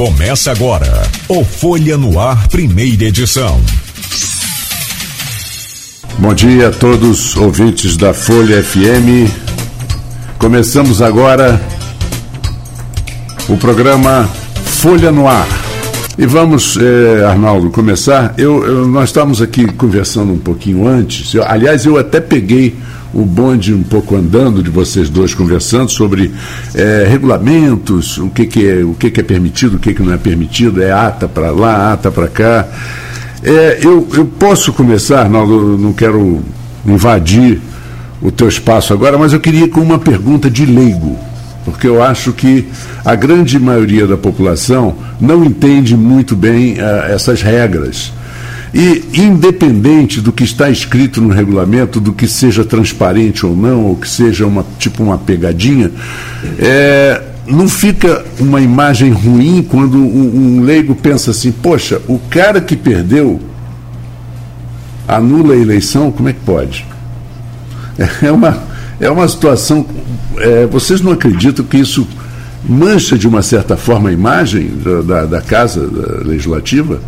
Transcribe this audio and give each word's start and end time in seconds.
Começa 0.00 0.50
agora 0.50 1.02
o 1.28 1.44
Folha 1.44 1.98
no 1.98 2.18
Ar, 2.18 2.48
primeira 2.48 3.04
edição. 3.04 3.60
Bom 6.18 6.32
dia 6.32 6.68
a 6.68 6.70
todos 6.70 7.36
ouvintes 7.36 7.98
da 7.98 8.14
Folha 8.14 8.64
FM. 8.64 9.30
Começamos 10.38 11.02
agora 11.02 11.60
o 13.46 13.58
programa 13.58 14.26
Folha 14.64 15.12
no 15.12 15.28
Ar. 15.28 15.46
E 16.16 16.24
vamos, 16.24 16.78
eh, 16.78 17.22
Arnaldo, 17.22 17.68
começar. 17.68 18.32
Eu, 18.38 18.64
eu, 18.64 18.88
nós 18.88 19.10
estávamos 19.10 19.42
aqui 19.42 19.66
conversando 19.66 20.32
um 20.32 20.38
pouquinho 20.38 20.88
antes. 20.88 21.34
Eu, 21.34 21.44
aliás, 21.46 21.84
eu 21.84 21.98
até 21.98 22.22
peguei 22.22 22.74
o 23.12 23.24
bonde 23.24 23.74
um 23.74 23.82
pouco 23.82 24.16
andando 24.16 24.62
de 24.62 24.70
vocês 24.70 25.08
dois 25.08 25.34
conversando 25.34 25.90
sobre 25.90 26.32
é, 26.74 27.06
regulamentos, 27.08 28.18
o 28.18 28.28
que, 28.28 28.46
que, 28.46 28.68
é, 28.68 28.84
o 28.84 28.94
que, 28.94 29.10
que 29.10 29.20
é 29.20 29.22
permitido, 29.22 29.76
o 29.76 29.78
que, 29.78 29.94
que 29.94 30.02
não 30.02 30.12
é 30.12 30.18
permitido, 30.18 30.82
é 30.82 30.92
ata 30.92 31.28
para 31.28 31.50
lá, 31.50 31.92
ata 31.92 32.10
para 32.10 32.28
cá. 32.28 32.68
É, 33.42 33.80
eu, 33.82 34.06
eu 34.12 34.26
posso 34.26 34.72
começar, 34.72 35.20
Arnaldo, 35.20 35.78
não 35.78 35.92
quero 35.92 36.40
invadir 36.86 37.60
o 38.22 38.30
teu 38.30 38.48
espaço 38.48 38.92
agora, 38.92 39.16
mas 39.18 39.32
eu 39.32 39.40
queria 39.40 39.66
com 39.68 39.80
uma 39.80 39.98
pergunta 39.98 40.50
de 40.50 40.66
leigo, 40.66 41.18
porque 41.64 41.86
eu 41.86 42.02
acho 42.02 42.32
que 42.32 42.68
a 43.04 43.14
grande 43.14 43.58
maioria 43.58 44.06
da 44.06 44.16
população 44.16 44.94
não 45.20 45.44
entende 45.44 45.96
muito 45.96 46.36
bem 46.36 46.74
uh, 46.74 47.10
essas 47.10 47.42
regras. 47.42 48.12
E, 48.72 49.04
independente 49.14 50.20
do 50.20 50.30
que 50.30 50.44
está 50.44 50.70
escrito 50.70 51.20
no 51.20 51.28
regulamento, 51.28 52.00
do 52.00 52.12
que 52.12 52.28
seja 52.28 52.64
transparente 52.64 53.44
ou 53.44 53.56
não, 53.56 53.84
ou 53.84 53.96
que 53.96 54.08
seja 54.08 54.46
uma, 54.46 54.64
tipo 54.78 55.02
uma 55.02 55.18
pegadinha, 55.18 55.90
é, 56.58 57.20
não 57.46 57.68
fica 57.68 58.24
uma 58.38 58.60
imagem 58.60 59.10
ruim 59.10 59.66
quando 59.68 59.98
um, 59.98 60.58
um 60.58 60.62
leigo 60.62 60.94
pensa 60.94 61.32
assim: 61.32 61.50
poxa, 61.50 62.00
o 62.06 62.18
cara 62.30 62.60
que 62.60 62.76
perdeu 62.76 63.40
anula 65.08 65.54
a 65.54 65.56
eleição, 65.56 66.12
como 66.12 66.28
é 66.28 66.32
que 66.32 66.40
pode? 66.40 66.86
É 68.22 68.30
uma, 68.32 68.56
é 68.98 69.10
uma 69.10 69.28
situação. 69.28 69.84
É, 70.38 70.66
vocês 70.66 71.02
não 71.02 71.12
acreditam 71.12 71.64
que 71.64 71.76
isso 71.76 72.06
mancha 72.66 73.18
de 73.18 73.28
uma 73.28 73.42
certa 73.42 73.76
forma 73.76 74.08
a 74.08 74.12
imagem 74.12 74.70
da, 74.82 75.02
da, 75.02 75.24
da 75.26 75.40
Casa 75.42 75.86
Legislativa? 76.24 77.00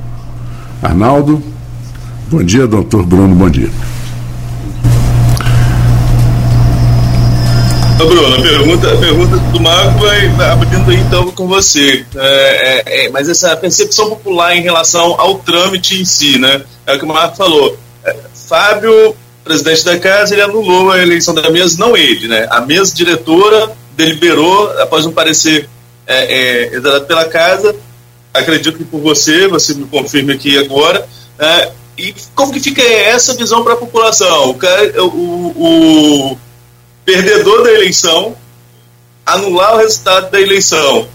Arnaldo? 0.83 1.43
Bom 2.33 2.43
dia, 2.43 2.67
doutor 2.67 3.05
Bruno, 3.05 3.35
bom 3.35 3.51
dia. 3.51 3.69
Bruno, 7.99 8.35
a 8.35 8.41
pergunta, 8.41 8.91
a 8.91 8.97
pergunta 8.97 9.37
do 9.37 9.61
Marco 9.61 9.99
vai, 9.99 10.29
abrindo 10.51 10.91
aí 10.91 10.97
então 10.97 11.31
com 11.33 11.47
você. 11.47 12.07
É, 12.17 12.23
é, 12.87 13.05
é, 13.05 13.11
mas 13.11 13.29
essa 13.29 13.55
percepção 13.55 14.09
popular 14.09 14.57
em 14.57 14.63
relação 14.63 15.21
ao 15.21 15.41
trâmite 15.41 16.01
em 16.01 16.07
si, 16.07 16.39
né? 16.39 16.63
É 16.87 16.95
o 16.95 16.99
que 16.99 17.05
o 17.05 17.09
Marco 17.09 17.37
falou. 17.37 17.77
É, 18.03 18.17
Fábio, 18.49 19.15
presidente 19.45 19.85
da 19.85 19.99
casa, 19.99 20.35
ele 20.35 20.41
anulou 20.41 20.91
a 20.91 21.03
eleição 21.03 21.35
da 21.35 21.51
mesa, 21.51 21.77
não 21.79 21.95
ele, 21.95 22.29
né? 22.29 22.47
A 22.51 22.63
mesa 22.63 22.95
diretora 22.95 23.73
deliberou, 23.95 24.73
após 24.81 25.05
um 25.05 25.13
parecer 25.13 25.69
é, 26.07 26.71
é, 26.71 27.01
pela 27.01 27.27
casa, 27.27 27.77
acredito 28.33 28.79
que 28.79 28.85
por 28.85 29.03
você, 29.03 29.47
você 29.49 29.75
me 29.75 29.85
confirme 29.85 30.33
aqui 30.33 30.57
agora, 30.57 31.07
é, 31.39 31.71
e 31.97 32.15
como 32.35 32.53
que 32.53 32.61
fica 32.61 32.83
essa 32.83 33.35
visão 33.35 33.63
para 33.63 33.75
a 33.75 33.77
população? 33.77 34.51
O, 34.51 34.55
cara, 34.55 35.05
o, 35.05 36.33
o 36.33 36.39
perdedor 37.05 37.65
da 37.65 37.73
eleição 37.73 38.35
anular 39.25 39.75
o 39.75 39.79
resultado 39.79 40.31
da 40.31 40.41
eleição. 40.41 41.07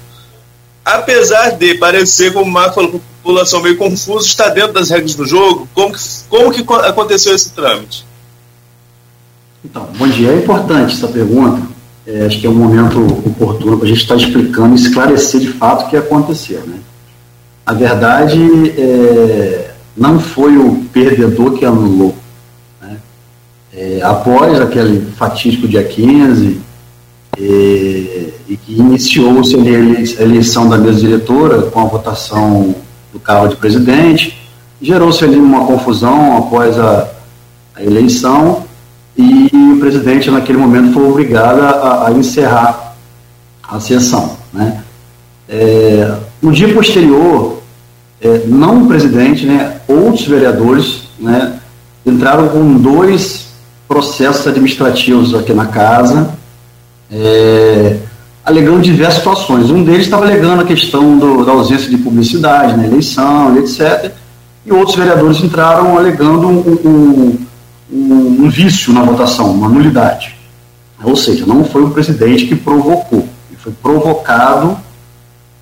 Apesar 0.83 1.51
de 1.51 1.75
parecer, 1.75 2.31
como 2.31 2.45
o 2.45 2.51
Marco 2.51 2.75
falou, 2.75 2.95
a 2.95 3.23
população 3.23 3.61
meio 3.61 3.77
confusa, 3.77 4.25
está 4.25 4.49
dentro 4.49 4.73
das 4.73 4.89
regras 4.89 5.15
do 5.15 5.25
jogo, 5.25 5.67
como 5.73 5.93
que, 5.93 5.99
como 6.29 6.51
que 6.51 6.73
aconteceu 6.85 7.35
esse 7.35 7.51
trâmite? 7.51 8.05
Então, 9.65 9.89
bom 9.97 10.07
dia. 10.07 10.31
É 10.31 10.37
importante 10.37 10.93
essa 10.93 11.07
pergunta. 11.07 11.67
É, 12.05 12.25
acho 12.25 12.39
que 12.39 12.47
é 12.47 12.49
um 12.49 12.53
momento 12.53 13.01
oportuno 13.27 13.77
para 13.77 13.85
a 13.85 13.89
gente 13.89 14.01
estar 14.01 14.15
explicando 14.15 14.77
e 14.77 14.79
esclarecer 14.79 15.41
de 15.41 15.49
fato 15.49 15.85
o 15.85 15.89
que 15.89 15.97
aconteceu. 15.97 16.61
Né? 16.61 16.79
A 17.65 17.73
verdade 17.73 18.39
é, 18.77 19.71
não 19.97 20.19
foi 20.19 20.57
o 20.57 20.85
perdedor 20.93 21.53
que 21.53 21.65
anulou. 21.65 22.15
Né? 22.81 22.97
É, 23.73 24.01
após 24.03 24.59
aquele 24.61 25.11
fatídico 25.11 25.67
dia 25.67 25.83
15, 25.83 26.61
e, 27.39 28.33
e 28.47 28.57
que 28.57 28.73
iniciou-se 28.73 29.55
a 29.55 30.23
eleição 30.23 30.67
da 30.67 30.77
mesa 30.77 30.99
diretora 30.99 31.63
com 31.63 31.79
a 31.79 31.85
votação 31.85 32.75
do 33.13 33.19
cargo 33.19 33.49
de 33.49 33.55
presidente, 33.55 34.37
gerou-se 34.81 35.23
ali 35.23 35.37
uma 35.37 35.65
confusão 35.65 36.37
após 36.37 36.77
a, 36.79 37.09
a, 37.75 37.83
eleição 37.83 38.63
e 39.17 39.49
o 39.53 39.79
presidente 39.79 40.29
naquele 40.29 40.57
momento 40.57 40.93
foi 40.93 41.09
obrigado 41.09 41.59
a, 41.61 42.07
a 42.07 42.11
encerrar 42.11 42.95
a 43.67 43.79
sessão. 43.79 44.37
Né? 44.53 44.83
É, 45.49 46.15
no 46.41 46.51
dia 46.51 46.73
posterior, 46.73 47.56
é, 48.21 48.43
não 48.45 48.83
o 48.83 48.87
presidente, 48.87 49.45
né, 49.45 49.77
outros 49.87 50.25
vereadores, 50.25 51.03
né, 51.19 51.59
entraram 52.05 52.49
com 52.49 52.77
dois 52.77 53.47
processos 53.87 54.47
administrativos 54.47 55.33
aqui 55.35 55.53
na 55.53 55.67
casa, 55.67 56.33
é, 57.11 57.97
alegando 58.43 58.81
diversas 58.81 59.19
situações. 59.19 59.69
Um 59.69 59.83
deles 59.83 60.05
estava 60.05 60.25
alegando 60.25 60.61
a 60.61 60.65
questão 60.65 61.17
do, 61.17 61.45
da 61.45 61.51
ausência 61.51 61.89
de 61.89 61.97
publicidade 61.97 62.75
na 62.75 62.85
eleição, 62.85 63.57
etc. 63.57 64.11
E 64.65 64.71
outros 64.71 64.95
vereadores 64.95 65.41
entraram 65.41 65.97
alegando 65.97 66.47
um, 66.47 66.59
um, 66.85 67.45
um, 67.91 68.45
um 68.45 68.49
vício 68.49 68.93
na 68.93 69.03
votação, 69.03 69.51
uma 69.51 69.69
nulidade. 69.69 70.35
Ou 71.03 71.15
seja, 71.15 71.45
não 71.45 71.63
foi 71.63 71.83
o 71.83 71.91
presidente 71.91 72.45
que 72.47 72.55
provocou, 72.55 73.27
foi 73.67 73.73
provocado 73.81 74.77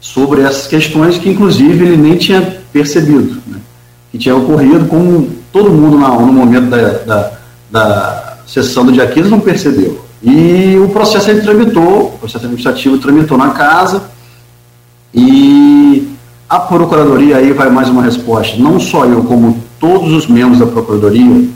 sobre 0.06 0.44
essas 0.44 0.68
questões 0.68 1.18
que, 1.18 1.28
inclusive, 1.28 1.84
ele 1.84 1.98
nem 1.98 2.16
tinha 2.16 2.60
percebido, 2.72 3.42
né? 3.48 3.58
que 4.12 4.20
tinha 4.20 4.36
ocorrido, 4.36 4.86
como 4.86 5.30
todo 5.52 5.72
mundo 5.72 5.98
na, 5.98 6.10
no 6.10 6.32
momento 6.32 6.70
da, 6.70 6.90
da, 7.00 7.32
da 7.72 8.38
sessão 8.46 8.86
do 8.86 8.92
dia 8.92 9.08
15 9.08 9.30
não 9.30 9.40
percebeu. 9.40 10.00
E 10.22 10.78
o 10.78 10.90
processo 10.90 11.32
ele 11.32 11.42
tramitou, 11.42 12.10
o 12.10 12.20
processo 12.20 12.46
administrativo 12.46 13.00
tramitou 13.00 13.36
na 13.36 13.50
casa, 13.50 14.04
e 15.12 16.08
a 16.48 16.60
Procuradoria, 16.60 17.38
aí 17.38 17.52
vai 17.52 17.72
mais 17.72 17.90
uma 17.90 18.04
resposta, 18.04 18.58
não 18.58 18.80
só 18.80 19.06
eu, 19.06 19.24
como 19.24 19.60
todos 19.80 20.14
os 20.14 20.28
membros 20.28 20.60
da 20.60 20.68
Procuradoria, 20.68 21.50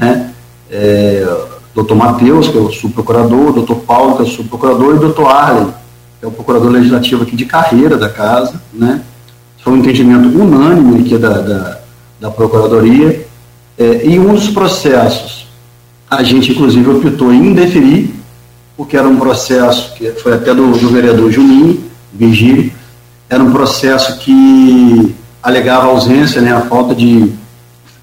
né? 0.00 0.30
É, 0.70 1.26
doutor 1.74 1.96
Matheus, 1.96 2.46
que 2.46 2.56
é 2.56 2.60
o 2.60 2.70
subprocurador, 2.70 3.52
doutor 3.52 3.76
Paulo, 3.80 4.14
que 4.14 4.22
é 4.22 4.24
o 4.24 4.28
subprocurador, 4.28 4.94
e 4.94 4.98
doutor 5.00 5.26
Arlen, 5.26 5.74
é 6.20 6.26
o 6.26 6.30
procurador 6.30 6.70
legislativo 6.70 7.22
aqui 7.22 7.36
de 7.36 7.44
carreira 7.44 7.96
da 7.96 8.08
casa, 8.08 8.60
né? 8.72 9.02
Foi 9.62 9.72
um 9.72 9.76
entendimento 9.76 10.28
unânime 10.28 11.00
aqui 11.00 11.16
da, 11.16 11.40
da, 11.40 11.80
da 12.20 12.30
Procuradoria. 12.30 13.26
É, 13.76 14.06
e 14.06 14.18
um 14.18 14.34
dos 14.34 14.48
processos, 14.48 15.46
a 16.10 16.22
gente 16.22 16.50
inclusive 16.50 16.88
optou 16.90 17.32
em 17.32 17.48
indeferir, 17.48 18.14
porque 18.76 18.96
era 18.96 19.08
um 19.08 19.16
processo 19.16 19.94
que 19.94 20.10
foi 20.12 20.34
até 20.34 20.54
do, 20.54 20.72
do 20.72 20.88
vereador 20.88 21.30
Juninho, 21.30 21.84
Virgílio, 22.12 22.72
era 23.28 23.42
um 23.42 23.52
processo 23.52 24.18
que 24.18 25.14
alegava 25.42 25.88
ausência, 25.88 26.40
né, 26.40 26.52
a 26.52 26.62
falta 26.62 26.94
de. 26.94 27.32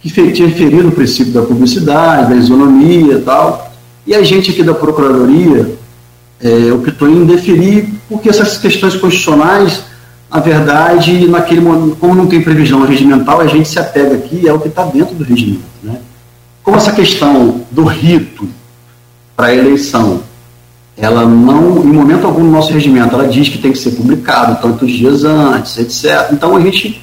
que 0.01 0.31
tinha 0.31 0.49
ferido 0.51 0.89
o 0.89 0.91
princípio 0.91 1.33
da 1.33 1.41
publicidade, 1.41 2.29
da 2.29 2.35
isonomia 2.35 3.15
e 3.15 3.21
tal. 3.21 3.73
E 4.05 4.13
a 4.13 4.21
gente 4.21 4.51
aqui 4.51 4.61
da 4.61 4.73
Procuradoria 4.73 5.75
é, 6.39 6.71
optou 6.71 7.09
em 7.09 7.23
indeferir 7.23 7.94
porque 8.09 8.29
essas 8.29 8.57
questões 8.57 8.95
constitucionais, 8.95 9.83
na 10.31 10.39
verdade, 10.39 11.27
naquele 11.27 11.61
momento, 11.61 11.95
como 11.97 12.15
não 12.15 12.27
tem 12.27 12.41
previsão 12.41 12.85
regimental, 12.85 13.41
a 13.41 13.47
gente 13.47 13.67
se 13.67 13.79
apega 13.79 14.15
aqui 14.15 14.47
é 14.47 14.53
o 14.53 14.59
que 14.59 14.67
está 14.67 14.83
dentro 14.85 15.15
do 15.15 15.23
regimento. 15.23 15.63
Né? 15.81 15.99
Como 16.63 16.77
essa 16.77 16.91
questão 16.91 17.61
do 17.71 17.83
rito 17.83 18.47
para 19.35 19.47
a 19.47 19.55
eleição, 19.55 20.21
ela 20.97 21.25
não, 21.25 21.83
em 21.83 21.91
momento 21.91 22.25
algum 22.25 22.43
no 22.43 22.51
nosso 22.51 22.71
regimento, 22.71 23.13
ela 23.13 23.27
diz 23.27 23.49
que 23.49 23.57
tem 23.57 23.71
que 23.71 23.77
ser 23.77 23.91
publicado 23.91 24.61
tantos 24.61 24.89
dias 24.91 25.23
antes, 25.23 25.77
etc. 25.77 26.31
Então 26.31 26.55
a 26.55 26.61
gente 26.61 27.01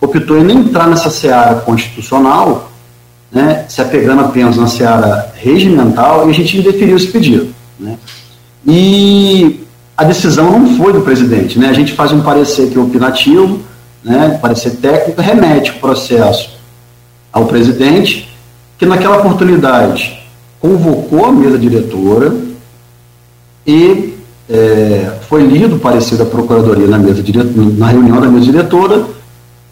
optou 0.00 0.38
em 0.38 0.44
nem 0.44 0.58
entrar 0.58 0.86
nessa 0.86 1.10
seara 1.10 1.56
constitucional, 1.56 2.70
né, 3.32 3.64
se 3.68 3.80
apegando 3.80 4.20
apenas 4.20 4.56
na 4.56 4.68
seara 4.68 5.32
regimental, 5.34 6.28
e 6.28 6.30
a 6.30 6.34
gente 6.34 6.58
indeferiu 6.58 6.96
esse 6.96 7.08
pedido. 7.08 7.52
Né? 7.78 7.96
E 8.66 9.63
a 9.96 10.04
decisão 10.04 10.58
não 10.58 10.76
foi 10.76 10.92
do 10.92 11.02
presidente. 11.02 11.58
Né? 11.58 11.68
A 11.68 11.72
gente 11.72 11.92
faz 11.92 12.12
um 12.12 12.20
parecer 12.20 12.70
que 12.70 12.78
é 12.78 12.80
opinativo, 12.80 13.60
né? 14.02 14.38
parecer 14.40 14.72
técnico, 14.76 15.20
remete 15.20 15.70
o 15.70 15.74
processo 15.74 16.50
ao 17.32 17.46
presidente, 17.46 18.28
que 18.76 18.86
naquela 18.86 19.18
oportunidade 19.18 20.20
convocou 20.60 21.26
a 21.26 21.32
mesa 21.32 21.58
diretora 21.58 22.34
e 23.66 24.14
é, 24.48 25.18
foi 25.28 25.42
lido 25.46 25.76
o 25.76 25.78
parecer 25.78 26.16
da 26.16 26.24
Procuradoria 26.24 26.86
na, 26.86 26.98
mesa 26.98 27.22
na 27.76 27.88
reunião 27.88 28.20
da 28.20 28.28
mesa 28.28 28.44
diretora 28.44 29.06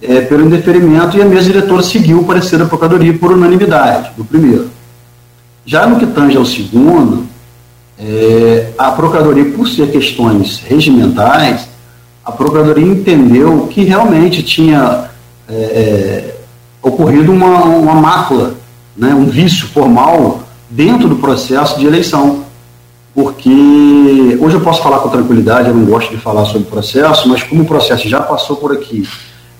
é, 0.00 0.20
pelo 0.22 0.46
indeferimento 0.46 1.16
e 1.16 1.22
a 1.22 1.24
mesa 1.24 1.44
diretora 1.44 1.82
seguiu 1.82 2.20
o 2.20 2.24
parecer 2.24 2.58
da 2.58 2.64
Procuradoria 2.64 3.16
por 3.16 3.32
unanimidade, 3.32 4.12
do 4.16 4.24
primeiro. 4.24 4.70
Já 5.64 5.86
no 5.86 5.98
que 5.98 6.06
tange 6.06 6.36
ao 6.36 6.44
segundo, 6.44 7.26
é, 8.04 8.72
a 8.76 8.90
Procuradoria, 8.90 9.52
por 9.52 9.68
ser 9.68 9.90
questões 9.90 10.58
regimentais, 10.58 11.68
a 12.24 12.32
Procuradoria 12.32 12.86
entendeu 12.86 13.68
que 13.68 13.84
realmente 13.84 14.42
tinha 14.42 15.10
é, 15.48 15.54
é 15.54 16.36
ocorrido 16.82 17.30
uma, 17.30 17.64
uma 17.64 17.94
mácula, 17.94 18.54
né, 18.96 19.14
um 19.14 19.26
vício 19.26 19.68
formal 19.68 20.42
dentro 20.68 21.08
do 21.08 21.16
processo 21.16 21.78
de 21.78 21.86
eleição. 21.86 22.44
Porque 23.14 24.38
hoje 24.40 24.56
eu 24.56 24.60
posso 24.62 24.82
falar 24.82 24.98
com 25.00 25.08
tranquilidade, 25.10 25.68
eu 25.68 25.74
não 25.74 25.84
gosto 25.84 26.10
de 26.10 26.16
falar 26.16 26.46
sobre 26.46 26.62
o 26.62 26.70
processo, 26.70 27.28
mas 27.28 27.42
como 27.42 27.62
o 27.62 27.66
processo 27.66 28.08
já 28.08 28.20
passou 28.20 28.56
por 28.56 28.72
aqui, 28.72 29.06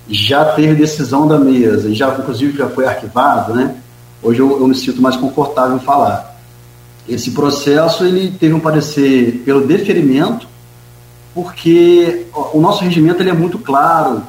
já 0.09 0.45
teve 0.47 0.75
decisão 0.75 1.29
da 1.29 1.39
mesa, 1.39 1.89
e 1.89 1.95
já 1.95 2.09
inclusive 2.19 2.57
já 2.57 2.69
foi 2.69 2.87
arquivado, 2.87 3.55
né? 3.55 3.77
Hoje 4.23 4.41
eu, 4.41 4.59
eu 4.59 4.67
me 4.67 4.75
sinto 4.75 5.03
mais 5.03 5.17
confortável 5.17 5.77
em 5.77 5.81
falar. 5.81 6.32
Esse 7.09 7.33
processo 7.33 8.05
ele 8.05 8.31
teve 8.31 8.55
um 8.55 8.61
parecer 8.61 9.43
pelo 9.45 9.67
deferimento, 9.67 10.47
porque 11.35 12.27
o 12.53 12.61
nosso 12.61 12.85
regimento 12.85 13.23
ele 13.23 13.31
é 13.31 13.35
muito 13.35 13.59
claro 13.59 14.23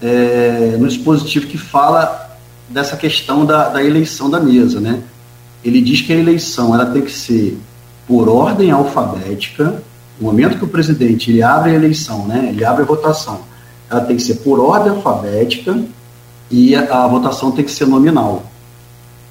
é, 0.00 0.76
no 0.78 0.88
dispositivo 0.88 1.46
que 1.46 1.58
fala 1.58 2.36
dessa 2.68 2.96
questão 2.96 3.44
da, 3.44 3.68
da 3.68 3.82
eleição 3.82 4.30
da 4.30 4.40
mesa, 4.40 4.80
né? 4.80 5.02
Ele 5.64 5.80
diz 5.80 6.00
que 6.00 6.12
a 6.12 6.16
eleição 6.16 6.74
ela 6.74 6.86
tem 6.86 7.02
que 7.02 7.10
ser 7.10 7.58
por 8.06 8.28
ordem 8.28 8.70
alfabética. 8.70 9.82
No 10.20 10.26
momento 10.26 10.58
que 10.58 10.64
o 10.64 10.68
presidente 10.68 11.30
ele 11.30 11.42
abre 11.42 11.70
a 11.70 11.74
eleição, 11.74 12.26
né? 12.26 12.48
Ele 12.50 12.64
abre 12.64 12.82
a 12.82 12.86
votação, 12.86 13.40
ela 13.90 14.00
tem 14.00 14.16
que 14.16 14.22
ser 14.22 14.36
por 14.36 14.60
ordem 14.60 14.92
alfabética 14.92 15.78
e 16.50 16.74
a, 16.74 17.04
a 17.04 17.08
votação 17.08 17.50
tem 17.50 17.64
que 17.64 17.70
ser 17.70 17.86
nominal. 17.86 18.44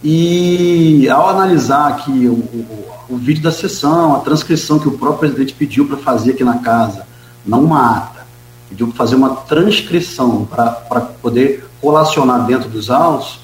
E 0.04 1.10
ao 1.10 1.30
analisar 1.30 1.88
aqui 1.88 2.28
o, 2.28 2.34
o, 2.34 2.86
o, 3.10 3.18
vídeo 3.18 3.42
da 3.42 3.52
sessão, 3.52 4.16
a 4.16 4.20
transcrição 4.20 4.78
que 4.78 4.88
o 4.88 4.92
próprio 4.92 5.20
presidente 5.20 5.54
pediu 5.54 5.88
para 5.88 5.98
fazer 5.98 6.32
aqui 6.32 6.44
na 6.44 6.60
casa, 6.60 7.06
não 7.46 7.64
uma 7.64 7.98
ata, 7.98 8.28
pediu 8.70 8.88
para 8.88 8.96
fazer 8.96 9.16
uma 9.16 9.36
transcrição 9.36 10.46
para 10.46 10.72
poder 11.22 11.66
colacionar 11.82 12.46
dentro 12.46 12.70
dos 12.70 12.92
autos, 12.92 13.40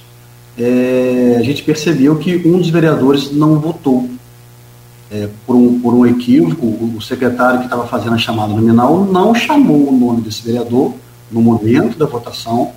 é, 0.58 1.38
a 1.40 1.42
gente 1.42 1.64
percebeu 1.64 2.18
que 2.18 2.36
um 2.48 2.60
dos 2.60 2.70
vereadores 2.70 3.32
não 3.32 3.60
votou. 3.60 4.10
É, 5.12 5.30
por, 5.46 5.56
um, 5.56 5.80
por 5.80 5.94
um 5.94 6.06
equívoco, 6.08 6.66
o, 6.66 6.96
o 6.98 7.02
secretário 7.02 7.60
que 7.60 7.66
estava 7.66 7.86
fazendo 7.86 8.14
a 8.14 8.18
chamada 8.18 8.52
nominal 8.52 9.06
não 9.06 9.34
chamou 9.36 9.90
o 9.90 9.92
nome 9.92 10.22
desse 10.22 10.42
vereador 10.42 10.94
no 11.32 11.40
momento 11.40 11.98
da 11.98 12.06
votação 12.08 12.72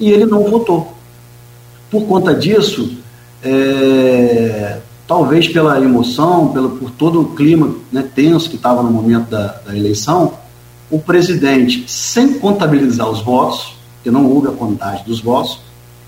e 0.00 0.10
ele 0.10 0.24
não 0.24 0.44
votou. 0.44 0.94
Por 1.90 2.04
conta 2.06 2.34
disso, 2.34 3.01
é, 3.44 4.78
talvez 5.06 5.48
pela 5.48 5.80
emoção, 5.80 6.48
pelo, 6.48 6.70
por 6.70 6.90
todo 6.90 7.20
o 7.20 7.34
clima 7.34 7.74
né, 7.90 8.04
tenso 8.14 8.48
que 8.48 8.56
estava 8.56 8.82
no 8.82 8.90
momento 8.90 9.28
da, 9.28 9.58
da, 9.66 9.76
eleição, 9.76 10.34
o 10.90 10.98
presidente, 10.98 11.84
sem 11.90 12.34
contabilizar 12.38 13.08
os 13.08 13.20
votos, 13.20 13.74
que 14.02 14.10
não 14.10 14.26
houve 14.26 14.48
a 14.48 14.52
contagem 14.52 15.04
dos 15.04 15.20
votos, 15.20 15.60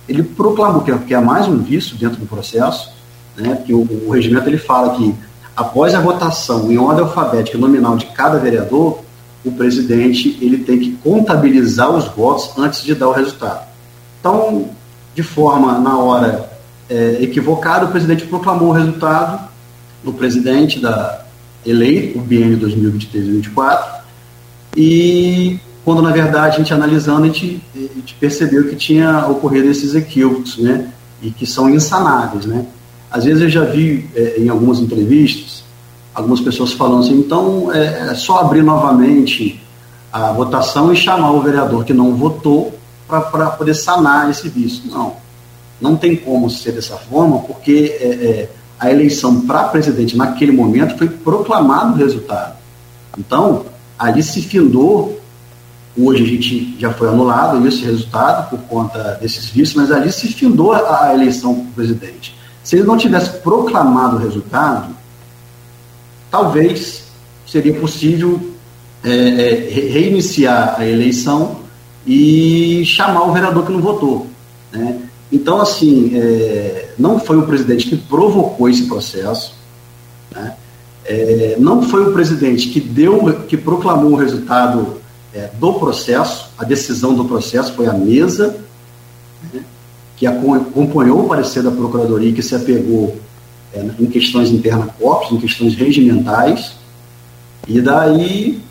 ele 0.08 0.22
proclamou 0.22 0.82
que, 0.82 0.96
que 0.98 1.14
é 1.14 1.20
mais 1.20 1.48
um 1.48 1.58
vício 1.58 1.96
dentro 1.96 2.18
do 2.18 2.26
processo, 2.26 2.92
né, 3.36 3.62
que 3.64 3.72
o, 3.72 3.80
o 4.06 4.10
regimento 4.10 4.48
ele 4.48 4.58
fala 4.58 4.94
que 4.94 5.14
após 5.56 5.94
a 5.94 6.00
votação 6.00 6.70
em 6.70 6.78
ordem 6.78 7.04
alfabética 7.04 7.58
nominal 7.58 7.96
de 7.96 8.06
cada 8.06 8.38
vereador, 8.38 9.00
o 9.44 9.52
presidente 9.52 10.38
ele 10.40 10.58
tem 10.58 10.78
que 10.78 10.92
contabilizar 11.02 11.90
os 11.90 12.06
votos 12.08 12.56
antes 12.56 12.82
de 12.82 12.94
dar 12.94 13.08
o 13.08 13.12
resultado. 13.12 13.66
Então, 14.20 14.70
de 15.14 15.22
forma 15.22 15.78
na 15.78 15.98
hora 15.98 16.53
é, 16.88 17.18
equivocada, 17.22 17.86
o 17.86 17.90
presidente 17.90 18.26
proclamou 18.26 18.68
o 18.68 18.72
resultado 18.72 19.48
do 20.02 20.12
presidente 20.12 20.78
da 20.78 21.24
eleito, 21.64 22.18
o 22.18 22.22
biênio 22.22 22.58
2023-2024, 22.58 24.00
e 24.76 25.58
quando 25.84 26.02
na 26.02 26.10
verdade 26.10 26.56
a 26.56 26.58
gente 26.58 26.74
analisando, 26.74 27.24
a 27.24 27.26
gente, 27.26 27.62
a 27.74 27.78
gente, 27.78 28.14
percebeu 28.20 28.68
que 28.68 28.76
tinha 28.76 29.26
ocorrido 29.28 29.68
esses 29.68 29.94
equívocos, 29.94 30.58
né, 30.58 30.90
e 31.22 31.30
que 31.30 31.46
são 31.46 31.70
insanáveis, 31.70 32.44
né. 32.44 32.66
Às 33.10 33.24
vezes 33.24 33.42
eu 33.42 33.48
já 33.48 33.64
vi 33.64 34.10
é, 34.14 34.40
em 34.40 34.48
algumas 34.48 34.80
entrevistas 34.80 35.64
algumas 36.14 36.40
pessoas 36.40 36.72
falando 36.72 37.00
assim, 37.00 37.18
então 37.18 37.72
é, 37.72 38.10
é 38.10 38.14
só 38.14 38.38
abrir 38.38 38.62
novamente 38.62 39.60
a 40.12 40.32
votação 40.32 40.92
e 40.92 40.96
chamar 40.96 41.32
o 41.32 41.42
vereador 41.42 41.84
que 41.84 41.92
não 41.92 42.14
votou 42.14 42.78
para 43.08 43.50
poder 43.50 43.74
sanar 43.74 44.30
esse 44.30 44.48
vício. 44.48 44.84
Não, 44.90 45.16
não 45.80 45.96
tem 45.96 46.16
como 46.16 46.48
ser 46.50 46.72
dessa 46.72 46.96
forma, 46.96 47.40
porque 47.40 47.96
é, 48.00 48.06
é, 48.06 48.50
a 48.78 48.90
eleição 48.90 49.42
para 49.42 49.64
presidente 49.64 50.16
naquele 50.16 50.52
momento 50.52 50.96
foi 50.96 51.08
proclamado 51.08 51.94
o 51.94 51.96
resultado. 51.96 52.54
Então, 53.18 53.66
ali 53.98 54.22
se 54.22 54.42
findou, 54.42 55.20
hoje 55.96 56.22
a 56.22 56.26
gente 56.26 56.76
já 56.78 56.92
foi 56.92 57.08
anulado 57.08 57.66
esse 57.66 57.84
resultado 57.84 58.50
por 58.50 58.58
conta 58.60 59.18
desses 59.20 59.46
vícios, 59.46 59.74
mas 59.74 59.90
ali 59.90 60.10
se 60.12 60.28
findou 60.28 60.72
a, 60.72 61.06
a 61.06 61.14
eleição 61.14 61.54
para 61.54 61.72
presidente. 61.74 62.36
Se 62.62 62.76
ele 62.76 62.86
não 62.86 62.96
tivesse 62.96 63.30
proclamado 63.40 64.16
o 64.16 64.18
resultado, 64.18 64.94
talvez 66.30 67.04
seria 67.46 67.78
possível 67.78 68.54
é, 69.04 69.10
é 69.10 69.68
reiniciar 69.70 70.76
a 70.78 70.86
eleição 70.86 71.60
e 72.06 72.82
chamar 72.86 73.24
o 73.24 73.32
vereador 73.32 73.66
que 73.66 73.72
não 73.72 73.80
votou. 73.80 74.26
Né? 74.72 74.98
Então, 75.34 75.60
assim, 75.60 76.12
é, 76.14 76.90
não 76.96 77.18
foi 77.18 77.36
o 77.36 77.42
presidente 77.42 77.88
que 77.88 77.96
provocou 77.96 78.68
esse 78.68 78.86
processo, 78.86 79.52
né? 80.30 80.54
é, 81.04 81.56
não 81.58 81.82
foi 81.82 82.08
o 82.08 82.12
presidente 82.12 82.68
que 82.68 82.78
deu, 82.78 83.42
que 83.48 83.56
proclamou 83.56 84.12
o 84.12 84.14
resultado 84.14 84.98
é, 85.34 85.50
do 85.58 85.74
processo, 85.74 86.50
a 86.56 86.62
decisão 86.62 87.14
do 87.14 87.24
processo 87.24 87.72
foi 87.72 87.88
a 87.88 87.92
mesa, 87.92 88.60
né? 89.52 89.64
que 90.16 90.24
acompanhou 90.24 91.24
o 91.24 91.28
parecer 91.28 91.64
da 91.64 91.72
Procuradoria, 91.72 92.32
que 92.32 92.40
se 92.40 92.54
apegou 92.54 93.16
é, 93.74 93.84
em 93.98 94.06
questões 94.06 94.50
internas 94.50 94.90
corpus, 95.00 95.32
em 95.32 95.40
questões 95.40 95.74
regimentais, 95.74 96.76
e 97.66 97.80
daí 97.80 98.62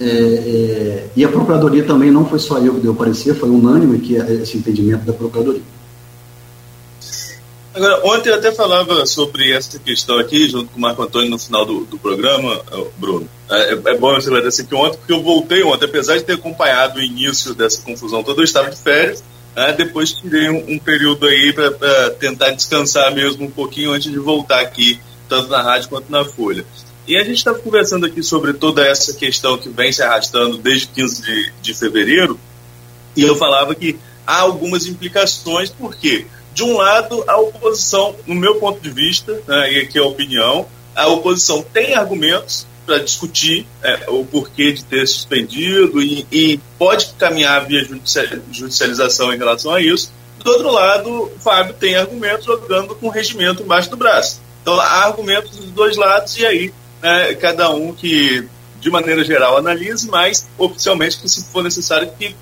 é, 0.00 0.06
é, 0.06 1.06
e 1.16 1.24
a 1.24 1.28
Procuradoria 1.28 1.82
também 1.82 2.12
não 2.12 2.24
foi 2.24 2.38
só 2.38 2.58
eu 2.58 2.74
que 2.74 2.80
deu 2.80 2.94
parecer, 2.94 3.34
foi 3.34 3.50
unânime 3.50 3.98
que 3.98 4.16
é 4.16 4.34
esse 4.34 4.56
entendimento 4.56 5.04
da 5.04 5.12
Procuradoria. 5.12 5.74
Agora, 7.76 8.00
ontem 8.06 8.30
eu 8.30 8.36
até 8.36 8.50
falava 8.52 9.04
sobre 9.04 9.52
essa 9.52 9.78
questão 9.78 10.18
aqui, 10.18 10.48
junto 10.48 10.72
com 10.72 10.78
o 10.78 10.80
Marco 10.80 11.02
Antônio, 11.02 11.28
no 11.28 11.38
final 11.38 11.66
do, 11.66 11.84
do 11.84 11.98
programa, 11.98 12.58
Bruno. 12.96 13.28
É, 13.50 13.72
é 13.72 13.98
bom 13.98 14.14
você 14.14 14.30
esclarecer 14.30 14.66
que 14.66 14.74
ontem, 14.74 14.96
porque 14.96 15.12
eu 15.12 15.22
voltei 15.22 15.62
ontem, 15.62 15.84
apesar 15.84 16.16
de 16.16 16.24
ter 16.24 16.32
acompanhado 16.32 16.98
o 16.98 17.02
início 17.02 17.52
dessa 17.52 17.82
confusão 17.82 18.22
toda, 18.22 18.40
eu 18.40 18.44
estava 18.44 18.70
de 18.70 18.78
férias, 18.78 19.22
né, 19.54 19.74
depois 19.74 20.10
tirei 20.12 20.48
um, 20.48 20.64
um 20.72 20.78
período 20.78 21.26
aí 21.26 21.52
para 21.52 22.10
tentar 22.18 22.52
descansar 22.52 23.14
mesmo 23.14 23.44
um 23.44 23.50
pouquinho 23.50 23.92
antes 23.92 24.10
de 24.10 24.18
voltar 24.18 24.60
aqui, 24.60 24.98
tanto 25.28 25.50
na 25.50 25.60
rádio 25.60 25.90
quanto 25.90 26.10
na 26.10 26.24
Folha. 26.24 26.64
E 27.06 27.14
a 27.14 27.24
gente 27.24 27.36
estava 27.36 27.58
conversando 27.58 28.06
aqui 28.06 28.22
sobre 28.22 28.54
toda 28.54 28.86
essa 28.86 29.12
questão 29.12 29.58
que 29.58 29.68
vem 29.68 29.92
se 29.92 30.02
arrastando 30.02 30.56
desde 30.56 30.86
15 30.86 31.22
de, 31.22 31.52
de 31.60 31.74
fevereiro, 31.74 32.40
e 33.14 33.20
eu 33.20 33.36
falava 33.36 33.74
que 33.74 33.98
há 34.26 34.40
algumas 34.40 34.86
implicações, 34.86 35.68
por 35.68 35.94
quê? 35.94 36.26
De 36.56 36.64
um 36.64 36.74
lado, 36.74 37.22
a 37.28 37.36
oposição, 37.36 38.16
no 38.26 38.34
meu 38.34 38.54
ponto 38.54 38.80
de 38.80 38.88
vista, 38.88 39.38
né, 39.46 39.74
e 39.74 39.80
aqui 39.80 39.98
é 39.98 40.00
a 40.00 40.06
opinião, 40.06 40.66
a 40.94 41.06
oposição 41.06 41.62
tem 41.62 41.94
argumentos 41.94 42.66
para 42.86 42.98
discutir 42.98 43.66
é, 43.82 44.08
o 44.08 44.24
porquê 44.24 44.72
de 44.72 44.82
ter 44.82 45.06
suspendido 45.06 46.00
e, 46.00 46.26
e, 46.32 46.58
pode 46.78 47.08
caminhar 47.18 47.66
via 47.66 47.86
judicialização 48.50 49.34
em 49.34 49.36
relação 49.36 49.74
a 49.74 49.82
isso. 49.82 50.10
Do 50.42 50.50
outro 50.50 50.70
lado, 50.70 51.24
o 51.24 51.38
Fábio 51.40 51.74
tem 51.74 51.94
argumentos 51.94 52.46
jogando 52.46 52.94
com 52.94 53.08
o 53.08 53.10
regimento 53.10 53.62
embaixo 53.62 53.90
do 53.90 53.96
braço. 53.98 54.40
Então, 54.62 54.80
há 54.80 55.04
argumentos 55.04 55.50
dos 55.50 55.70
dois 55.72 55.98
lados 55.98 56.38
e 56.38 56.46
aí 56.46 56.72
né, 57.02 57.34
cada 57.34 57.68
um 57.68 57.92
que, 57.92 58.48
de 58.80 58.90
maneira 58.90 59.22
geral, 59.22 59.58
analise, 59.58 60.08
mas 60.08 60.48
oficialmente 60.56 61.18
que, 61.18 61.28
se 61.28 61.44
for 61.52 61.62
necessário, 61.62 62.10
que 62.18 62.34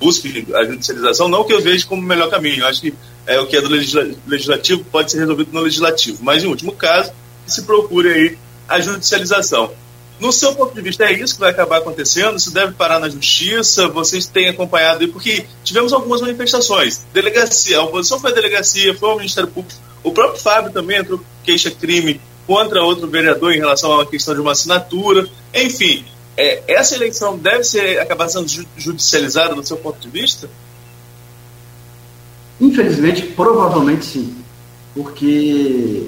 busque 0.00 0.46
a 0.54 0.64
judicialização, 0.64 1.28
não 1.28 1.44
que 1.44 1.52
eu 1.52 1.60
veja 1.60 1.86
como 1.86 2.00
o 2.00 2.04
melhor 2.04 2.30
caminho. 2.30 2.60
Eu 2.60 2.66
acho 2.66 2.80
que 2.80 2.94
é, 3.26 3.38
o 3.38 3.46
que 3.46 3.56
é 3.56 3.60
do 3.60 3.68
legislativo 3.68 4.82
pode 4.84 5.12
ser 5.12 5.18
resolvido 5.18 5.50
no 5.52 5.60
legislativo. 5.60 6.18
Mas, 6.24 6.42
em 6.42 6.46
último 6.46 6.72
caso, 6.72 7.12
se 7.46 7.62
procure 7.62 8.08
aí 8.08 8.38
a 8.66 8.80
judicialização. 8.80 9.70
No 10.18 10.32
seu 10.32 10.54
ponto 10.54 10.74
de 10.74 10.82
vista, 10.82 11.04
é 11.04 11.12
isso 11.12 11.34
que 11.34 11.40
vai 11.40 11.50
acabar 11.50 11.78
acontecendo? 11.78 12.36
Isso 12.36 12.52
deve 12.52 12.72
parar 12.72 12.98
na 12.98 13.08
justiça? 13.08 13.88
Vocês 13.88 14.26
têm 14.26 14.48
acompanhado 14.48 15.00
aí? 15.00 15.08
Porque 15.08 15.46
tivemos 15.64 15.92
algumas 15.92 16.20
manifestações. 16.20 17.06
Delegacia, 17.12 17.78
a 17.78 17.84
oposição 17.84 18.20
foi 18.20 18.30
a 18.30 18.34
delegacia, 18.34 18.94
foi 18.94 19.10
ao 19.10 19.16
Ministério 19.16 19.48
Público. 19.50 19.80
O 20.02 20.12
próprio 20.12 20.40
Fábio 20.40 20.72
também 20.72 20.98
entrou 20.98 21.22
queixa-crime 21.42 22.20
contra 22.46 22.82
outro 22.82 23.06
vereador 23.06 23.52
em 23.52 23.58
relação 23.58 23.92
a 23.92 23.96
uma 23.96 24.06
questão 24.06 24.34
de 24.34 24.40
uma 24.40 24.52
assinatura. 24.52 25.26
Enfim, 25.54 26.04
é, 26.40 26.62
essa 26.68 26.94
eleição 26.94 27.36
deve 27.36 27.64
ser 27.64 27.98
acabar 28.00 28.28
sendo 28.28 28.48
judicializada 28.76 29.54
do 29.54 29.66
seu 29.66 29.76
ponto 29.76 30.00
de 30.00 30.08
vista? 30.08 30.48
Infelizmente, 32.58 33.22
provavelmente 33.22 34.06
sim. 34.06 34.34
Porque 34.94 36.06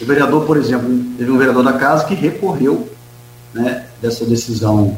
o 0.00 0.04
vereador, 0.04 0.46
por 0.46 0.56
exemplo, 0.56 0.88
teve 1.18 1.30
um 1.30 1.36
vereador 1.36 1.64
da 1.64 1.72
casa 1.72 2.04
que 2.04 2.14
recorreu 2.14 2.88
né, 3.52 3.86
dessa 4.00 4.24
decisão 4.24 4.96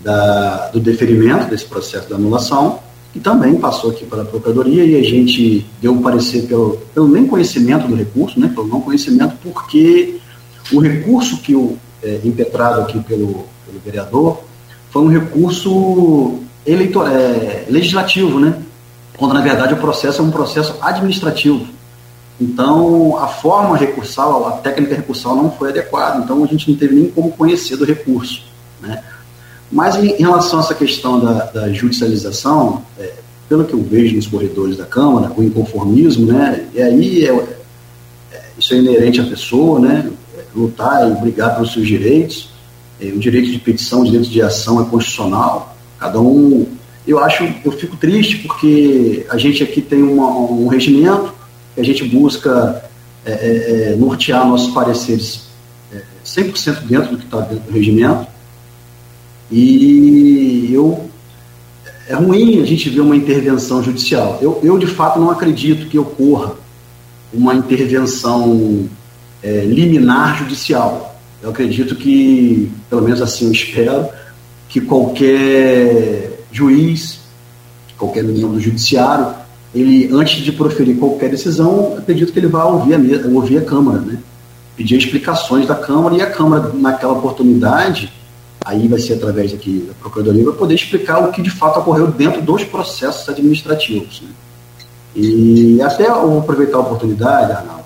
da, 0.00 0.68
do 0.68 0.78
deferimento 0.78 1.46
desse 1.46 1.64
processo 1.64 2.06
de 2.06 2.12
anulação, 2.12 2.80
que 3.14 3.18
também 3.18 3.56
passou 3.56 3.92
aqui 3.92 4.04
pela 4.04 4.26
Procuradoria 4.26 4.84
e 4.84 4.96
a 4.96 5.02
gente 5.02 5.66
deu 5.80 5.92
um 5.92 6.02
parecer 6.02 6.46
pelo, 6.46 6.76
pelo 6.94 7.08
nem 7.08 7.26
conhecimento 7.26 7.88
do 7.88 7.94
recurso, 7.94 8.38
né, 8.38 8.50
pelo 8.54 8.68
não 8.68 8.82
conhecimento, 8.82 9.36
porque 9.42 10.20
o 10.70 10.80
recurso 10.80 11.38
que 11.38 11.54
o 11.54 11.78
é, 12.02 12.20
impetrado 12.24 12.80
aqui 12.82 12.98
pelo, 13.00 13.46
pelo 13.70 13.80
vereador 13.84 14.42
foi 14.90 15.02
um 15.02 15.08
recurso 15.08 16.40
eleitor, 16.66 17.08
é, 17.10 17.66
legislativo, 17.68 18.40
né, 18.40 18.60
quando 19.16 19.34
na 19.34 19.40
verdade 19.40 19.74
o 19.74 19.76
processo 19.76 20.20
é 20.20 20.24
um 20.24 20.30
processo 20.30 20.76
administrativo. 20.80 21.66
Então, 22.40 23.18
a 23.18 23.28
forma 23.28 23.76
recursal, 23.76 24.48
a 24.48 24.52
técnica 24.52 24.94
recursal 24.94 25.36
não 25.36 25.50
foi 25.50 25.68
adequada, 25.68 26.22
então 26.24 26.42
a 26.42 26.46
gente 26.46 26.70
não 26.70 26.76
teve 26.76 26.94
nem 26.94 27.10
como 27.10 27.30
conhecer 27.30 27.76
do 27.76 27.84
recurso. 27.84 28.42
Né? 28.80 29.02
Mas 29.70 29.96
em, 29.96 30.16
relação 30.16 30.58
a 30.58 30.62
essa 30.62 30.74
questão 30.74 31.20
da, 31.20 31.44
da 31.44 31.70
judicialização, 31.70 32.82
é, 32.98 33.12
pelo 33.48 33.64
que 33.64 33.74
eu 33.74 33.82
vejo 33.82 34.16
nos 34.16 34.26
corredores 34.26 34.78
da 34.78 34.86
Câmara, 34.86 35.30
o 35.36 35.42
inconformismo, 35.42 36.32
né, 36.32 36.66
e 36.72 36.80
aí 36.80 37.26
é, 37.26 37.58
é, 38.32 38.42
isso 38.58 38.72
é 38.72 38.78
inerente 38.78 39.20
à 39.20 39.24
pessoa, 39.24 39.78
né, 39.78 40.10
lutar 40.54 41.10
e 41.10 41.14
brigar 41.20 41.54
pelos 41.54 41.72
seus 41.72 41.86
direitos, 41.86 42.48
é, 42.48 42.49
o 43.06 43.18
direito 43.18 43.50
de 43.50 43.58
petição, 43.58 44.02
o 44.02 44.04
direito 44.04 44.28
de 44.28 44.42
ação 44.42 44.80
é 44.80 44.84
constitucional, 44.84 45.76
cada 45.98 46.20
um, 46.20 46.66
eu 47.06 47.18
acho, 47.18 47.44
eu 47.64 47.72
fico 47.72 47.96
triste 47.96 48.38
porque 48.38 49.26
a 49.30 49.38
gente 49.38 49.62
aqui 49.62 49.80
tem 49.80 50.02
uma, 50.02 50.28
um 50.28 50.68
regimento, 50.68 51.32
que 51.74 51.80
a 51.80 51.84
gente 51.84 52.04
busca 52.04 52.84
é, 53.24 53.32
é, 53.32 53.92
é 53.92 53.96
nortear 53.96 54.46
nossos 54.46 54.72
pareceres 54.72 55.48
é, 55.92 56.02
100% 56.24 56.82
dentro 56.82 57.12
do 57.12 57.18
que 57.18 57.24
está 57.24 57.40
dentro 57.40 57.64
do 57.64 57.72
regimento. 57.72 58.26
E 59.50 60.70
eu 60.72 61.10
é 62.10 62.14
ruim 62.14 62.60
a 62.60 62.66
gente 62.66 62.88
ver 62.90 63.00
uma 63.00 63.14
intervenção 63.14 63.82
judicial. 63.82 64.38
Eu, 64.42 64.60
eu 64.64 64.76
de 64.78 64.86
fato 64.86 65.20
não 65.20 65.30
acredito 65.30 65.88
que 65.88 65.98
ocorra 65.98 66.54
uma 67.32 67.54
intervenção 67.54 68.88
é, 69.42 69.64
liminar 69.64 70.36
judicial. 70.36 71.09
Eu 71.42 71.50
acredito 71.50 71.96
que, 71.96 72.70
pelo 72.88 73.02
menos 73.02 73.22
assim 73.22 73.50
espero, 73.50 74.08
que 74.68 74.80
qualquer 74.80 76.44
juiz, 76.52 77.20
qualquer 77.96 78.22
membro 78.24 78.54
do 78.54 78.60
judiciário, 78.60 79.34
ele, 79.74 80.10
antes 80.12 80.42
de 80.42 80.52
proferir 80.52 80.96
qualquer 80.96 81.30
decisão, 81.30 81.96
acredito 81.96 82.32
que 82.32 82.38
ele 82.38 82.48
vai 82.48 82.64
ouvir 82.64 82.94
a, 82.94 83.28
ouvir 83.28 83.58
a 83.58 83.64
Câmara, 83.64 84.00
né? 84.00 84.18
pedir 84.76 84.96
explicações 84.96 85.66
da 85.66 85.74
Câmara 85.74 86.16
e 86.16 86.22
a 86.22 86.30
Câmara, 86.30 86.72
naquela 86.74 87.12
oportunidade, 87.12 88.12
aí 88.64 88.88
vai 88.88 88.98
ser 88.98 89.14
através 89.14 89.52
aqui 89.52 89.84
da 89.86 89.94
Procuradoria, 89.94 90.44
vai 90.44 90.54
poder 90.54 90.74
explicar 90.74 91.18
o 91.18 91.32
que 91.32 91.42
de 91.42 91.50
fato 91.50 91.80
ocorreu 91.80 92.08
dentro 92.08 92.42
dos 92.42 92.64
processos 92.64 93.28
administrativos. 93.28 94.22
Né? 94.22 94.28
E 95.14 95.80
até 95.82 96.06
eu 96.06 96.28
vou 96.28 96.38
aproveitar 96.40 96.78
a 96.78 96.80
oportunidade, 96.80 97.52
Arnaldo, 97.52 97.84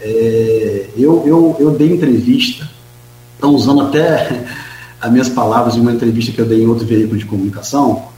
é, 0.00 0.86
eu, 0.96 1.24
eu, 1.26 1.56
eu 1.58 1.70
dei 1.70 1.92
entrevista, 1.92 2.68
estão 3.38 3.54
usando 3.54 3.82
até 3.82 4.44
as 5.00 5.10
minhas 5.10 5.28
palavras 5.28 5.76
em 5.76 5.80
uma 5.80 5.92
entrevista 5.92 6.32
que 6.32 6.40
eu 6.40 6.46
dei 6.46 6.62
em 6.62 6.66
outro 6.66 6.84
veículo 6.84 7.16
de 7.16 7.24
comunicação, 7.24 8.08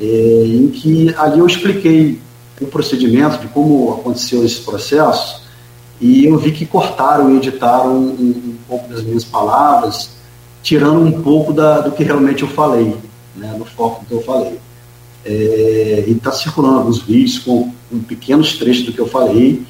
é, 0.00 0.44
em 0.46 0.68
que 0.68 1.14
ali 1.16 1.38
eu 1.38 1.46
expliquei 1.46 2.18
o 2.60 2.66
procedimento, 2.66 3.38
de 3.38 3.48
como 3.48 3.92
aconteceu 3.92 4.44
esse 4.44 4.60
processo, 4.60 5.42
e 6.00 6.24
eu 6.24 6.38
vi 6.38 6.52
que 6.52 6.66
cortaram 6.66 7.32
e 7.32 7.36
editaram 7.36 7.96
um, 7.96 8.28
um 8.28 8.56
pouco 8.66 8.88
das 8.88 9.02
minhas 9.02 9.24
palavras, 9.24 10.10
tirando 10.62 11.00
um 11.00 11.22
pouco 11.22 11.52
da, 11.52 11.80
do 11.80 11.92
que 11.92 12.02
realmente 12.02 12.42
eu 12.42 12.48
falei, 12.48 12.96
né, 13.36 13.54
do 13.58 13.64
foco 13.64 14.04
que 14.06 14.12
eu 14.12 14.22
falei. 14.22 14.58
É, 15.24 16.04
e 16.06 16.12
está 16.12 16.32
circulando 16.32 16.78
alguns 16.78 17.02
vídeos 17.02 17.38
com, 17.38 17.72
com, 17.88 18.00
pequenos 18.00 18.56
trechos 18.58 18.86
do 18.86 18.92
que 18.92 18.98
eu 18.98 19.06
falei, 19.06 19.62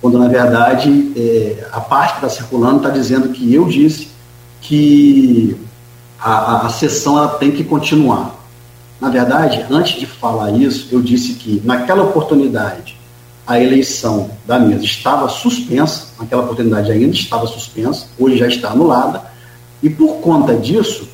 quando 0.00 0.18
na 0.18 0.28
verdade 0.28 1.12
é, 1.14 1.68
a 1.70 1.80
parte 1.80 2.12
que 2.12 2.26
está 2.26 2.30
circulando 2.30 2.78
está 2.78 2.88
dizendo 2.88 3.28
que 3.28 3.52
eu 3.52 3.66
disse 3.66 4.08
que 4.60 5.56
a, 6.18 6.32
a, 6.32 6.66
a 6.66 6.68
sessão 6.68 7.18
ela 7.18 7.28
tem 7.28 7.50
que 7.50 7.64
continuar. 7.64 8.38
Na 9.00 9.08
verdade, 9.08 9.64
antes 9.70 9.98
de 9.98 10.06
falar 10.06 10.50
isso, 10.52 10.88
eu 10.92 11.00
disse 11.00 11.34
que 11.34 11.62
naquela 11.64 12.02
oportunidade 12.02 12.98
a 13.46 13.58
eleição 13.58 14.30
da 14.46 14.58
mesa 14.58 14.84
estava 14.84 15.28
suspensa, 15.28 16.08
naquela 16.18 16.42
oportunidade 16.42 16.92
ainda 16.92 17.14
estava 17.14 17.46
suspensa, 17.46 18.06
hoje 18.18 18.36
já 18.36 18.46
está 18.46 18.70
anulada, 18.70 19.22
e 19.82 19.88
por 19.88 20.16
conta 20.16 20.54
disso, 20.54 21.08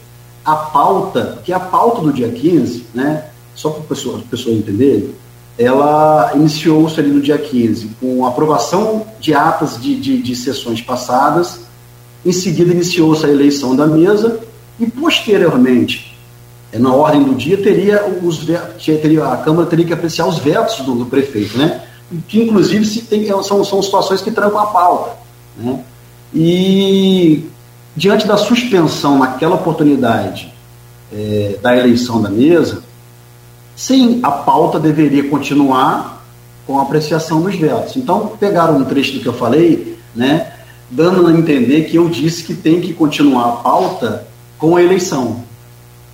a 0.44 0.54
pauta, 0.54 1.38
que 1.44 1.52
é 1.52 1.56
a 1.56 1.60
pauta 1.60 2.02
do 2.02 2.12
dia 2.12 2.28
15, 2.28 2.88
né, 2.92 3.24
só 3.54 3.70
para 3.70 3.80
as 3.80 3.86
pessoas, 3.86 4.22
pessoas 4.24 4.56
entenderem, 4.56 5.14
ela 5.58 6.32
iniciou-se 6.34 7.00
ali 7.00 7.10
no 7.10 7.22
dia 7.22 7.38
15, 7.38 7.92
com 8.00 8.26
aprovação 8.26 9.06
de 9.18 9.32
atas 9.32 9.80
de, 9.80 9.98
de, 9.98 10.22
de 10.22 10.36
sessões 10.36 10.82
passadas, 10.82 11.60
em 12.24 12.32
seguida 12.32 12.72
iniciou-se 12.72 13.24
a 13.24 13.28
eleição 13.28 13.74
da 13.76 13.86
mesa, 13.86 14.40
e 14.78 14.86
posteriormente 14.86 16.16
é, 16.72 16.78
na 16.78 16.92
ordem 16.92 17.22
do 17.22 17.34
dia, 17.34 17.56
teria 17.56 18.04
os 18.22 18.46
teria, 18.84 19.26
a 19.26 19.36
Câmara 19.38 19.68
teria 19.68 19.86
que 19.86 19.92
apreciar 19.92 20.26
os 20.26 20.38
vetos 20.38 20.80
do, 20.80 20.94
do 20.94 21.06
prefeito, 21.06 21.56
né? 21.56 21.82
que 22.28 22.42
inclusive 22.42 22.84
se 22.84 23.02
tem, 23.02 23.24
é, 23.24 23.42
são, 23.42 23.64
são 23.64 23.82
situações 23.82 24.20
que 24.20 24.30
trancam 24.30 24.58
a 24.58 24.66
pauta. 24.66 25.16
Né? 25.56 25.80
E 26.34 27.44
diante 27.96 28.26
da 28.26 28.36
suspensão 28.36 29.18
naquela 29.18 29.54
oportunidade 29.54 30.52
é, 31.12 31.58
da 31.62 31.76
eleição 31.76 32.20
da 32.20 32.28
mesa, 32.28 32.82
sim, 33.74 34.20
a 34.22 34.30
pauta 34.30 34.78
deveria 34.78 35.28
continuar 35.28 36.24
com 36.66 36.78
a 36.78 36.82
apreciação 36.82 37.40
dos 37.40 37.54
vetos. 37.54 37.96
Então, 37.96 38.32
pegaram 38.38 38.76
um 38.76 38.84
trecho 38.84 39.14
do 39.14 39.20
que 39.20 39.26
eu 39.26 39.32
falei, 39.32 39.98
né, 40.14 40.52
dando 40.90 41.26
a 41.26 41.32
entender 41.32 41.84
que 41.84 41.96
eu 41.96 42.08
disse 42.08 42.44
que 42.44 42.54
tem 42.54 42.80
que 42.80 42.92
continuar 42.92 43.48
a 43.48 43.52
pauta 43.56 44.26
com 44.58 44.76
a 44.76 44.82
eleição 44.82 45.44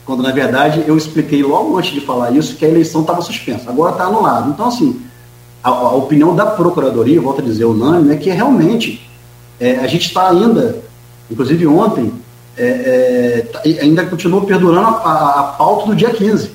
quando 0.04 0.22
na 0.22 0.32
verdade 0.32 0.84
eu 0.86 0.96
expliquei 0.96 1.42
logo 1.42 1.76
antes 1.78 1.92
de 1.92 2.00
falar 2.00 2.32
isso 2.32 2.56
que 2.56 2.64
a 2.64 2.68
eleição 2.68 3.02
estava 3.02 3.22
suspensa, 3.22 3.70
agora 3.70 3.92
está 3.92 4.04
anulada. 4.04 4.48
Então, 4.48 4.66
assim, 4.66 5.00
a, 5.62 5.70
a, 5.70 5.94
opinião 5.94 6.34
da 6.34 6.46
Procuradoria, 6.46 7.20
volto 7.20 7.40
a 7.40 7.44
dizer 7.44 7.64
unânime, 7.64 8.12
é 8.12 8.16
que 8.16 8.30
realmente 8.30 9.08
é, 9.60 9.76
a 9.76 9.86
gente 9.86 10.06
está 10.06 10.28
ainda, 10.28 10.82
inclusive 11.30 11.66
ontem, 11.66 12.12
é, 12.56 12.66
é, 12.66 13.40
tá, 13.52 13.60
ainda 13.64 14.04
continua 14.04 14.44
perdurando 14.44 14.88
a, 14.88 15.40
a, 15.40 15.42
pauta 15.56 15.86
do 15.86 15.94
dia 15.94 16.10
15, 16.10 16.50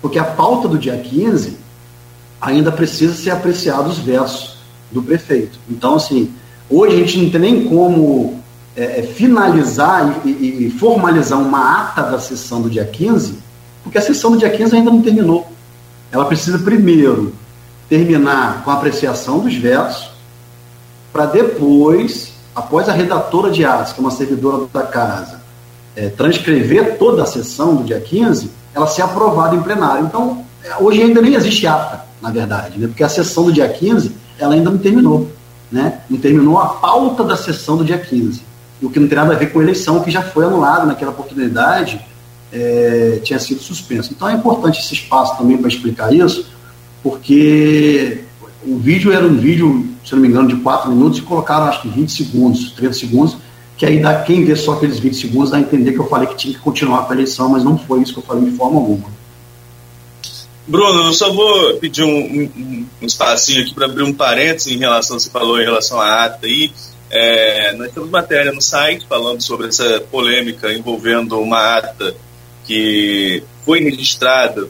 porque 0.00 0.18
a 0.18 0.24
pauta 0.24 0.66
do 0.66 0.78
dia 0.78 0.96
15 0.96 1.58
ainda 2.40 2.72
precisa 2.72 3.14
ser 3.14 3.30
apreciado 3.30 3.90
os 3.90 3.98
versos 3.98 4.56
do 4.90 5.02
prefeito. 5.02 5.58
Então, 5.68 5.96
assim, 5.96 6.32
hoje 6.70 6.94
a 6.94 6.98
gente 6.98 7.18
não 7.18 7.30
tem 7.30 7.40
nem 7.40 7.64
como 7.68 8.38
é, 8.76 9.00
é, 9.00 9.02
finalizar 9.02 10.20
e, 10.24 10.66
e, 10.66 10.70
formalizar 10.70 11.40
uma 11.40 11.82
ata 11.82 12.02
da 12.02 12.20
sessão 12.20 12.62
do 12.62 12.70
dia 12.70 12.84
15, 12.84 13.38
porque 13.82 13.98
a 13.98 14.02
sessão 14.02 14.30
do 14.30 14.38
dia 14.38 14.50
15 14.50 14.76
ainda 14.76 14.90
não 14.90 15.02
terminou. 15.02 15.50
Ela 16.12 16.24
precisa 16.24 16.58
primeiro 16.58 17.34
terminar 17.88 18.62
com 18.62 18.70
a 18.70 18.74
apreciação 18.74 19.40
dos 19.40 19.54
vetos, 19.54 20.10
para 21.12 21.26
depois, 21.26 22.32
após 22.54 22.88
a 22.88 22.92
redatora 22.92 23.50
de 23.50 23.64
atos, 23.64 23.92
que 23.92 24.00
é 24.00 24.02
uma 24.02 24.10
servidora 24.10 24.66
da 24.72 24.82
casa, 24.82 25.40
é, 25.96 26.08
transcrever 26.10 26.98
toda 26.98 27.24
a 27.24 27.26
sessão 27.26 27.74
do 27.74 27.84
dia 27.84 28.00
15, 28.00 28.50
ela 28.74 28.86
ser 28.86 29.02
aprovada 29.02 29.56
em 29.56 29.62
plenário. 29.62 30.04
Então, 30.04 30.44
é, 30.62 30.76
hoje 30.80 31.02
ainda 31.02 31.20
nem 31.20 31.34
existe 31.34 31.66
ata, 31.66 32.04
na 32.22 32.30
verdade, 32.30 32.78
né? 32.78 32.86
porque 32.86 33.02
a 33.02 33.08
sessão 33.08 33.44
do 33.44 33.52
dia 33.52 33.68
15 33.68 34.14
ela 34.38 34.54
ainda 34.54 34.70
não 34.70 34.78
terminou. 34.78 35.28
Né? 35.70 36.00
Não 36.08 36.18
terminou 36.18 36.58
a 36.58 36.66
pauta 36.66 37.22
da 37.22 37.36
sessão 37.36 37.76
do 37.76 37.84
dia 37.84 37.98
15 37.98 38.48
o 38.82 38.90
que 38.90 39.00
não 39.00 39.08
tem 39.08 39.16
nada 39.16 39.34
a 39.34 39.36
ver 39.36 39.52
com 39.52 39.58
a 39.58 39.62
eleição, 39.62 40.00
que 40.00 40.10
já 40.10 40.22
foi 40.22 40.44
anulada 40.44 40.86
naquela 40.86 41.10
oportunidade, 41.10 42.00
é, 42.52 43.20
tinha 43.22 43.38
sido 43.38 43.60
suspenso. 43.60 44.12
Então 44.12 44.28
é 44.28 44.34
importante 44.34 44.80
esse 44.80 44.94
espaço 44.94 45.36
também 45.36 45.58
para 45.58 45.68
explicar 45.68 46.14
isso, 46.14 46.46
porque 47.02 48.24
o 48.64 48.78
vídeo 48.78 49.12
era 49.12 49.26
um 49.26 49.36
vídeo, 49.36 49.86
se 50.04 50.14
não 50.14 50.22
me 50.22 50.28
engano, 50.28 50.48
de 50.48 50.56
4 50.56 50.90
minutos 50.90 51.18
e 51.18 51.22
colocaram 51.22 51.66
acho 51.66 51.82
que 51.82 51.88
20 51.88 52.08
segundos, 52.10 52.72
30 52.72 52.92
segundos, 52.92 53.36
que 53.76 53.86
aí 53.86 54.00
dá, 54.00 54.22
quem 54.22 54.44
vê 54.44 54.56
só 54.56 54.72
aqueles 54.72 54.98
20 54.98 55.16
segundos 55.16 55.50
dá 55.50 55.56
a 55.56 55.60
entender 55.60 55.92
que 55.92 55.98
eu 55.98 56.08
falei 56.08 56.26
que 56.28 56.36
tinha 56.36 56.54
que 56.54 56.60
continuar 56.60 57.04
com 57.04 57.12
a 57.12 57.16
eleição, 57.16 57.48
mas 57.48 57.64
não 57.64 57.78
foi 57.78 58.02
isso 58.02 58.12
que 58.12 58.18
eu 58.18 58.24
falei 58.24 58.50
de 58.50 58.56
forma 58.56 58.78
alguma. 58.78 59.17
Bruno, 60.68 61.06
eu 61.06 61.14
só 61.14 61.32
vou 61.32 61.78
pedir 61.78 62.04
um, 62.04 62.10
um, 62.10 62.86
um 63.00 63.06
espacinho 63.06 63.62
aqui 63.62 63.74
para 63.74 63.86
abrir 63.86 64.02
um 64.02 64.12
parênteses 64.12 64.70
em 64.70 64.76
relação 64.76 65.18
você 65.18 65.30
falou 65.30 65.58
em 65.58 65.64
relação 65.64 65.98
à 65.98 66.26
ata 66.26 66.46
aí. 66.46 66.70
É, 67.10 67.72
nós 67.72 67.90
temos 67.90 68.10
matéria 68.10 68.52
no 68.52 68.60
site 68.60 69.06
falando 69.08 69.42
sobre 69.42 69.68
essa 69.68 69.98
polêmica 70.10 70.70
envolvendo 70.70 71.40
uma 71.40 71.78
ata 71.78 72.14
que 72.66 73.42
foi 73.64 73.80
registrada, 73.80 74.68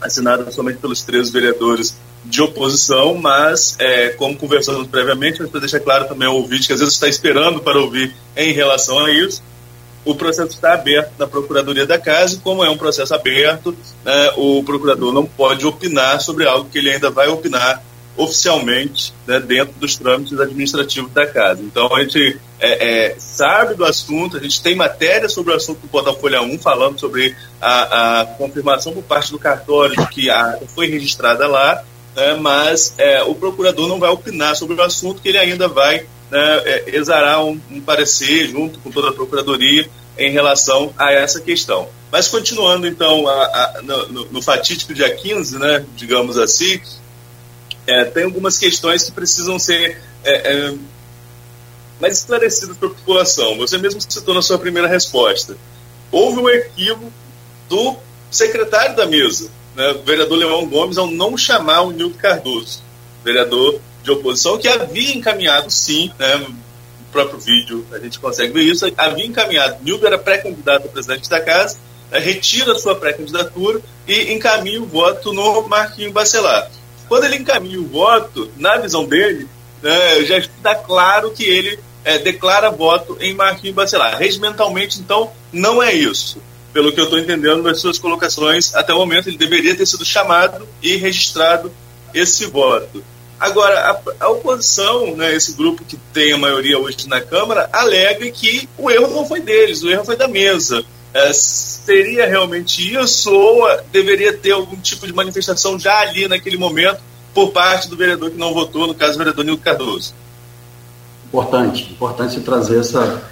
assinada 0.00 0.48
somente 0.52 0.78
pelos 0.78 1.02
três 1.02 1.28
vereadores 1.28 1.96
de 2.24 2.40
oposição, 2.40 3.14
mas, 3.14 3.74
é, 3.80 4.10
como 4.10 4.36
conversamos 4.36 4.86
previamente, 4.86 5.40
mas 5.40 5.50
para 5.50 5.58
deixar 5.58 5.80
claro 5.80 6.06
também 6.06 6.28
ao 6.28 6.36
ouvinte 6.36 6.68
que 6.68 6.72
às 6.72 6.78
vezes 6.78 6.94
está 6.94 7.08
esperando 7.08 7.60
para 7.60 7.80
ouvir 7.80 8.14
em 8.36 8.52
relação 8.52 8.98
a 9.00 9.10
isso, 9.10 9.42
o 10.04 10.14
processo 10.14 10.50
está 10.50 10.74
aberto 10.74 11.12
na 11.18 11.26
Procuradoria 11.26 11.86
da 11.86 11.98
Casa, 11.98 12.36
e 12.36 12.38
como 12.38 12.64
é 12.64 12.70
um 12.70 12.76
processo 12.76 13.14
aberto, 13.14 13.76
né, 14.04 14.32
o 14.36 14.62
procurador 14.62 15.12
não 15.12 15.26
pode 15.26 15.66
opinar 15.66 16.20
sobre 16.20 16.46
algo 16.46 16.68
que 16.70 16.78
ele 16.78 16.90
ainda 16.90 17.10
vai 17.10 17.28
opinar 17.28 17.82
oficialmente 18.16 19.14
né, 19.26 19.40
dentro 19.40 19.74
dos 19.78 19.96
trâmites 19.96 20.38
administrativos 20.38 21.12
da 21.12 21.26
casa. 21.26 21.62
Então 21.62 21.94
a 21.94 22.02
gente 22.02 22.38
é, 22.58 23.08
é, 23.08 23.16
sabe 23.18 23.74
do 23.74 23.84
assunto, 23.84 24.36
a 24.36 24.40
gente 24.40 24.62
tem 24.62 24.74
matéria 24.74 25.28
sobre 25.28 25.52
o 25.52 25.56
assunto 25.56 25.80
do 25.80 25.88
Portal 25.88 26.18
Folha 26.18 26.42
1 26.42 26.58
falando 26.58 26.98
sobre 26.98 27.34
a, 27.60 28.20
a 28.20 28.26
confirmação 28.26 28.92
por 28.92 29.02
parte 29.02 29.30
do 29.30 29.38
cartório 29.38 29.96
de 29.96 30.06
que 30.08 30.28
a 30.28 30.58
foi 30.74 30.88
registrada 30.88 31.46
lá, 31.46 31.82
né, 32.16 32.34
mas 32.34 32.94
é, 32.98 33.22
o 33.22 33.34
procurador 33.34 33.88
não 33.88 33.98
vai 33.98 34.10
opinar 34.10 34.56
sobre 34.56 34.76
o 34.76 34.82
assunto, 34.82 35.22
que 35.22 35.28
ele 35.28 35.38
ainda 35.38 35.68
vai 35.68 36.06
né, 36.30 36.62
é, 36.64 36.96
exarar 36.96 37.44
um, 37.44 37.60
um, 37.70 37.80
parecer 37.80 38.48
junto 38.48 38.78
com 38.78 38.90
toda 38.90 39.08
a 39.08 39.12
Procuradoria 39.12 39.88
em 40.16 40.30
relação 40.30 40.94
a 40.96 41.12
essa 41.12 41.40
questão. 41.40 41.88
Mas 42.10 42.28
continuando, 42.28 42.86
então, 42.86 43.26
a, 43.26 43.44
a, 43.44 43.82
no, 43.82 44.24
no, 44.26 44.42
fatídico 44.42 44.94
dia 44.94 45.14
15, 45.14 45.58
né, 45.58 45.84
digamos 45.96 46.38
assim, 46.38 46.80
é, 47.86 48.04
tem 48.04 48.24
algumas 48.24 48.58
questões 48.58 49.04
que 49.04 49.12
precisam 49.12 49.58
ser 49.58 50.00
é, 50.22 50.52
é 50.52 50.74
mais 52.00 52.18
esclarecidas 52.18 52.76
para 52.76 52.88
a 52.88 52.92
população. 52.92 53.58
Você 53.58 53.76
mesmo 53.76 54.00
citou 54.00 54.34
na 54.34 54.42
sua 54.42 54.58
primeira 54.58 54.88
resposta. 54.88 55.56
Houve 56.10 56.40
um 56.40 56.48
equívoco 56.48 57.12
do 57.68 57.96
secretário 58.30 58.96
da 58.96 59.06
mesa, 59.06 59.50
né, 59.74 59.90
o 59.92 60.02
vereador 60.02 60.38
Leão 60.38 60.66
Gomes, 60.66 60.98
ao 60.98 61.06
não 61.06 61.36
chamar 61.36 61.82
o 61.82 61.90
Nildo 61.90 62.16
Cardoso, 62.16 62.82
vereador 63.24 63.80
de 64.02 64.10
oposição, 64.10 64.58
que 64.58 64.68
havia 64.68 65.14
encaminhado, 65.14 65.70
sim, 65.70 66.12
né, 66.18 66.36
no 66.36 66.56
próprio 67.12 67.38
vídeo 67.38 67.86
a 67.92 67.98
gente 67.98 68.18
consegue 68.18 68.52
ver 68.52 68.62
isso, 68.62 68.90
havia 68.96 69.26
encaminhado, 69.26 69.82
Nildo 69.82 70.06
era 70.06 70.18
pré-candidato 70.18 70.86
a 70.86 70.90
presidente 70.90 71.28
da 71.28 71.40
casa, 71.40 71.78
né, 72.10 72.18
retira 72.18 72.74
sua 72.78 72.94
pré-candidatura 72.94 73.80
e 74.06 74.32
encaminha 74.32 74.80
o 74.80 74.86
voto 74.86 75.32
no 75.32 75.62
Marquinho 75.68 76.12
Bacelar. 76.12 76.70
Quando 77.08 77.24
ele 77.24 77.36
encaminha 77.36 77.80
o 77.80 77.86
voto, 77.86 78.50
na 78.56 78.78
visão 78.78 79.04
dele, 79.04 79.48
né, 79.82 80.24
já 80.24 80.38
está 80.38 80.74
claro 80.74 81.30
que 81.32 81.44
ele 81.44 81.78
é, 82.04 82.18
declara 82.18 82.70
voto 82.70 83.16
em 83.20 83.34
Marquinho 83.34 83.74
Bacelar. 83.74 84.16
Regimentalmente, 84.16 85.00
então, 85.00 85.30
não 85.52 85.82
é 85.82 85.92
isso. 85.92 86.40
Pelo 86.72 86.92
que 86.92 87.00
eu 87.00 87.04
estou 87.04 87.18
entendendo 87.18 87.62
das 87.62 87.80
suas 87.80 87.98
colocações, 87.98 88.74
até 88.74 88.94
o 88.94 88.98
momento 88.98 89.28
ele 89.28 89.36
deveria 89.36 89.74
ter 89.74 89.86
sido 89.86 90.04
chamado 90.04 90.68
e 90.80 90.96
registrado 90.96 91.72
esse 92.14 92.46
voto. 92.46 93.04
Agora, 93.40 93.74
a, 94.20 94.24
a, 94.26 94.28
oposição, 94.28 95.16
né, 95.16 95.34
esse 95.34 95.54
grupo 95.54 95.82
que 95.82 95.96
tem 96.12 96.34
a 96.34 96.36
maioria 96.36 96.78
hoje 96.78 97.08
na 97.08 97.22
Câmara, 97.22 97.70
alega 97.72 98.30
que 98.30 98.68
o 98.76 98.90
erro 98.90 99.08
não 99.08 99.26
foi 99.26 99.40
deles, 99.40 99.82
o 99.82 99.88
erro 99.90 100.04
foi 100.04 100.14
da 100.14 100.28
mesa. 100.28 100.84
É, 101.14 101.32
seria 101.32 102.26
realmente 102.26 102.94
isso 102.94 103.32
ou 103.32 103.66
deveria 103.90 104.36
ter 104.36 104.52
algum 104.52 104.76
tipo 104.76 105.06
de 105.06 105.12
manifestação 105.14 105.78
já 105.78 106.00
ali 106.00 106.28
naquele 106.28 106.58
momento 106.58 107.00
por 107.32 107.50
parte 107.50 107.88
do 107.88 107.96
vereador 107.96 108.30
que 108.30 108.36
não 108.36 108.52
votou, 108.52 108.86
no 108.86 108.94
caso 108.94 109.14
o 109.14 109.18
vereador 109.18 109.42
Nildo 109.42 109.62
Cardoso? 109.62 110.14
Importante, 111.24 111.90
importante 111.90 112.40
trazer 112.40 112.78
essa, 112.78 113.22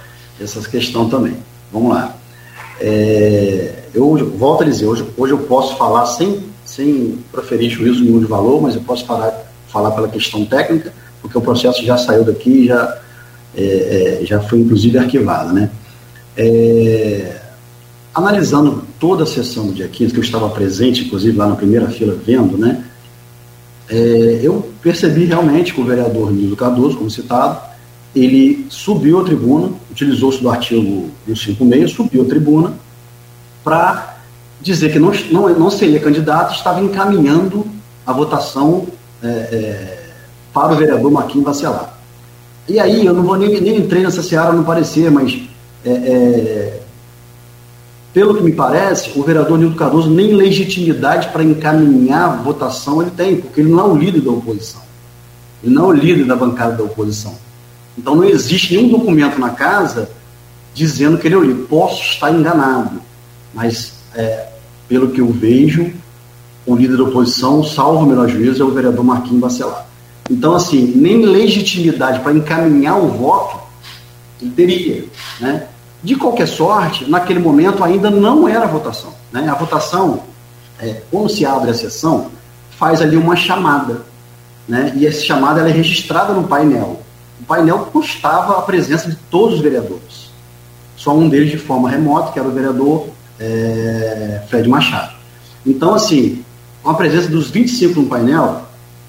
essa 0.41 0.67
questão 0.67 1.07
também. 1.07 1.37
Vamos 1.71 1.93
lá. 1.93 2.15
É, 2.81 3.83
eu 3.93 4.33
volto 4.35 4.63
a 4.63 4.65
dizer, 4.65 4.87
hoje, 4.87 5.05
hoje 5.15 5.33
eu 5.33 5.39
posso 5.39 5.77
falar 5.77 6.07
sem, 6.07 6.45
sem 6.65 7.23
proferir 7.31 7.69
juízo 7.69 8.03
nenhum 8.03 8.19
de 8.19 8.25
valor, 8.25 8.59
mas 8.59 8.73
eu 8.73 8.81
posso 8.81 9.05
falar 9.05 9.48
falar 9.71 9.91
pela 9.91 10.07
questão 10.07 10.45
técnica, 10.45 10.93
porque 11.21 11.37
o 11.37 11.41
processo 11.41 11.83
já 11.83 11.97
saiu 11.97 12.23
daqui, 12.23 12.67
já, 12.67 12.97
é, 13.55 14.19
é, 14.21 14.25
já 14.25 14.39
foi 14.41 14.59
inclusive 14.59 14.97
arquivado. 14.97 15.53
Né? 15.53 15.69
É, 16.35 17.41
analisando 18.13 18.83
toda 18.99 19.23
a 19.23 19.27
sessão 19.27 19.67
do 19.67 19.73
dia 19.73 19.87
15, 19.87 20.13
que 20.13 20.19
eu 20.19 20.23
estava 20.23 20.49
presente, 20.49 21.05
inclusive 21.05 21.37
lá 21.37 21.47
na 21.47 21.55
primeira 21.55 21.87
fila 21.89 22.17
vendo, 22.25 22.57
né, 22.57 22.83
é, 23.89 24.39
eu 24.43 24.69
percebi 24.81 25.25
realmente 25.25 25.73
que 25.73 25.81
o 25.81 25.85
vereador 25.85 26.31
Nilo 26.31 26.55
Cardoso, 26.55 26.97
como 26.97 27.09
citado, 27.09 27.59
ele 28.15 28.67
subiu 28.69 29.19
a 29.19 29.23
tribuna, 29.23 29.71
utilizou-se 29.91 30.41
do 30.41 30.49
artigo 30.49 31.09
156, 31.25 31.91
subiu 31.91 32.23
a 32.23 32.25
tribuna 32.25 32.73
para 33.63 34.17
dizer 34.61 34.91
que 34.91 34.99
não, 34.99 35.11
não, 35.31 35.49
não 35.49 35.71
seria 35.71 35.99
candidato, 35.99 36.53
estava 36.53 36.81
encaminhando 36.81 37.65
a 38.05 38.13
votação 38.13 38.87
é, 39.23 39.27
é, 39.27 39.99
para 40.53 40.73
o 40.73 40.77
vereador 40.77 41.11
Marquinhos 41.11 41.45
Bacelar. 41.45 41.97
E 42.67 42.79
aí, 42.79 43.05
eu 43.05 43.13
não 43.13 43.23
vou 43.23 43.37
nem, 43.37 43.59
nem 43.59 43.77
entrei 43.77 44.03
nessa 44.03 44.21
seara 44.21 44.53
não 44.53 44.63
parecer, 44.63 45.09
mas 45.09 45.41
é, 45.83 45.89
é, 45.91 46.81
pelo 48.13 48.35
que 48.35 48.43
me 48.43 48.51
parece, 48.51 49.17
o 49.17 49.23
vereador 49.23 49.57
Nildo 49.57 49.75
Cardoso 49.75 50.09
nem 50.09 50.33
legitimidade 50.33 51.29
para 51.29 51.43
encaminhar 51.43 52.29
a 52.29 52.35
votação 52.35 53.01
ele 53.01 53.11
tem, 53.11 53.37
porque 53.37 53.61
ele 53.61 53.71
não 53.71 53.79
é 53.79 53.83
o 53.83 53.95
líder 53.95 54.21
da 54.21 54.31
oposição. 54.31 54.81
Ele 55.63 55.73
não 55.73 55.85
é 55.85 55.87
o 55.87 55.91
líder 55.91 56.25
da 56.25 56.35
bancada 56.35 56.75
da 56.75 56.83
oposição. 56.83 57.35
Então 57.97 58.15
não 58.15 58.23
existe 58.23 58.75
nenhum 58.75 58.89
documento 58.89 59.39
na 59.39 59.49
casa 59.49 60.09
dizendo 60.73 61.17
que 61.17 61.27
ele 61.27 61.35
é 61.35 61.37
o 61.37 61.43
líder. 61.43 61.65
Posso 61.67 62.01
estar 62.01 62.31
enganado, 62.31 63.01
mas 63.53 63.93
é, 64.15 64.47
pelo 64.87 65.11
que 65.11 65.21
eu 65.21 65.31
vejo, 65.31 65.93
o 66.69 66.75
líder 66.75 66.97
da 66.97 67.03
oposição, 67.03 67.63
salvo 67.63 68.05
o 68.05 68.07
melhor 68.07 68.27
juízo, 68.29 68.61
é 68.61 68.65
o 68.65 68.71
vereador 68.71 69.03
Marquinhos 69.03 69.41
Bacelar. 69.41 69.87
Então, 70.29 70.53
assim, 70.53 70.93
nem 70.95 71.25
legitimidade 71.25 72.19
para 72.19 72.31
encaminhar 72.31 72.99
o 72.99 73.07
voto 73.07 73.59
ele 74.39 74.51
teria. 74.51 75.05
Né? 75.39 75.67
De 76.03 76.15
qualquer 76.15 76.47
sorte, 76.47 77.09
naquele 77.09 77.39
momento 77.39 77.83
ainda 77.83 78.11
não 78.11 78.47
era 78.47 78.65
a 78.65 78.67
votação. 78.67 79.13
Né? 79.31 79.49
A 79.49 79.55
votação, 79.55 80.21
é, 80.79 81.01
quando 81.09 81.29
se 81.29 81.43
abre 81.45 81.71
a 81.71 81.73
sessão, 81.73 82.29
faz 82.77 83.01
ali 83.01 83.17
uma 83.17 83.35
chamada. 83.35 84.01
Né? 84.67 84.93
E 84.95 85.07
essa 85.07 85.21
chamada 85.21 85.67
é 85.67 85.71
registrada 85.71 86.33
no 86.33 86.43
painel. 86.43 87.01
O 87.41 87.45
painel 87.45 87.79
custava 87.91 88.59
a 88.59 88.61
presença 88.61 89.09
de 89.09 89.15
todos 89.29 89.55
os 89.55 89.61
vereadores. 89.61 90.29
Só 90.95 91.13
um 91.15 91.27
deles 91.27 91.49
de 91.49 91.57
forma 91.57 91.89
remota, 91.89 92.31
que 92.31 92.39
era 92.39 92.47
o 92.47 92.51
vereador 92.51 93.07
é, 93.39 94.41
Fred 94.47 94.69
Machado. 94.69 95.13
Então, 95.65 95.93
assim, 95.93 96.43
com 96.81 96.89
a 96.89 96.93
presença 96.93 97.27
dos 97.27 97.49
25 97.49 98.01
no 98.01 98.07
painel, 98.07 98.61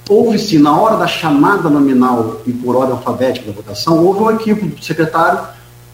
houve-se, 0.09 0.59
na 0.59 0.78
hora 0.78 0.96
da 0.96 1.06
chamada 1.06 1.70
nominal 1.70 2.40
e 2.46 2.52
por 2.52 2.76
ordem 2.76 2.96
alfabética 2.96 3.46
da 3.46 3.52
votação, 3.52 4.04
houve 4.04 4.22
um 4.22 4.30
equívoco 4.30 4.66
do 4.66 4.85
secretário 4.85 5.40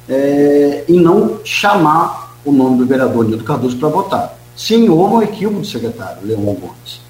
é, 0.08 0.84
em 0.88 1.00
não 1.00 1.40
chamar 1.44 2.36
o 2.44 2.52
nome 2.52 2.78
do 2.78 2.86
vereador 2.86 3.24
Nildo 3.24 3.44
Cardoso 3.44 3.76
para 3.76 3.88
votar. 3.88 4.38
Sim, 4.56 4.88
houve 4.88 5.14
um 5.16 5.22
equívoco 5.22 5.60
do 5.60 5.66
secretário, 5.66 6.18
Leão 6.24 6.42
Gomes. 6.42 7.00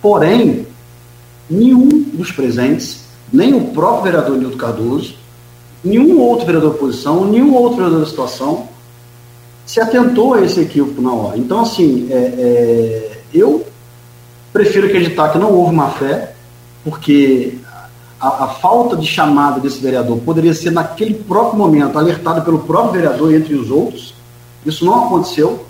Porém, 0.00 0.66
nenhum 1.50 1.88
dos 1.88 2.32
presentes, 2.32 3.04
nem 3.32 3.52
o 3.54 3.66
próprio 3.66 4.04
vereador 4.04 4.38
Nildo 4.38 4.56
Cardoso, 4.56 5.14
nenhum 5.82 6.18
outro 6.20 6.46
vereador 6.46 6.70
da 6.70 6.76
oposição, 6.76 7.26
nenhum 7.26 7.54
outro 7.54 7.76
vereador 7.76 8.00
da 8.00 8.06
situação 8.06 8.68
se 9.66 9.80
atentou 9.80 10.34
a 10.34 10.42
esse 10.42 10.60
equívoco 10.60 11.00
na 11.00 11.12
hora. 11.12 11.38
Então, 11.38 11.60
assim, 11.60 12.06
é, 12.10 12.16
é, 12.16 13.20
eu 13.32 13.66
Prefiro 14.54 14.86
acreditar 14.86 15.30
que 15.30 15.38
não 15.38 15.52
houve 15.52 15.74
má 15.74 15.90
fé, 15.90 16.32
porque 16.84 17.54
a, 18.20 18.44
a, 18.44 18.46
falta 18.46 18.96
de 18.96 19.04
chamada 19.04 19.58
desse 19.58 19.80
vereador 19.80 20.18
poderia 20.18 20.54
ser, 20.54 20.70
naquele 20.70 21.14
próprio 21.14 21.58
momento, 21.58 21.98
alertada 21.98 22.40
pelo 22.40 22.60
próprio 22.60 22.92
vereador 22.92 23.34
entre 23.34 23.52
os 23.56 23.68
outros. 23.68 24.14
Isso 24.64 24.84
não 24.84 25.06
aconteceu. 25.06 25.66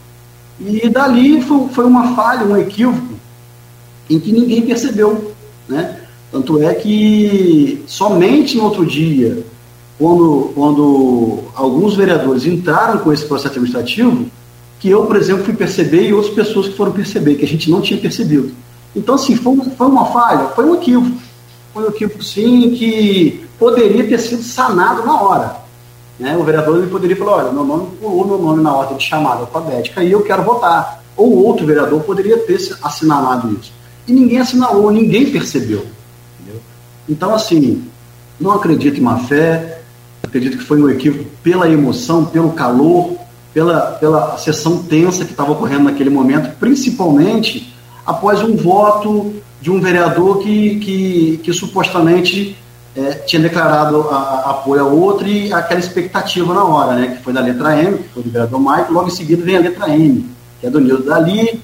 E 0.61 0.87
dali 0.91 1.41
foi, 1.41 1.69
foi 1.69 1.87
uma 1.87 2.15
falha, 2.15 2.45
um 2.45 2.59
equívoco, 2.59 3.15
em 4.11 4.21
que 4.21 4.31
ninguém 4.31 4.61
percebeu. 4.61 5.33
Né? 5.67 6.01
Tanto 6.31 6.63
é 6.63 6.75
que 6.75 7.83
somente 7.87 8.55
no 8.55 8.65
outro 8.65 8.85
dia, 8.85 9.47
quando, 9.99 10.53
quando 10.55 11.39
alguns 11.55 11.97
vereadores 11.97 12.45
entraram 12.45 12.99
com 12.99 13.11
esse 13.11 13.25
processo 13.25 13.55
administrativo, 13.55 14.27
que 14.79 14.91
eu, 14.91 15.07
por 15.07 15.17
exemplo, 15.17 15.43
fui 15.43 15.55
perceber 15.55 16.07
e 16.07 16.13
outras 16.13 16.35
pessoas 16.35 16.69
que 16.69 16.77
foram 16.77 16.93
perceber, 16.93 17.37
que 17.37 17.47
a 17.47 17.49
gente 17.49 17.71
não 17.71 17.81
tinha 17.81 17.99
percebido. 17.99 18.53
Então, 18.95 19.15
assim, 19.15 19.35
foi, 19.37 19.57
foi 19.77 19.87
uma 19.87 20.07
falha? 20.07 20.49
Foi 20.49 20.65
um 20.65 20.75
equívoco. 20.75 21.17
Foi 21.73 21.85
um 21.85 21.89
equívoco, 21.89 22.23
sim, 22.23 22.71
que 22.71 23.45
poderia 23.59 24.07
ter 24.07 24.19
sido 24.19 24.43
sanado 24.43 25.05
na 25.05 25.21
hora. 25.21 25.57
Né? 26.19 26.37
O 26.37 26.45
vereador 26.45 26.79
ele 26.79 26.87
poderia 26.87 27.17
falar, 27.17 27.33
olha, 27.33 27.53
meu 27.53 27.65
nome 27.65 27.89
pulou 28.01 28.27
meu 28.27 28.39
nome 28.39 28.63
na 28.63 28.73
ordem 28.73 28.97
de 28.97 29.05
chamada 29.05 29.41
alfabética 29.41 30.03
e 30.03 30.13
eu 30.13 30.23
quero 30.23 30.45
votar. 30.45 31.03
Ou 31.17 31.45
outro 31.45 31.67
vereador 31.67 32.01
poderia 32.03 32.39
ter 32.39 32.59
assinalado 32.83 33.53
isso. 33.61 33.73
E 34.07 34.13
ninguém 34.13 34.39
assinalou, 34.39 34.91
ninguém 34.91 35.31
percebeu. 35.31 35.87
Entendeu? 36.39 36.61
Então, 37.09 37.35
assim, 37.35 37.85
não 38.39 38.53
acredito 38.53 38.99
em 38.99 39.03
má 39.03 39.19
fé, 39.19 39.81
acredito 40.23 40.59
que 40.59 40.65
foi 40.65 40.81
um 40.83 40.89
equívoco 40.89 41.25
pela 41.43 41.69
emoção, 41.69 42.25
pelo 42.25 42.53
calor, 42.53 43.15
pela, 43.53 43.81
pela 43.93 44.37
sessão 44.37 44.83
tensa 44.83 45.25
que 45.25 45.31
estava 45.31 45.53
ocorrendo 45.53 45.85
naquele 45.85 46.11
momento, 46.11 46.57
principalmente 46.59 47.74
após 48.07 48.43
um 48.43 48.57
voto 48.57 49.35
de 49.61 49.71
um 49.71 49.81
vereador 49.81 50.39
que, 50.39 50.79
que, 50.79 51.41
que 51.43 51.53
supostamente 51.53 52.57
é, 52.97 53.13
tinha 53.13 53.43
declarado 53.43 54.09
a, 54.11 54.17
a 54.17 54.51
apoio 54.51 54.83
a 54.83 54.87
outro 54.87 55.27
e 55.27 55.53
aquela 55.53 55.81
expectativa 55.81 56.55
na 56.55 56.65
hora, 56.65 56.95
né, 56.95 57.17
que 57.17 57.23
foi 57.23 57.33
da 57.33 57.41
letra 57.41 57.83
M, 57.83 57.99
que 57.99 58.09
foi 58.11 58.23
do 58.23 58.31
vereador 58.31 58.61
Mike, 58.61 58.93
logo 58.93 59.09
em 59.09 59.11
seguida 59.11 59.43
vem 59.43 59.57
a 59.57 59.61
letra 59.61 59.89
M, 59.89 60.29
que 60.61 60.67
é 60.67 60.71
do 60.71 60.81
Nildo 60.81 61.05
Dali. 61.05 61.63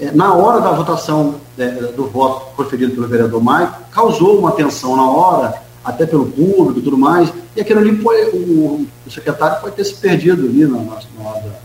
É, 0.00 0.10
na 0.12 0.32
hora 0.32 0.60
da 0.60 0.72
votação 0.72 1.36
é, 1.58 1.68
do 1.68 2.06
voto 2.06 2.54
proferido 2.56 2.94
pelo 2.94 3.06
vereador 3.06 3.42
Mike, 3.42 3.72
causou 3.90 4.38
uma 4.38 4.52
tensão 4.52 4.96
na 4.96 5.08
hora, 5.10 5.54
até 5.84 6.06
pelo 6.06 6.26
público 6.26 6.78
e 6.78 6.82
tudo 6.82 6.96
mais, 6.96 7.32
e 7.54 7.60
aquilo 7.60 7.80
ali 7.80 7.90
o, 7.90 8.86
o 9.06 9.10
secretário 9.10 9.60
pode 9.60 9.74
ter 9.74 9.84
se 9.84 9.94
perdido 9.94 10.44
ali 10.44 10.64
na, 10.64 10.78
na 10.78 11.28
hora 11.28 11.60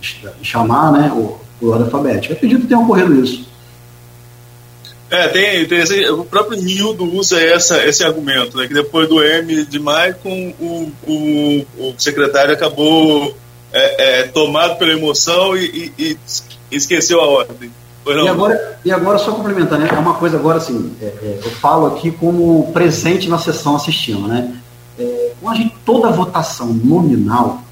de 0.00 0.22
chamar 0.42 0.92
né, 0.92 1.12
o, 1.14 1.36
o 1.62 1.70
ordem 1.70 1.84
alfabética. 1.84 2.32
Eu 2.32 2.36
acredito 2.36 2.60
que 2.62 2.66
tenha 2.66 2.80
ocorrido 2.80 3.22
isso. 3.22 3.46
É, 5.10 5.28
tem, 5.28 5.66
tem 5.66 5.80
esse, 5.80 6.08
o 6.08 6.24
próprio 6.24 6.60
Nildo 6.62 7.04
usa 7.04 7.38
essa, 7.38 7.84
esse 7.86 8.02
argumento, 8.02 8.56
né, 8.56 8.66
que 8.66 8.72
depois 8.72 9.06
do 9.06 9.22
M 9.22 9.66
de 9.66 9.78
Maicon, 9.78 10.54
o, 10.58 10.90
o, 11.06 11.66
o 11.78 11.94
secretário 11.98 12.54
acabou 12.54 13.36
é, 13.72 14.20
é, 14.20 14.22
tomado 14.28 14.78
pela 14.78 14.92
emoção 14.92 15.54
e, 15.54 15.92
e, 15.98 16.18
e 16.70 16.76
esqueceu 16.76 17.20
a 17.20 17.26
ordem. 17.26 17.70
E 18.06 18.28
agora, 18.28 18.78
e 18.84 18.90
agora, 18.90 19.18
só 19.18 19.32
complementar, 19.32 19.78
né? 19.78 19.88
É 19.88 19.98
uma 19.98 20.14
coisa 20.14 20.36
agora 20.36 20.58
assim, 20.58 20.92
é, 21.00 21.04
é, 21.04 21.40
eu 21.44 21.50
falo 21.52 21.86
aqui 21.86 22.10
como 22.10 22.72
presente 22.72 23.28
na 23.28 23.38
sessão 23.38 23.76
assistindo, 23.76 24.26
né? 24.26 24.52
É, 24.98 25.32
a 25.46 25.54
gente, 25.54 25.74
toda 25.84 26.10
votação 26.10 26.68
nominal 26.72 27.62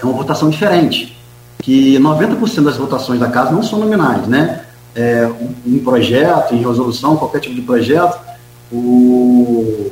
é 0.00 0.04
uma 0.04 0.14
votação 0.14 0.50
diferente, 0.50 1.16
que 1.62 1.96
90% 1.98 2.64
das 2.64 2.76
votações 2.76 3.20
da 3.20 3.28
casa 3.28 3.52
não 3.52 3.62
são 3.62 3.78
nominais, 3.78 4.26
né? 4.26 4.64
É, 4.94 5.30
um 5.64 5.78
projeto, 5.78 6.54
em 6.54 6.58
resolução, 6.58 7.16
qualquer 7.16 7.40
tipo 7.40 7.54
de 7.54 7.62
projeto, 7.62 8.18
o, 8.70 9.90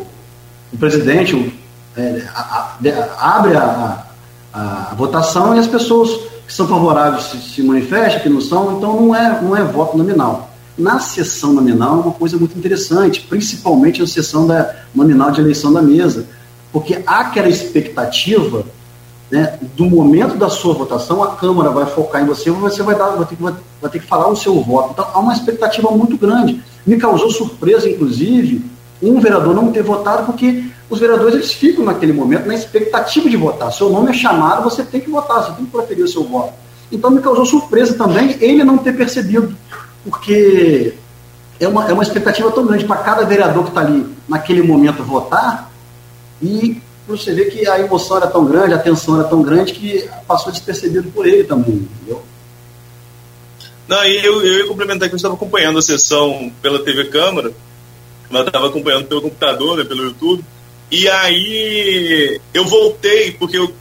o 0.72 0.78
presidente 0.78 1.54
é, 1.96 2.22
a, 2.34 2.40
a, 2.40 3.36
abre 3.36 3.56
a, 3.56 4.04
a, 4.52 4.94
votação 4.96 5.54
e 5.54 5.58
as 5.58 5.66
pessoas 5.66 6.10
que 6.46 6.52
são 6.52 6.66
favoráveis 6.66 7.24
se, 7.24 7.38
se 7.38 7.62
manifestam, 7.62 8.20
que 8.20 8.28
não 8.28 8.40
são, 8.40 8.76
então 8.76 9.00
não 9.00 9.14
é, 9.14 9.40
não 9.40 9.56
é 9.56 9.62
voto 9.62 9.96
nominal. 9.96 10.50
Na 10.76 10.98
sessão 10.98 11.52
nominal 11.52 11.98
é 11.98 12.00
uma 12.02 12.12
coisa 12.12 12.36
muito 12.36 12.58
interessante, 12.58 13.20
principalmente 13.28 14.00
na 14.00 14.06
sessão 14.06 14.46
da 14.46 14.74
nominal 14.94 15.30
de 15.30 15.40
eleição 15.40 15.72
da 15.72 15.80
mesa, 15.80 16.26
porque 16.72 17.02
há 17.06 17.20
aquela 17.20 17.48
expectativa 17.48 18.64
né, 19.30 19.58
do 19.76 19.84
momento 19.84 20.36
da 20.36 20.48
sua 20.48 20.74
votação, 20.74 21.22
a 21.22 21.36
Câmara 21.36 21.70
vai 21.70 21.86
focar 21.86 22.22
em 22.22 22.26
você, 22.26 22.50
você 22.50 22.82
vai, 22.82 22.96
dar, 22.96 23.10
vai, 23.10 23.26
ter, 23.26 23.36
vai, 23.36 23.54
vai 23.80 23.90
ter 23.90 24.00
que 24.00 24.06
falar 24.06 24.28
o 24.28 24.36
seu 24.36 24.60
voto. 24.60 24.90
Então 24.92 25.06
há 25.12 25.18
uma 25.20 25.32
expectativa 25.32 25.90
muito 25.90 26.16
grande. 26.16 26.62
Me 26.84 26.96
causou 26.96 27.30
surpresa, 27.30 27.88
inclusive, 27.88 28.64
um 29.00 29.20
vereador 29.20 29.54
não 29.54 29.70
ter 29.70 29.82
votado, 29.82 30.26
porque 30.26 30.64
os 30.88 30.98
vereadores 30.98 31.34
eles 31.34 31.52
ficam 31.52 31.84
naquele 31.84 32.12
momento 32.12 32.46
na 32.46 32.54
expectativa 32.54 33.30
de 33.30 33.36
votar. 33.36 33.72
Seu 33.72 33.88
nome 33.88 34.10
é 34.10 34.12
chamado, 34.12 34.64
você 34.64 34.82
tem 34.82 35.00
que 35.00 35.10
votar, 35.10 35.44
você 35.44 35.52
tem 35.52 35.64
que 35.64 35.70
proferir 35.70 36.04
o 36.04 36.08
seu 36.08 36.24
voto. 36.24 36.52
Então 36.90 37.10
me 37.10 37.20
causou 37.20 37.46
surpresa 37.46 37.94
também 37.94 38.36
ele 38.40 38.64
não 38.64 38.76
ter 38.76 38.96
percebido, 38.96 39.54
porque 40.04 40.94
é 41.60 41.68
uma, 41.68 41.88
é 41.88 41.92
uma 41.92 42.02
expectativa 42.02 42.50
tão 42.50 42.66
grande 42.66 42.84
para 42.84 42.96
cada 42.96 43.24
vereador 43.24 43.62
que 43.62 43.68
está 43.68 43.82
ali 43.82 44.12
naquele 44.28 44.62
momento 44.62 45.04
votar, 45.04 45.70
e 46.42 46.82
você 47.10 47.34
vê 47.34 47.46
que 47.46 47.66
a 47.68 47.78
emoção 47.78 48.16
era 48.16 48.26
tão 48.26 48.44
grande, 48.44 48.74
a 48.74 48.78
tensão 48.78 49.18
era 49.18 49.28
tão 49.28 49.42
grande 49.42 49.72
que 49.72 50.08
passou 50.26 50.50
despercebido 50.52 51.10
por 51.10 51.26
ele 51.26 51.44
também, 51.44 51.74
entendeu? 51.74 52.22
Não, 53.86 54.04
e 54.04 54.24
eu, 54.24 54.44
eu 54.44 54.58
ia 54.60 54.66
complementar 54.66 55.08
que 55.08 55.14
eu 55.14 55.16
estava 55.16 55.34
acompanhando 55.34 55.78
a 55.78 55.82
sessão 55.82 56.52
pela 56.62 56.78
TV 56.78 57.06
Câmara, 57.06 57.52
eu 58.30 58.40
estava 58.42 58.68
acompanhando 58.68 59.06
pelo 59.06 59.22
computador, 59.22 59.76
né, 59.76 59.84
pelo 59.84 60.04
YouTube, 60.04 60.44
e 60.90 61.08
aí 61.08 62.40
eu 62.54 62.64
voltei, 62.64 63.32
porque 63.32 63.58
eu, 63.58 63.72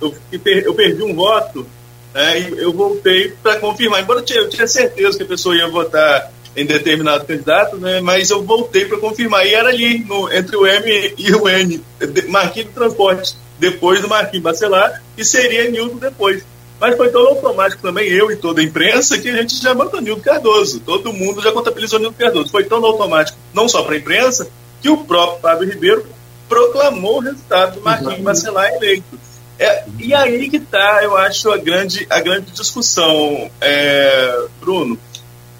eu, 0.00 0.14
eu 0.30 0.74
perdi 0.74 1.02
um 1.02 1.14
voto, 1.14 1.66
né, 2.12 2.50
eu 2.56 2.72
voltei 2.72 3.32
para 3.42 3.58
confirmar. 3.58 4.02
Embora 4.02 4.20
eu 4.20 4.24
tinha, 4.24 4.40
eu 4.40 4.48
tinha 4.50 4.66
certeza 4.66 5.16
que 5.16 5.24
a 5.24 5.26
pessoa 5.26 5.56
ia 5.56 5.68
votar 5.68 6.30
em 6.56 6.64
determinado 6.64 7.24
candidato, 7.24 7.76
né, 7.76 8.00
mas 8.00 8.30
eu 8.30 8.42
voltei 8.42 8.84
para 8.84 8.98
confirmar. 8.98 9.46
E 9.46 9.54
era 9.54 9.68
ali, 9.68 9.98
no, 10.00 10.32
entre 10.32 10.56
o 10.56 10.66
M 10.66 11.14
e 11.18 11.32
o 11.32 11.48
N, 11.48 11.82
Marquinhos 12.28 12.68
de 12.68 12.74
Transporte, 12.74 13.36
depois 13.58 14.00
do 14.00 14.08
Marquinhos 14.08 14.44
Bacelar, 14.44 15.02
e 15.16 15.24
seria 15.24 15.70
Nilton 15.70 15.96
depois. 15.96 16.44
Mas 16.80 16.96
foi 16.96 17.08
tão 17.10 17.26
automático 17.26 17.82
também, 17.82 18.08
eu 18.08 18.30
e 18.30 18.36
toda 18.36 18.60
a 18.60 18.64
imprensa, 18.64 19.18
que 19.18 19.28
a 19.28 19.36
gente 19.36 19.60
já 19.60 19.74
mandou 19.74 20.00
Nilton 20.00 20.20
Cardoso. 20.20 20.80
Todo 20.80 21.12
mundo 21.12 21.40
já 21.40 21.52
contabilizou 21.52 21.98
Nilton 21.98 22.16
Cardoso. 22.18 22.50
Foi 22.50 22.64
tão 22.64 22.84
automático, 22.84 23.38
não 23.52 23.68
só 23.68 23.82
para 23.82 23.94
a 23.94 23.98
imprensa, 23.98 24.48
que 24.82 24.90
o 24.90 24.98
próprio 24.98 25.40
Fábio 25.40 25.68
Ribeiro 25.68 26.04
proclamou 26.48 27.16
o 27.16 27.20
resultado 27.20 27.76
do 27.76 27.80
Marquinhos 27.82 28.20
Bacelar 28.20 28.68
eleito. 28.74 29.18
É, 29.58 29.84
e 29.98 30.12
aí 30.12 30.50
que 30.50 30.56
está, 30.56 31.00
eu 31.02 31.16
acho, 31.16 31.50
a 31.50 31.56
grande, 31.56 32.06
a 32.10 32.20
grande 32.20 32.50
discussão, 32.50 33.50
é, 33.60 34.46
Bruno. 34.60 34.98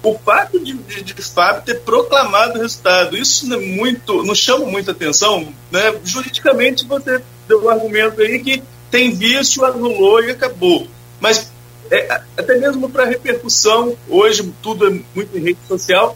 O 0.05 0.19
fato 0.19 0.59
de, 0.59 0.73
de, 0.73 1.01
de 1.01 1.13
Fábio 1.23 1.63
ter 1.63 1.81
proclamado 1.81 2.59
o 2.59 2.61
resultado, 2.61 3.17
isso 3.17 3.47
não, 3.47 3.57
é 3.57 3.59
muito, 3.59 4.23
não 4.23 4.35
chama 4.35 4.65
muita 4.65 4.91
atenção. 4.91 5.51
Né? 5.71 5.99
Juridicamente, 6.03 6.85
você 6.85 7.21
deu 7.47 7.65
um 7.65 7.69
argumento 7.69 8.21
aí 8.21 8.39
que 8.39 8.61
tem 8.91 9.15
vício, 9.15 9.65
anulou 9.65 10.23
e 10.23 10.29
acabou. 10.29 10.87
Mas 11.19 11.51
é, 11.89 12.21
até 12.37 12.55
mesmo 12.57 12.87
para 12.87 13.05
repercussão, 13.05 13.97
hoje 14.07 14.53
tudo 14.61 14.87
é 14.87 14.99
muito 15.15 15.35
em 15.35 15.41
rede 15.41 15.59
social, 15.67 16.15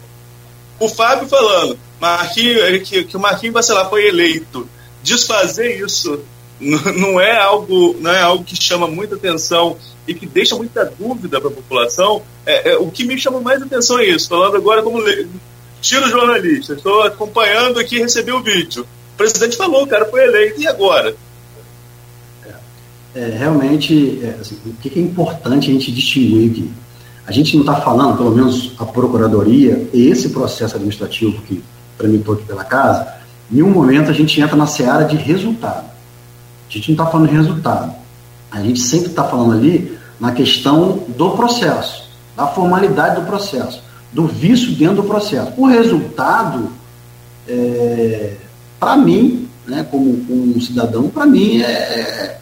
o 0.78 0.88
Fábio 0.88 1.28
falando, 1.28 1.78
Marquinhos, 2.00 2.88
que, 2.88 3.04
que 3.04 3.16
o 3.16 3.20
Marquinhos 3.20 3.54
Bacelar 3.54 3.90
foi 3.90 4.06
eleito. 4.06 4.68
Desfazer 5.02 5.80
isso 5.84 6.22
não 6.60 7.20
é 7.20 7.38
algo 7.38 7.96
não 8.00 8.10
é 8.10 8.20
algo 8.20 8.44
que 8.44 8.54
chama 8.54 8.86
muita 8.86 9.14
atenção 9.14 9.76
e 10.06 10.14
que 10.14 10.26
deixa 10.26 10.54
muita 10.56 10.84
dúvida 10.84 11.40
para 11.40 11.50
a 11.50 11.52
população. 11.52 12.22
É, 12.44 12.72
é, 12.72 12.76
o 12.76 12.90
que 12.90 13.04
me 13.04 13.18
chama 13.18 13.40
mais 13.40 13.62
atenção 13.62 13.98
é 13.98 14.06
isso. 14.06 14.28
Falando 14.28 14.56
agora 14.56 14.82
como 14.82 15.00
tiro 15.80 16.08
jornalista, 16.08 16.74
estou 16.74 17.02
acompanhando 17.02 17.78
aqui 17.78 17.96
e 17.96 18.00
recebi 18.00 18.32
o 18.32 18.42
vídeo. 18.42 18.86
O 19.14 19.16
presidente 19.16 19.56
falou, 19.56 19.84
o 19.84 19.86
cara 19.86 20.04
foi 20.06 20.24
eleito, 20.24 20.60
e 20.60 20.66
agora? 20.66 21.14
É, 23.14 23.24
realmente, 23.26 24.20
é, 24.22 24.36
assim, 24.40 24.56
o 24.64 24.72
que 24.74 24.98
é 24.98 25.02
importante 25.02 25.68
a 25.68 25.72
gente 25.72 25.90
distinguir 25.90 26.50
aqui? 26.50 26.70
A 27.26 27.32
gente 27.32 27.56
não 27.56 27.62
está 27.62 27.76
falando, 27.80 28.16
pelo 28.16 28.30
menos 28.30 28.72
a 28.78 28.84
Procuradoria, 28.84 29.88
esse 29.92 30.30
processo 30.30 30.76
administrativo 30.76 31.42
que 31.42 31.62
tramitou 31.98 32.34
aqui 32.34 32.44
pela 32.44 32.64
casa, 32.64 33.14
em 33.50 33.56
nenhum 33.56 33.70
momento 33.70 34.10
a 34.10 34.12
gente 34.12 34.40
entra 34.40 34.56
na 34.56 34.66
seara 34.66 35.04
de 35.04 35.16
resultado. 35.16 35.90
A 36.70 36.72
gente 36.72 36.92
não 36.92 36.94
está 36.94 37.06
falando 37.06 37.28
de 37.28 37.34
resultado. 37.34 37.92
A 38.50 38.62
gente 38.62 38.80
sempre 38.80 39.08
está 39.08 39.24
falando 39.24 39.52
ali 39.52 39.98
na 40.18 40.32
questão 40.32 41.04
do 41.08 41.30
processo, 41.30 42.04
da 42.36 42.46
formalidade 42.46 43.20
do 43.20 43.26
processo, 43.26 43.82
do 44.12 44.26
vício 44.26 44.72
dentro 44.72 44.96
do 44.96 45.02
processo. 45.04 45.52
O 45.56 45.66
resultado, 45.66 46.70
é, 47.48 48.36
para 48.78 48.96
mim, 48.96 49.48
né, 49.66 49.86
como, 49.90 50.24
um 50.28 50.60
cidadão, 50.60 51.08
para 51.08 51.26
mim 51.26 51.60
é, 51.60 51.70
é 51.70 52.38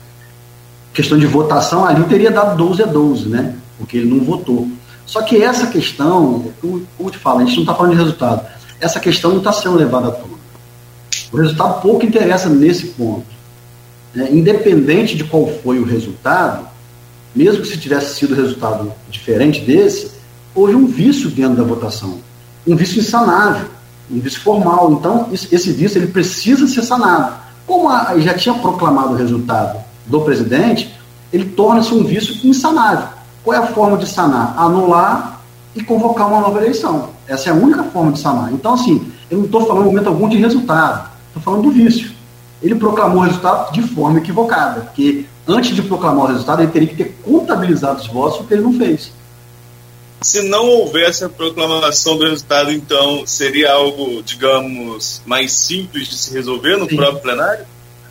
questão 0.92 1.18
de 1.18 1.26
votação 1.26 1.84
ali 1.84 2.02
teria 2.04 2.30
dado 2.30 2.56
12 2.56 2.82
a 2.82 2.86
12, 2.86 3.28
né? 3.28 3.54
Porque 3.78 3.98
ele 3.98 4.10
não 4.10 4.24
votou. 4.24 4.68
Só 5.06 5.22
que 5.22 5.42
essa 5.42 5.68
questão, 5.68 6.52
como, 6.60 6.86
como 6.96 7.08
eu 7.08 7.12
te 7.12 7.18
falo, 7.18 7.38
a 7.38 7.44
gente 7.44 7.54
não 7.54 7.62
está 7.62 7.74
falando 7.74 7.92
de 7.92 7.98
resultado 7.98 8.46
essa 8.80 9.00
questão 9.00 9.30
não 9.30 9.38
está 9.38 9.52
sendo 9.52 9.76
levada 9.76 10.08
à 10.08 10.12
tona. 10.12 10.38
O 11.32 11.36
resultado 11.36 11.80
pouco 11.80 12.04
interessa 12.04 12.48
nesse 12.48 12.88
ponto. 12.88 13.26
É, 14.18 14.33
independente 14.33 15.16
de 15.16 15.22
qual 15.22 15.46
foi 15.62 15.78
o 15.78 15.85
resultado, 15.85 16.66
mesmo 17.35 17.62
que 17.62 17.68
se 17.68 17.78
tivesse 17.78 18.16
sido 18.16 18.35
resultado 18.35 18.92
diferente 19.09 19.61
desse, 19.61 20.11
houve 20.54 20.74
um 20.74 20.87
vício 20.87 21.31
dentro 21.31 21.57
da 21.57 21.62
votação. 21.62 22.18
Um 22.66 22.74
vício 22.74 22.98
insanável, 22.98 23.68
um 24.11 24.18
vício 24.18 24.40
formal. 24.40 24.92
Então, 24.92 25.28
esse 25.33 25.70
vício 25.72 25.98
ele 25.98 26.09
precisa 26.09 26.66
ser 26.66 26.83
sanado. 26.83 27.35
Como 27.64 27.88
a, 27.88 28.18
já 28.18 28.35
tinha 28.35 28.54
proclamado 28.54 29.12
o 29.12 29.16
resultado 29.16 29.78
do 30.07 30.20
presidente, 30.22 30.92
ele 31.33 31.44
torna-se 31.44 31.94
um 31.94 32.02
vício 32.02 32.35
insanável. 32.44 33.09
Qual 33.44 33.54
é 33.54 33.59
a 33.62 33.68
forma 33.68 33.98
de 33.98 34.09
sanar? 34.09 34.59
Anular 34.59 35.40
e 35.76 35.83
convocar 35.83 36.26
uma 36.28 36.40
nova 36.40 36.59
eleição. 36.59 37.11
Essa 37.26 37.50
é 37.50 37.52
a 37.52 37.54
única 37.54 37.85
forma 37.85 38.11
de 38.11 38.18
sanar. 38.18 38.52
Então, 38.52 38.74
assim, 38.74 39.07
eu 39.31 39.38
não 39.38 39.44
estou 39.44 39.64
falando 39.64 39.85
em 39.85 39.90
momento 39.90 40.09
algum 40.09 40.28
de 40.28 40.38
resultado, 40.38 41.09
estou 41.28 41.42
falando 41.42 41.62
do 41.62 41.70
vício. 41.70 42.17
Ele 42.62 42.75
proclamou 42.75 43.18
o 43.18 43.25
resultado 43.25 43.73
de 43.73 43.83
forma 43.83 44.18
equivocada, 44.18 44.81
porque 44.81 45.27
antes 45.47 45.75
de 45.75 45.83
proclamar 45.83 46.25
o 46.25 46.29
resultado, 46.29 46.62
ele 46.62 46.73
teria 46.73 46.88
que 46.88 46.97
ter 46.97 47.16
contabilizado 47.25 48.01
os 48.01 48.09
votos, 48.09 48.40
o 48.40 48.44
que 48.44 48.55
ele 48.55 48.62
não 48.62 48.73
fez. 48.73 49.12
Se 50.21 50.42
não 50.42 50.66
houvesse 50.66 51.25
a 51.25 51.29
proclamação 51.29 52.18
do 52.18 52.25
resultado, 52.25 52.73
então, 52.73 53.25
seria 53.25 53.73
algo, 53.73 54.21
digamos, 54.23 55.23
mais 55.25 55.53
simples 55.53 56.09
de 56.09 56.16
se 56.16 56.35
resolver 56.35 56.77
no 56.77 56.88
Sim. 56.88 56.97
próprio 56.97 57.21
plenário? 57.21 57.64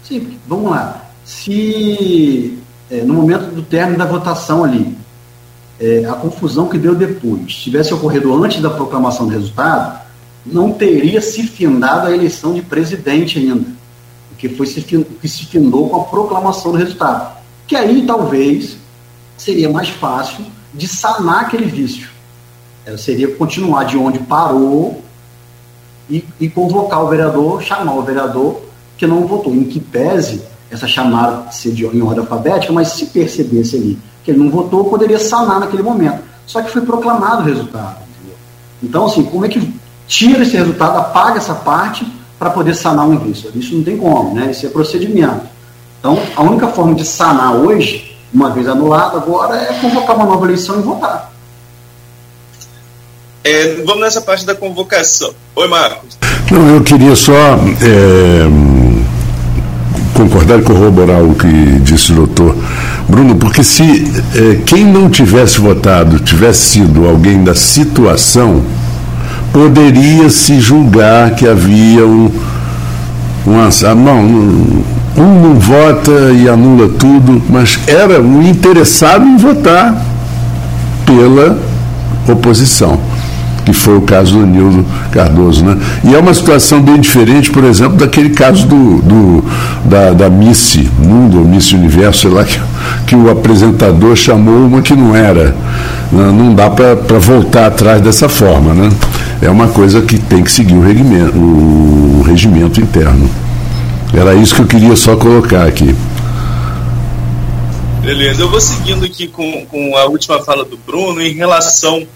Sim, 0.04 0.40
vamos 0.48 0.72
lá. 0.72 1.06
Se 1.26 2.58
é, 2.90 3.02
no 3.02 3.14
momento 3.14 3.54
do 3.54 3.62
término 3.62 3.98
da 3.98 4.06
votação 4.06 4.64
ali, 4.64 4.98
é, 5.80 6.06
a 6.06 6.14
confusão 6.14 6.68
que 6.68 6.78
deu 6.78 6.96
depois 6.96 7.54
tivesse 7.54 7.94
ocorrido 7.94 8.34
antes 8.44 8.62
da 8.62 8.70
proclamação 8.70 9.28
do 9.28 9.34
resultado, 9.34 10.00
não 10.46 10.72
teria 10.72 11.22
se 11.22 11.44
findado 11.44 12.08
a 12.08 12.12
eleição 12.12 12.54
de 12.54 12.62
presidente 12.62 13.38
ainda, 13.38 13.70
porque 14.38 14.50
foi 14.50 14.68
se, 14.68 14.82
que 14.82 15.28
se 15.28 15.48
findou 15.48 15.90
com 15.90 16.02
a 16.02 16.04
proclamação 16.06 16.72
do 16.72 16.78
resultado. 16.78 17.36
Que 17.66 17.76
aí 17.76 18.06
talvez 18.06 18.78
seria 19.36 19.68
mais 19.68 19.90
fácil 19.90 20.46
de 20.72 20.88
sanar 20.88 21.42
aquele 21.42 21.66
vício. 21.66 22.08
É, 22.86 22.96
seria 22.96 23.36
continuar 23.36 23.86
de 23.86 23.98
onde 23.98 24.20
parou 24.20 25.02
e, 26.08 26.24
e, 26.40 26.48
convocar 26.48 27.04
o 27.04 27.08
vereador, 27.08 27.64
chamar 27.64 27.96
o 27.96 28.04
vereador 28.04 28.62
que 28.96 29.08
não 29.08 29.26
votou. 29.26 29.54
Em 29.56 29.64
que 29.64 29.80
pese 29.80 30.44
essa 30.70 30.88
chamada 30.88 31.52
ser 31.52 31.72
de, 31.72 31.86
em 31.86 32.02
ordem 32.02 32.20
alfabética, 32.20 32.72
mas 32.72 32.90
se 32.90 33.08
percebesse 33.08 33.76
ali 33.76 34.00
que 34.24 34.30
ele 34.30 34.38
não 34.40 34.52
votou, 34.52 34.86
poderia 34.86 35.20
sanar 35.20 35.60
naquele 35.60 35.82
momento. 35.82 36.22
Só 36.46 36.62
que 36.62 36.70
foi 36.70 36.84
proclamado 36.84 37.42
o 37.42 37.46
resultado. 37.46 37.98
Entendeu? 38.04 38.38
Então, 38.84 39.06
assim, 39.08 39.24
como 39.24 39.46
é 39.46 39.50
que 39.50 39.74
tira 40.06 40.44
esse 40.44 40.56
resultado, 40.56 40.98
apaga 41.00 41.38
essa 41.38 41.56
parte 41.56 42.06
para 42.38 42.50
poder 42.50 42.76
sanar 42.76 43.08
um 43.08 43.18
vício? 43.18 43.52
Isso 43.56 43.76
não 43.76 43.84
tem 43.84 43.98
como, 43.98 44.34
né? 44.34 44.52
Isso 44.52 44.66
é 44.66 44.70
procedimento. 44.70 45.42
Então, 46.00 46.20
a 46.36 46.44
única 46.44 46.68
forma 46.68 46.94
de 46.94 47.06
sanar 47.06 47.56
hoje, 47.56 48.16
uma 48.34 48.50
vez 48.50 48.68
anulado, 48.68 49.18
agora 49.18 49.56
é 49.56 49.74
convocar 49.82 50.16
uma 50.16 50.26
nova 50.26 50.46
eleição 50.46 50.80
e 50.80 50.84
votar. 50.84 51.32
É, 53.44 53.82
vamos 53.86 54.02
nessa 54.02 54.22
parte 54.22 54.46
da 54.46 54.54
convocação. 54.54 55.34
Oi, 55.56 55.68
Marcos. 55.68 56.18
Não, 56.52 56.76
eu 56.76 56.84
queria 56.84 57.16
só 57.16 57.34
é, 57.34 58.48
concordar 60.14 60.60
e 60.60 60.64
corroborar 60.64 61.24
o 61.24 61.34
que 61.34 61.80
disse 61.80 62.12
o 62.12 62.16
doutor 62.16 62.56
Bruno, 63.08 63.36
porque 63.36 63.64
se 63.64 63.84
é, 64.36 64.56
quem 64.66 64.84
não 64.84 65.10
tivesse 65.10 65.62
votado 65.62 66.20
tivesse 66.20 66.72
sido 66.72 67.08
alguém 67.08 67.44
da 67.44 67.56
situação, 67.56 68.62
poderia 69.58 70.30
se 70.30 70.60
julgar 70.60 71.32
que 71.32 71.48
havia 71.48 72.06
um, 72.06 72.32
um 73.48 73.60
ah, 73.60 73.96
não, 73.96 74.20
um 74.20 75.42
não 75.42 75.56
vota 75.56 76.12
e 76.32 76.48
anula 76.48 76.90
tudo, 76.90 77.42
mas 77.50 77.80
era 77.88 78.22
um 78.22 78.44
interessado 78.44 79.26
em 79.26 79.36
votar 79.36 80.00
pela 81.08 81.58
oposição 82.30 83.00
que 83.66 83.74
foi 83.74 83.98
o 83.98 84.02
caso 84.02 84.38
do 84.40 84.46
Nildo 84.46 84.86
Cardoso. 85.12 85.66
Né? 85.66 85.78
E 86.06 86.16
é 86.16 86.18
uma 86.18 86.34
situação 86.34 86.82
bem 86.82 87.02
diferente, 87.02 87.52
por 87.52 87.66
exemplo, 87.66 87.98
daquele 87.98 88.30
caso 88.30 88.66
do, 88.66 89.02
do 89.02 89.44
da, 89.84 90.14
da 90.14 90.30
Miss 90.30 90.80
Mundo, 90.98 91.40
ou 91.40 91.46
Miss 91.46 91.74
Universo, 91.74 92.22
sei 92.22 92.30
lá, 92.30 92.46
que, 92.46 92.62
que 93.08 93.14
o 93.14 93.30
apresentador 93.30 94.16
chamou 94.16 94.68
uma 94.68 94.82
que 94.82 94.96
não 94.96 95.14
era. 95.14 95.54
Não, 96.10 96.32
não 96.32 96.56
dá 96.56 96.70
para 96.70 97.20
voltar 97.20 97.66
atrás 97.66 98.00
dessa 98.00 98.30
forma. 98.30 98.74
Né? 98.74 98.90
É 99.42 99.50
uma 99.50 99.68
coisa 99.68 100.02
que 100.02 100.18
tem 100.18 100.44
que 100.44 100.52
seguir 100.52 100.74
o 100.74 100.82
regimento, 100.82 101.38
o 101.38 102.24
regimento 102.24 102.82
interno. 102.82 103.30
Era 104.14 104.34
isso 104.34 104.56
que 104.56 104.62
eu 104.62 104.68
queria 104.68 104.96
só 104.96 105.16
colocar 105.16 105.66
aqui. 105.66 105.96
Beleza, 108.02 108.42
eu 108.42 108.50
vou 108.50 108.62
seguindo 108.62 109.06
aqui 109.06 109.28
com, 109.28 109.66
com 109.66 109.96
a 109.98 110.06
última 110.06 110.44
fala 110.44 110.64
do 110.64 110.78
Bruno 110.78 111.22
em 111.22 111.34
relação 111.34 112.08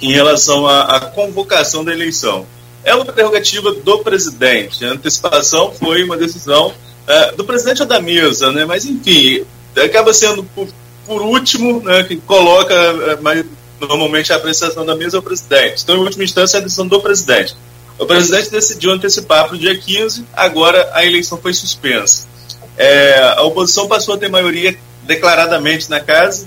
em 0.00 0.12
relação 0.12 0.66
à, 0.66 0.82
à 0.82 1.00
convocação 1.00 1.84
da 1.84 1.92
eleição. 1.92 2.46
É 2.84 2.94
uma 2.94 3.04
prerrogativa 3.04 3.72
do 3.72 3.98
presidente. 3.98 4.84
A 4.84 4.90
antecipação 4.90 5.72
foi 5.72 6.04
uma 6.04 6.16
decisão 6.16 6.68
uh, 6.68 7.36
do 7.36 7.44
presidente 7.44 7.82
ou 7.82 7.88
da 7.88 8.00
mesa, 8.00 8.52
né? 8.52 8.64
mas 8.64 8.84
enfim, 8.84 9.44
acaba 9.76 10.12
sendo 10.12 10.44
por, 10.44 10.68
por 11.04 11.22
último, 11.22 11.80
né, 11.80 12.04
que 12.04 12.16
coloca 12.16 12.74
uh, 12.74 13.22
mais, 13.22 13.44
normalmente 13.80 14.32
a 14.32 14.36
apreciação 14.36 14.84
da 14.84 14.94
mesa 14.94 15.16
é 15.16 15.20
o 15.20 15.22
presidente. 15.22 15.82
Então, 15.82 15.96
em 15.96 16.00
última 16.00 16.24
instância, 16.24 16.58
é 16.58 16.60
a 16.60 16.62
decisão 16.62 16.86
do 16.86 17.00
presidente. 17.00 17.56
O 17.98 18.04
presidente 18.04 18.50
decidiu 18.50 18.92
antecipar 18.92 19.46
para 19.46 19.54
o 19.54 19.58
dia 19.58 19.76
15, 19.76 20.24
agora 20.34 20.90
a 20.92 21.04
eleição 21.04 21.38
foi 21.38 21.54
suspensa. 21.54 22.26
É, 22.76 23.32
a 23.36 23.42
oposição 23.42 23.88
passou 23.88 24.14
a 24.14 24.18
ter 24.18 24.28
maioria 24.28 24.76
declaradamente 25.04 25.88
na 25.88 26.00
casa, 26.00 26.46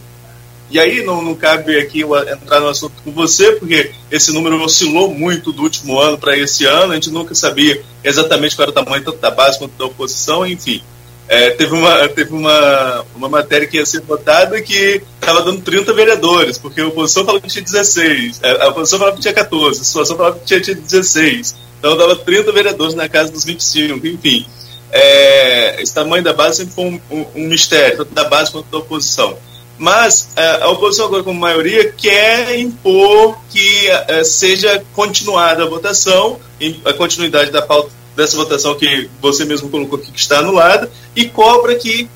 e 0.70 0.80
aí 0.80 1.04
não, 1.04 1.24
não 1.24 1.34
cabe 1.34 1.80
aqui 1.80 2.04
entrar 2.04 2.60
no 2.60 2.68
assunto 2.68 3.02
com 3.04 3.12
você, 3.12 3.54
porque 3.54 3.92
esse 4.12 4.32
número 4.32 4.62
oscilou 4.64 5.12
muito 5.12 5.52
do 5.52 5.64
último 5.64 6.00
ano 6.00 6.18
para 6.18 6.38
esse 6.38 6.66
ano, 6.66 6.92
a 6.92 6.96
gente 6.96 7.10
nunca 7.10 7.34
sabia 7.34 7.82
exatamente 8.04 8.56
qual 8.56 8.70
era 8.70 8.72
o 8.72 8.84
tamanho 8.84 9.04
tanto 9.04 9.18
da 9.18 9.32
base 9.32 9.58
quanto 9.58 9.76
da 9.76 9.86
oposição, 9.86 10.46
enfim. 10.46 10.84
É, 11.30 11.52
teve 11.52 11.76
uma, 11.76 12.10
teve 12.10 12.34
uma, 12.34 13.06
uma 13.16 13.30
matéria 13.30 13.68
que 13.68 13.78
ia 13.78 13.86
ser 13.86 14.02
votada 14.02 14.60
que 14.64 15.00
estava 15.22 15.44
dando 15.44 15.62
30 15.62 15.94
vereadores, 15.94 16.58
porque 16.58 16.82
a 16.82 16.88
oposição 16.88 17.24
falou 17.24 17.40
que 17.40 17.48
tinha 17.48 17.64
16, 17.64 18.40
é, 18.42 18.64
a 18.64 18.70
oposição 18.70 18.98
falava 18.98 19.16
que 19.16 19.22
tinha 19.22 19.34
14, 19.36 19.80
a 19.80 19.84
situação 19.84 20.18
falava 20.18 20.40
que 20.40 20.46
tinha, 20.46 20.60
tinha 20.60 20.76
16. 20.76 21.56
Então 21.78 21.96
dava 21.96 22.16
30 22.16 22.52
vereadores 22.52 22.96
na 22.96 23.08
casa 23.08 23.32
dos 23.32 23.46
25, 23.46 24.08
enfim. 24.08 24.48
É, 24.92 25.80
esse 25.80 25.94
tamanho 25.94 26.24
da 26.24 26.34
base 26.34 26.58
sempre 26.58 26.74
foi 26.74 26.86
um, 26.86 27.02
um, 27.12 27.26
um 27.36 27.48
mistério, 27.48 27.98
tanto 27.98 28.12
da 28.12 28.24
base 28.24 28.52
quanto 28.52 28.72
da 28.72 28.80
oposição 28.80 29.38
mas 29.80 30.34
é, 30.36 30.62
a 30.62 30.68
oposição 30.68 31.06
agora 31.06 31.24
como 31.24 31.40
maioria 31.40 31.90
quer 31.94 32.60
impor 32.60 33.40
que 33.50 33.88
é, 33.88 34.24
seja 34.26 34.84
continuada 34.94 35.64
a 35.64 35.66
votação, 35.66 36.38
a 36.84 36.92
continuidade 36.92 37.50
da 37.50 37.62
pauta 37.62 37.90
dessa 38.20 38.36
votação 38.36 38.76
que 38.76 39.10
você 39.22 39.46
mesmo 39.46 39.70
colocou 39.70 39.98
aqui 39.98 40.12
que 40.12 40.20
está 40.20 40.40
anulada 40.40 40.92
e 41.16 41.30
cobra 41.30 41.76
que 41.76 42.10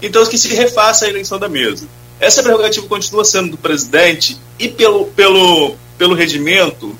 então 0.00 0.24
que 0.26 0.38
se 0.38 0.48
refaça 0.54 1.04
a 1.04 1.08
eleição 1.08 1.38
da 1.38 1.48
mesa. 1.48 1.86
Essa 2.20 2.42
prerrogativa 2.42 2.86
continua 2.86 3.24
sendo 3.24 3.50
do 3.50 3.56
presidente 3.56 4.38
e 4.58 4.68
pelo 4.68 5.06
pelo 5.06 5.74
pelo 5.98 6.14
regimento 6.14 6.96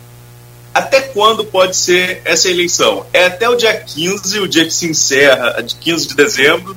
até 0.74 1.02
quando 1.02 1.44
pode 1.44 1.76
ser 1.76 2.22
essa 2.24 2.48
eleição? 2.48 3.06
É 3.12 3.26
até 3.26 3.48
o 3.48 3.54
dia 3.54 3.74
15, 3.78 4.40
o 4.40 4.48
dia 4.48 4.64
que 4.64 4.72
se 4.72 4.86
encerra, 4.86 5.62
de 5.62 5.74
15 5.76 6.08
de 6.08 6.16
dezembro, 6.16 6.74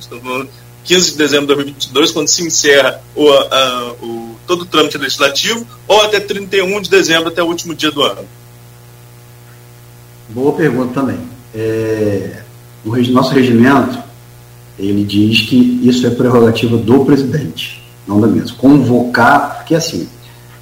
15 0.84 1.12
de 1.12 1.17
dezembro 1.17 1.47
de 1.47 1.56
2022, 1.56 2.12
quando 2.12 2.28
se 2.28 2.43
encerra 2.43 3.01
o, 3.15 3.30
a, 3.30 3.95
o, 4.01 4.36
todo 4.45 4.63
o 4.63 4.65
trâmite 4.65 4.97
legislativo, 4.97 5.65
ou 5.88 6.01
até 6.01 6.19
31 6.19 6.82
de 6.82 6.89
dezembro, 6.89 7.30
até 7.30 7.41
o 7.41 7.47
último 7.47 7.73
dia 7.73 7.89
do 7.89 8.04
ano? 8.04 8.28
Boa 10.28 10.54
pergunta 10.54 10.93
também. 10.93 11.34
É, 11.55 12.41
o 12.83 12.95
nosso 13.11 13.33
regimento, 13.33 13.97
ele 14.77 15.03
diz 15.03 15.41
que 15.41 15.79
isso 15.83 16.05
é 16.05 16.09
prerrogativa 16.09 16.77
do 16.77 17.05
presidente, 17.05 17.81
não 18.05 18.19
da 18.19 18.27
mesa. 18.27 18.53
Convocar, 18.53 19.55
porque 19.57 19.73
assim, 19.73 20.07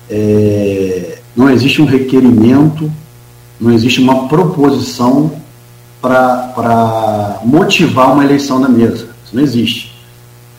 é, 0.10 1.18
não 1.36 1.50
existe 1.50 1.82
um 1.82 1.86
requerimento, 1.86 2.92
não 3.60 3.72
existe 3.72 4.00
uma 4.00 4.28
proposição 4.28 5.32
para 6.02 7.40
motivar 7.44 8.14
uma 8.14 8.24
eleição 8.24 8.62
da 8.62 8.70
mesa. 8.70 9.08
Isso 9.26 9.36
não 9.36 9.42
existe. 9.42 9.94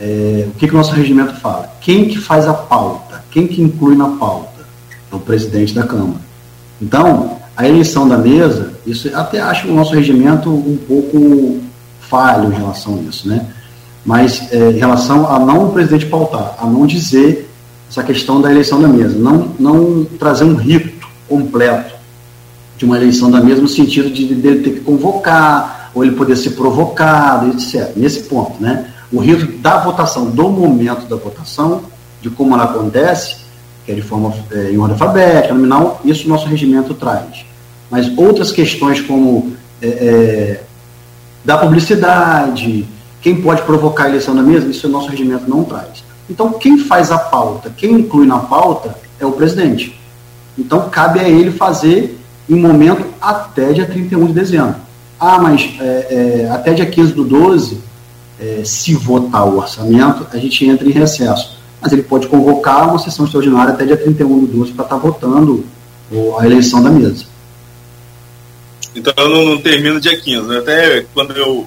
É, 0.01 0.49
o 0.49 0.59
que, 0.59 0.66
que 0.66 0.75
o 0.75 0.77
nosso 0.77 0.92
regimento 0.92 1.35
fala? 1.35 1.73
Quem 1.81 2.09
que 2.09 2.18
faz 2.18 2.49
a 2.49 2.55
pauta? 2.55 3.25
Quem 3.31 3.47
que 3.47 3.62
inclui 3.62 3.94
na 3.94 4.09
pauta? 4.09 4.66
É 5.12 5.14
o 5.14 5.20
presidente 5.20 5.75
da 5.75 5.87
Câmara. 5.87 6.20
Então, 6.83 7.38
a 7.57 7.69
eleição 7.69 8.09
da 8.09 8.19
mesa, 8.19 8.73
isso 8.87 9.11
até 9.14 9.40
acho 9.40 9.69
o 9.69 9.75
nosso 9.75 9.95
regimento 9.95 10.51
um 10.51 10.77
pouco 10.77 11.61
falho 12.01 12.53
em 12.53 12.57
relação 12.57 12.97
a 12.97 13.09
isso, 13.09 13.29
né? 13.29 13.47
Mas 14.05 14.53
é, 14.53 14.71
em 14.71 14.79
relação 14.79 15.27
a 15.31 15.38
não 15.38 15.69
o 15.69 15.73
presidente 15.73 16.07
pautar, 16.07 16.57
a 16.59 16.67
não 16.67 16.87
dizer 16.87 17.51
essa 17.88 18.03
questão 18.03 18.40
da 18.40 18.51
eleição 18.51 18.81
da 18.81 18.88
mesa, 18.88 19.19
não, 19.19 19.55
não 19.59 20.05
trazer 20.19 20.45
um 20.45 20.55
rito 20.55 21.07
completo 21.29 21.95
de 22.77 22.85
uma 22.85 22.97
eleição 22.97 23.31
da 23.31 23.40
mesa 23.40 23.62
no 23.62 23.69
sentido 23.69 24.11
de 24.11 24.35
dele 24.35 24.62
ter 24.62 24.71
que 24.71 24.81
convocar, 24.81 25.90
ou 25.95 26.05
ele 26.05 26.17
poder 26.17 26.37
ser 26.37 26.51
provocado, 26.51 27.51
etc. 27.51 27.93
Nesse 27.97 28.25
ponto, 28.25 28.61
né? 28.61 28.90
o 29.12 29.21
rito 29.21 29.47
da 29.59 29.79
votação, 29.79 30.27
do 30.31 30.49
momento 30.49 31.07
da 31.07 31.14
votação, 31.14 31.85
de 32.21 32.29
como 32.29 32.55
ela 32.55 32.64
acontece, 32.64 33.44
que 33.85 33.92
é 33.92 33.94
de 33.94 34.03
forma 34.03 34.35
é, 34.51 34.70
em 34.70 34.79
ordem 34.79 34.92
alfabética, 34.92 35.55
nominal, 35.55 36.01
isso 36.05 36.27
o 36.27 36.29
nosso 36.29 36.47
regimento 36.47 36.94
traz. 36.94 37.44
Mas 37.90 38.11
outras 38.16 38.51
questões 38.51 39.01
como 39.01 39.55
é, 39.81 39.87
é, 39.87 40.62
da 41.44 41.59
publicidade, 41.59 42.87
quem 43.20 43.40
pode 43.40 43.62
provocar 43.62 44.05
a 44.05 44.09
eleição 44.09 44.35
da 44.35 44.42
mesa, 44.42 44.66
isso 44.66 44.87
o 44.87 44.90
nosso 44.90 45.09
regimento 45.09 45.49
não 45.49 45.64
traz. 45.64 46.03
Então, 46.29 46.53
quem 46.55 46.79
faz 46.79 47.11
a 47.11 47.18
pauta, 47.18 47.70
quem 47.77 47.92
inclui 47.92 48.27
na 48.27 48.38
pauta, 48.38 48.97
é 49.20 49.27
o 49.27 49.33
presidente. 49.33 49.99
Então, 50.59 50.88
cabe 50.88 51.20
a 51.20 51.29
ele 51.29 51.51
fazer 51.51 52.18
em 52.49 52.55
momento 52.55 53.05
até 53.20 53.73
dia 53.73 53.87
31 53.87 54.27
de 54.27 54.33
dezembro. 54.33 54.77
Ah, 55.18 55.38
mas 55.38 55.75
é, 55.81 56.44
é, 56.44 56.51
até 56.51 56.73
dia 56.73 56.87
15 56.87 57.12
do 57.12 57.25
12 57.25 57.81
é, 58.40 58.62
se 58.64 58.94
votar 58.94 59.47
o 59.47 59.59
orçamento, 59.59 60.27
a 60.33 60.38
gente 60.38 60.64
entra 60.66 60.87
em 60.87 60.90
recesso. 60.90 61.57
Mas 61.85 61.92
ele 61.92 62.03
pode 62.03 62.27
convocar 62.29 62.88
uma 62.88 62.99
sessão 62.99 63.27
extraordinária 63.27 63.75
até 63.75 63.85
dia 63.85 63.97
31 63.99 64.47
de 64.47 64.53
12 64.53 64.73
para 64.73 64.85
estar 64.87 64.97
tá 64.97 65.01
votando 65.01 65.62
a 66.38 66.47
eleição 66.47 66.83
da 66.83 66.88
mesa. 66.90 67.27
Então 68.97 69.12
eu 69.18 69.29
não, 69.29 69.61
termino 69.61 70.01
dia 70.01 70.18
15. 70.18 70.49
Né? 70.49 70.59
Até 70.59 71.05
quando 71.12 71.37
eu 71.37 71.66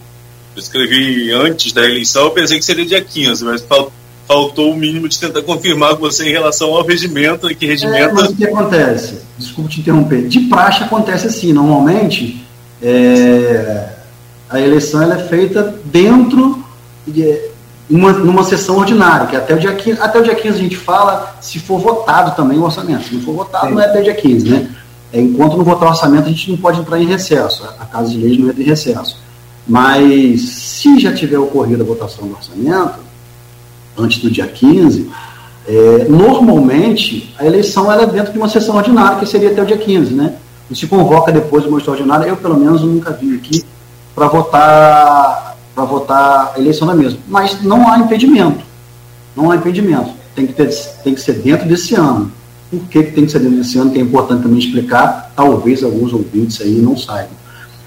escrevi 0.55 1.31
antes 1.31 1.71
da 1.71 1.85
eleição, 1.85 2.23
eu 2.23 2.31
pensei 2.31 2.57
que 2.57 2.65
seria 2.65 2.83
dia 2.83 3.01
15, 3.01 3.45
mas 3.45 3.63
faltou 4.27 4.71
o 4.71 4.75
mínimo 4.75 5.07
de 5.07 5.19
tentar 5.19 5.43
confirmar 5.43 5.91
com 5.91 5.99
você 5.99 6.27
em 6.27 6.31
relação 6.31 6.73
ao 6.73 6.83
regimento 6.83 7.49
e 7.51 7.53
que 7.53 7.67
regimento. 7.67 8.09
É, 8.09 8.11
mas 8.11 8.29
o 8.29 8.35
que 8.35 8.45
acontece? 8.45 9.21
Desculpe 9.37 9.69
te 9.69 9.81
interromper. 9.81 10.27
De 10.27 10.39
praxe 10.41 10.83
acontece 10.83 11.27
assim, 11.27 11.53
normalmente 11.53 12.43
é, 12.81 13.89
a 14.49 14.59
eleição 14.59 14.99
ela 15.01 15.19
é 15.19 15.27
feita 15.27 15.75
dentro 15.85 16.63
de 17.05 17.46
uma, 17.89 18.11
numa 18.11 18.43
sessão 18.43 18.77
ordinária, 18.77 19.27
que 19.27 19.35
até 19.35 19.55
o 19.55 19.59
dia 19.59 19.73
15, 19.73 20.01
até 20.01 20.19
o 20.19 20.23
dia 20.23 20.35
15 20.35 20.57
a 20.57 20.61
gente 20.61 20.77
fala 20.77 21.35
se 21.39 21.59
for 21.59 21.79
votado 21.79 22.35
também 22.35 22.57
o 22.57 22.63
orçamento. 22.63 23.05
Se 23.05 23.15
não 23.15 23.21
for 23.21 23.35
votado, 23.35 23.67
Sim. 23.67 23.73
não 23.73 23.81
é 23.81 23.85
até 23.85 24.01
o 24.01 24.03
dia 24.03 24.15
15, 24.15 24.49
né? 24.49 24.69
É, 25.13 25.21
enquanto 25.21 25.55
não 25.55 25.63
votar 25.63 25.87
o 25.87 25.91
orçamento, 25.91 26.25
a 26.25 26.29
gente 26.29 26.51
não 26.51 26.57
pode 26.57 26.79
entrar 26.79 26.99
em 26.99 27.05
recesso. 27.05 27.63
A 27.79 27.85
Casa 27.85 28.09
de 28.11 28.17
Leis 28.17 28.37
não 28.37 28.49
entra 28.49 28.61
em 28.61 28.65
recesso. 28.65 29.17
Mas 29.65 30.41
se 30.41 30.99
já 30.99 31.13
tiver 31.13 31.37
ocorrido 31.37 31.83
a 31.83 31.85
votação 31.85 32.27
do 32.27 32.35
orçamento, 32.35 32.99
antes 33.97 34.21
do 34.21 34.29
dia 34.29 34.47
15, 34.47 35.09
é, 35.67 36.07
normalmente 36.09 37.33
a 37.37 37.45
eleição 37.45 37.91
ela 37.91 38.03
é 38.03 38.05
dentro 38.05 38.31
de 38.31 38.37
uma 38.37 38.49
sessão 38.49 38.75
ordinária, 38.75 39.17
que 39.17 39.25
seria 39.25 39.51
até 39.51 39.61
o 39.61 39.65
dia 39.65 39.77
15, 39.77 40.13
né? 40.13 40.35
E 40.69 40.75
se 40.75 40.87
convoca 40.87 41.31
depois 41.31 41.65
uma 41.65 41.77
extraordinária, 41.77 42.25
eu 42.25 42.37
pelo 42.37 42.57
menos 42.57 42.81
nunca 42.81 43.11
vim 43.11 43.35
aqui 43.35 43.63
para 44.13 44.27
votar 44.27 45.46
para 45.77 45.85
votar 45.85 46.53
eleição 46.57 46.87
da 46.87 46.95
mesma. 46.95 47.19
Mas 47.27 47.61
não 47.61 47.87
há 47.87 47.99
impedimento. 47.99 48.65
Não 49.35 49.51
há 49.51 49.57
impedimento. 49.57 50.09
Tem 50.35 50.47
que, 50.47 50.53
ter, 50.53 50.67
tem 51.03 51.13
que 51.13 51.21
ser 51.21 51.33
dentro 51.33 51.67
desse 51.67 51.93
ano. 51.93 52.31
Por 52.71 52.79
que, 52.85 53.03
que 53.03 53.11
tem 53.11 53.27
que 53.27 53.31
ser 53.31 53.37
dentro 53.37 53.57
desse 53.57 53.77
ano, 53.77 53.91
que 53.91 53.99
é 53.99 54.01
importante 54.01 54.41
também 54.41 54.57
explicar, 54.57 55.31
talvez 55.35 55.83
alguns 55.83 56.11
ouvintes 56.11 56.59
aí 56.61 56.77
não 56.77 56.97
saibam. 56.97 57.37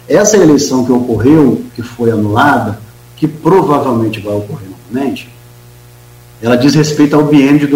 Essa 0.09 0.37
eleição 0.37 0.85
que 0.85 0.93
ocorreu, 0.93 1.65
que 1.75 1.83
foi 1.83 2.13
anulada, 2.13 2.79
que 3.17 3.27
provavelmente 3.27 4.21
vai 4.21 4.37
ocorrer 4.37 4.69
novamente, 4.71 5.29
ela 6.41 6.57
diz 6.57 6.77
respeito 6.77 7.17
ao 7.17 7.25
biênio 7.25 7.59
de 7.59 7.69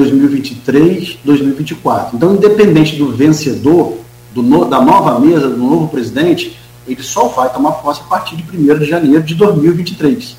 2023-2024. 1.26 2.10
Então, 2.14 2.34
independente 2.34 2.94
do 2.96 3.10
vencedor, 3.10 3.98
do 4.32 4.44
no, 4.44 4.64
da 4.64 4.80
nova 4.80 5.18
mesa, 5.18 5.48
do 5.50 5.56
novo 5.56 5.88
presidente, 5.88 6.56
ele 6.86 7.02
só 7.02 7.28
vai 7.28 7.52
tomar 7.52 7.72
posse 7.72 8.00
a 8.00 8.04
partir 8.04 8.36
de 8.36 8.44
1 8.56 8.78
de 8.78 8.84
janeiro 8.84 9.22
de 9.22 9.34
2023. 9.34 10.36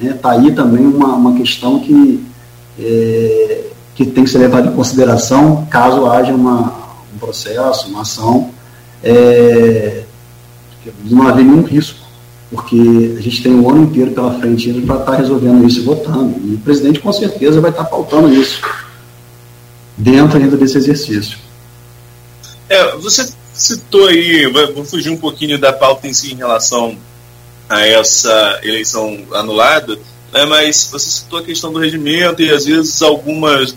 Está? 0.00 0.14
Tá 0.14 0.30
aí 0.32 0.52
também 0.52 0.86
uma, 0.86 1.14
uma 1.14 1.34
questão 1.34 1.80
que, 1.80 2.24
é, 2.78 3.64
que 3.94 4.06
tem 4.06 4.24
que 4.24 4.30
ser 4.30 4.38
levada 4.38 4.68
em 4.68 4.74
consideração 4.74 5.66
caso 5.70 6.06
haja 6.06 6.32
uma, 6.32 6.72
um 7.14 7.18
processo, 7.18 7.88
uma 7.88 8.02
ação, 8.02 8.50
é, 9.02 10.04
não 11.04 11.26
haver 11.26 11.44
nenhum 11.44 11.62
risco 11.62 12.08
porque 12.50 13.14
a 13.18 13.20
gente 13.20 13.42
tem 13.42 13.54
um 13.54 13.68
ano 13.68 13.84
inteiro 13.84 14.12
pela 14.12 14.38
frente 14.38 14.72
para 14.80 14.96
estar 14.96 15.12
tá 15.12 15.16
resolvendo 15.16 15.66
isso 15.66 15.80
e 15.80 15.84
votando. 15.84 16.40
E 16.44 16.54
o 16.54 16.58
presidente 16.58 17.00
com 17.00 17.12
certeza 17.12 17.60
vai 17.60 17.70
estar 17.70 17.84
tá 17.84 17.90
pautando 17.90 18.32
isso 18.32 18.62
dentro 19.96 20.38
ainda 20.38 20.56
desse 20.56 20.78
exercício. 20.78 21.38
É, 22.68 22.96
você 22.96 23.30
citou 23.60 24.06
aí, 24.06 24.46
vou 24.46 24.84
fugir 24.84 25.10
um 25.10 25.16
pouquinho 25.16 25.58
da 25.58 25.72
pauta 25.72 26.06
em 26.06 26.12
si 26.12 26.32
em 26.32 26.36
relação 26.36 26.96
a 27.68 27.86
essa 27.86 28.60
eleição 28.62 29.24
anulada, 29.32 29.98
né, 30.32 30.44
mas 30.46 30.88
você 30.90 31.10
citou 31.10 31.38
a 31.38 31.42
questão 31.42 31.72
do 31.72 31.78
regimento 31.78 32.42
e 32.42 32.50
às 32.50 32.64
vezes 32.64 33.02
algumas 33.02 33.76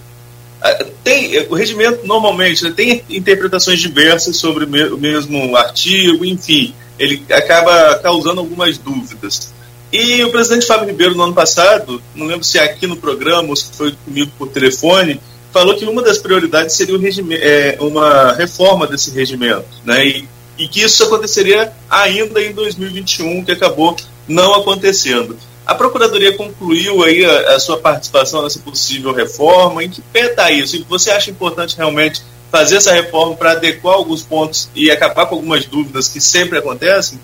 tem 1.04 1.48
o 1.50 1.56
regimento 1.56 2.06
normalmente 2.06 2.64
né, 2.64 2.70
tem 2.70 3.04
interpretações 3.10 3.80
diversas 3.80 4.36
sobre 4.38 4.66
o 4.66 4.98
mesmo 4.98 5.56
artigo, 5.56 6.24
enfim 6.24 6.74
ele 7.02 7.24
acaba 7.32 7.98
causando 7.98 8.40
algumas 8.42 8.78
dúvidas. 8.78 9.52
E 9.92 10.24
o 10.24 10.32
presidente 10.32 10.68
Fábio 10.68 10.88
Ribeiro, 10.88 11.16
no 11.16 11.24
ano 11.24 11.34
passado, 11.34 12.02
não 12.16 12.28
lembro 12.28 12.44
se 12.44 12.60
é 12.60 12.64
aqui 12.64 12.86
no 12.86 12.96
programa 12.96 13.50
ou 13.50 13.56
se 13.56 13.74
foi 13.74 13.94
comigo 14.06 14.32
por 14.38 14.48
telefone, 14.50 15.20
falou 15.52 15.76
que 15.76 15.86
uma 15.86 16.02
das 16.02 16.18
prioridades 16.18 16.76
seria 16.76 16.96
é, 17.40 17.78
uma 17.80 18.34
reforma 18.34 18.88
desse 18.88 19.12
regimento, 19.12 19.66
né? 19.84 20.06
E, 20.06 20.28
e, 20.58 20.68
que 20.68 20.82
isso 20.82 21.04
aconteceria 21.04 21.72
ainda 21.90 22.42
em 22.42 22.54
2021, 22.54 23.44
que 23.44 23.52
acabou 23.52 23.96
não 24.28 24.54
acontecendo. 24.56 25.38
A 25.66 25.76
Procuradoria 25.76 26.36
concluiu 26.36 27.04
aí 27.04 27.24
a, 27.24 27.56
a 27.56 27.60
sua 27.60 27.78
participação 27.78 28.44
nessa 28.44 28.60
possível 28.60 29.14
reforma. 29.14 29.84
Em 29.84 29.90
que 29.90 30.02
pé 30.02 30.28
está 30.28 30.52
isso? 30.52 30.86
Você 30.90 31.12
acha 31.12 31.30
importante 31.30 31.78
realmente 31.78 32.22
fazer 32.52 32.78
essa 32.78 32.92
reforma 32.92 33.36
para 33.36 33.52
adequar 33.52 33.96
alguns 33.96 34.24
pontos 34.24 34.70
e 34.76 34.92
acabar 34.92 35.26
com 35.26 35.36
algumas 35.36 35.66
dúvidas 35.66 36.10
que 36.10 36.20
sempre 36.20 36.58
acontecem? 36.58 37.20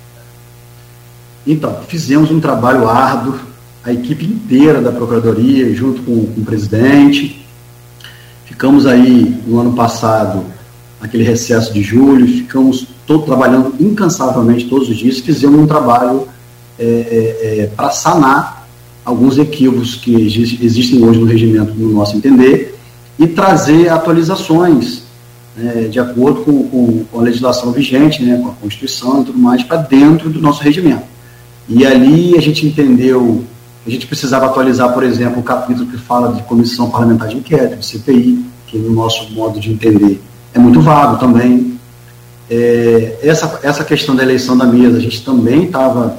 Então, 1.45 1.81
fizemos 1.87 2.29
um 2.29 2.39
trabalho 2.39 2.87
árduo, 2.87 3.39
a 3.83 3.93
equipe 3.93 4.25
inteira 4.25 4.81
da 4.81 4.91
Procuradoria, 4.91 5.73
junto 5.73 6.01
com, 6.03 6.25
com 6.27 6.41
o 6.41 6.45
presidente. 6.45 7.46
Ficamos 8.57 8.87
aí 8.87 9.39
no 9.45 9.59
ano 9.59 9.73
passado, 9.73 10.43
aquele 10.99 11.21
recesso 11.21 11.71
de 11.71 11.83
julho, 11.83 12.25
ficamos 12.25 12.87
todo, 13.05 13.23
trabalhando 13.23 13.75
incansavelmente 13.79 14.65
todos 14.65 14.89
os 14.89 14.97
dias, 14.97 15.19
fizemos 15.19 15.59
um 15.59 15.67
trabalho 15.67 16.27
é, 16.79 16.83
é, 16.83 17.59
é, 17.59 17.67
para 17.67 17.91
sanar 17.91 18.67
alguns 19.05 19.37
equívocos 19.37 19.93
que 19.93 20.11
existem 20.59 21.03
hoje 21.03 21.19
no 21.19 21.27
regimento, 21.27 21.71
no 21.75 21.93
nosso 21.93 22.17
entender, 22.17 22.75
e 23.19 23.27
trazer 23.27 23.89
atualizações 23.89 25.03
é, 25.55 25.87
de 25.87 25.99
acordo 25.99 26.41
com, 26.41 26.63
com, 26.63 27.03
com, 27.11 27.19
a 27.19 27.21
legislação 27.21 27.71
vigente, 27.71 28.23
né, 28.23 28.37
com 28.41 28.49
a 28.49 28.53
Constituição 28.53 29.21
e 29.21 29.25
tudo 29.25 29.37
mais, 29.37 29.61
para 29.61 29.77
dentro 29.77 30.31
do 30.31 30.41
nosso 30.41 30.63
regimento. 30.63 31.03
E 31.69 31.85
ali 31.85 32.35
a 32.35 32.41
gente 32.41 32.65
entendeu 32.65 33.43
a 33.87 33.89
gente 33.89 34.05
precisava 34.05 34.47
atualizar, 34.47 34.93
por 34.93 35.03
exemplo, 35.03 35.39
o 35.39 35.43
capítulo 35.43 35.89
que 35.89 35.97
fala 35.97 36.33
de 36.33 36.43
Comissão 36.43 36.89
Parlamentar 36.89 37.29
de 37.29 37.37
Inquérito, 37.37 37.77
de 37.77 37.85
CPI, 37.85 38.45
que 38.67 38.77
no 38.77 38.91
nosso 38.91 39.31
modo 39.31 39.59
de 39.59 39.71
entender 39.71 40.21
é 40.53 40.59
muito 40.59 40.81
vago 40.81 41.17
também. 41.17 41.79
É, 42.49 43.19
essa, 43.23 43.59
essa 43.63 43.83
questão 43.83 44.15
da 44.15 44.23
eleição 44.23 44.57
da 44.57 44.65
mesa, 44.65 44.97
a 44.97 44.99
gente 44.99 45.23
também 45.23 45.63
estava 45.65 46.17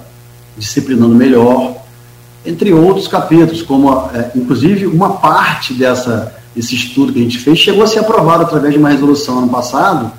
disciplinando 0.56 1.14
melhor, 1.14 1.76
entre 2.44 2.72
outros 2.72 3.06
capítulos, 3.06 3.60
como, 3.60 3.92
é, 4.14 4.30
inclusive, 4.34 4.86
uma 4.86 5.18
parte 5.18 5.74
dessa 5.74 6.34
esse 6.56 6.74
estudo 6.74 7.12
que 7.12 7.20
a 7.20 7.22
gente 7.22 7.38
fez, 7.38 7.58
chegou 7.58 7.84
a 7.84 7.86
ser 7.86 8.00
aprovado 8.00 8.42
através 8.42 8.72
de 8.72 8.80
uma 8.80 8.88
resolução 8.88 9.38
ano 9.38 9.48
passado, 9.48 10.10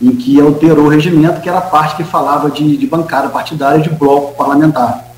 em 0.00 0.12
que 0.12 0.40
alterou 0.40 0.86
o 0.86 0.88
regimento, 0.88 1.40
que 1.40 1.48
era 1.48 1.58
a 1.58 1.62
parte 1.62 1.96
que 1.96 2.04
falava 2.04 2.50
de, 2.50 2.76
de 2.76 2.86
bancada 2.86 3.28
partidária 3.28 3.80
de 3.80 3.90
bloco 3.90 4.36
parlamentar. 4.36 5.09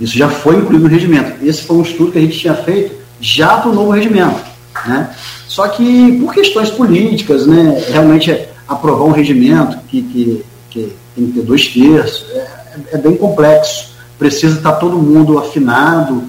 Isso 0.00 0.16
já 0.16 0.28
foi 0.28 0.56
incluído 0.56 0.84
no 0.84 0.90
regimento. 0.90 1.44
Esse 1.44 1.62
foi 1.62 1.76
um 1.76 1.82
estudo 1.82 2.12
que 2.12 2.18
a 2.18 2.20
gente 2.20 2.38
tinha 2.38 2.54
feito 2.54 2.94
já 3.20 3.56
para 3.58 3.70
o 3.70 3.74
novo 3.74 3.90
regimento. 3.90 4.40
Né? 4.86 5.10
Só 5.48 5.66
que, 5.68 6.18
por 6.20 6.34
questões 6.34 6.70
políticas, 6.70 7.46
né, 7.46 7.82
realmente 7.90 8.46
aprovar 8.68 9.04
um 9.04 9.12
regimento 9.12 9.78
que, 9.88 10.02
que, 10.02 10.44
que 10.70 10.92
tem 11.14 11.26
que 11.26 11.32
ter 11.32 11.42
dois 11.42 11.66
terços 11.68 12.26
é, 12.30 12.46
é 12.92 12.98
bem 12.98 13.16
complexo. 13.16 13.94
Precisa 14.18 14.56
estar 14.56 14.72
todo 14.72 14.98
mundo 14.98 15.38
afinado 15.38 16.22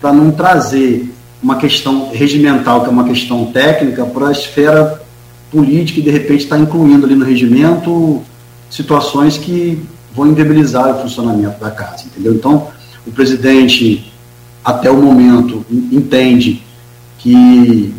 para 0.00 0.12
não 0.12 0.30
trazer 0.30 1.12
uma 1.42 1.56
questão 1.56 2.10
regimental, 2.10 2.82
que 2.82 2.88
é 2.88 2.90
uma 2.90 3.04
questão 3.04 3.46
técnica, 3.46 4.04
para 4.04 4.28
a 4.28 4.32
esfera 4.32 5.00
política 5.50 6.00
e 6.00 6.02
de 6.02 6.10
repente 6.10 6.44
está 6.44 6.58
incluindo 6.58 7.06
ali 7.06 7.14
no 7.14 7.24
regimento 7.24 8.22
situações 8.70 9.38
que 9.38 9.82
vão 10.14 10.26
inviabilizar 10.26 10.96
o 10.96 11.02
funcionamento 11.02 11.58
da 11.60 11.70
casa, 11.70 12.04
entendeu? 12.06 12.34
Então, 12.34 12.68
o 13.06 13.10
presidente, 13.10 14.12
até 14.64 14.90
o 14.90 14.96
momento, 14.96 15.64
entende 15.70 16.62
que 17.18 17.94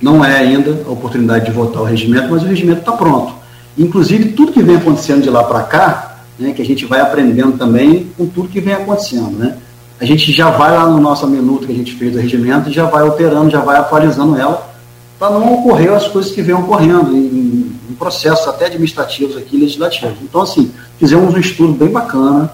não 0.00 0.24
é 0.24 0.36
ainda 0.38 0.82
a 0.86 0.90
oportunidade 0.90 1.46
de 1.46 1.50
votar 1.50 1.82
o 1.82 1.84
regimento, 1.84 2.28
mas 2.30 2.42
o 2.42 2.46
regimento 2.46 2.80
está 2.80 2.92
pronto. 2.92 3.34
Inclusive, 3.78 4.32
tudo 4.32 4.52
que 4.52 4.62
vem 4.62 4.76
acontecendo 4.76 5.22
de 5.22 5.30
lá 5.30 5.44
para 5.44 5.62
cá, 5.62 6.22
né, 6.38 6.52
que 6.52 6.62
a 6.62 6.64
gente 6.64 6.86
vai 6.86 7.00
aprendendo 7.00 7.58
também 7.58 8.08
com 8.16 8.26
tudo 8.26 8.48
que 8.48 8.60
vem 8.60 8.74
acontecendo, 8.74 9.38
né? 9.38 9.56
a 10.00 10.04
gente 10.06 10.32
já 10.32 10.50
vai 10.50 10.74
lá 10.74 10.86
no 10.86 10.98
nosso 10.98 11.26
minuto 11.26 11.66
que 11.66 11.72
a 11.72 11.76
gente 11.76 11.94
fez 11.94 12.12
do 12.12 12.18
regimento 12.18 12.70
e 12.70 12.72
já 12.72 12.86
vai 12.86 13.02
alterando, 13.02 13.50
já 13.50 13.60
vai 13.60 13.76
atualizando 13.76 14.34
ela, 14.36 14.70
para 15.18 15.30
não 15.30 15.60
ocorrer 15.60 15.92
as 15.92 16.08
coisas 16.08 16.32
que 16.32 16.40
vêm 16.40 16.54
ocorrendo 16.54 17.14
em, 17.14 17.70
em, 17.90 17.94
processos 17.98 18.48
até 18.48 18.64
administrativos 18.64 19.36
aqui, 19.36 19.58
legislativos. 19.58 20.16
Então, 20.22 20.40
assim, 20.40 20.72
fizemos 20.98 21.34
um 21.34 21.38
estudo 21.38 21.74
bem 21.74 21.90
bacana, 21.90 22.50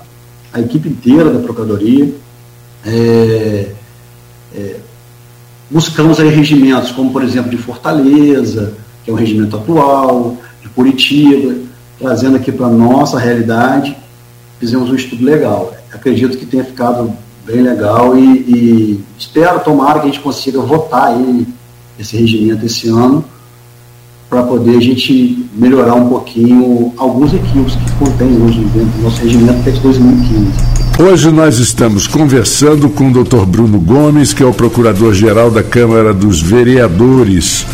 a 0.56 0.60
equipe 0.60 0.88
inteira 0.88 1.30
da 1.30 1.38
Procuradoria, 1.40 2.14
é, 2.84 3.72
é, 4.54 4.76
buscamos 5.70 6.18
aí 6.18 6.30
regimentos 6.30 6.90
como, 6.92 7.12
por 7.12 7.22
exemplo, 7.22 7.50
de 7.50 7.58
Fortaleza, 7.58 8.72
que 9.04 9.10
é 9.10 9.12
um 9.12 9.16
regimento 9.16 9.54
atual, 9.54 10.38
de 10.62 10.68
Curitiba, 10.70 11.54
trazendo 11.98 12.36
aqui 12.36 12.50
para 12.50 12.66
a 12.66 12.70
nossa 12.70 13.18
realidade, 13.18 13.94
fizemos 14.58 14.88
um 14.88 14.94
estudo 14.94 15.22
legal. 15.22 15.74
Acredito 15.92 16.38
que 16.38 16.46
tenha 16.46 16.64
ficado 16.64 17.12
bem 17.44 17.60
legal 17.60 18.16
e, 18.16 18.24
e, 18.24 19.04
espero, 19.18 19.60
tomara 19.60 20.00
que 20.00 20.08
a 20.08 20.10
gente 20.10 20.20
consiga 20.20 20.60
votar 20.60 21.08
aí 21.08 21.46
esse 21.98 22.16
regimento 22.16 22.64
esse 22.64 22.88
ano 22.88 23.22
para 24.28 24.42
poder 24.42 24.76
a 24.76 24.80
gente 24.80 25.46
melhorar 25.56 25.94
um 25.94 26.08
pouquinho 26.08 26.92
alguns 26.96 27.32
equívocos 27.32 27.76
que 27.76 27.92
contém 27.92 28.42
hoje 28.42 28.60
dentro 28.74 28.90
do 28.90 29.02
nosso 29.02 29.22
regimento 29.22 29.68
é 29.68 29.72
de 29.72 29.80
2015. 29.80 30.46
Hoje 30.98 31.30
nós 31.30 31.58
estamos 31.58 32.06
conversando 32.06 32.88
com 32.88 33.10
o 33.10 33.24
Dr. 33.24 33.44
Bruno 33.46 33.78
Gomes, 33.78 34.32
que 34.32 34.42
é 34.42 34.46
o 34.46 34.52
Procurador-Geral 34.52 35.50
da 35.50 35.62
Câmara 35.62 36.12
dos 36.12 36.40
Vereadores. 36.40 37.66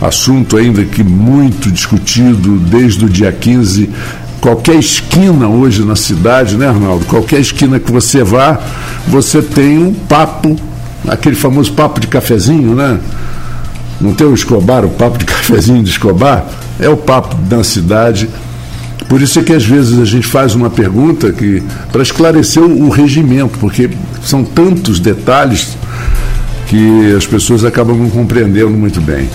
Assunto 0.00 0.56
ainda 0.56 0.84
que 0.84 1.02
muito 1.02 1.70
discutido 1.70 2.56
desde 2.58 3.06
o 3.06 3.08
dia 3.08 3.32
15. 3.32 3.90
Qualquer 4.40 4.76
esquina 4.76 5.48
hoje 5.48 5.84
na 5.84 5.96
cidade, 5.96 6.56
né, 6.56 6.68
Arnaldo? 6.68 7.04
Qualquer 7.06 7.40
esquina 7.40 7.80
que 7.80 7.90
você 7.90 8.22
vá, 8.22 8.60
você 9.08 9.42
tem 9.42 9.78
um 9.78 9.92
papo, 9.92 10.54
aquele 11.08 11.34
famoso 11.34 11.72
papo 11.72 11.98
de 11.98 12.06
cafezinho, 12.06 12.74
né? 12.74 13.00
Não 14.00 14.14
tem 14.14 14.26
o 14.26 14.34
Escobar, 14.34 14.84
o 14.84 14.90
papo 14.90 15.18
de 15.18 15.24
cafezinho 15.24 15.82
de 15.82 15.90
Escobar? 15.90 16.46
É 16.78 16.88
o 16.88 16.96
papo 16.96 17.34
da 17.36 17.64
cidade 17.64 18.28
por 19.08 19.22
isso 19.22 19.38
é 19.38 19.42
que 19.42 19.52
às 19.52 19.64
vezes 19.64 19.98
a 20.00 20.04
gente 20.04 20.26
faz 20.26 20.54
uma 20.54 20.68
pergunta 20.68 21.30
que 21.32 21.62
para 21.92 22.02
esclarecer 22.02 22.62
o, 22.62 22.88
regimento, 22.88 23.58
porque 23.58 23.90
são 24.22 24.42
tantos 24.44 24.98
detalhes 24.98 25.76
que 26.66 27.14
as 27.16 27.24
pessoas 27.24 27.64
acabam 27.64 27.96
não 27.96 28.10
compreendendo 28.10 28.70
muito 28.70 29.00
bem. 29.00 29.28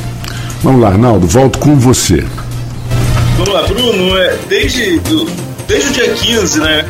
Vamos 0.61 0.81
lá, 0.81 0.89
Arnaldo, 0.89 1.25
volto 1.25 1.57
com 1.57 1.75
você. 1.75 2.25
Vamos 3.37 3.53
lá, 3.53 3.63
Bruno, 3.63 4.17
é, 4.17 4.37
desde, 4.49 4.99
do, 4.99 5.25
desde 5.67 5.89
o 5.89 5.93
dia 5.93 6.13
15, 6.13 6.59
né? 6.59 6.85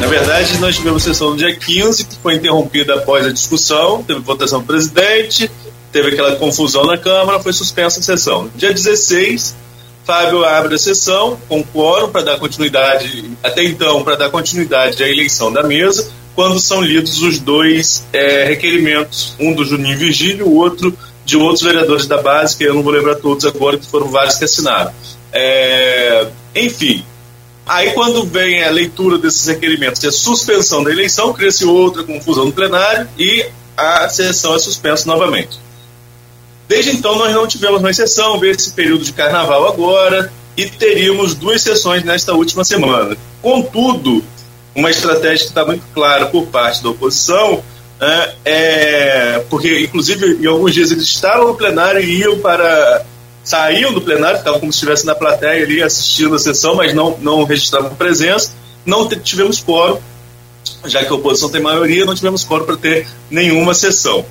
Na 0.00 0.06
verdade, 0.06 0.58
nós 0.58 0.76
tivemos 0.76 1.02
sessão 1.02 1.30
no 1.30 1.36
dia 1.36 1.54
15, 1.54 2.04
que 2.04 2.16
foi 2.22 2.34
interrompida 2.36 2.94
após 2.94 3.26
a 3.26 3.32
discussão, 3.32 4.02
teve 4.04 4.20
votação 4.20 4.60
do 4.60 4.66
presidente, 4.66 5.50
teve 5.94 6.08
aquela 6.08 6.34
confusão 6.34 6.84
na 6.84 6.98
Câmara, 6.98 7.38
foi 7.38 7.52
suspensa 7.52 8.00
a 8.00 8.02
sessão. 8.02 8.50
Dia 8.56 8.74
16, 8.74 9.54
Fábio 10.04 10.44
abre 10.44 10.74
a 10.74 10.78
sessão 10.78 11.38
com 11.48 11.62
quórum 11.62 12.08
para 12.08 12.22
dar 12.22 12.38
continuidade, 12.40 13.30
até 13.40 13.62
então, 13.62 14.02
para 14.02 14.16
dar 14.16 14.28
continuidade 14.28 15.00
à 15.04 15.08
eleição 15.08 15.52
da 15.52 15.62
mesa, 15.62 16.10
quando 16.34 16.58
são 16.58 16.82
lidos 16.82 17.22
os 17.22 17.38
dois 17.38 18.04
é, 18.12 18.42
requerimentos, 18.42 19.36
um 19.38 19.54
do 19.54 19.64
Juninho 19.64 19.96
Virgílio, 19.96 20.48
o 20.48 20.56
outro 20.56 20.98
de 21.24 21.36
outros 21.36 21.62
vereadores 21.62 22.08
da 22.08 22.20
base, 22.20 22.56
que 22.56 22.64
eu 22.64 22.74
não 22.74 22.82
vou 22.82 22.92
lembrar 22.92 23.14
todos 23.14 23.46
agora, 23.46 23.78
que 23.78 23.86
foram 23.86 24.08
vários 24.08 24.34
que 24.34 24.44
assinaram. 24.44 24.92
É, 25.32 26.26
enfim, 26.56 27.04
aí 27.64 27.92
quando 27.92 28.26
vem 28.26 28.64
a 28.64 28.70
leitura 28.70 29.16
desses 29.16 29.46
requerimentos, 29.46 30.04
a 30.04 30.10
suspensão 30.10 30.82
da 30.82 30.90
eleição, 30.90 31.32
cria-se 31.32 31.64
outra 31.64 32.02
confusão 32.02 32.46
no 32.46 32.52
plenário 32.52 33.08
e 33.16 33.46
a 33.76 34.08
sessão 34.08 34.56
é 34.56 34.58
suspensa 34.58 35.06
novamente. 35.06 35.62
Desde 36.74 36.90
então, 36.90 37.16
nós 37.16 37.32
não 37.32 37.46
tivemos 37.46 37.80
mais 37.80 37.94
sessão, 37.94 38.36
veio 38.40 38.52
esse 38.52 38.72
período 38.72 39.04
de 39.04 39.12
carnaval 39.12 39.68
agora, 39.68 40.32
e 40.56 40.66
teríamos 40.66 41.32
duas 41.32 41.62
sessões 41.62 42.02
nesta 42.02 42.34
última 42.34 42.64
semana. 42.64 43.16
Contudo, 43.40 44.24
uma 44.74 44.90
estratégia 44.90 45.44
que 45.44 45.50
está 45.52 45.64
muito 45.64 45.84
clara 45.94 46.26
por 46.26 46.46
parte 46.46 46.82
da 46.82 46.88
oposição, 46.88 47.62
é, 48.00 48.34
é, 48.44 49.44
porque, 49.48 49.82
inclusive, 49.82 50.42
em 50.42 50.46
alguns 50.46 50.74
dias 50.74 50.90
eles 50.90 51.04
estavam 51.04 51.46
no 51.46 51.54
plenário 51.54 52.00
e 52.00 52.22
iam 52.22 52.40
para. 52.40 53.06
saíam 53.44 53.92
do 53.92 54.00
plenário, 54.02 54.38
estavam 54.38 54.58
como 54.58 54.72
se 54.72 54.78
estivesse 54.78 55.06
na 55.06 55.14
plateia 55.14 55.62
ali 55.62 55.80
assistindo 55.80 56.34
a 56.34 56.40
sessão, 56.40 56.74
mas 56.74 56.92
não, 56.92 57.16
não 57.20 57.44
registravam 57.44 57.94
presença. 57.94 58.50
Não 58.84 59.08
tivemos 59.08 59.62
quórum, 59.62 60.00
já 60.86 61.04
que 61.04 61.12
a 61.12 61.14
oposição 61.14 61.48
tem 61.48 61.62
maioria, 61.62 62.04
não 62.04 62.16
tivemos 62.16 62.42
quórum 62.42 62.64
para 62.64 62.76
ter 62.76 63.06
nenhuma 63.30 63.74
sessão. 63.74 64.26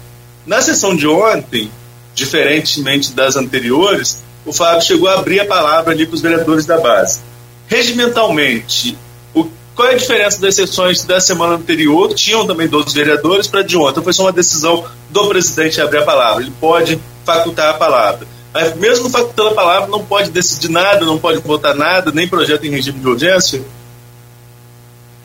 Na 0.45 0.61
sessão 0.61 0.93
de 0.93 1.07
ontem, 1.07 1.71
diferentemente 2.14 3.14
das 3.14 3.36
anteriores, 3.36 4.24
o 4.45 4.53
Fábio 4.53 4.82
chegou 4.82 5.07
a 5.07 5.16
abrir 5.16 5.39
a 5.39 5.45
palavra 5.45 5.93
ali 5.93 6.05
para 6.05 6.16
os 6.16 6.22
vereadores 6.22 6.66
da 6.66 6.78
base. 6.80 7.22
Regimentalmente, 7.68 8.97
o, 9.34 9.45
qual 9.76 9.88
é 9.88 9.93
a 9.93 9.97
diferença 9.97 10.39
das 10.41 10.55
sessões 10.55 11.03
da 11.03 11.20
semana 11.20 11.55
anterior? 11.55 12.14
Tinham 12.14 12.45
também 12.45 12.68
12 12.68 12.93
vereadores 12.93 13.47
para 13.47 13.64
de 13.64 13.78
ontem. 13.78 14.03
Foi 14.03 14.14
só 14.14 14.24
uma 14.24 14.32
decisão 14.32 14.84
do 15.09 15.28
presidente 15.28 15.82
abrir 15.82 15.99
a 15.99 16.03
palavra. 16.03 16.43
Ele 16.43 16.53
pode 16.59 16.99
facultar 17.26 17.70
a 17.70 17.74
palavra. 17.74 18.28
Mas 18.53 18.76
mesmo 18.76 19.09
facultando 19.09 19.49
a 19.49 19.53
palavra, 19.53 19.88
não 19.88 20.03
pode 20.03 20.30
decidir 20.30 20.70
nada, 20.70 21.05
não 21.05 21.18
pode 21.18 21.39
votar 21.39 21.74
nada, 21.74 22.11
nem 22.11 22.28
projeto 22.28 22.66
em 22.66 22.70
regime 22.70 22.99
de 22.99 23.07
urgência? 23.07 23.64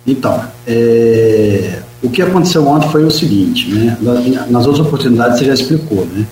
Então, 0.06 0.42
é, 0.66 1.82
o 2.02 2.08
que 2.08 2.22
aconteceu 2.22 2.66
ontem 2.66 2.88
foi 2.90 3.04
o 3.04 3.10
seguinte, 3.10 3.68
né? 3.68 3.98
nas 4.48 4.66
outras 4.66 4.86
oportunidades 4.86 5.38
você 5.38 5.44
já 5.44 5.52
explicou, 5.52 6.06
né? 6.06 6.26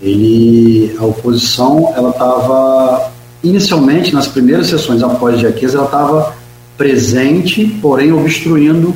Ele, 0.00 0.96
a 0.98 1.04
oposição, 1.04 1.92
ela 1.96 2.10
estava, 2.10 3.10
inicialmente, 3.42 4.14
nas 4.14 4.28
primeiras 4.28 4.68
sessões 4.68 5.02
após 5.02 5.38
dia 5.38 5.52
15, 5.52 5.76
ela 5.76 5.84
estava 5.86 6.34
presente, 6.76 7.66
porém 7.82 8.12
obstruindo 8.12 8.94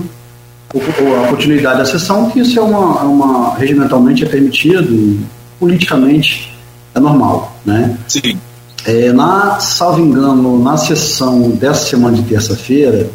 a 0.75 1.29
continuidade 1.29 1.79
da 1.79 1.85
sessão, 1.85 2.31
que 2.31 2.41
isso 2.41 2.59
é 2.59 2.63
uma, 2.63 3.01
é 3.01 3.05
uma 3.05 3.55
regimentalmente 3.57 4.25
é 4.25 4.27
permitido, 4.27 5.19
politicamente 5.59 6.57
é 6.95 7.01
normal, 7.01 7.55
né? 7.65 7.97
Sim. 8.09 8.39
É, 8.85 9.13
na, 9.13 9.61
salvo 9.61 10.01
engano, 10.01 10.63
na 10.63 10.77
sessão 10.77 11.51
dessa 11.51 11.87
semana 11.87 12.17
de 12.17 12.23
terça-feira, 12.23 13.11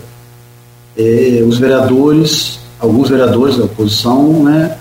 é, 0.98 1.44
os 1.46 1.58
vereadores, 1.58 2.60
alguns 2.80 3.10
vereadores 3.10 3.58
da 3.58 3.66
oposição, 3.66 4.44
né, 4.44 4.78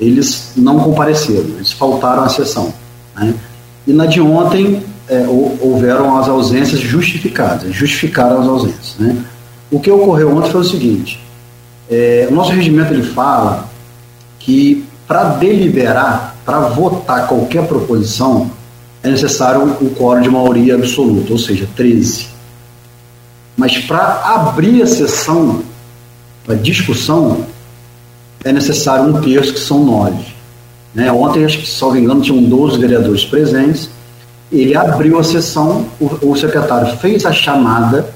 eles 0.00 0.52
não 0.56 0.80
compareceram, 0.80 1.50
eles 1.56 1.72
faltaram 1.72 2.24
à 2.24 2.28
sessão. 2.28 2.72
Né? 3.14 3.34
E 3.86 3.92
na 3.92 4.06
de 4.06 4.20
ontem 4.20 4.82
é, 5.08 5.26
houveram 5.60 6.16
as 6.16 6.28
ausências 6.28 6.80
justificadas, 6.80 7.74
justificaram 7.74 8.40
as 8.40 8.46
ausências. 8.46 8.94
Né? 8.98 9.16
O 9.70 9.78
que 9.78 9.90
ocorreu 9.90 10.34
ontem 10.34 10.50
foi 10.50 10.60
o 10.62 10.64
seguinte: 10.64 11.20
é, 11.90 12.26
o 12.30 12.34
nosso 12.34 12.52
regimento 12.52 12.94
ele 12.94 13.02
fala 13.02 13.68
que 14.38 14.84
para 15.06 15.24
deliberar, 15.24 16.36
para 16.44 16.60
votar 16.60 17.26
qualquer 17.26 17.66
proposição, 17.66 18.50
é 19.02 19.10
necessário 19.10 19.62
o 19.80 19.90
quórum 19.90 20.20
de 20.20 20.30
maioria 20.30 20.76
absoluta, 20.76 21.32
ou 21.32 21.38
seja, 21.38 21.68
13. 21.74 22.28
Mas 23.56 23.78
para 23.78 24.22
abrir 24.24 24.82
a 24.82 24.86
sessão, 24.86 25.62
para 26.44 26.54
discussão, 26.54 27.44
é 28.44 28.52
necessário 28.52 29.04
um 29.04 29.20
terço, 29.20 29.54
que 29.54 29.60
são 29.60 29.84
nove. 29.84 30.24
Né? 30.94 31.10
Ontem, 31.12 31.44
acho 31.44 31.58
que, 31.58 31.68
salvo 31.68 31.96
engano, 31.96 32.20
tinham 32.20 32.42
12 32.42 32.78
vereadores 32.78 33.24
presentes. 33.24 33.90
Ele 34.50 34.74
abriu 34.76 35.18
a 35.18 35.24
sessão, 35.24 35.86
o, 36.00 36.30
o 36.30 36.36
secretário 36.36 36.96
fez 36.96 37.24
a 37.24 37.32
chamada. 37.32 38.08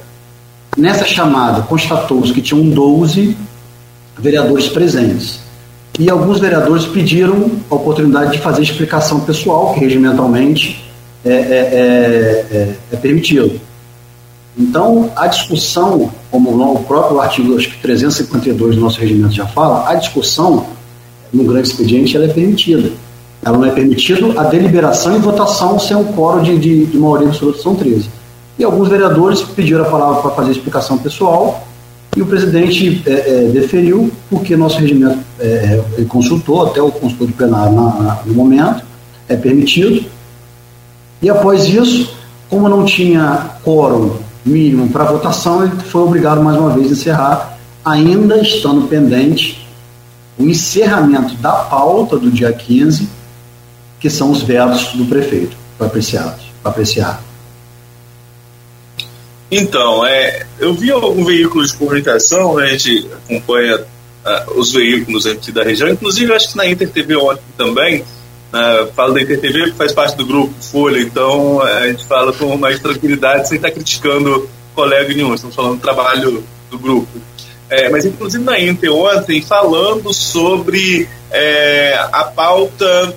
Nessa 0.76 1.04
chamada, 1.04 1.62
constatou-se 1.62 2.32
que 2.32 2.42
tinham 2.42 2.68
12 2.68 3.36
vereadores 4.18 4.68
presentes. 4.68 5.40
E 5.98 6.10
alguns 6.10 6.40
vereadores 6.40 6.86
pediram 6.86 7.52
a 7.70 7.74
oportunidade 7.74 8.32
de 8.32 8.38
fazer 8.38 8.62
explicação 8.62 9.20
pessoal, 9.20 9.74
que 9.74 9.80
regimentalmente 9.80 10.84
é, 11.24 11.30
é, 11.30 11.34
é, 11.34 12.56
é, 12.56 12.74
é 12.92 12.96
permitido. 12.96 13.60
Então, 14.56 15.10
a 15.16 15.26
discussão, 15.26 16.10
como 16.30 16.50
o 16.50 16.84
próprio 16.84 17.20
artigo 17.20 17.56
acho 17.56 17.70
que 17.70 17.78
352 17.78 18.76
do 18.76 18.80
nosso 18.80 19.00
regimento 19.00 19.34
já 19.34 19.46
fala, 19.46 19.88
a 19.88 19.94
discussão 19.94 20.66
no 21.32 21.44
grande 21.44 21.68
expediente 21.68 22.16
ela 22.16 22.26
é 22.26 22.28
permitida. 22.28 22.92
Ela 23.44 23.58
não 23.58 23.66
é 23.66 23.70
permitida 23.70 24.40
a 24.40 24.44
deliberação 24.44 25.16
e 25.16 25.18
votação 25.18 25.78
sem 25.78 25.96
um 25.96 26.04
quórum 26.04 26.42
de, 26.42 26.58
de, 26.58 26.86
de 26.86 26.96
maioria 26.96 27.28
absoluta, 27.28 27.60
são 27.60 27.74
13. 27.74 28.08
E 28.58 28.64
alguns 28.64 28.88
vereadores 28.88 29.42
pediram 29.42 29.82
a 29.82 29.90
palavra 29.90 30.22
para 30.22 30.30
fazer 30.30 30.52
explicação 30.52 30.96
pessoal 30.98 31.66
e 32.16 32.22
o 32.22 32.26
presidente 32.26 33.02
é, 33.06 33.12
é, 33.12 33.48
deferiu, 33.48 34.10
porque 34.30 34.56
nosso 34.56 34.78
regimento 34.78 35.18
é, 35.40 35.82
é 35.98 36.04
consultou, 36.04 36.64
até 36.64 36.80
o 36.80 36.92
consultor 36.92 37.26
de 37.26 37.32
plenário 37.32 37.74
na, 37.74 37.82
na, 37.82 38.18
no 38.24 38.34
momento, 38.34 38.84
é 39.28 39.36
permitido. 39.36 40.06
E 41.20 41.28
após 41.28 41.66
isso, 41.66 42.14
como 42.48 42.68
não 42.68 42.84
tinha 42.84 43.50
quórum 43.64 44.12
mínimo 44.44 44.88
para 44.90 45.04
votação, 45.04 45.64
ele 45.64 45.76
foi 45.82 46.02
obrigado 46.02 46.42
mais 46.42 46.56
uma 46.58 46.70
vez 46.70 46.88
a 46.88 46.92
encerrar, 46.92 47.58
ainda 47.84 48.40
estando 48.40 48.88
pendente 48.88 49.66
o 50.38 50.44
encerramento 50.44 51.34
da 51.36 51.52
pauta 51.52 52.18
do 52.18 52.30
dia 52.30 52.52
15, 52.52 53.08
que 54.00 54.10
são 54.10 54.30
os 54.30 54.42
vetos 54.42 54.92
do 54.94 55.06
prefeito 55.06 55.56
para 55.78 55.86
apreciar. 55.86 56.38
Apreciar. 56.62 57.22
Então, 59.50 60.04
é, 60.04 60.46
eu 60.58 60.74
vi 60.74 60.90
algum 60.90 61.24
veículo 61.24 61.64
de 61.64 61.74
comunicação, 61.74 62.56
né, 62.56 62.64
a 62.64 62.68
gente 62.68 63.08
acompanha 63.24 63.76
uh, 63.78 64.58
os 64.58 64.72
veículos 64.72 65.26
aqui 65.26 65.52
da 65.52 65.62
região, 65.62 65.88
inclusive 65.88 66.32
acho 66.32 66.50
que 66.50 66.56
na 66.56 66.66
Inter 66.66 66.90
TV 66.90 67.16
ontem 67.16 67.42
também, 67.56 68.04
uh, 68.54 68.92
falo 68.94 69.14
da 69.14 69.22
Inter 69.22 69.40
TV 69.40 69.70
que 69.70 69.76
faz 69.76 69.92
parte 69.92 70.16
do 70.16 70.24
grupo 70.24 70.54
Folha, 70.60 71.00
então 71.00 71.60
a 71.60 71.88
gente 71.88 72.06
fala 72.06 72.32
com 72.32 72.56
mais 72.56 72.78
tranquilidade 72.78 73.48
sem 73.48 73.56
estar 73.56 73.70
criticando 73.70 74.48
colega 74.74 75.12
nenhum, 75.12 75.34
estamos 75.34 75.54
falando 75.54 75.76
do 75.76 75.80
trabalho 75.80 76.44
do 76.70 76.78
grupo. 76.78 77.08
É, 77.68 77.88
mas 77.88 78.04
inclusive 78.04 78.44
na 78.44 78.60
Inter 78.60 78.92
ontem 78.92 79.42
falando 79.42 80.12
sobre 80.12 81.08
é, 81.30 81.94
a 82.12 82.24
pauta 82.24 83.16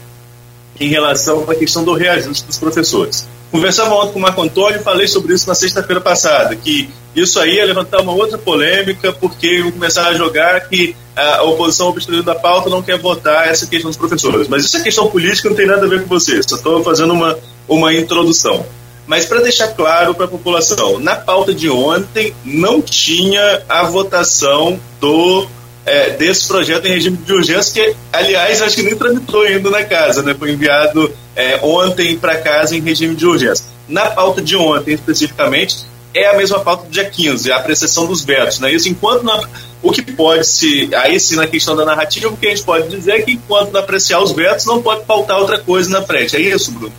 em 0.80 0.88
relação 0.88 1.50
à 1.50 1.56
questão 1.56 1.84
do 1.84 1.94
reajuste 1.94 2.46
dos 2.46 2.58
professores. 2.58 3.28
Conversava 3.58 3.95
ontem 3.95 4.14
com 4.14 4.20
o 4.20 4.22
Marco 4.22 4.39
Antônio 4.39 4.80
e 4.80 4.84
falei 4.84 5.08
sobre 5.08 5.34
isso 5.34 5.47
na 5.47 5.55
sexta-feira 5.55 5.99
passada, 5.99 6.55
que 6.55 6.91
isso 7.16 7.39
aí 7.39 7.55
ia 7.55 7.66
levantar 7.66 8.01
uma 8.01 8.12
outra 8.12 8.38
polêmica, 8.38 9.12
porque 9.12 9.47
iam 9.47 9.72
começar 9.72 10.08
a 10.08 10.14
jogar 10.14 10.70
que 10.70 10.95
a 11.16 11.41
oposição 11.41 11.88
obstruindo 11.88 12.30
a 12.30 12.36
pauta 12.36 12.70
não 12.70 12.84
quer 12.84 12.99
votar 12.99 13.47
essa 13.47 13.66
questão 13.66 13.89
dos 13.89 13.97
professores. 13.97 14.47
Mas 14.47 14.64
isso 14.64 14.78
é 14.78 14.82
questão 14.82 15.10
política, 15.10 15.49
não 15.49 15.55
tem 15.55 15.66
nada 15.66 15.88
a 15.88 15.89
ver 15.89 16.03
com 16.03 16.08
você, 16.08 16.39
só 16.43 16.55
estou 16.55 16.84
fazendo 16.84 17.14
uma, 17.14 17.36
uma 17.68 17.91
introdução. 17.91 18.64
Mas 19.08 19.26
para 19.26 19.41
deixar 19.41 19.70
claro 19.70 20.14
para 20.14 20.26
a 20.26 20.30
população, 20.30 20.99
na 20.99 21.16
pauta 21.16 21.51
de 21.51 21.68
ontem 21.68 22.36
não 22.45 22.80
tinha 22.80 23.64
a 23.68 23.86
votação 23.86 24.80
do 25.01 25.47
é, 25.88 26.10
desse 26.10 26.46
projeto 26.46 26.86
em 26.86 26.92
regime 26.92 27.16
de 27.16 27.32
urgência, 27.32 27.74
que, 27.74 27.96
aliás, 28.12 28.62
acho 28.62 28.76
que 28.76 28.84
nem 28.84 28.96
tramitou 28.96 29.44
ainda 29.44 29.70
na 29.70 29.86
casa, 29.86 30.22
né? 30.22 30.36
Foi 30.38 30.52
enviado 30.52 31.10
é, 31.34 31.60
ontem 31.64 32.18
para 32.18 32.36
casa 32.36 32.76
em 32.76 32.82
regime 32.82 33.16
de 33.16 33.26
urgência. 33.26 33.66
Na 33.88 34.10
pauta 34.10 34.42
de 34.42 34.58
ontem, 34.58 34.94
especificamente, 34.94 35.86
é 36.14 36.28
a 36.28 36.36
mesma 36.36 36.60
pauta 36.60 36.84
do 36.84 36.92
dia 36.92 37.06
15, 37.06 37.50
a 37.54 37.56
apreciação 37.56 38.06
dos 38.06 38.26
vetos, 38.26 38.60
né? 38.60 38.70
Isso 38.74 38.90
enquanto 38.90 39.24
na, 39.24 39.42
o 39.82 39.90
que 39.92 40.02
pode 40.02 40.46
se 40.46 40.90
aí 40.94 41.18
sim 41.22 41.38
na 41.38 41.48
questão 41.48 41.74
da 41.74 41.86
narrativa, 41.86 42.28
o 42.28 42.36
que 42.36 42.48
a 42.48 42.50
gente 42.50 42.64
pode 42.64 42.90
dizer 42.90 43.12
é 43.12 43.22
que 43.22 43.32
enquanto 43.32 43.72
não 43.72 43.80
apreciar 43.80 44.22
os 44.22 44.34
vetos, 44.34 44.66
não 44.66 44.82
pode 44.82 45.06
pautar 45.06 45.38
outra 45.40 45.58
coisa 45.58 45.90
na 45.90 46.02
frente. 46.02 46.36
É 46.36 46.40
isso, 46.42 46.72
Bruno? 46.74 46.94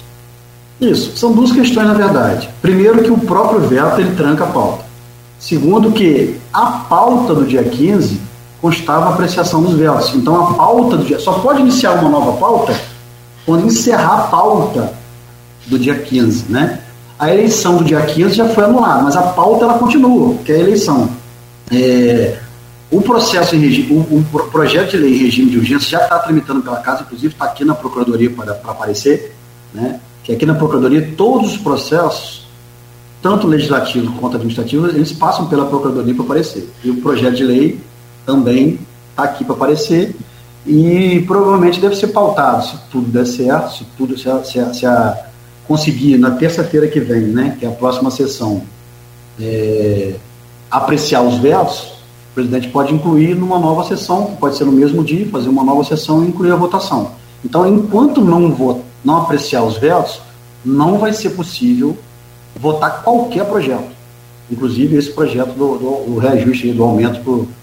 Isso. 0.80 1.14
São 1.14 1.32
duas 1.32 1.52
questões 1.52 1.86
na 1.86 1.94
verdade. 1.94 2.48
Primeiro 2.62 3.02
que 3.02 3.10
o 3.10 3.18
próprio 3.18 3.60
veto 3.60 4.00
ele 4.00 4.16
tranca 4.16 4.44
a 4.44 4.46
pauta. 4.46 4.86
Segundo 5.38 5.92
que 5.92 6.36
a 6.52 6.66
pauta 6.88 7.34
do 7.34 7.44
dia 7.44 7.64
15 7.64 8.27
constava 8.60 9.06
a 9.06 9.08
apreciação 9.10 9.62
dos 9.62 9.74
vetos. 9.74 10.14
Então 10.14 10.48
a 10.48 10.54
pauta 10.54 10.96
do 10.96 11.04
dia 11.04 11.18
só 11.18 11.34
pode 11.34 11.60
iniciar 11.60 11.92
uma 11.92 12.08
nova 12.08 12.32
pauta 12.32 12.78
quando 13.46 13.66
encerrar 13.66 14.14
a 14.14 14.22
pauta 14.28 14.92
do 15.66 15.78
dia 15.78 15.98
15, 15.98 16.50
né? 16.50 16.80
A 17.18 17.32
eleição 17.32 17.78
do 17.78 17.84
dia 17.84 18.00
15 18.00 18.34
já 18.34 18.48
foi 18.48 18.64
anulada, 18.64 19.02
mas 19.02 19.16
a 19.16 19.22
pauta 19.22 19.64
ela 19.64 19.78
continua, 19.78 20.34
que 20.44 20.52
é 20.52 20.56
a 20.56 20.60
eleição. 20.60 21.08
É, 21.70 22.38
o 22.90 23.02
processo 23.02 23.54
em 23.54 23.86
o, 23.90 24.18
o, 24.18 24.24
projeto 24.50 24.92
de 24.92 24.96
lei 24.98 25.14
em 25.14 25.18
regime 25.18 25.50
de 25.50 25.58
urgência 25.58 25.90
já 25.90 26.04
está 26.04 26.18
tramitando 26.18 26.62
pela 26.62 26.78
casa, 26.78 27.02
inclusive 27.02 27.34
está 27.34 27.44
aqui 27.44 27.64
na 27.64 27.74
Procuradoria 27.74 28.30
para, 28.30 28.54
para 28.54 28.72
aparecer, 28.72 29.34
né? 29.74 30.00
que 30.24 30.32
aqui 30.32 30.46
na 30.46 30.54
Procuradoria 30.54 31.12
todos 31.16 31.52
os 31.52 31.58
processos, 31.58 32.46
tanto 33.20 33.46
legislativos 33.46 34.14
quanto 34.18 34.36
administrativos, 34.36 34.94
eles 34.94 35.12
passam 35.12 35.46
pela 35.46 35.66
Procuradoria 35.66 36.14
para 36.14 36.24
aparecer. 36.24 36.68
E 36.84 36.90
o 36.90 36.96
projeto 37.00 37.34
de 37.34 37.44
lei 37.44 37.80
também 38.28 38.78
está 39.10 39.22
aqui 39.22 39.42
para 39.42 39.54
aparecer 39.54 40.14
e 40.66 41.24
provavelmente 41.26 41.80
deve 41.80 41.96
ser 41.96 42.08
pautado, 42.08 42.62
se 42.66 42.76
tudo 42.90 43.10
der 43.10 43.26
certo, 43.26 43.78
se 43.78 43.86
tudo 43.96 44.18
se 44.18 44.28
a, 44.28 44.44
se 44.44 44.60
a, 44.60 44.74
se 44.74 44.84
a 44.84 45.26
conseguir 45.66 46.18
na 46.18 46.32
terça-feira 46.32 46.86
que 46.86 47.00
vem, 47.00 47.22
né, 47.22 47.56
que 47.58 47.64
é 47.64 47.68
a 47.70 47.72
próxima 47.72 48.10
sessão, 48.10 48.62
é, 49.40 50.14
apreciar 50.70 51.22
os 51.22 51.38
vetos, 51.38 51.94
o 52.30 52.34
presidente 52.34 52.68
pode 52.68 52.92
incluir 52.92 53.34
numa 53.34 53.58
nova 53.58 53.82
sessão, 53.84 54.36
pode 54.38 54.58
ser 54.58 54.66
no 54.66 54.72
mesmo 54.72 55.02
dia, 55.02 55.26
fazer 55.30 55.48
uma 55.48 55.64
nova 55.64 55.82
sessão 55.82 56.22
e 56.22 56.28
incluir 56.28 56.52
a 56.52 56.56
votação. 56.56 57.12
Então, 57.42 57.66
enquanto 57.66 58.20
não, 58.20 58.52
vot, 58.52 58.82
não 59.02 59.22
apreciar 59.22 59.62
os 59.62 59.78
vetos, 59.78 60.20
não 60.62 60.98
vai 60.98 61.14
ser 61.14 61.30
possível 61.30 61.96
votar 62.54 63.02
qualquer 63.02 63.46
projeto, 63.46 63.88
inclusive 64.50 64.96
esse 64.96 65.10
projeto 65.10 65.52
do, 65.54 65.78
do, 65.78 66.12
do 66.12 66.18
reajuste 66.18 66.72
do 66.72 66.82
aumento 66.84 67.20
para 67.20 67.58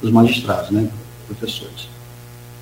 dos 0.00 0.10
magistrados, 0.10 0.70
né, 0.70 0.88
professores. 1.26 1.88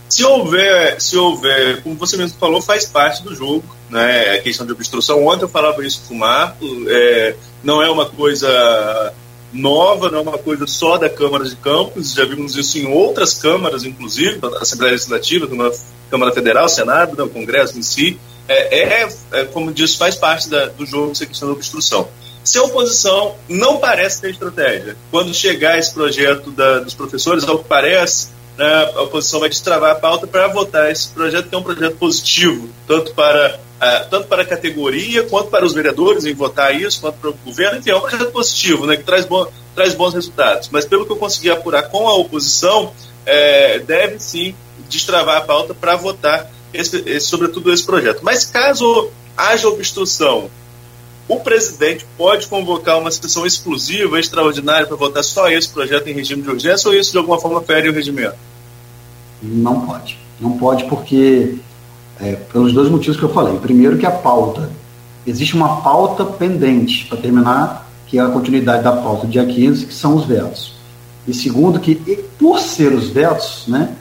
Se 0.09 0.25
houver, 0.25 1.01
se 1.01 1.17
houver, 1.17 1.83
como 1.83 1.95
você 1.95 2.17
mesmo 2.17 2.39
falou, 2.39 2.63
faz 2.63 2.87
parte 2.87 3.23
do 3.23 3.35
jogo, 3.35 3.65
né? 3.91 4.37
A 4.37 4.41
questão 4.41 4.65
de 4.65 4.73
obstrução. 4.73 5.27
Ontem 5.27 5.45
eu 5.45 5.49
falava 5.49 5.85
isso 5.85 6.03
com 6.09 6.15
o 6.15 6.19
Marco, 6.19 6.65
é, 6.89 7.37
não 7.63 7.83
é 7.83 7.91
uma 7.91 8.07
coisa 8.07 9.13
nova, 9.53 10.11
não 10.11 10.19
é 10.19 10.23
uma 10.23 10.39
coisa 10.39 10.67
só 10.67 10.97
da 10.97 11.11
Câmara 11.11 11.45
de 11.45 11.57
Campos, 11.57 12.15
já 12.15 12.25
vimos 12.25 12.57
isso 12.57 12.79
em 12.79 12.87
outras 12.87 13.35
câmaras, 13.35 13.85
inclusive, 13.85 14.39
da 14.39 14.59
Assembleia 14.59 14.93
Legislativa, 14.93 15.47
da 15.47 15.73
Câmara 16.11 16.33
Federal, 16.33 16.69
Senado, 16.69 17.15
do 17.15 17.29
Congresso 17.29 17.79
em 17.79 17.83
si. 17.83 18.19
É, 18.47 19.03
é, 19.03 19.09
é 19.33 19.45
como 19.45 19.73
disse, 19.73 19.99
faz 19.99 20.17
parte 20.17 20.49
da, 20.49 20.67
do 20.67 20.87
jogo 20.87 21.13
essa 21.13 21.27
questão 21.27 21.49
da 21.49 21.55
obstrução. 21.55 22.09
Se 22.49 22.57
a 22.57 22.63
oposição 22.63 23.37
não 23.47 23.77
parece 23.77 24.23
ter 24.23 24.31
estratégia, 24.31 24.97
quando 25.11 25.35
chegar 25.35 25.79
esse 25.79 25.93
projeto 25.93 26.51
da, 26.51 26.79
dos 26.79 26.95
professores, 26.95 27.47
ao 27.47 27.59
que 27.59 27.69
parece, 27.69 28.29
né, 28.57 28.91
a 28.95 29.03
oposição 29.03 29.41
vai 29.41 29.51
destravar 29.51 29.91
a 29.91 29.95
pauta 29.97 30.27
para 30.27 30.49
votar 30.49 30.91
esse 30.91 31.11
projeto, 31.11 31.51
que 31.51 31.55
é 31.55 31.59
um 31.59 31.63
projeto 31.63 31.97
positivo, 31.97 32.71
tanto 32.87 33.13
para, 33.13 33.61
uh, 33.77 34.09
tanto 34.09 34.29
para 34.29 34.45
a 34.45 34.47
categoria, 34.47 35.25
quanto 35.25 35.51
para 35.51 35.63
os 35.63 35.75
vereadores 35.75 36.25
em 36.25 36.33
votar 36.33 36.75
isso, 36.75 37.03
quanto 37.03 37.17
para 37.17 37.29
o 37.29 37.35
governo. 37.45 37.81
Enfim, 37.81 37.91
é 37.91 37.97
um 37.97 38.01
projeto 38.01 38.33
positivo, 38.33 38.87
né, 38.87 38.97
que 38.97 39.05
traz, 39.05 39.27
bom, 39.27 39.47
traz 39.75 39.95
bons 39.95 40.15
resultados. 40.15 40.71
Mas 40.73 40.87
pelo 40.87 41.05
que 41.05 41.13
eu 41.13 41.17
consegui 41.17 41.51
apurar 41.51 41.91
com 41.91 42.09
a 42.09 42.15
oposição, 42.15 42.95
é, 43.27 43.79
deve 43.81 44.19
sim 44.21 44.55
destravar 44.89 45.37
a 45.37 45.43
pauta 45.43 45.75
para 45.75 45.97
votar 45.97 46.51
esse, 46.73 47.03
esse, 47.05 47.27
sobretudo 47.27 47.71
esse 47.71 47.85
projeto. 47.85 48.21
Mas 48.23 48.47
caso 48.47 49.11
haja 49.37 49.69
obstrução 49.69 50.51
o 51.29 51.39
presidente 51.41 52.07
pode 52.17 52.47
convocar 52.47 52.99
uma 52.99 53.11
sessão 53.11 53.45
exclusiva, 53.45 54.19
extraordinária, 54.19 54.87
para 54.87 54.97
votar 54.97 55.23
só 55.23 55.51
esse 55.51 55.69
projeto 55.69 56.09
em 56.09 56.15
regime 56.15 56.43
de 56.43 56.49
urgência 56.49 56.89
ou 56.89 56.97
isso 56.97 57.13
de 57.13 57.19
alguma 57.19 57.39
forma 57.39 57.61
fere 57.61 57.91
o 57.91 57.93
regimento? 57.93 58.37
Não 59.43 59.83
pode. 59.83 60.19
Não 60.41 60.53
pode 60.57 60.85
porque, 60.85 61.57
é, 62.19 62.33
pelos 62.33 62.73
dois 62.73 62.89
motivos 62.89 63.19
que 63.19 63.23
eu 63.23 63.29
falei. 63.29 63.59
Primeiro 63.59 63.99
que 63.99 64.07
a 64.07 64.11
pauta, 64.11 64.71
existe 65.27 65.55
uma 65.55 65.83
pauta 65.83 66.25
pendente, 66.25 67.05
para 67.05 67.19
terminar, 67.19 67.87
que 68.07 68.19
é 68.19 68.23
a 68.23 68.29
continuidade 68.29 68.83
da 68.83 68.93
pauta 68.93 69.27
do 69.27 69.31
dia 69.31 69.45
15, 69.45 69.85
que 69.85 69.95
são 69.95 70.17
os 70.17 70.25
vetos. 70.25 70.75
E 71.27 71.35
segundo 71.35 71.79
que, 71.79 71.95
por 72.39 72.59
ser 72.59 72.95
os 72.95 73.11
vetos, 73.11 73.65
né, 73.69 73.95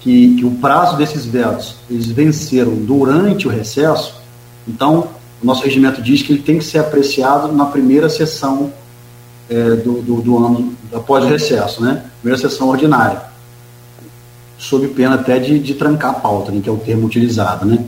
que, 0.00 0.36
que 0.36 0.46
o 0.46 0.52
prazo 0.52 0.96
desses 0.96 1.26
vetos, 1.26 1.76
eles 1.90 2.06
venceram 2.06 2.74
durante 2.74 3.46
o 3.46 3.50
recesso, 3.50 4.14
então 4.66 5.08
o 5.42 5.46
nosso 5.46 5.62
regimento 5.62 6.02
diz 6.02 6.22
que 6.22 6.32
ele 6.32 6.42
tem 6.42 6.58
que 6.58 6.64
ser 6.64 6.78
apreciado 6.78 7.50
na 7.52 7.64
primeira 7.64 8.08
sessão 8.10 8.72
é, 9.48 9.70
do, 9.76 10.02
do, 10.02 10.20
do, 10.20 10.44
ano 10.44 10.74
após 10.92 11.24
o 11.24 11.28
recesso, 11.28 11.82
né? 11.82 12.04
Primeira 12.20 12.40
sessão 12.40 12.68
ordinária, 12.68 13.22
sob 14.58 14.86
pena 14.88 15.14
até 15.14 15.38
de, 15.38 15.58
de 15.58 15.74
trancar 15.74 16.10
a 16.10 16.14
pauta, 16.14 16.52
né, 16.52 16.60
que 16.62 16.68
é 16.68 16.72
o 16.72 16.76
termo 16.76 17.06
utilizado, 17.06 17.64
né? 17.64 17.82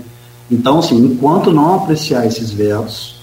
Então, 0.51 0.79
assim, 0.79 0.97
enquanto 0.97 1.53
não 1.53 1.75
apreciar 1.75 2.27
esses 2.27 2.51
vetos, 2.51 3.21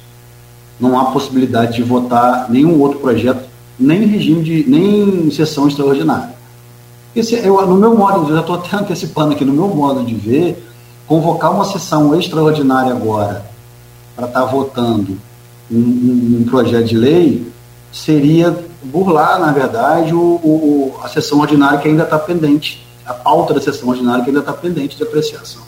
não 0.79 0.97
há 0.97 1.05
possibilidade 1.05 1.75
de 1.75 1.83
votar 1.83 2.49
nenhum 2.49 2.79
outro 2.79 2.99
projeto, 2.99 3.49
nem 3.77 4.03
em 4.03 4.07
regime 4.07 4.43
de, 4.43 4.69
nem 4.69 5.25
em 5.25 5.31
sessão 5.31 5.67
extraordinária. 5.67 6.37
Esse, 7.15 7.35
eu, 7.35 7.65
no 7.65 7.75
meu 7.75 7.97
modo, 7.97 8.29
eu 8.29 8.35
já 8.35 8.41
estou 8.41 8.55
até 8.55 8.77
antecipando 8.77 9.33
aqui, 9.33 9.43
no 9.43 9.53
meu 9.53 9.67
modo 9.67 10.03
de 10.05 10.13
ver, 10.13 10.63
convocar 11.07 11.51
uma 11.51 11.65
sessão 11.65 12.17
extraordinária 12.17 12.91
agora 12.91 13.48
para 14.19 14.27
estar 14.27 14.41
tá 14.41 14.45
votando 14.45 15.17
um, 15.71 16.39
um, 16.41 16.45
projeto 16.49 16.85
de 16.85 16.97
lei 16.97 17.47
seria 17.91 18.55
burlar, 18.83 19.39
na 19.39 19.51
verdade, 19.51 20.13
o, 20.13 20.19
o 20.19 20.99
a 21.01 21.07
sessão 21.07 21.39
ordinária 21.39 21.79
que 21.79 21.87
ainda 21.87 22.03
está 22.03 22.19
pendente, 22.19 22.85
a 23.05 23.13
pauta 23.13 23.53
da 23.53 23.61
sessão 23.61 23.89
ordinária 23.89 24.23
que 24.23 24.29
ainda 24.29 24.41
está 24.41 24.53
pendente 24.53 24.97
de 24.97 25.03
apreciação. 25.03 25.63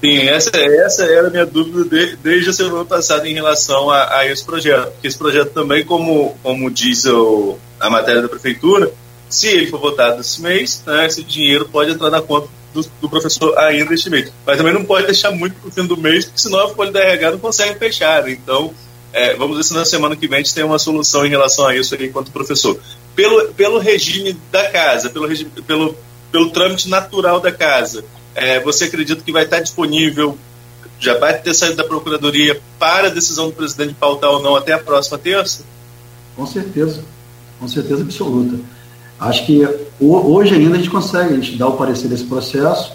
Sim, 0.00 0.18
essa, 0.28 0.50
essa 0.54 1.04
era 1.04 1.28
a 1.28 1.30
minha 1.30 1.46
dúvida 1.46 1.84
de, 1.84 2.16
desde 2.16 2.50
a 2.50 2.52
semana 2.52 2.84
passada 2.84 3.26
em 3.28 3.32
relação 3.32 3.90
a, 3.90 4.18
a, 4.18 4.26
esse 4.26 4.44
projeto. 4.44 4.92
Porque 4.92 5.08
esse 5.08 5.16
projeto 5.16 5.52
também, 5.52 5.84
como, 5.84 6.36
como 6.42 6.70
diz 6.70 7.06
o, 7.06 7.56
a 7.80 7.88
matéria 7.88 8.20
da 8.20 8.28
prefeitura, 8.28 8.92
se 9.30 9.48
ele 9.48 9.66
for 9.68 9.80
votado 9.80 10.20
esse 10.20 10.42
mês, 10.42 10.82
né, 10.86 11.06
esse 11.06 11.22
dinheiro 11.22 11.68
pode 11.70 11.92
entrar 11.92 12.10
na 12.10 12.20
conta 12.20 12.48
do, 12.74 12.84
do 13.00 13.08
professor 13.08 13.56
ainda 13.58 13.94
este 13.94 14.10
mês. 14.10 14.30
Mas 14.44 14.58
também 14.58 14.74
não 14.74 14.84
pode 14.84 15.06
deixar 15.06 15.30
muito 15.30 15.54
para 15.54 15.68
o 15.68 15.72
fim 15.72 15.86
do 15.86 15.96
mês, 15.96 16.24
porque 16.24 16.40
senão 16.40 16.58
a 16.58 16.74
folha 16.74 16.90
da 16.90 17.00
RH 17.00 17.30
não 17.30 17.38
consegue 17.38 17.78
fechar. 17.78 18.28
Então, 18.28 18.74
é, 19.12 19.34
vamos 19.36 19.56
ver 19.56 19.62
se 19.62 19.72
na 19.72 19.84
semana 19.84 20.16
que 20.16 20.26
vem 20.26 20.40
a 20.40 20.42
gente 20.42 20.52
tem 20.52 20.64
uma 20.64 20.78
solução 20.78 21.24
em 21.24 21.30
relação 21.30 21.66
a 21.66 21.76
isso 21.76 21.94
aí 21.94 22.06
enquanto 22.06 22.32
professor. 22.32 22.78
Pelo, 23.14 23.54
pelo 23.54 23.78
regime 23.78 24.36
da 24.50 24.68
casa, 24.70 25.08
pelo, 25.08 25.26
regime, 25.26 25.50
pelo, 25.66 25.96
pelo 26.32 26.50
trâmite 26.50 26.88
natural 26.88 27.38
da 27.38 27.52
casa, 27.52 28.04
é, 28.34 28.58
você 28.58 28.84
acredita 28.84 29.22
que 29.22 29.30
vai 29.30 29.44
estar 29.44 29.60
disponível, 29.60 30.36
já 30.98 31.16
vai 31.16 31.38
ter 31.38 31.54
saído 31.54 31.76
da 31.76 31.84
Procuradoria 31.84 32.60
para 32.78 33.06
a 33.06 33.10
decisão 33.10 33.46
do 33.46 33.52
presidente 33.52 33.94
pautar 33.94 34.30
ou 34.30 34.42
não 34.42 34.56
até 34.56 34.72
a 34.72 34.78
próxima 34.78 35.16
terça? 35.16 35.62
Com 36.34 36.46
certeza, 36.46 37.04
com 37.60 37.68
certeza 37.68 38.02
absoluta. 38.02 38.58
Acho 39.18 39.46
que 39.46 39.66
hoje 40.00 40.54
ainda 40.54 40.74
a 40.74 40.78
gente 40.78 40.90
consegue, 40.90 41.32
a 41.32 41.36
gente 41.36 41.56
dá 41.56 41.68
o 41.68 41.76
parecer 41.76 42.08
desse 42.08 42.24
processo 42.24 42.92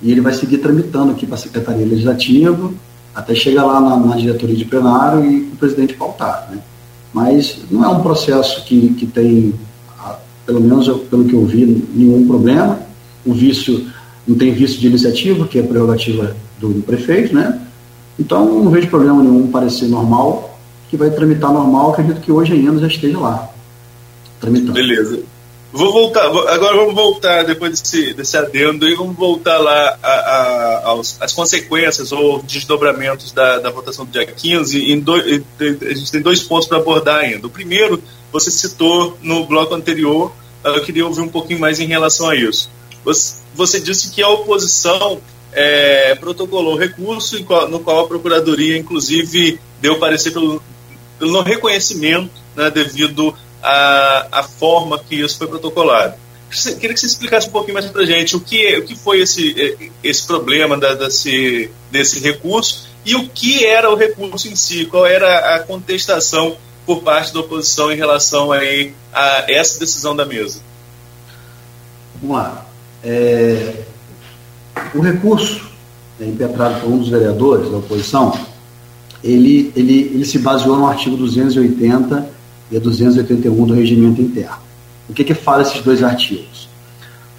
e 0.00 0.10
ele 0.10 0.20
vai 0.20 0.32
seguir 0.32 0.58
tramitando 0.58 1.12
aqui 1.12 1.26
para 1.26 1.34
a 1.34 1.38
Secretaria 1.38 1.84
Legislativa 1.84 2.70
até 3.14 3.34
chegar 3.34 3.64
lá 3.64 3.80
na, 3.80 3.96
na, 3.96 4.16
diretoria 4.16 4.54
de 4.54 4.64
plenário 4.64 5.24
e 5.24 5.44
o 5.52 5.56
presidente 5.56 5.94
pautar. 5.94 6.48
Né? 6.50 6.58
Mas 7.12 7.60
não 7.70 7.82
é 7.82 7.88
um 7.88 8.02
processo 8.02 8.62
que, 8.64 8.90
que 8.90 9.06
tem, 9.06 9.54
pelo 10.44 10.60
menos 10.60 10.86
pelo 11.08 11.24
que 11.24 11.32
eu 11.32 11.46
vi, 11.46 11.86
nenhum 11.94 12.26
problema. 12.26 12.78
O 13.24 13.32
vício 13.32 13.86
não 14.26 14.36
tem 14.36 14.52
visto 14.52 14.80
de 14.80 14.88
iniciativa, 14.88 15.48
que 15.48 15.58
é 15.58 15.62
prerrogativa 15.62 16.36
do, 16.60 16.74
do 16.74 16.82
prefeito, 16.82 17.34
né? 17.34 17.60
Então, 18.18 18.62
não 18.62 18.70
vejo 18.70 18.88
problema 18.88 19.22
nenhum 19.22 19.48
parecer 19.48 19.88
normal, 19.88 20.58
que 20.90 20.96
vai 20.96 21.10
tramitar 21.10 21.52
normal, 21.52 21.92
acredito 21.92 22.20
que 22.20 22.32
hoje 22.32 22.52
ainda 22.52 22.78
já 22.78 22.86
esteja 22.86 23.18
lá, 23.18 23.48
tramitando. 24.40 24.72
Beleza. 24.72 25.20
Vou 25.76 25.92
voltar, 25.92 26.24
agora 26.24 26.74
vamos 26.74 26.94
voltar, 26.94 27.44
depois 27.44 27.78
desse, 27.78 28.14
desse 28.14 28.34
adendo, 28.34 28.88
e 28.88 28.94
vamos 28.94 29.14
voltar 29.14 29.58
lá 29.58 29.98
a, 30.02 30.10
a, 30.10 31.00
às 31.20 31.34
consequências 31.34 32.12
ou 32.12 32.42
desdobramentos 32.42 33.30
da, 33.30 33.58
da 33.58 33.68
votação 33.68 34.06
do 34.06 34.10
dia 34.10 34.24
15. 34.24 34.90
Em 34.90 34.98
dois, 34.98 35.42
a 35.60 35.92
gente 35.92 36.10
tem 36.10 36.22
dois 36.22 36.42
pontos 36.42 36.66
para 36.66 36.78
abordar 36.78 37.18
ainda. 37.18 37.46
O 37.46 37.50
primeiro, 37.50 38.02
você 38.32 38.50
citou 38.50 39.18
no 39.20 39.44
bloco 39.44 39.74
anterior, 39.74 40.32
eu 40.64 40.82
queria 40.82 41.04
ouvir 41.04 41.20
um 41.20 41.28
pouquinho 41.28 41.60
mais 41.60 41.78
em 41.78 41.86
relação 41.86 42.30
a 42.30 42.34
isso. 42.34 42.70
Você, 43.04 43.34
você 43.54 43.78
disse 43.78 44.10
que 44.10 44.22
a 44.22 44.30
oposição 44.30 45.20
é, 45.52 46.14
protocolou 46.14 46.78
recurso 46.78 47.38
no 47.68 47.80
qual 47.80 48.00
a 48.00 48.08
Procuradoria, 48.08 48.78
inclusive, 48.78 49.60
deu 49.78 49.98
parecer 49.98 50.30
pelo, 50.30 50.62
pelo 51.18 51.32
não 51.32 51.42
reconhecimento 51.42 52.30
né, 52.56 52.70
devido 52.70 53.36
à, 53.66 54.28
à 54.30 54.42
forma 54.44 54.96
que 54.98 55.16
isso 55.16 55.36
foi 55.36 55.48
protocolado. 55.48 56.14
Queria 56.48 56.94
que 56.94 57.00
você 57.00 57.06
explicasse 57.06 57.48
um 57.48 57.50
pouquinho 57.50 57.74
mais 57.74 57.86
para 57.86 58.02
a 58.02 58.06
gente 58.06 58.36
o 58.36 58.40
que, 58.40 58.78
o 58.78 58.84
que 58.84 58.94
foi 58.94 59.20
esse, 59.20 59.90
esse 60.02 60.24
problema 60.24 60.78
da, 60.78 60.94
desse, 60.94 61.68
desse 61.90 62.20
recurso 62.20 62.86
e 63.04 63.16
o 63.16 63.28
que 63.28 63.66
era 63.66 63.90
o 63.90 63.96
recurso 63.96 64.48
em 64.48 64.54
si, 64.54 64.86
qual 64.86 65.04
era 65.04 65.56
a 65.56 65.58
contestação 65.58 66.56
por 66.86 67.02
parte 67.02 67.34
da 67.34 67.40
oposição 67.40 67.90
em 67.90 67.96
relação 67.96 68.52
aí 68.52 68.94
a 69.12 69.44
essa 69.48 69.80
decisão 69.80 70.14
da 70.14 70.24
mesa. 70.24 70.60
Vamos 72.22 72.36
lá. 72.36 72.66
É, 73.02 73.82
o 74.94 75.00
recurso 75.00 75.68
né, 76.18 76.28
impetrado 76.28 76.80
por 76.80 76.90
um 76.90 76.98
dos 76.98 77.08
vereadores 77.08 77.68
da 77.68 77.78
oposição, 77.78 78.32
ele, 79.22 79.72
ele, 79.74 80.12
ele 80.14 80.24
se 80.24 80.38
baseou 80.38 80.76
no 80.76 80.86
artigo 80.86 81.16
280 81.16 82.35
e 82.70 82.78
281 82.78 83.64
do 83.64 83.74
regimento 83.74 84.20
interno. 84.20 84.58
O 85.08 85.12
que, 85.12 85.24
que 85.24 85.34
fala 85.34 85.62
esses 85.62 85.80
dois 85.82 86.02
artigos? 86.02 86.68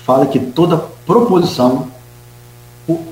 Fala 0.05 0.25
que 0.25 0.39
toda 0.39 0.77
proposição 1.05 1.89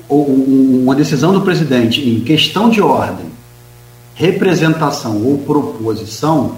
ou 0.08 0.26
uma 0.26 0.94
decisão 0.94 1.32
do 1.32 1.42
presidente 1.42 2.08
em 2.08 2.20
questão 2.20 2.70
de 2.70 2.80
ordem, 2.80 3.26
representação 4.14 5.22
ou 5.22 5.38
proposição, 5.38 6.56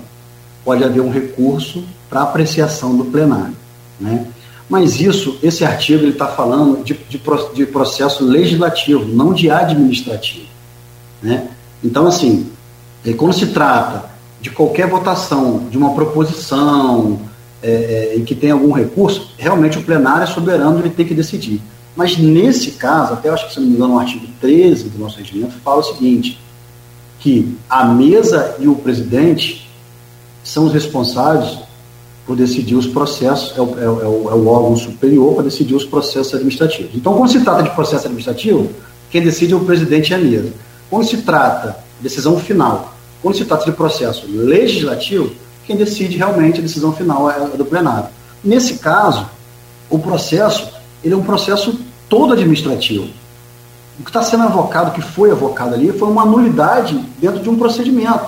pode 0.64 0.84
haver 0.84 1.00
um 1.00 1.10
recurso 1.10 1.82
para 2.08 2.22
apreciação 2.22 2.96
do 2.96 3.06
plenário. 3.06 3.56
Né? 3.98 4.26
Mas 4.68 5.00
isso, 5.00 5.38
esse 5.42 5.64
artigo, 5.64 6.04
ele 6.04 6.12
está 6.12 6.28
falando 6.28 6.84
de, 6.84 6.94
de, 7.08 7.20
de, 7.54 7.66
processo 7.66 8.24
legislativo, 8.24 9.04
não 9.06 9.32
de 9.32 9.50
administrativo. 9.50 10.46
Né? 11.22 11.48
Então, 11.82 12.06
assim, 12.06 12.50
é, 13.04 13.12
quando 13.12 13.32
se 13.32 13.46
trata 13.46 14.10
de 14.40 14.50
qualquer 14.50 14.88
votação, 14.88 15.66
de 15.70 15.76
uma 15.76 15.94
proposição 15.94 17.20
é, 17.62 17.70
é, 17.70 18.16
em 18.16 18.24
que 18.24 18.34
tem 18.34 18.50
algum 18.50 18.72
recurso, 18.72 19.32
realmente 19.36 19.78
o 19.78 19.82
plenário 19.82 20.22
é 20.22 20.26
soberano, 20.26 20.78
ele 20.78 20.90
tem 20.90 21.06
que 21.06 21.14
decidir. 21.14 21.60
Mas 21.96 22.16
nesse 22.16 22.72
caso, 22.72 23.14
até 23.14 23.28
acho 23.28 23.48
que 23.48 23.54
se 23.54 23.60
não 23.60 23.66
me 23.66 23.74
engano, 23.74 23.94
o 23.94 23.98
artigo 23.98 24.26
13 24.40 24.90
do 24.90 24.98
nosso 24.98 25.18
regimento 25.18 25.54
fala 25.64 25.80
o 25.80 25.82
seguinte, 25.82 26.40
que 27.18 27.56
a 27.68 27.84
mesa 27.84 28.54
e 28.60 28.68
o 28.68 28.76
presidente 28.76 29.68
são 30.44 30.66
os 30.66 30.72
responsáveis 30.72 31.58
por 32.24 32.36
decidir 32.36 32.76
os 32.76 32.86
processos, 32.86 33.56
é 33.56 33.60
o, 33.60 33.80
é, 33.80 33.88
o, 33.88 34.30
é 34.30 34.34
o, 34.34 34.46
órgão 34.46 34.76
superior 34.76 35.34
para 35.34 35.44
decidir 35.44 35.74
os 35.74 35.84
processos 35.84 36.34
administrativos. 36.34 36.92
Então, 36.94 37.16
quando 37.16 37.32
se 37.32 37.40
trata 37.40 37.62
de 37.62 37.70
processo 37.70 38.04
administrativo, 38.04 38.70
quem 39.10 39.22
decide 39.22 39.54
é 39.54 39.56
o 39.56 39.60
presidente 39.60 40.10
e 40.10 40.14
a 40.14 40.18
mesa. 40.18 40.52
Quando 40.90 41.06
se 41.06 41.16
trata 41.18 41.78
de 41.96 42.02
decisão 42.02 42.38
final, 42.38 42.94
quando 43.22 43.36
se 43.36 43.44
trata 43.44 43.64
de 43.64 43.72
processo 43.72 44.26
legislativo, 44.26 45.32
quem 45.66 45.76
decide 45.76 46.16
realmente 46.16 46.60
a 46.60 46.62
decisão 46.62 46.92
final 46.92 47.30
é 47.30 47.56
do 47.56 47.64
plenário. 47.64 48.08
Nesse 48.42 48.78
caso, 48.78 49.28
o 49.90 49.98
processo 49.98 50.72
ele 51.02 51.14
é 51.14 51.16
um 51.16 51.22
processo 51.22 51.78
todo 52.08 52.32
administrativo. 52.32 53.08
O 53.98 54.04
que 54.04 54.10
está 54.10 54.22
sendo 54.22 54.44
avocado, 54.44 54.90
o 54.90 54.94
que 54.94 55.02
foi 55.02 55.30
avocado 55.30 55.74
ali, 55.74 55.92
foi 55.92 56.08
uma 56.08 56.24
nulidade 56.24 56.98
dentro 57.20 57.40
de 57.40 57.50
um 57.50 57.58
procedimento. 57.58 58.26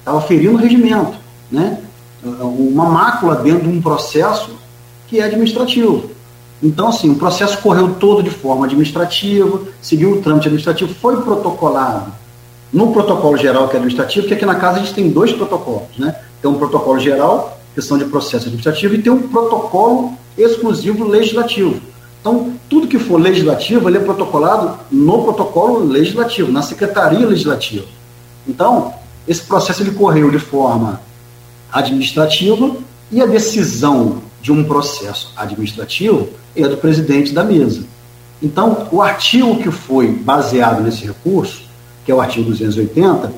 Estava 0.00 0.20
ferindo 0.22 0.54
o 0.54 0.56
regimento. 0.56 1.14
Né? 1.50 1.78
uma 2.24 2.86
mácula 2.86 3.36
dentro 3.36 3.68
de 3.68 3.68
um 3.68 3.82
processo 3.82 4.50
que 5.06 5.20
é 5.20 5.24
administrativo. 5.24 6.10
Então, 6.62 6.88
assim, 6.88 7.10
o 7.10 7.16
processo 7.16 7.58
correu 7.58 7.94
todo 7.94 8.22
de 8.22 8.30
forma 8.30 8.64
administrativa, 8.64 9.60
seguiu 9.82 10.12
o 10.12 10.22
trâmite 10.22 10.48
administrativo, 10.48 10.94
foi 10.94 11.20
protocolado 11.20 12.10
no 12.74 12.92
protocolo 12.92 13.36
geral 13.36 13.68
que 13.68 13.74
é 13.74 13.76
administrativo, 13.76 14.22
porque 14.22 14.34
aqui 14.34 14.44
na 14.44 14.56
casa 14.56 14.78
a 14.78 14.80
gente 14.80 14.92
tem 14.92 15.08
dois 15.08 15.32
protocolos, 15.32 15.96
né? 15.96 16.16
Tem 16.42 16.50
um 16.50 16.58
protocolo 16.58 16.98
geral, 16.98 17.60
questão 17.72 17.96
de 17.96 18.04
processo 18.04 18.46
administrativo, 18.46 18.96
e 18.96 19.00
tem 19.00 19.12
um 19.12 19.28
protocolo 19.28 20.12
exclusivo 20.36 21.06
legislativo. 21.06 21.80
Então, 22.20 22.54
tudo 22.68 22.88
que 22.88 22.98
for 22.98 23.20
legislativo, 23.20 23.88
ele 23.88 23.98
é 23.98 24.00
protocolado 24.00 24.80
no 24.90 25.22
protocolo 25.22 25.84
legislativo, 25.84 26.50
na 26.50 26.62
secretaria 26.62 27.24
legislativa. 27.24 27.86
Então, 28.46 28.92
esse 29.28 29.42
processo 29.42 29.82
ele 29.82 29.92
correu 29.92 30.30
de 30.30 30.40
forma 30.40 31.00
administrativa 31.72 32.76
e 33.10 33.22
a 33.22 33.26
decisão 33.26 34.18
de 34.42 34.50
um 34.50 34.64
processo 34.64 35.32
administrativo 35.36 36.28
é 36.56 36.66
do 36.66 36.76
presidente 36.76 37.32
da 37.32 37.44
mesa. 37.44 37.84
Então, 38.42 38.88
o 38.90 39.00
artigo 39.00 39.58
que 39.58 39.70
foi 39.70 40.08
baseado 40.08 40.82
nesse 40.82 41.04
recurso, 41.06 41.62
que 42.04 42.12
é 42.12 42.14
o 42.14 42.20
artigo 42.20 42.50
280, 42.50 43.32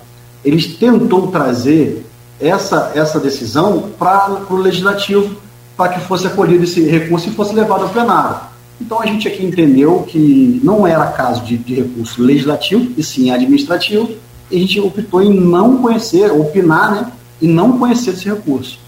ele 0.44 0.62
tentou 0.74 1.28
trazer 1.28 2.04
essa, 2.40 2.92
essa 2.94 3.18
decisão 3.18 3.90
para 3.98 4.46
o 4.50 4.56
legislativo, 4.56 5.36
para 5.76 5.92
que 5.92 6.00
fosse 6.00 6.26
acolhido 6.26 6.64
esse 6.64 6.82
recurso 6.82 7.28
e 7.28 7.32
fosse 7.32 7.54
levado 7.54 7.84
ao 7.84 7.88
plenário. 7.90 8.40
Então, 8.80 9.00
a 9.00 9.06
gente 9.06 9.26
aqui 9.26 9.44
entendeu 9.44 10.02
que 10.02 10.60
não 10.62 10.86
era 10.86 11.06
caso 11.06 11.42
de, 11.44 11.56
de 11.56 11.74
recurso 11.74 12.22
legislativo, 12.22 12.92
e 12.96 13.02
sim 13.02 13.30
administrativo, 13.30 14.10
e 14.50 14.56
a 14.56 14.60
gente 14.60 14.80
optou 14.80 15.22
em 15.22 15.32
não 15.32 15.78
conhecer, 15.78 16.30
opinar, 16.30 16.94
né, 16.94 17.12
e 17.40 17.48
não 17.48 17.78
conhecer 17.78 18.10
esse 18.10 18.26
recurso. 18.28 18.78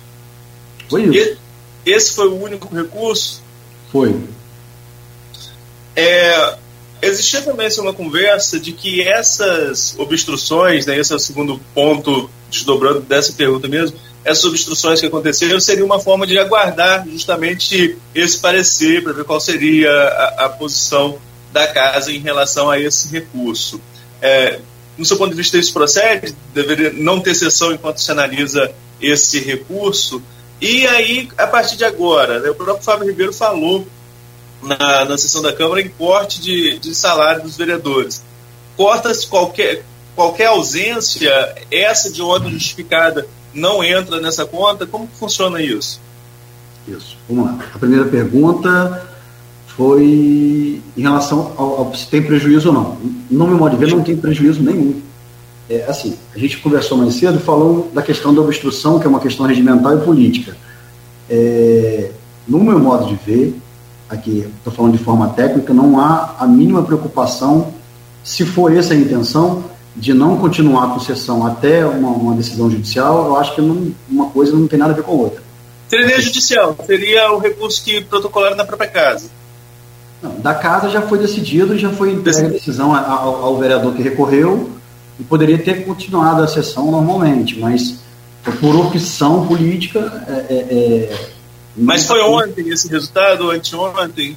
Foi 0.89 1.05
isso. 1.05 1.39
Esse 1.85 2.15
foi 2.15 2.29
o 2.29 2.43
único 2.43 2.75
recurso? 2.75 3.43
Foi. 3.91 4.15
É, 5.97 6.57
existia 7.03 7.43
também 7.43 7.67
assim, 7.67 7.81
uma 7.81 7.93
conversa 7.93 8.59
de 8.59 8.73
que 8.73 9.01
essas 9.03 9.95
obstruções, 9.99 10.87
né, 10.87 10.99
esse 10.99 11.13
é 11.13 11.17
o 11.17 11.19
segundo 11.19 11.61
ponto, 11.75 12.31
desdobrando 12.51 13.01
dessa 13.01 13.33
pergunta 13.33 13.69
mesmo, 13.69 13.97
essas 14.25 14.45
obstruções 14.45 15.01
que 15.01 15.07
aconteceram 15.07 15.61
seria 15.61 15.85
uma 15.85 16.01
forma 16.01 16.27
de 16.27 16.39
aguardar 16.39 17.07
justamente 17.09 17.97
esse 18.15 18.39
parecer 18.39 19.03
para 19.03 19.13
ver 19.13 19.25
qual 19.25 19.41
seria 19.41 19.91
a, 19.91 20.45
a, 20.47 20.49
posição 20.49 21.19
da 21.53 21.67
casa 21.69 22.13
em 22.13 22.19
relação 22.19 22.71
a 22.71 22.79
esse 22.79 23.11
recurso. 23.11 23.81
É, 24.21 24.59
no 24.97 25.05
seu 25.05 25.17
ponto 25.17 25.31
de 25.31 25.37
vista, 25.37 25.57
isso 25.57 25.73
procede? 25.73 26.35
Deveria 26.53 26.93
não 26.93 27.21
ter 27.21 27.35
sessão 27.35 27.73
enquanto 27.73 28.01
se 28.01 28.11
analisa 28.11 28.71
esse 29.01 29.39
recurso? 29.39 30.23
E 30.61 30.87
aí, 30.89 31.29
a 31.39 31.47
partir 31.47 31.77
de 31.77 31.85
agora, 31.85 32.41
né, 32.41 32.51
o 32.51 32.55
próprio 32.55 32.85
Fábio 32.85 33.07
Ribeiro 33.07 33.33
falou 33.33 33.87
na, 34.63 35.05
na 35.05 35.19
sessão 35.19 35.43
da 35.43 35.53
Câmara 35.53 35.81
em 35.81 35.89
corte 35.89 36.41
de, 36.41 36.79
de 36.79 36.95
salário 36.95 37.43
dos 37.43 37.57
vereadores. 37.57 38.23
Corta-se 38.77 39.27
qualquer, 39.27 39.85
qualquer 40.15 40.47
ausência, 40.47 41.31
essa 41.71 42.11
de 42.11 42.23
ordem 42.23 42.53
justificada 42.53 43.27
não 43.53 43.83
entra 43.83 44.21
nessa 44.21 44.45
conta? 44.45 44.87
Como 44.87 45.09
funciona 45.19 45.61
isso? 45.61 46.01
Isso. 46.87 47.17
Vamos 47.29 47.47
lá. 47.47 47.59
A 47.75 47.79
primeira 47.79 48.05
pergunta 48.05 49.09
foi 49.67 50.83
em 50.97 51.03
relação 51.03 51.53
ao, 51.57 51.79
ao, 51.79 51.95
se 51.95 52.07
tem 52.09 52.23
prejuízo 52.23 52.69
ou 52.69 52.75
não. 52.75 52.99
No 53.31 53.47
meu 53.47 53.59
modo 53.59 53.77
de 53.77 53.85
ver, 53.85 53.95
não 53.95 54.03
tem 54.03 54.17
prejuízo 54.17 54.63
nenhum. 54.63 55.01
É, 55.69 55.85
assim, 55.87 56.17
a 56.35 56.39
gente 56.39 56.59
conversou 56.59 56.97
mais 56.97 57.15
cedo, 57.15 57.39
falou 57.39 57.91
da 57.93 58.03
questão 58.03 58.35
da 58.35 58.41
obstrução, 58.41 58.99
que 58.99 59.07
é 59.07 59.11
uma 59.11 59.21
questão 59.21 59.47
regimental 59.47 59.99
e 59.99 60.01
política. 60.01 60.57
É, 61.29 62.11
no 62.47 62.59
meu 62.59 62.79
modo 62.79 63.07
de 63.07 63.15
ver, 63.17 63.55
aqui 64.09 64.49
estou 64.59 64.73
falando 64.73 64.97
de 64.97 65.05
forma 65.05 65.29
técnica, 65.31 65.73
não 65.73 66.01
há 66.01 66.37
a 66.39 66.47
mínima 66.47 66.83
preocupação, 66.83 67.73
se 68.25 68.45
for 68.45 68.75
essa 68.75 68.95
a 68.95 68.97
intenção, 68.97 69.65
de 69.95 70.15
não 70.15 70.37
continuar 70.37 70.95
com 70.95 71.01
sessão 71.01 71.47
até 71.47 71.85
uma, 71.85 72.11
uma 72.11 72.35
decisão 72.35 72.71
judicial, 72.71 73.27
eu 73.27 73.37
acho 73.37 73.55
que 73.55 73.61
não, 73.61 73.93
uma 74.09 74.31
coisa 74.31 74.53
não 74.53 74.69
tem 74.69 74.79
nada 74.79 74.93
a 74.93 74.97
ver 74.97 75.03
com 75.03 75.13
a 75.13 75.15
outra. 75.15 75.43
Seria 75.89 76.21
judicial, 76.21 76.77
seria 76.87 77.33
o 77.33 77.39
recurso 77.39 77.83
que 77.83 78.01
protocolaram 78.03 78.57
na 78.57 78.65
própria 78.65 78.89
casa. 78.89 79.29
Não, 80.23 80.39
da 80.41 80.55
casa 80.55 80.91
já 80.91 81.03
foi 81.03 81.19
decidido, 81.19 81.79
já 81.79 81.91
foi 81.91 82.13
entregue 82.13 82.47
a 82.47 82.51
decisão 82.51 82.95
ao, 82.95 83.45
ao, 83.45 83.59
vereador 83.59 83.95
que 83.95 84.03
recorreu 84.03 84.71
e 85.19 85.25
poderia 85.25 85.59
ter 85.59 85.85
continuado 85.85 86.43
a 86.43 86.49
sessão 86.49 86.91
normalmente, 86.91 87.59
mas 87.59 88.01
por 88.61 88.77
opção 88.77 89.47
política. 89.47 90.25
É, 90.29 90.55
é, 90.55 90.57
é 90.57 91.38
mas 91.77 92.07
foi 92.07 92.21
ontem 92.23 92.69
esse 92.69 92.89
resultado, 92.89 93.45
ou 93.45 93.51
anteontem? 93.51 94.37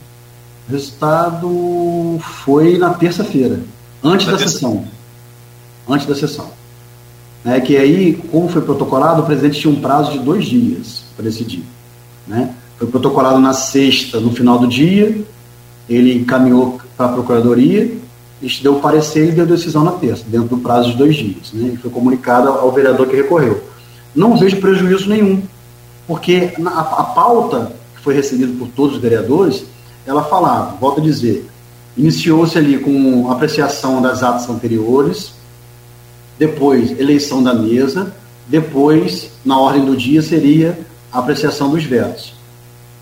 O 0.67 0.71
resultado 0.71 2.19
foi 2.43 2.77
na 2.77 2.93
terça-feira, 2.93 3.59
antes 4.03 4.25
na 4.27 4.33
da 4.33 4.37
terça... 4.37 4.53
sessão. 4.53 4.85
Antes 5.87 6.05
da 6.07 6.15
sessão. 6.15 6.51
É 7.43 7.59
que 7.59 7.75
aí, 7.75 8.13
como 8.31 8.47
foi 8.47 8.61
protocolado, 8.61 9.21
o 9.21 9.25
presidente 9.25 9.59
tinha 9.59 9.73
um 9.73 9.81
prazo 9.81 10.11
de 10.11 10.19
dois 10.19 10.45
dias 10.45 11.03
para 11.15 11.25
decidir. 11.25 11.63
Né? 12.27 12.53
Foi 12.77 12.87
protocolado 12.87 13.39
na 13.39 13.53
sexta, 13.53 14.19
no 14.19 14.31
final 14.31 14.59
do 14.59 14.67
dia, 14.67 15.23
ele 15.89 16.13
encaminhou 16.13 16.79
para 16.95 17.07
a 17.07 17.13
procuradoria, 17.13 17.91
deu 18.61 18.75
parecer 18.75 19.29
e 19.29 19.31
deu 19.31 19.45
decisão 19.45 19.83
na 19.83 19.91
terça, 19.91 20.23
dentro 20.27 20.49
do 20.49 20.57
prazo 20.57 20.91
de 20.91 20.97
dois 20.97 21.15
dias. 21.15 21.51
Né? 21.53 21.71
E 21.73 21.77
foi 21.77 21.89
comunicado 21.89 22.49
ao 22.49 22.71
vereador 22.71 23.07
que 23.07 23.15
recorreu. 23.15 23.63
Não 24.15 24.37
vejo 24.37 24.57
prejuízo 24.57 25.09
nenhum, 25.09 25.41
porque 26.11 26.51
a, 26.65 26.79
a 26.79 27.03
pauta 27.05 27.71
que 27.95 28.01
foi 28.01 28.13
recebida 28.13 28.51
por 28.59 28.67
todos 28.67 28.97
os 28.97 29.01
vereadores, 29.01 29.63
ela 30.05 30.21
falava, 30.21 30.75
volto 30.75 30.99
a 30.99 31.01
dizer, 31.01 31.49
iniciou-se 31.95 32.57
ali 32.57 32.77
com 32.79 33.31
apreciação 33.31 34.01
das 34.01 34.21
atas 34.21 34.49
anteriores, 34.49 35.31
depois 36.37 36.99
eleição 36.99 37.41
da 37.41 37.53
mesa, 37.53 38.13
depois, 38.45 39.31
na 39.45 39.57
ordem 39.57 39.85
do 39.85 39.95
dia, 39.95 40.21
seria 40.21 40.77
a 41.13 41.19
apreciação 41.19 41.69
dos 41.69 41.85
vetos. 41.85 42.33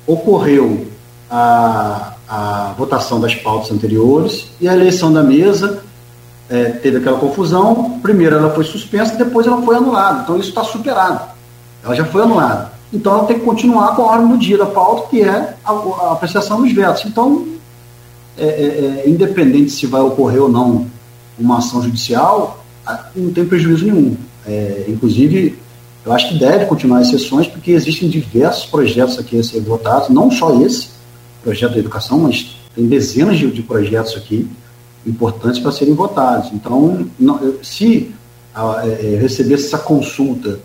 Ocorreu 0.06 0.86
a, 1.32 2.14
a 2.28 2.76
votação 2.78 3.20
das 3.20 3.34
pautas 3.34 3.72
anteriores 3.72 4.50
e 4.62 4.70
a 4.70 4.76
eleição 4.76 5.12
da 5.12 5.24
mesa 5.24 5.82
é, 6.48 6.66
teve 6.66 6.98
aquela 6.98 7.18
confusão. 7.18 8.00
Primeiro 8.04 8.36
ela 8.36 8.54
foi 8.54 8.66
suspensa, 8.66 9.16
depois 9.16 9.48
ela 9.48 9.64
foi 9.64 9.78
anulada. 9.78 10.22
Então 10.22 10.38
isso 10.38 10.50
está 10.50 10.64
superado. 10.64 11.28
Ela 11.84 11.96
já 11.96 12.06
foi 12.06 12.22
anulada. 12.22 12.78
Então 12.92 13.14
ela 13.14 13.26
tem 13.26 13.40
que 13.40 13.46
continuar 13.46 13.96
com 13.96 14.04
a 14.04 14.14
ordem 14.14 14.28
do 14.30 14.38
dia 14.38 14.58
da 14.58 14.66
pauta, 14.66 15.10
que 15.10 15.22
é 15.22 15.56
a, 15.64 15.72
a 15.72 16.14
apreciação 16.14 16.62
dos 16.62 16.72
vetos. 16.72 17.06
Então, 17.06 17.48
é, 18.38 18.46
é, 18.46 19.04
é 19.06 19.10
independente 19.10 19.72
se 19.72 19.86
vai 19.86 20.02
ocorrer 20.02 20.42
ou 20.42 20.50
não 20.50 20.88
uma 21.38 21.60
ação 21.60 21.82
judicial, 21.82 22.64
não 23.16 23.32
tem 23.32 23.46
prejuízo 23.46 23.86
nenhum. 23.86 24.18
É, 24.46 24.86
inclusive, 24.88 25.58
eu 26.06 26.12
acho 26.12 26.30
que 26.30 26.40
deve 26.40 26.66
continuar 26.66 27.00
as 27.00 27.10
sessões, 27.10 27.48
porque 27.48 27.72
existem 27.72 28.10
diversos 28.10 28.66
projetos 28.66 29.20
aqui 29.20 29.40
a 29.40 29.44
ser 29.44 29.62
votados, 29.62 30.10
não 30.10 30.32
só 30.32 30.60
esse 30.62 30.90
projeto 31.44 31.74
de 31.74 31.80
educação, 31.80 32.20
mas 32.20 32.56
tem 32.76 32.88
dezenas 32.88 33.38
de, 33.38 33.52
de 33.52 33.62
projetos 33.62 34.16
aqui 34.16 34.50
importantes 35.06 35.60
para 35.60 35.72
serem 35.72 35.94
votados. 35.94 36.52
Então, 36.54 37.08
não, 37.20 37.40
se 37.62 38.12
a, 38.54 38.84
é, 38.86 39.18
recebesse 39.22 39.68
essa 39.68 39.78
consulta 39.78 40.60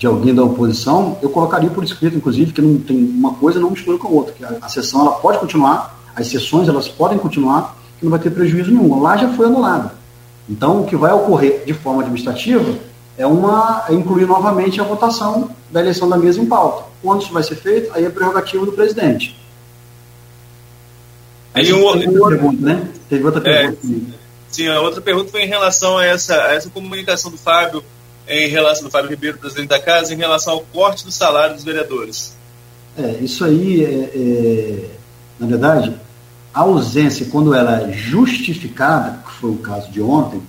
de 0.00 0.06
alguém 0.06 0.34
da 0.34 0.42
oposição, 0.42 1.18
eu 1.20 1.28
colocaria 1.28 1.68
por 1.68 1.84
escrito, 1.84 2.16
inclusive, 2.16 2.54
que 2.54 2.62
não 2.62 2.78
tem 2.80 2.96
uma 2.96 3.34
coisa 3.34 3.60
não 3.60 3.70
mistura 3.70 3.98
com 3.98 4.08
a 4.08 4.10
outra, 4.10 4.32
que 4.32 4.42
a, 4.42 4.56
a 4.62 4.68
sessão 4.70 5.02
ela 5.02 5.12
pode 5.16 5.38
continuar, 5.38 5.94
as 6.16 6.26
sessões 6.26 6.68
elas 6.68 6.88
podem 6.88 7.18
continuar, 7.18 7.76
que 7.98 8.06
não 8.06 8.10
vai 8.10 8.18
ter 8.18 8.30
prejuízo 8.30 8.70
nenhum. 8.70 8.98
Lá 8.98 9.18
já 9.18 9.28
foi 9.34 9.44
anulada. 9.44 9.92
Então, 10.48 10.80
o 10.80 10.86
que 10.86 10.96
vai 10.96 11.12
ocorrer 11.12 11.64
de 11.66 11.74
forma 11.74 12.00
administrativa 12.00 12.78
é 13.18 13.26
uma 13.26 13.84
é 13.90 13.92
incluir 13.92 14.24
novamente 14.24 14.80
a 14.80 14.84
votação 14.84 15.50
da 15.70 15.80
eleição 15.80 16.08
da 16.08 16.16
mesa 16.16 16.40
em 16.40 16.46
pauta. 16.46 16.84
Quando 17.02 17.20
isso 17.20 17.32
vai 17.34 17.42
ser 17.42 17.56
feito, 17.56 17.92
aí 17.92 18.06
é 18.06 18.08
prerrogativa 18.08 18.64
do 18.64 18.72
presidente. 18.72 19.38
Aí 21.52 21.70
um, 21.74 21.92
teve 21.92 22.18
outra 22.18 22.38
pergunta, 22.38 22.64
né? 22.64 22.88
Teve 23.06 23.26
outra 23.26 23.40
é, 23.40 23.42
pergunta. 23.42 23.86
É, 23.86 24.18
sim, 24.50 24.66
a 24.66 24.80
outra 24.80 25.02
pergunta 25.02 25.30
foi 25.30 25.42
em 25.42 25.48
relação 25.48 25.98
a 25.98 26.06
essa, 26.06 26.42
a 26.42 26.54
essa 26.54 26.70
comunicação 26.70 27.30
do 27.30 27.36
Fábio, 27.36 27.84
em 28.30 28.48
relação 28.48 28.84
do 28.84 28.90
Fábio 28.90 29.10
Ribeiro, 29.10 29.38
presidente 29.38 29.68
da 29.68 29.80
casa, 29.80 30.14
em 30.14 30.16
relação 30.16 30.54
ao 30.54 30.60
corte 30.60 31.04
do 31.04 31.12
salário 31.12 31.54
dos 31.54 31.64
vereadores. 31.64 32.34
É, 32.96 33.18
isso 33.20 33.44
aí 33.44 33.84
é, 33.84 34.10
é 34.14 34.90
na 35.40 35.46
verdade, 35.46 35.96
a 36.52 36.60
ausência, 36.60 37.26
quando 37.30 37.54
ela 37.54 37.88
é 37.88 37.92
justificada, 37.92 39.22
que 39.26 39.32
foi 39.32 39.50
o 39.50 39.56
caso 39.56 39.90
de 39.90 40.02
ontem, 40.02 40.42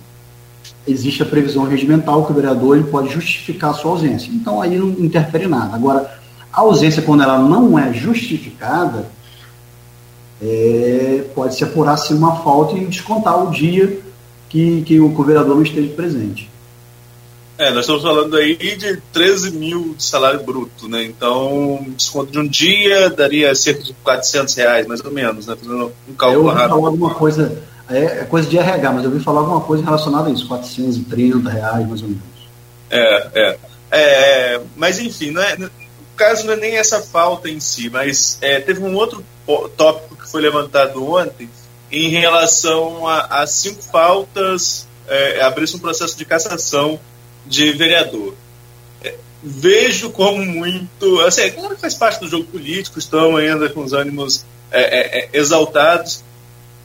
existe 0.86 1.22
a 1.22 1.26
previsão 1.26 1.64
regimental 1.64 2.26
que 2.26 2.32
o 2.32 2.34
vereador 2.34 2.76
ele 2.76 2.88
pode 2.88 3.08
justificar 3.08 3.70
a 3.70 3.74
sua 3.74 3.92
ausência. 3.92 4.30
Então 4.30 4.60
aí 4.60 4.76
não 4.76 4.90
interfere 4.90 5.46
nada. 5.46 5.74
Agora, 5.74 6.20
a 6.52 6.60
ausência, 6.60 7.02
quando 7.02 7.22
ela 7.22 7.38
não 7.38 7.78
é 7.78 7.94
justificada, 7.94 9.06
é, 10.42 11.24
pode 11.34 11.54
se 11.54 11.64
apurar 11.64 11.96
sim 11.96 12.14
uma 12.14 12.36
falta 12.42 12.76
e 12.76 12.84
descontar 12.84 13.42
o 13.42 13.50
dia 13.50 13.98
que, 14.50 14.82
que 14.82 15.00
o 15.00 15.22
vereador 15.22 15.56
não 15.56 15.62
esteja 15.62 15.88
presente. 15.94 16.51
É, 17.58 17.70
nós 17.70 17.80
estamos 17.80 18.02
falando 18.02 18.36
aí 18.36 18.56
de 18.56 18.96
13 19.12 19.52
mil 19.52 19.94
de 19.94 20.02
salário 20.02 20.42
bruto, 20.42 20.88
né? 20.88 21.04
Então, 21.04 21.84
desconto 21.96 22.32
de 22.32 22.38
um 22.38 22.46
dia 22.46 23.10
daria 23.10 23.54
cerca 23.54 23.82
de 23.82 23.92
400 23.92 24.54
reais, 24.54 24.86
mais 24.86 25.00
ou 25.00 25.10
menos, 25.10 25.46
né? 25.46 25.54
Fazendo 25.56 25.92
um 26.08 26.14
cálculo 26.14 26.42
eu 26.42 26.46
ouvi 26.46 26.56
rápido. 26.56 26.76
falar 26.76 26.88
alguma 26.88 27.14
coisa, 27.14 27.62
é, 27.90 27.98
é, 27.98 28.24
coisa 28.24 28.48
de 28.48 28.58
RH, 28.58 28.92
mas 28.92 29.04
eu 29.04 29.10
ouvi 29.10 29.22
falar 29.22 29.40
alguma 29.40 29.60
coisa 29.60 29.84
relacionada 29.84 30.28
a 30.28 30.32
isso, 30.32 30.48
430 30.48 31.50
reais, 31.50 31.86
mais 31.86 32.02
ou 32.02 32.08
menos. 32.08 32.22
É, 32.90 33.28
é. 33.34 33.58
é 33.90 34.60
mas, 34.74 34.98
enfim, 34.98 35.30
não 35.30 35.42
é, 35.42 35.54
o 35.54 36.16
caso 36.16 36.46
não 36.46 36.54
é 36.54 36.56
nem 36.56 36.76
essa 36.76 37.00
falta 37.00 37.50
em 37.50 37.60
si, 37.60 37.90
mas 37.90 38.38
é, 38.40 38.60
teve 38.60 38.82
um 38.82 38.94
outro 38.96 39.22
tópico 39.76 40.16
que 40.16 40.28
foi 40.28 40.40
levantado 40.40 41.06
ontem 41.06 41.48
em 41.90 42.08
relação 42.08 43.06
a, 43.06 43.42
a 43.42 43.46
cinco 43.46 43.82
faltas, 43.82 44.88
é, 45.06 45.42
abrir-se 45.42 45.76
um 45.76 45.80
processo 45.80 46.16
de 46.16 46.24
cassação 46.24 46.98
de 47.46 47.72
vereador. 47.72 48.34
É, 49.02 49.14
vejo 49.42 50.10
como 50.10 50.44
muito. 50.44 51.20
Assim, 51.20 51.50
claro 51.50 51.74
que 51.74 51.80
faz 51.80 51.94
parte 51.94 52.20
do 52.20 52.28
jogo 52.28 52.44
político, 52.44 52.98
estão 52.98 53.36
ainda 53.36 53.68
com 53.68 53.82
os 53.82 53.92
ânimos 53.92 54.44
é, 54.70 54.80
é, 54.80 55.18
é 55.18 55.30
exaltados. 55.32 56.22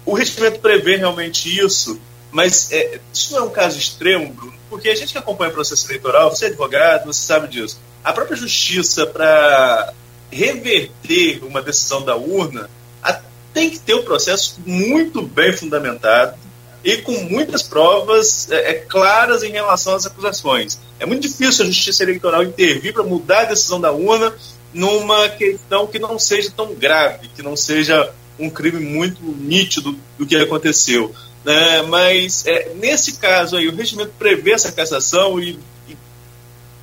O 0.06 0.14
regimento 0.14 0.60
prevê 0.60 0.96
realmente 0.96 1.60
isso, 1.60 2.00
mas 2.32 2.72
é, 2.72 3.00
isso 3.14 3.34
não 3.34 3.40
é 3.40 3.44
um 3.44 3.50
caso 3.50 3.78
extremo, 3.78 4.34
Bruno, 4.34 4.54
porque 4.70 4.90
a 4.90 4.96
gente 4.96 5.12
que 5.12 5.18
acompanha 5.18 5.52
o 5.52 5.54
processo 5.54 5.86
eleitoral, 5.88 6.30
você 6.30 6.46
é 6.46 6.48
advogado, 6.48 7.06
você 7.06 7.26
sabe 7.26 7.48
disso. 7.48 7.80
A 8.04 8.14
própria 8.14 8.38
justiça, 8.38 9.06
para 9.06 9.94
reverter 10.32 11.44
uma 11.44 11.62
decisão 11.62 12.04
da 12.04 12.16
urna, 12.16 12.70
tem 13.58 13.72
que 13.72 13.80
ter 13.80 13.96
um 13.96 14.04
processo 14.04 14.60
muito 14.68 15.20
bem 15.24 15.52
fundamentado, 15.52 16.38
e 16.84 16.98
com 16.98 17.12
muitas 17.24 17.64
provas 17.64 18.50
é, 18.52 18.72
é, 18.72 18.74
claras 18.76 19.44
em 19.44 19.52
relação 19.52 19.96
às 19.96 20.06
acusações. 20.06 20.80
É 21.00 21.06
muito 21.06 21.24
difícil 21.24 21.64
a 21.64 21.68
Justiça 21.68 22.04
Eleitoral 22.04 22.44
intervir 22.44 22.94
para 22.94 23.04
mudar 23.04 23.42
a 23.42 23.46
decisão 23.46 23.80
da 23.80 23.92
urna 23.92 24.34
numa 24.74 25.30
questão 25.30 25.88
que 25.88 26.00
não 26.00 26.20
seja 26.20 26.52
tão 26.56 26.74
grave, 26.74 27.30
que 27.36 27.42
não 27.42 27.56
seja 27.56 28.12
um 28.40 28.50
crime 28.50 28.80
muito 28.80 29.22
nítido 29.24 29.98
do 30.18 30.26
que 30.26 30.36
aconteceu. 30.36 31.14
Né? 31.44 31.82
Mas 31.84 32.46
é, 32.46 32.74
nesse 32.76 33.14
caso 33.14 33.58
aí, 33.58 33.68
o 33.68 33.76
regimento 33.76 34.12
prevê 34.18 34.52
essa 34.52 34.72
cassação 34.72 35.40
e, 35.40 35.60
e 35.88 35.98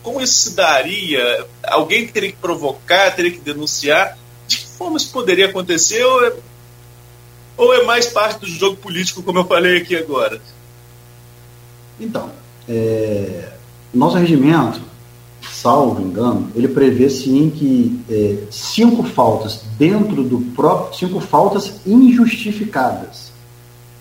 como 0.03 0.21
isso 0.21 0.35
se 0.35 0.51
daria? 0.55 1.47
Alguém 1.63 2.07
teria 2.07 2.31
que 2.31 2.37
provocar, 2.37 3.15
teria 3.15 3.31
que 3.31 3.41
denunciar? 3.41 4.19
De 4.47 4.59
que 4.59 4.67
forma 4.67 4.97
isso 4.97 5.11
poderia 5.11 5.47
acontecer? 5.47 6.05
Ou 6.05 6.27
é 6.27 6.33
ou 7.57 7.73
é 7.75 7.85
mais 7.85 8.09
parte 8.09 8.41
do 8.41 8.47
jogo 8.47 8.77
político, 8.77 9.23
como 9.23 9.39
eu 9.39 9.45
falei 9.45 9.79
aqui 9.79 9.97
agora? 9.97 10.41
Então, 12.01 12.31
é, 12.69 13.53
nosso 13.93 14.17
regimento, 14.17 14.81
salvo 15.51 16.03
engano, 16.03 16.51
ele 16.55 16.69
prevê 16.69 17.09
sim 17.09 17.51
que 17.51 18.01
é, 18.11 18.39
cinco 18.51 19.05
faltas 19.05 19.63
dentro 19.79 20.23
do 20.25 20.41
próprio. 20.55 20.99
cinco 20.99 21.21
faltas 21.21 21.81
injustificadas. 21.87 23.33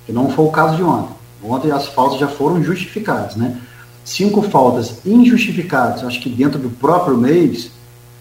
Que 0.06 0.12
não 0.12 0.30
foi 0.30 0.46
o 0.46 0.52
caso 0.52 0.76
de 0.76 0.84
ontem. 0.84 1.14
Ontem 1.44 1.72
as 1.72 1.88
faltas 1.88 2.20
já 2.20 2.28
foram 2.28 2.64
justificadas, 2.64 3.36
né? 3.36 3.60
Cinco 4.04 4.42
faltas 4.42 5.06
injustificadas, 5.06 6.04
acho 6.04 6.20
que 6.20 6.30
dentro 6.30 6.60
do 6.60 6.70
próprio 6.70 7.18
mês, 7.18 7.72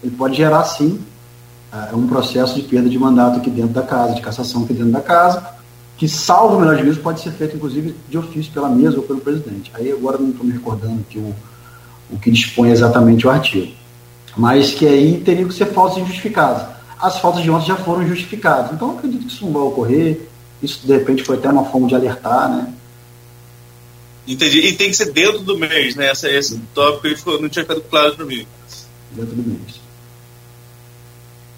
ele 0.01 0.15
pode 0.15 0.35
gerar 0.37 0.63
sim 0.65 0.99
é 1.91 1.95
um 1.95 2.05
processo 2.05 2.53
de 2.53 2.61
perda 2.61 2.87
de 2.87 2.99
mandato 2.99 3.39
aqui 3.39 3.49
dentro 3.49 3.73
da 3.73 3.81
casa, 3.81 4.13
de 4.13 4.21
cassação 4.21 4.63
aqui 4.63 4.73
dentro 4.73 4.91
da 4.91 5.01
casa, 5.01 5.43
que, 5.97 6.07
salvo 6.07 6.57
o 6.57 6.59
melhor 6.59 6.77
juízo, 6.77 6.99
pode 6.99 7.19
ser 7.19 7.31
feito, 7.31 7.55
inclusive, 7.55 7.95
de 8.07 8.17
ofício 8.17 8.51
pela 8.51 8.69
mesa 8.69 8.97
ou 8.97 9.03
pelo 9.03 9.19
presidente. 9.19 9.71
Aí 9.73 9.91
agora 9.91 10.19
não 10.19 10.29
estou 10.29 10.45
me 10.45 10.51
recordando 10.51 11.01
aqui 11.01 11.17
o, 11.17 11.33
o 12.11 12.19
que 12.19 12.29
dispõe 12.29 12.69
exatamente 12.69 13.25
o 13.25 13.29
artigo. 13.29 13.73
Mas 14.37 14.71
que 14.71 14.87
aí 14.87 15.19
teriam 15.21 15.47
que 15.47 15.55
ser 15.55 15.67
faltas 15.67 15.97
injustificadas. 15.97 16.67
As 16.99 17.19
faltas 17.19 17.41
de 17.41 17.49
ontem 17.49 17.67
já 17.67 17.75
foram 17.75 18.07
justificadas. 18.07 18.71
Então, 18.71 18.91
eu 18.91 18.97
acredito 18.97 19.25
que 19.25 19.33
isso 19.33 19.45
não 19.45 19.53
vai 19.53 19.63
ocorrer. 19.63 20.21
Isso, 20.61 20.85
de 20.85 20.93
repente, 20.93 21.23
foi 21.23 21.37
até 21.37 21.49
uma 21.49 21.65
forma 21.65 21.87
de 21.87 21.95
alertar, 21.95 22.49
né? 22.49 22.73
Entendi. 24.27 24.59
E 24.59 24.73
tem 24.73 24.89
que 24.89 24.95
ser 24.95 25.11
dentro 25.11 25.39
do 25.39 25.57
mês, 25.57 25.95
né? 25.95 26.07
Essa, 26.07 26.29
esse 26.29 26.57
tópico 26.73 27.37
não 27.39 27.49
tinha 27.49 27.65
ficado 27.65 27.81
claro 27.81 28.15
para 28.15 28.25
mim. 28.25 28.45
Dentro 29.11 29.35
do 29.35 29.43
mês. 29.43 29.82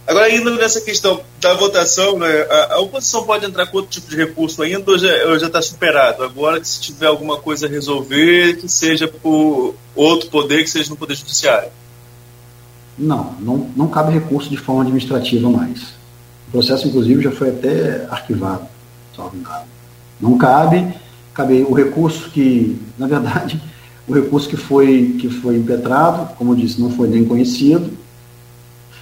Agora, 0.08 0.28
ainda 0.28 0.52
nessa 0.52 0.82
questão 0.82 1.22
da 1.42 1.56
votação, 1.56 2.20
né, 2.20 2.28
a, 2.28 2.76
a, 2.76 2.80
oposição 2.80 3.24
pode 3.24 3.44
entrar 3.44 3.66
com 3.66 3.78
outro 3.78 3.92
tipo 3.92 4.08
de 4.08 4.16
recurso 4.16 4.62
ainda 4.62 4.92
ou 4.92 4.98
já 4.98 5.48
está 5.48 5.60
superado? 5.62 6.24
Agora, 6.24 6.64
se 6.64 6.80
tiver 6.80 7.08
alguma 7.08 7.38
coisa 7.38 7.66
a 7.66 7.70
resolver, 7.70 8.58
que 8.58 8.70
seja 8.70 9.08
por 9.08 9.74
outro 9.96 10.30
poder, 10.30 10.64
que 10.64 10.70
seja 10.70 10.92
no 10.92 10.96
Poder 10.96 11.16
Judiciário? 11.16 11.70
Não, 12.96 13.34
não, 13.40 13.72
não 13.76 13.88
cabe 13.88 14.14
recurso 14.14 14.50
de 14.50 14.58
forma 14.58 14.84
administrativa 14.84 15.50
mais. 15.50 15.96
processo, 16.52 16.88
inclusive, 16.88 17.24
já 17.24 17.32
foi 17.32 17.50
até 17.50 18.06
arquivado, 18.10 18.68
salvo 19.16 19.36
engano. 19.36 19.66
Não 20.22 20.38
cabe, 20.38 20.94
cabe 21.34 21.66
o 21.68 21.74
recurso 21.74 22.30
que, 22.30 22.80
na 22.96 23.08
verdade, 23.08 23.60
o 24.08 24.14
recurso 24.14 24.48
que 24.48 24.56
foi, 24.56 25.18
que 25.20 25.30
foi 25.30 25.58
impetrado, 25.58 26.36
como 26.36 26.52
eu 26.52 26.56
disse, 26.58 26.80
não 26.80 26.92
foi 26.92 27.08
nem 27.08 27.26
conhecido, 27.26 27.92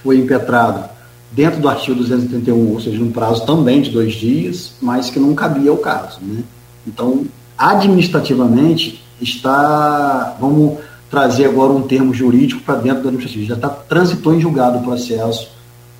foi 0.02 0.16
impetrado 0.18 0.93
dentro 1.34 1.60
do 1.60 1.68
artigo 1.68 1.96
231, 1.96 2.72
ou 2.72 2.80
seja, 2.80 2.98
num 2.98 3.10
prazo 3.10 3.44
também 3.44 3.82
de 3.82 3.90
dois 3.90 4.14
dias, 4.14 4.74
mas 4.80 5.10
que 5.10 5.18
não 5.18 5.34
cabia 5.34 5.70
ao 5.70 5.76
caso. 5.76 6.20
Né? 6.22 6.42
Então, 6.86 7.26
administrativamente, 7.58 9.02
está, 9.20 10.36
vamos 10.40 10.78
trazer 11.10 11.46
agora 11.46 11.72
um 11.72 11.82
termo 11.82 12.14
jurídico 12.14 12.62
para 12.62 12.76
dentro 12.76 13.02
do 13.02 13.08
administrativo, 13.08 13.46
já 13.46 13.54
está 13.54 13.68
transitou 13.68 14.34
em 14.34 14.40
julgado 14.40 14.78
o 14.78 14.82
processo, 14.82 15.50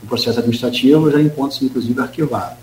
o 0.03 0.07
processo 0.07 0.39
administrativo 0.39 1.11
já 1.11 1.21
encontra-se 1.21 1.65
inclusive 1.65 2.01
arquivado. 2.01 2.57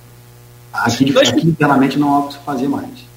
Aqui, 0.71 1.13
aqui 1.17 1.47
internamente 1.47 1.99
não 1.99 2.13
há 2.13 2.19
o 2.19 2.27
que 2.29 2.37
fazer 2.45 2.67
mais. 2.67 3.11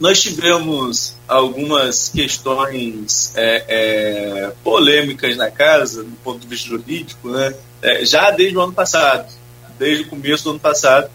Nós 0.00 0.20
tivemos 0.20 1.14
algumas 1.28 2.08
questões 2.08 3.32
é, 3.36 3.64
é, 3.68 4.52
polêmicas 4.64 5.36
na 5.36 5.50
casa, 5.50 6.02
do 6.02 6.10
ponto 6.24 6.40
de 6.40 6.46
vista 6.48 6.68
jurídico, 6.68 7.28
né? 7.30 7.54
É, 7.84 8.04
já 8.04 8.30
desde 8.30 8.56
o 8.56 8.62
ano 8.62 8.72
passado, 8.72 9.30
desde 9.78 10.04
o 10.04 10.08
começo 10.08 10.44
do 10.44 10.50
ano 10.50 10.60
passado, 10.60 11.10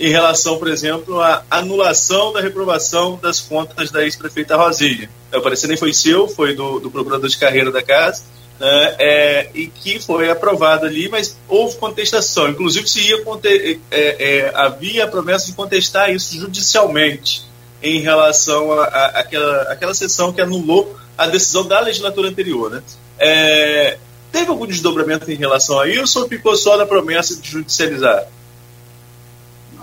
em 0.00 0.08
relação, 0.08 0.58
por 0.58 0.68
exemplo, 0.68 1.20
à 1.20 1.44
anulação 1.50 2.32
da 2.32 2.40
reprovação 2.40 3.18
das 3.20 3.40
contas 3.40 3.90
da 3.90 4.02
ex-prefeita 4.02 4.56
Rosinha. 4.56 5.10
O 5.32 5.40
parecer 5.40 5.66
nem 5.68 5.76
foi 5.76 5.92
seu, 5.92 6.26
foi 6.26 6.54
do, 6.54 6.80
do 6.80 6.90
procurador 6.90 7.28
de 7.28 7.36
carreira 7.36 7.70
da 7.70 7.82
casa, 7.82 8.22
né, 8.58 8.96
é, 8.98 9.50
e 9.54 9.66
que 9.66 10.00
foi 10.00 10.30
aprovado 10.30 10.86
ali, 10.86 11.08
mas 11.08 11.36
houve 11.48 11.76
contestação. 11.76 12.48
Inclusive, 12.48 12.88
se 12.88 13.00
ia 13.00 13.22
é, 13.44 13.78
é, 13.90 14.52
havia 14.54 15.04
a 15.04 15.08
promessa 15.08 15.46
de 15.46 15.52
contestar 15.52 16.10
isso 16.10 16.34
judicialmente 16.38 17.44
em 17.82 18.00
relação 18.00 18.72
àquela 18.80 19.62
aquela 19.64 19.94
sessão 19.94 20.32
que 20.32 20.40
anulou 20.40 20.96
a 21.16 21.26
decisão 21.26 21.66
da 21.66 21.80
legislatura 21.80 22.28
anterior. 22.28 22.70
Né? 22.70 22.82
É, 23.18 23.98
teve 24.36 24.50
algum 24.50 24.66
desdobramento 24.66 25.30
em 25.30 25.34
relação 25.34 25.80
a 25.80 25.88
isso 25.88 26.20
ou 26.20 26.28
ficou 26.28 26.54
só 26.56 26.76
na 26.76 26.84
promessa 26.84 27.40
de 27.40 27.50
judicializar? 27.50 28.26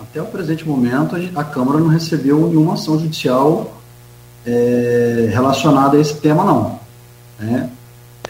até 0.00 0.22
o 0.22 0.26
presente 0.26 0.64
momento, 0.64 1.16
a 1.34 1.42
Câmara 1.42 1.80
não 1.80 1.88
recebeu 1.88 2.46
nenhuma 2.46 2.74
ação 2.74 2.96
judicial 2.96 3.80
é, 4.46 5.28
relacionada 5.32 5.96
a 5.96 6.00
esse 6.00 6.14
tema, 6.18 6.44
não. 6.44 6.78
Né? 7.36 7.68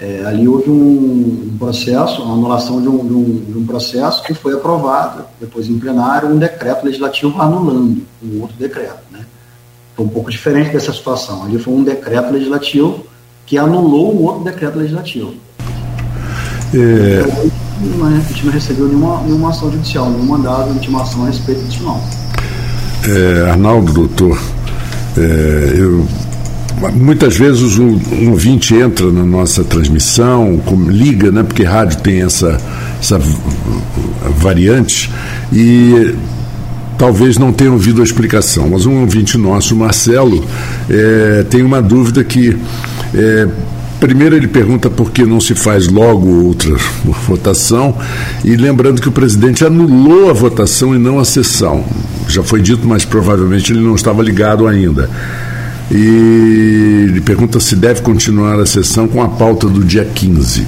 É, 0.00 0.24
ali 0.24 0.48
houve 0.48 0.70
um, 0.70 1.50
um, 1.52 1.58
processo, 1.58 2.22
uma 2.22 2.34
anulação 2.34 2.80
de 2.80 2.88
um, 2.88 3.06
de, 3.06 3.12
um, 3.12 3.44
de 3.52 3.58
um, 3.58 3.66
processo 3.66 4.22
que 4.22 4.32
foi 4.32 4.54
aprovado, 4.54 5.26
depois 5.38 5.68
em 5.68 5.78
plenário, 5.78 6.30
um 6.30 6.38
decreto 6.38 6.86
legislativo 6.86 7.38
anulando 7.40 8.02
um 8.22 8.40
outro 8.40 8.56
decreto. 8.56 9.00
Né? 9.10 9.26
Foi 9.94 10.06
um 10.06 10.08
pouco 10.08 10.30
diferente 10.30 10.72
dessa 10.72 10.92
situação. 10.92 11.44
Ali 11.44 11.58
foi 11.58 11.74
um 11.74 11.84
decreto 11.84 12.32
legislativo 12.32 13.04
que 13.44 13.58
anulou 13.58 14.14
um 14.14 14.24
outro 14.24 14.44
decreto 14.44 14.78
legislativo. 14.78 15.34
É... 16.74 17.24
Então, 17.82 18.06
a 18.06 18.10
gente 18.10 18.46
não 18.46 18.52
recebeu 18.52 18.86
nenhuma, 18.86 19.22
nenhuma 19.22 19.50
ação 19.50 19.70
judicial, 19.70 20.10
nenhum 20.10 20.24
mandado 20.24 20.70
de 20.70 20.78
intimação 20.78 21.24
a 21.24 21.26
respeito 21.26 21.62
disso 21.64 21.82
não. 21.82 22.00
É, 23.06 23.50
Arnaldo, 23.50 23.92
doutor, 23.92 24.38
é, 25.16 25.74
eu, 25.76 26.06
muitas 26.94 27.36
vezes 27.36 27.78
um, 27.78 28.00
um 28.12 28.30
ouvinte 28.30 28.74
entra 28.74 29.10
na 29.12 29.24
nossa 29.24 29.62
transmissão, 29.62 30.60
liga, 30.88 31.30
né, 31.30 31.42
porque 31.42 31.64
rádio 31.64 31.98
tem 31.98 32.22
essa, 32.22 32.58
essa 32.98 33.20
variante, 34.38 35.10
e 35.52 36.14
talvez 36.96 37.36
não 37.36 37.52
tenha 37.52 37.72
ouvido 37.72 38.00
a 38.00 38.04
explicação, 38.04 38.70
mas 38.70 38.86
um 38.86 39.02
ouvinte 39.02 39.36
nosso, 39.36 39.76
Marcelo, 39.76 40.44
é, 40.88 41.44
tem 41.50 41.62
uma 41.62 41.82
dúvida 41.82 42.24
que 42.24 42.56
é, 43.14 43.48
Primeiro, 44.04 44.36
ele 44.36 44.48
pergunta 44.48 44.90
por 44.90 45.10
que 45.10 45.24
não 45.24 45.40
se 45.40 45.54
faz 45.54 45.88
logo 45.88 46.44
outra 46.44 46.76
votação, 47.26 47.96
e 48.44 48.54
lembrando 48.54 49.00
que 49.00 49.08
o 49.08 49.12
presidente 49.12 49.64
anulou 49.64 50.28
a 50.28 50.32
votação 50.34 50.94
e 50.94 50.98
não 50.98 51.18
a 51.18 51.24
sessão. 51.24 51.82
Já 52.28 52.42
foi 52.42 52.60
dito, 52.60 52.86
mas 52.86 53.06
provavelmente 53.06 53.72
ele 53.72 53.80
não 53.80 53.94
estava 53.94 54.22
ligado 54.22 54.66
ainda. 54.66 55.08
E 55.90 57.06
ele 57.08 57.22
pergunta 57.22 57.58
se 57.58 57.74
deve 57.76 58.02
continuar 58.02 58.60
a 58.60 58.66
sessão 58.66 59.08
com 59.08 59.22
a 59.22 59.28
pauta 59.30 59.68
do 59.68 59.82
dia 59.82 60.04
15. 60.04 60.66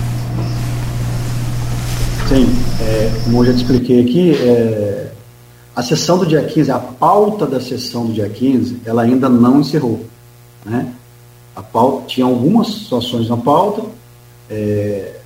Sim, 2.31 2.49
é, 2.81 3.11
como 3.23 3.43
eu 3.43 3.49
já 3.49 3.53
te 3.53 3.59
expliquei 3.59 4.01
aqui, 4.01 4.31
é, 4.33 5.09
a 5.77 5.83
sessão 5.83 6.17
do 6.17 6.25
dia 6.25 6.41
15, 6.41 6.71
a 6.71 6.79
pauta 6.79 7.45
da 7.45 7.61
sessão 7.61 8.07
do 8.07 8.15
dia 8.15 8.31
15, 8.31 8.79
ela 8.87 9.03
ainda 9.03 9.29
não 9.29 9.61
encerrou. 9.61 10.07
Né? 10.65 10.87
A 11.57 11.63
pauta, 11.63 12.07
tinha 12.07 12.27
algumas 12.27 12.69
situações 12.69 13.31
na 13.31 13.37
pauta, 13.39 13.83
é, 14.51 15.17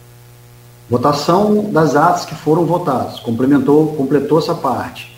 votação 0.89 1.71
das 1.73 1.97
atas 1.97 2.25
que 2.25 2.37
foram 2.37 2.65
votadas, 2.65 3.19
complementou, 3.19 3.89
completou 3.97 4.39
essa 4.39 4.55
parte. 4.55 5.13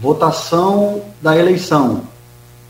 Votação 0.00 1.00
da 1.22 1.36
eleição, 1.36 2.02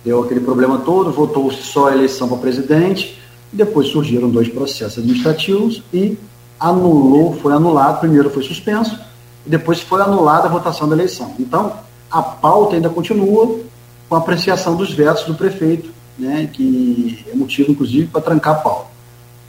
deu 0.04 0.22
aquele 0.22 0.40
problema 0.40 0.78
todo, 0.78 1.10
votou-se 1.10 1.62
só 1.62 1.88
a 1.88 1.94
eleição 1.94 2.28
para 2.28 2.36
presidente, 2.36 3.18
depois 3.50 3.88
surgiram 3.88 4.28
dois 4.28 4.48
processos 4.48 4.98
administrativos 4.98 5.82
e 5.92 6.18
anulou, 6.60 7.36
foi 7.36 7.54
anulado, 7.54 8.00
primeiro 8.00 8.28
foi 8.28 8.42
suspenso, 8.42 8.98
e 9.46 9.48
depois 9.48 9.80
foi 9.80 10.02
anulada 10.02 10.46
a 10.46 10.50
votação 10.50 10.86
da 10.86 10.94
eleição. 10.94 11.34
Então, 11.38 11.72
a 12.10 12.20
pauta 12.22 12.76
ainda 12.76 12.90
continua 12.90 13.60
com 14.08 14.14
a 14.14 14.18
apreciação 14.18 14.76
dos 14.76 14.92
vetos 14.92 15.24
do 15.24 15.34
prefeito 15.34 15.97
né, 16.18 16.48
que 16.52 17.24
é 17.30 17.34
motivo, 17.34 17.70
inclusive, 17.70 18.06
para 18.08 18.20
trancar 18.20 18.62
pau. 18.62 18.90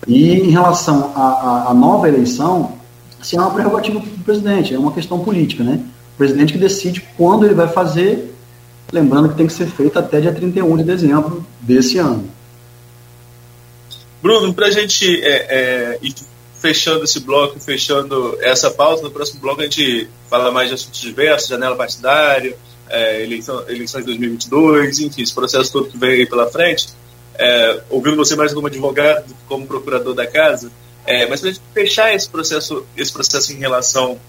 E 0.08 0.34
em 0.34 0.50
relação 0.50 1.12
à, 1.16 1.74
nova 1.74 2.08
eleição, 2.08 2.78
assim, 3.20 3.38
é 3.38 3.42
uma 3.42 3.52
prerrogativa 3.52 4.00
do 4.00 4.24
presidente, 4.24 4.74
é 4.74 4.80
uma 4.80 4.92
questão 4.92 5.20
política. 5.20 5.64
Né? 5.64 5.84
O 6.14 6.18
presidente 6.18 6.54
que 6.54 6.60
decide 6.60 7.06
quando 7.18 7.46
ele 7.46 7.54
vai 7.54 7.68
fazer, 7.68 8.34
lembrando 8.92 9.30
que 9.30 9.36
tem 9.36 9.48
que 9.48 9.54
ser 9.54 9.68
feito 9.68 9.98
até 9.98 10.22
dia 10.22 10.34
31 10.34 10.78
de 10.78 10.84
dezembro 10.84 11.46
desse 11.62 11.98
ano. 11.98 12.30
Bruno, 14.22 14.54
para 14.54 14.68
a 14.68 14.72
gente 14.72 15.22
é, 15.24 15.94
é, 15.94 16.00
ir 16.02 16.14
fechando 16.60 17.06
esse 17.06 17.22
bloco, 17.22 17.60
fechando 17.60 18.38
essa 18.42 18.70
pauta, 18.70 19.04
no 19.04 19.12
próximo 19.12 19.40
bloco 19.40 19.62
a 19.62 19.64
gente 19.64 20.10
fala 20.30 20.52
mais 20.52 20.68
de 20.68 20.76
assuntos 20.76 21.00
diversos, 21.00 21.50
janela 21.50 21.76
partidária, 21.76 22.56
é, 22.90 23.24
eleição, 23.24 23.64
eleições 23.70 24.02
de 24.02 24.08
2022, 24.08 25.00
enfim, 25.00 25.22
esse 25.22 25.34
processo 25.34 25.72
todo 25.72 25.90
que 25.90 25.98
vem 25.98 26.12
aí 26.12 26.26
pela 26.26 26.50
frente, 26.50 26.90
é, 27.36 27.82
ouvindo 27.90 28.18
você 28.18 28.36
mais 28.36 28.54
como 28.54 28.68
advogado, 28.68 29.34
como 29.48 29.66
procurador 29.66 30.14
da 30.14 30.28
casa, 30.28 30.72
é, 31.06 31.28
mas 31.28 31.42
para 31.42 31.54
fechar 31.74 32.14
esse 32.14 32.30
processo, 32.30 32.86
esse 32.98 33.12
processo 33.12 33.54
em 33.54 33.58
relação 33.58 34.20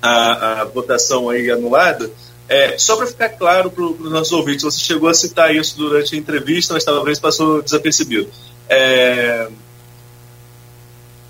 à, 0.00 0.62
à 0.62 0.64
votação 0.64 1.28
aí 1.28 1.50
anulada, 1.50 2.10
é, 2.48 2.78
só 2.78 2.96
para 2.96 3.06
ficar 3.06 3.28
claro 3.30 3.70
para 3.70 3.84
os 3.84 4.10
nossos 4.10 4.32
ouvintes, 4.32 4.62
você 4.62 4.80
chegou 4.80 5.08
a 5.08 5.14
citar 5.14 5.54
isso 5.54 5.76
durante 5.76 6.14
a 6.14 6.18
entrevista, 6.18 6.72
mas 6.72 6.82
talvez 6.82 7.20
passou 7.20 7.60
desapercebido. 7.60 8.30
É, 8.68 9.48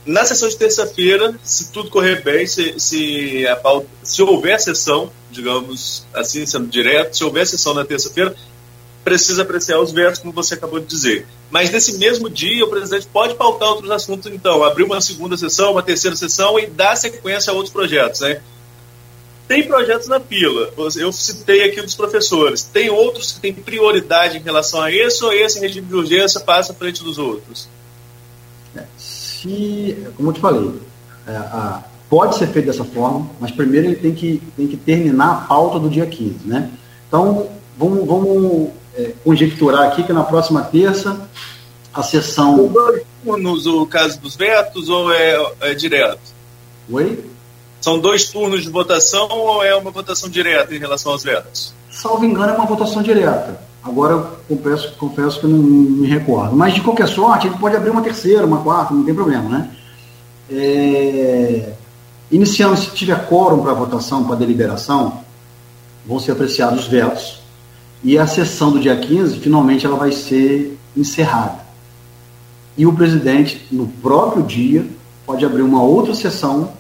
na 0.09 0.24
sessão 0.24 0.48
de 0.48 0.56
terça-feira, 0.56 1.38
se 1.44 1.70
tudo 1.70 1.90
correr 1.90 2.22
bem, 2.22 2.46
se, 2.46 2.74
se, 2.80 3.46
a 3.46 3.54
pauta, 3.54 3.86
se 4.02 4.22
houver 4.22 4.59
sessão, 4.59 5.12
digamos 5.30 6.06
assim, 6.14 6.46
sendo 6.46 6.66
direto, 6.66 7.14
se 7.14 7.22
houver 7.22 7.46
sessão 7.46 7.74
na 7.74 7.84
terça-feira, 7.84 8.34
precisa 9.04 9.42
apreciar 9.42 9.78
os 9.78 9.92
vetos, 9.92 10.20
como 10.20 10.32
você 10.32 10.54
acabou 10.54 10.80
de 10.80 10.86
dizer. 10.86 11.26
Mas 11.50 11.70
nesse 11.70 11.98
mesmo 11.98 12.30
dia, 12.30 12.64
o 12.64 12.68
presidente 12.68 13.06
pode 13.06 13.34
pautar 13.34 13.68
outros 13.68 13.90
assuntos, 13.90 14.32
então, 14.32 14.64
abrir 14.64 14.84
uma 14.84 14.98
segunda 15.02 15.36
sessão, 15.36 15.72
uma 15.72 15.82
terceira 15.82 16.16
sessão 16.16 16.59
e 16.59 16.66
dar 16.66 16.96
sequência 16.96 17.50
a 17.50 17.54
outros 17.54 17.72
projetos, 17.72 18.20
né? 18.20 18.40
Tem 19.46 19.66
projetos 19.66 20.09
na 20.09 20.20
pila. 20.20 20.72
Eu 20.96 21.12
citei 21.12 21.64
aqui 21.64 21.80
dos 21.80 21.94
professores. 21.94 22.62
Tem 22.62 22.90
outros 22.90 23.32
que 23.32 23.40
têm 23.40 23.52
prioridade 23.54 24.36
em 24.36 24.42
relação 24.42 24.82
a 24.82 24.92
esse 24.92 25.24
ou 25.24 25.32
esse 25.32 25.59
regime 25.59 25.86
de 25.86 25.94
urgência 25.94 26.40
passa 26.40 26.72
à 26.72 26.74
frente 26.74 27.02
dos 27.02 27.18
outros? 27.18 27.68
Se, 29.41 29.97
como 30.16 30.30
eu 30.30 30.32
te 30.32 30.41
falei, 30.41 30.72
é, 31.26 31.36
a, 31.36 31.82
pode 32.11 32.36
ser 32.36 32.49
feito 32.49 32.66
dessa 32.66 32.84
forma, 32.84 33.28
mas 33.41 33.51
primeiro 33.51 33.86
ele 33.86 33.97
tem 33.97 34.14
que, 34.14 34.43
tem 34.57 34.66
que 34.66 34.76
terminar 34.76 35.30
a 35.30 35.34
pauta 35.47 35.78
do 35.78 35.89
dia 35.89 36.07
15, 36.07 36.39
né? 36.45 36.70
Então, 37.07 37.49
vamos, 37.76 38.07
vamos 38.07 38.68
é, 38.97 39.12
conjecturar 39.24 39.89
aqui 39.89 40.03
que 40.03 40.12
na 40.12 40.24
próxima 40.24 40.62
terça 40.62 41.28
a 41.93 42.03
sessão... 42.03 42.72
Turnos 43.24 43.66
o 43.66 43.84
caso 43.84 44.20
dos 44.20 44.36
vetos 44.36 44.89
ou 44.89 45.12
é, 45.12 45.53
é 45.61 45.74
direto? 45.74 46.20
Oi? 46.91 47.24
São 47.80 47.99
dois 47.99 48.30
turnos 48.30 48.62
de 48.62 48.70
votação 48.70 49.28
ou 49.30 49.62
é 49.62 49.74
uma 49.74 49.91
votação 49.91 50.28
direta 50.28 50.74
em 50.74 50.78
relação 50.78 51.12
aos 51.12 51.22
vetos? 51.24 51.74
Salvo 51.91 52.24
engano, 52.24 52.53
é 52.53 52.55
uma 52.55 52.66
votação 52.66 53.03
direta. 53.03 53.61
Agora 53.89 54.12
eu 54.14 54.57
confesso, 54.57 54.95
confesso 54.97 55.41
que 55.41 55.47
não 55.47 55.59
me 55.59 56.07
recordo. 56.07 56.55
Mas 56.55 56.74
de 56.74 56.80
qualquer 56.80 57.09
sorte, 57.09 57.47
ele 57.47 57.57
pode 57.57 57.76
abrir 57.76 57.91
uma 57.91 58.03
terceira, 58.03 58.47
uma 58.47 58.59
quarta, 58.59 58.95
não 58.95 59.05
tem 59.05 59.14
problema, 59.14 59.49
né? 59.49 59.70
É... 60.51 61.72
Iniciando, 62.30 62.76
se 62.76 62.91
tiver 62.91 63.26
quórum 63.26 63.62
para 63.62 63.72
votação, 63.72 64.24
para 64.24 64.36
deliberação, 64.36 65.20
vão 66.07 66.18
ser 66.18 66.32
apreciados 66.32 66.80
os 66.80 66.86
vetos 66.86 67.39
e 68.03 68.16
a 68.18 68.26
sessão 68.26 68.70
do 68.70 68.78
dia 68.78 68.97
15, 68.97 69.39
finalmente, 69.39 69.84
ela 69.84 69.97
vai 69.97 70.12
ser 70.12 70.78
encerrada. 70.97 71.66
E 72.76 72.86
o 72.86 72.93
presidente, 72.93 73.66
no 73.72 73.89
próprio 73.89 74.43
dia, 74.43 74.86
pode 75.26 75.45
abrir 75.45 75.62
uma 75.62 75.82
outra 75.82 76.14
sessão 76.14 76.72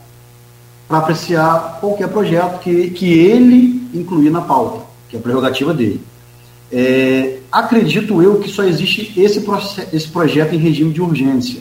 para 0.86 0.98
apreciar 0.98 1.78
qualquer 1.80 2.08
projeto 2.08 2.60
que, 2.60 2.90
que 2.90 3.12
ele 3.12 3.88
incluir 3.92 4.30
na 4.30 4.40
pauta, 4.40 4.84
que 5.08 5.16
é 5.16 5.18
a 5.18 5.22
prerrogativa 5.22 5.74
dele. 5.74 6.00
É, 6.70 7.38
acredito 7.50 8.22
eu 8.22 8.38
que 8.40 8.48
só 8.48 8.62
existe 8.64 9.12
esse, 9.18 9.44
esse 9.92 10.08
projeto 10.08 10.54
em 10.54 10.58
regime 10.58 10.92
de 10.92 11.00
urgência. 11.00 11.60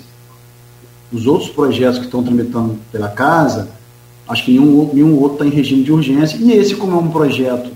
Os 1.12 1.26
outros 1.26 1.49
projetos 1.49 1.99
que 1.99 2.05
estão 2.05 2.22
tramitando 2.22 2.78
pela 2.91 3.08
casa, 3.08 3.70
acho 4.28 4.43
que 4.43 4.51
nenhum, 4.51 4.89
nenhum 4.93 5.18
outro 5.18 5.34
está 5.34 5.45
em 5.45 5.58
regime 5.58 5.84
de 5.84 5.91
urgência. 5.91 6.38
E 6.38 6.51
esse, 6.51 6.76
como 6.76 6.97
é 6.97 6.99
um 6.99 7.10
projeto 7.10 7.72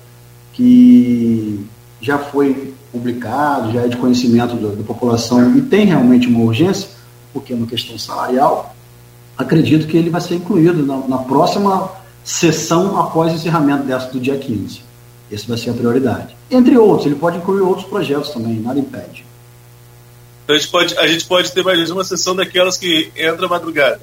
que 0.53 1.59
já 2.01 2.17
foi 2.17 2.73
publicado, 2.91 3.71
já 3.71 3.81
é 3.83 3.87
de 3.87 3.95
conhecimento 3.95 4.55
da, 4.55 4.83
população 4.83 5.57
e 5.57 5.61
tem 5.61 5.85
realmente 5.85 6.27
uma 6.27 6.43
urgência, 6.43 6.89
porque 7.31 7.53
é 7.53 7.55
uma 7.55 7.67
questão 7.67 7.97
salarial, 7.97 8.75
acredito 9.37 9.87
que 9.87 9.95
ele 9.95 10.09
vai 10.09 10.19
ser 10.19 10.35
incluído 10.35 10.85
na, 10.85 10.97
na 11.07 11.17
próxima 11.19 11.89
sessão 12.23 12.99
após 12.99 13.31
o 13.31 13.35
encerramento 13.35 13.83
dessa 13.83 14.07
do 14.11 14.19
dia 14.19 14.37
15. 14.37 14.81
Essa 15.31 15.47
vai 15.47 15.57
ser 15.57 15.69
a 15.69 15.73
prioridade. 15.73 16.35
Entre 16.51 16.77
outros, 16.77 17.05
ele 17.05 17.15
pode 17.15 17.37
incluir 17.37 17.61
outros 17.61 17.87
projetos 17.87 18.31
também, 18.31 18.59
nada 18.59 18.77
impede. 18.77 19.25
Então 20.43 20.55
a 20.55 20.59
gente 20.59 20.69
pode, 20.69 20.97
a 20.97 21.07
gente 21.07 21.25
pode 21.25 21.51
ter 21.51 21.63
mais 21.63 21.89
uma 21.89 22.03
sessão 22.03 22.35
daquelas 22.35 22.77
que 22.77 23.09
entra 23.15 23.47
madrugada. 23.47 24.01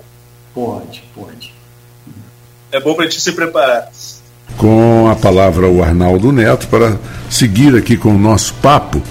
Pode, 0.55 1.05
pode. 1.15 1.55
É 2.73 2.81
bom 2.81 2.95
para 2.95 3.05
a 3.05 3.09
gente 3.09 3.21
se 3.21 3.33
preparar. 3.33 3.91
Com 4.57 5.09
a 5.11 5.15
palavra 5.15 5.69
o 5.69 5.83
Arnaldo 5.83 6.33
Neto 6.33 6.69
para 6.69 6.99
seguir 7.31 7.77
aqui 7.77 7.97
com 7.97 8.15
o 8.15 8.19
nosso 8.19 8.55
papo 8.55 9.03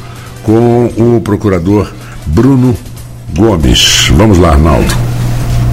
com 0.43 0.85
o 0.97 1.21
procurador 1.21 1.93
Bruno 2.25 2.75
Gomes. 3.35 4.07
Vamos 4.13 4.39
lá, 4.39 4.51
Arnaldo. 4.51 5.06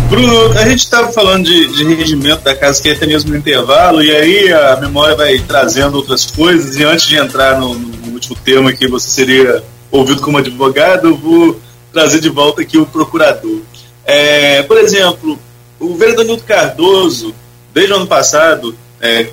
Bruno, 0.09 0.53
a 0.59 0.69
gente 0.69 0.81
estava 0.81 1.13
falando 1.13 1.45
de, 1.45 1.67
de 2.05 2.37
da 2.37 2.55
casa 2.55 2.81
que 2.81 2.89
é 2.89 2.93
até 2.93 3.07
mesmo 3.07 3.31
no 3.31 3.37
intervalo, 3.37 4.03
e 4.03 4.15
aí 4.15 4.53
a 4.53 4.77
memória 4.77 5.17
vai 5.17 5.39
trazendo 5.39 5.97
outras 5.97 6.27
coisas, 6.27 6.77
e 6.77 6.85
antes 6.85 7.07
de 7.07 7.17
entrar 7.17 7.59
no, 7.59 7.75
no 7.75 8.13
último 8.13 8.37
tema 8.37 8.73
que 8.73 8.87
você 8.87 9.11
seria 9.11 9.63
ouvido 9.91 10.21
como 10.21 10.39
advogado, 10.39 11.09
eu 11.09 11.17
vou 11.17 11.61
trazer 11.93 12.21
de 12.21 12.29
volta 12.29 12.63
aqui 12.63 12.79
o 12.79 12.87
procurador. 12.87 13.61
É, 14.05 14.63
por 14.63 14.77
exemplo, 14.77 15.39
o 15.81 15.97
vereador 15.97 16.25
Nilton 16.25 16.45
Cardoso, 16.45 17.35
desde 17.73 17.93
o 17.93 17.97
ano 17.97 18.07
passado, 18.07 18.77
é, 19.01 19.29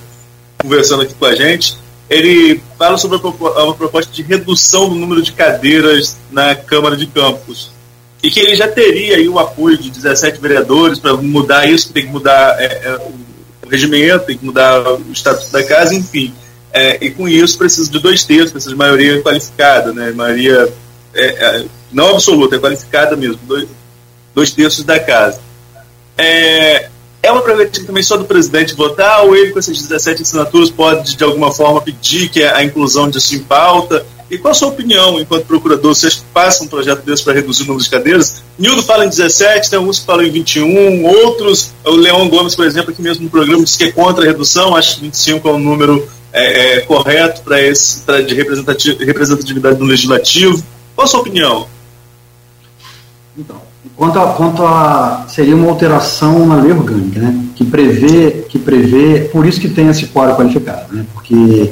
conversando 0.58 1.04
aqui 1.04 1.14
com 1.14 1.26
a 1.26 1.36
gente, 1.36 1.78
ele 2.10 2.62
fala 2.78 2.98
sobre 2.98 3.18
uma 3.18 3.74
proposta 3.74 4.12
de 4.12 4.22
redução 4.22 4.90
do 4.90 4.96
número 4.96 5.22
de 5.22 5.32
cadeiras 5.32 6.18
na 6.32 6.56
Câmara 6.56 6.96
de 6.96 7.08
Campos. 7.08 7.72
E 8.24 8.30
que 8.30 8.40
ele 8.40 8.56
já 8.56 8.68
teria 8.68 9.18
aí 9.18 9.28
o 9.28 9.40
apoio 9.40 9.78
de 9.78 9.90
17 9.90 10.40
vereadores 10.40 11.00
para 11.00 11.14
mudar 11.16 11.68
isso, 11.68 11.92
tem 11.92 12.06
que 12.06 12.12
mudar 12.12 12.56
é, 12.60 12.66
é, 12.66 12.96
o 12.96 13.70
regimento, 13.70 14.26
tem 14.26 14.38
que 14.38 14.46
mudar 14.46 14.80
o 14.94 15.12
estatuto 15.12 15.52
da 15.52 15.64
casa, 15.64 15.96
enfim. 15.96 16.34
É, 16.72 17.04
e 17.04 17.10
com 17.12 17.28
isso 17.28 17.58
precisa 17.58 17.90
de 17.90 18.00
dois 18.00 18.24
terços, 18.24 18.52
precisa 18.52 18.72
de 18.72 18.78
maioria 18.78 19.22
qualificada, 19.22 19.92
né? 19.92 20.12
maioria 20.12 20.72
é, 21.14 21.26
é, 21.26 21.66
não 21.92 22.12
absoluta, 22.12 22.56
é 22.56 22.60
qualificada 22.60 23.16
mesmo, 23.16 23.40
dois, 23.46 23.68
dois 24.34 24.52
terços 24.52 24.84
da 24.84 25.00
casa. 25.00 25.40
É, 26.18 26.90
é 27.24 27.32
uma 27.32 27.42
prerrogativa 27.42 27.86
também 27.86 28.04
só 28.04 28.18
do 28.18 28.26
presidente 28.26 28.74
votar 28.74 29.24
ou 29.24 29.36
ele, 29.36 29.52
com 29.52 29.60
essas 29.60 29.78
17 29.78 30.22
assinaturas, 30.22 30.70
pode 30.70 31.16
de 31.16 31.24
alguma 31.24 31.52
forma 31.52 31.82
pedir 31.82 32.30
que 32.30 32.44
a 32.44 32.64
inclusão 32.64 33.10
disso 33.10 33.36
em 33.36 33.40
pauta? 33.40 34.06
E 34.32 34.38
qual 34.38 34.52
a 34.52 34.56
sua 34.56 34.70
opinião 34.70 35.20
enquanto 35.20 35.46
procurador? 35.46 35.94
Vocês 35.94 36.24
passam 36.34 36.66
um 36.66 36.70
projeto 36.70 37.04
desse 37.04 37.22
para 37.22 37.34
reduzir 37.34 37.64
o 37.64 37.66
número 37.66 37.84
de 37.84 37.90
cadeiras? 37.90 38.42
Nildo 38.58 38.82
fala 38.82 39.06
em 39.06 39.10
17, 39.10 39.70
tem 39.70 39.78
alguns 39.78 40.00
que 40.00 40.06
falam 40.06 40.24
em 40.24 40.32
21, 40.32 41.04
outros, 41.06 41.74
o 41.84 41.92
Leão 41.92 42.30
Gomes, 42.30 42.56
por 42.56 42.66
exemplo, 42.66 42.92
aqui 42.92 43.02
mesmo 43.02 43.26
no 43.26 43.30
programa, 43.30 43.62
disse 43.62 43.78
que 43.78 43.84
é 43.84 43.92
contra 43.92 44.24
a 44.24 44.28
redução, 44.28 44.74
acho 44.74 44.96
que 44.96 45.02
25 45.02 45.46
é 45.50 45.52
o 45.52 45.56
um 45.56 45.60
número 45.60 46.08
é, 46.32 46.78
é, 46.78 46.82
correto 46.82 47.42
para 47.42 47.62
esse 47.62 48.04
pra 48.04 48.22
de 48.22 48.34
representatividade 48.34 49.78
no 49.78 49.86
legislativo. 49.86 50.64
Qual 50.96 51.04
a 51.04 51.08
sua 51.10 51.20
opinião? 51.20 51.68
Então, 53.38 53.62
Quanto 53.96 54.20
a, 54.20 54.34
quanto 54.34 54.64
a 54.64 55.26
seria 55.28 55.56
uma 55.56 55.70
alteração 55.70 56.46
na 56.46 56.56
lei 56.56 56.72
orgânica, 56.72 57.20
né? 57.20 57.46
Que 57.56 57.66
prevê, 57.66 58.46
que 58.48 58.58
prevê, 58.58 59.30
por 59.32 59.46
isso 59.46 59.60
que 59.60 59.70
tem 59.70 59.90
esse 59.90 60.08
quadro 60.08 60.36
qualificado, 60.36 60.94
né? 60.96 61.06
Porque, 61.14 61.72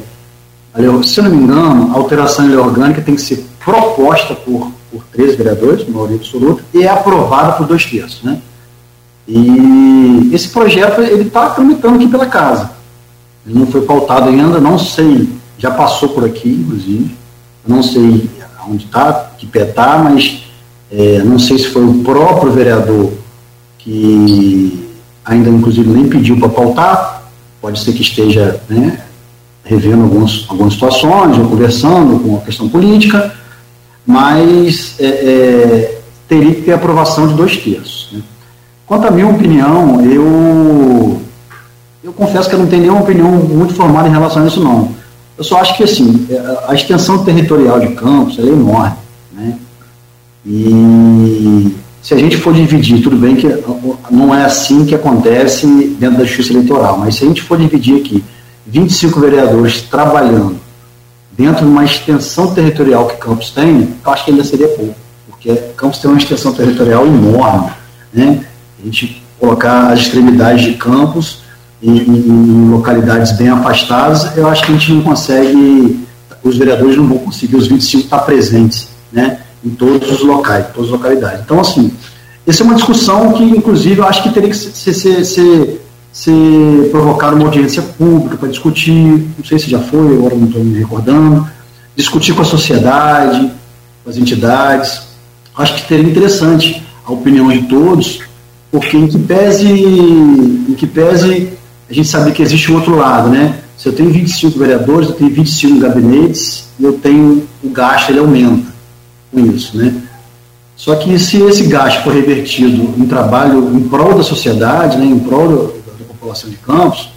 se 1.04 1.20
eu 1.20 1.24
não 1.24 1.32
me 1.32 1.44
engano, 1.44 1.92
a 1.94 1.98
alteração 1.98 2.46
em 2.46 2.50
lei 2.50 2.58
orgânica 2.58 3.02
tem 3.02 3.16
que 3.16 3.22
ser 3.22 3.46
proposta 3.64 4.36
por, 4.36 4.72
por 4.92 5.04
três 5.12 5.36
vereadores, 5.36 5.88
maioria 5.88 6.18
absoluta, 6.18 6.64
e 6.74 6.84
é 6.84 6.88
aprovada 6.90 7.54
por 7.54 7.68
dois 7.68 7.86
terços, 7.86 8.24
né? 8.24 8.40
E 9.28 10.30
esse 10.34 10.50
projeto 10.50 11.02
ele 11.02 11.24
está 11.28 11.50
tramitando 11.50 11.96
aqui 11.96 12.08
pela 12.08 12.26
casa. 12.26 12.72
Ele 13.46 13.60
não 13.60 13.68
foi 13.68 13.82
pautado 13.82 14.30
ainda, 14.30 14.60
não 14.60 14.78
sei, 14.78 15.30
já 15.58 15.72
passou 15.72 16.10
por 16.10 16.26
aqui, 16.26 16.50
inclusive, 16.50 17.16
não 17.68 17.84
sei 17.84 18.30
onde 18.68 18.86
está, 18.86 19.32
que 19.38 19.46
pé 19.46 19.64
está, 19.64 19.98
mas 19.98 20.44
é, 20.92 21.20
não 21.24 21.40
sei 21.40 21.58
se 21.58 21.68
foi 21.68 21.86
o 21.86 22.04
próprio 22.04 22.52
vereador 22.52 23.12
que 23.78 24.90
ainda, 25.24 25.50
inclusive, 25.50 25.88
nem 25.90 26.08
pediu 26.10 26.40
para 26.40 26.50
pautar, 26.50 27.30
pode 27.62 27.80
ser 27.80 27.94
que 27.94 28.02
esteja 28.02 28.60
né, 28.68 29.00
revendo 29.64 30.04
alguns, 30.04 30.46
algumas 30.50 30.74
situações, 30.74 31.38
ou 31.38 31.46
conversando 31.46 32.20
com 32.20 32.38
a 32.38 32.42
questão 32.42 32.68
política, 32.68 33.34
mas 34.06 34.96
é, 35.00 35.06
é, 35.06 36.02
teria 36.28 36.56
que 36.56 36.62
ter 36.62 36.74
aprovação 36.74 37.28
de 37.28 37.34
dois 37.36 37.58
terços. 37.58 38.10
Né. 38.12 38.22
Quanto 38.86 39.08
à 39.08 39.12
minha 39.12 39.28
opinião, 39.28 40.04
eu, 40.04 41.22
eu 42.04 42.12
confesso 42.14 42.50
que 42.50 42.56
eu 42.56 42.60
não 42.60 42.68
tenho 42.68 42.82
nenhuma 42.82 43.02
opinião 43.02 43.30
muito 43.32 43.74
formada 43.76 44.08
em 44.08 44.12
relação 44.12 44.44
a 44.44 44.48
isso, 44.48 44.64
não. 44.64 44.90
Eu 45.38 45.44
só 45.44 45.60
acho 45.60 45.78
que, 45.78 45.84
assim, 45.84 46.28
a 46.68 46.74
extensão 46.74 47.24
territorial 47.24 47.80
de 47.80 47.90
Campos 47.90 48.40
é 48.40 48.42
enorme, 48.42 48.98
né? 49.32 49.56
E 50.46 51.76
se 52.02 52.14
a 52.14 52.18
gente 52.18 52.38
for 52.38 52.54
dividir, 52.54 53.02
tudo 53.02 53.16
bem 53.16 53.36
que 53.36 53.48
não 54.10 54.34
é 54.34 54.44
assim 54.44 54.86
que 54.86 54.96
acontece 54.96 55.68
dentro 56.00 56.18
da 56.18 56.26
justiça 56.26 56.54
eleitoral, 56.54 56.98
mas 56.98 57.16
se 57.16 57.26
a 57.26 57.28
gente 57.28 57.42
for 57.42 57.58
dividir 57.58 57.98
aqui 57.98 58.24
25 58.70 59.20
vereadores 59.20 59.82
trabalhando 59.82 60.58
dentro 61.32 61.66
de 61.66 61.72
uma 61.72 61.86
extensão 61.86 62.54
territorial 62.54 63.08
que 63.08 63.18
Campos 63.18 63.52
tem, 63.52 63.96
eu 64.06 64.12
acho 64.12 64.26
que 64.26 64.32
ainda 64.32 64.44
seria 64.44 64.68
pouco, 64.70 64.96
porque 65.30 65.56
Campos 65.76 66.00
tem 66.00 66.10
uma 66.12 66.18
extensão 66.18 66.54
territorial 66.54 67.06
enorme. 67.06 67.72
Né? 68.14 68.46
A 68.82 68.86
gente 68.86 69.24
colocar 69.40 69.92
as 69.92 70.00
extremidades 70.00 70.64
de 70.64 70.74
Campos 70.74 71.44
em, 71.82 71.98
em 71.98 72.70
localidades 72.70 73.32
bem 73.32 73.50
afastadas, 73.50 74.36
eu 74.36 74.48
acho 74.48 74.66
que 74.66 74.72
a 74.72 74.76
gente 74.76 74.94
não 74.94 75.02
consegue, 75.02 76.06
os 76.44 76.58
vereadores 76.58 76.98
não 76.98 77.08
vão 77.08 77.20
conseguir 77.20 77.56
os 77.56 77.68
25 77.68 78.04
estar 78.04 78.20
presentes. 78.20 78.90
Né? 79.12 79.40
em 79.64 79.70
todos 79.72 80.10
os 80.12 80.22
locais, 80.22 80.68
todas 80.74 80.90
as 80.90 80.92
localidades. 80.92 81.42
Então, 81.42 81.60
assim, 81.60 81.92
essa 82.48 82.64
é 82.64 82.66
uma 82.66 82.76
discussão 82.76 83.34
que, 83.34 83.44
inclusive, 83.44 84.00
eu 84.00 84.06
acho 84.06 84.24
que 84.24 84.30
teria 84.30 84.50
que 84.50 84.56
ser, 84.56 84.94
ser, 84.94 85.26
ser, 85.26 85.82
ser 86.12 86.90
provocada 86.92 87.36
uma 87.36 87.46
audiência 87.46 87.82
pública 87.82 88.38
para 88.38 88.50
discutir, 88.50 89.28
não 89.38 89.46
sei 89.46 89.60
se 89.60 89.70
já 89.70 89.80
foi, 89.80 90.16
agora 90.16 90.36
não 90.36 90.48
estou 90.48 90.64
me 90.64 90.78
recordando, 90.78 91.48
discutir 91.96 92.34
com 92.34 92.42
a 92.42 92.46
sociedade, 92.46 93.52
com 94.04 94.10
as 94.10 94.18
entidades. 94.18 95.02
Acho 95.56 95.76
que 95.76 95.88
seria 95.88 96.10
interessante 96.10 96.82
a 97.06 97.12
opinião 97.12 97.50
de 97.50 97.64
todos, 97.64 98.22
porque 98.72 98.98
em 98.98 99.08
que 99.08 99.20
pese, 99.20 99.68
em 99.68 100.74
que 100.78 100.88
pese 100.88 101.50
a 101.90 101.94
gente 101.94 102.08
sabe 102.08 102.32
que 102.32 102.42
existe 102.42 102.72
o 102.72 102.76
outro 102.76 102.96
lado, 102.96 103.30
né? 103.30 103.60
Se 103.78 103.88
eu 103.88 103.94
tenho 103.94 104.12
25 104.12 104.60
vereadores, 104.60 105.10
eu 105.10 105.16
tenho 105.16 105.32
25 105.32 105.80
gabinetes, 105.80 106.66
e 106.80 106.84
eu 106.84 106.94
tenho 106.94 107.44
o 107.64 107.70
gasto, 107.70 108.10
ele 108.10 108.20
aumenta 108.20 108.68
com 109.32 109.40
isso, 109.46 109.78
né? 109.78 109.94
Só 110.76 110.96
que 110.96 111.18
se 111.20 111.42
esse 111.42 111.64
gasto 111.64 112.04
for 112.04 112.14
revertido 112.14 112.94
em 112.98 113.06
trabalho 113.06 113.76
em 113.76 113.82
prol 113.82 114.16
da 114.16 114.24
sociedade, 114.24 114.98
né, 114.98 115.06
em 115.06 115.20
prol 115.20 115.76
população 116.20 116.50
de 116.50 116.58
Campos, 116.58 117.12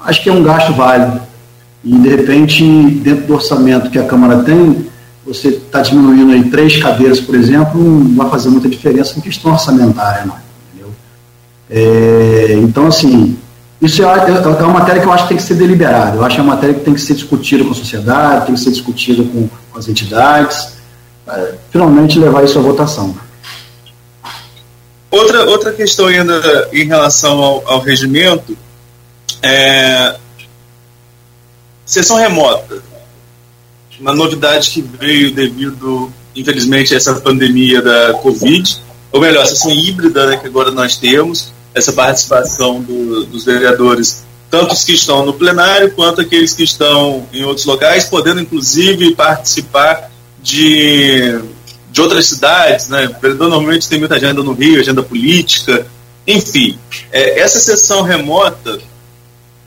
acho 0.00 0.22
que 0.22 0.28
é 0.28 0.32
um 0.32 0.42
gasto 0.42 0.72
válido. 0.72 1.20
E, 1.84 1.96
de 1.96 2.08
repente, 2.08 2.62
dentro 3.02 3.26
do 3.26 3.34
orçamento 3.34 3.90
que 3.90 3.98
a 3.98 4.04
Câmara 4.04 4.42
tem, 4.42 4.86
você 5.24 5.48
está 5.48 5.80
diminuindo 5.80 6.32
aí 6.32 6.50
três 6.50 6.76
cadeiras, 6.82 7.20
por 7.20 7.34
exemplo, 7.34 7.80
não 7.80 8.16
vai 8.16 8.28
fazer 8.28 8.48
muita 8.48 8.68
diferença 8.68 9.18
em 9.18 9.22
questão 9.22 9.52
orçamentária, 9.52 10.26
não. 10.26 10.50
É, 11.72 12.58
então, 12.60 12.88
assim, 12.88 13.38
isso 13.80 14.02
é, 14.02 14.06
é, 14.06 14.30
é, 14.32 14.62
uma 14.64 14.80
matéria 14.80 15.00
que 15.00 15.06
eu 15.06 15.12
acho 15.12 15.22
que 15.22 15.28
tem 15.28 15.36
que 15.36 15.42
ser 15.42 15.54
deliberada. 15.54 16.16
Eu 16.16 16.24
acho 16.24 16.34
que 16.34 16.40
é 16.40 16.44
uma 16.44 16.54
matéria 16.54 16.74
que 16.74 16.84
tem 16.84 16.92
que 16.92 17.00
ser 17.00 17.14
discutida 17.14 17.62
com 17.62 17.70
a 17.70 17.74
sociedade, 17.74 18.46
tem 18.46 18.54
que 18.54 18.60
ser 18.60 18.70
discutida 18.70 19.22
com, 19.22 19.48
com 19.70 19.78
as 19.78 19.88
entidades, 19.88 20.74
finalmente 21.70 22.18
levar 22.18 22.44
isso 22.44 22.58
à 22.58 22.62
votação. 22.62 23.14
Outra, 25.10 25.44
outra, 25.44 25.72
questão 25.72 26.06
ainda 26.06 26.68
em 26.72 26.84
relação 26.84 27.42
ao, 27.42 27.68
ao 27.68 27.80
regimento 27.80 28.56
é 29.42 30.16
sessão 31.84 32.16
remota. 32.16 32.80
Uma 33.98 34.14
novidade 34.14 34.70
que 34.70 34.80
veio 34.80 35.34
devido, 35.34 36.12
infelizmente, 36.34 36.94
a 36.94 36.96
essa 36.96 37.14
pandemia 37.20 37.82
da 37.82 38.14
Covid, 38.14 38.80
ou 39.10 39.20
melhor, 39.20 39.42
a 39.42 39.46
sessão 39.46 39.72
híbrida 39.72 40.26
né, 40.26 40.36
que 40.36 40.46
agora 40.46 40.70
nós 40.70 40.96
temos, 40.96 41.52
essa 41.74 41.92
participação 41.92 42.80
do, 42.80 43.24
dos 43.26 43.44
vereadores, 43.44 44.24
tanto 44.48 44.72
os 44.72 44.84
que 44.84 44.92
estão 44.92 45.26
no 45.26 45.34
plenário 45.34 45.92
quanto 45.92 46.20
aqueles 46.20 46.54
que 46.54 46.62
estão 46.62 47.26
em 47.32 47.44
outros 47.44 47.66
locais, 47.66 48.04
podendo 48.04 48.40
inclusive 48.40 49.14
participar 49.14 50.10
de 50.42 51.40
de 51.90 52.00
outras 52.00 52.26
cidades, 52.26 52.88
né? 52.88 53.06
O 53.06 53.20
vereador 53.20 53.48
normalmente 53.48 53.88
tem 53.88 53.98
muita 53.98 54.14
agenda 54.14 54.42
no 54.42 54.52
Rio, 54.52 54.80
agenda 54.80 55.02
política, 55.02 55.86
enfim. 56.26 56.78
É, 57.10 57.40
essa 57.40 57.58
sessão 57.58 58.02
remota, 58.02 58.78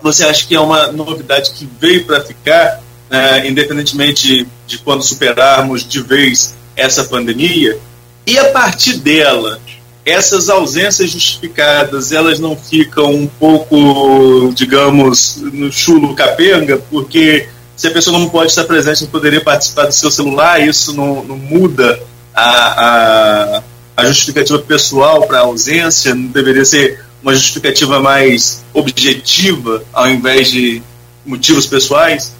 você 0.02 0.24
acha 0.24 0.46
que 0.48 0.56
é 0.56 0.60
uma 0.60 0.88
novidade 0.92 1.52
que 1.52 1.68
veio 1.80 2.06
para 2.06 2.22
ficar, 2.22 2.82
né, 3.10 3.48
independentemente 3.48 4.48
de 4.66 4.78
quando 4.80 5.04
superarmos 5.04 5.88
de 5.88 6.02
vez 6.02 6.56
essa 6.76 7.04
pandemia? 7.04 7.78
E 8.26 8.40
a 8.40 8.52
partir 8.52 8.98
dela, 9.00 9.60
essas 10.06 10.50
ausências 10.50 11.10
justificadas, 11.10 12.12
elas 12.12 12.40
não 12.40 12.56
ficam 12.56 13.12
um 13.12 13.28
pouco, 13.28 14.52
digamos, 14.54 15.38
no 15.38 15.72
chulo 15.72 16.16
capenga, 16.16 16.78
porque 16.90 17.50
se 17.76 17.88
a 17.88 17.92
pessoa 17.92 18.18
não 18.18 18.30
pode 18.30 18.52
estar 18.52 18.64
presente, 18.64 19.04
não 19.04 19.10
poderia 19.10 19.42
participar 19.42 19.88
do 19.88 19.94
seu 19.94 20.10
celular, 20.10 20.66
isso 20.66 20.94
não, 20.94 21.24
não 21.24 21.38
muda 21.38 22.00
a, 22.34 23.58
a, 23.58 23.64
a 23.98 24.06
justificativa 24.06 24.60
pessoal 24.60 25.28
para 25.28 25.40
a 25.40 25.42
ausência, 25.42 26.14
não 26.16 26.28
deveria 26.28 26.66
ser 26.66 27.04
uma 27.22 27.34
justificativa 27.34 28.00
mais 28.00 28.64
objetiva 28.74 29.84
ao 29.94 30.10
invés 30.10 30.52
de 30.52 30.82
motivos 31.26 31.66
pessoais? 31.66 32.34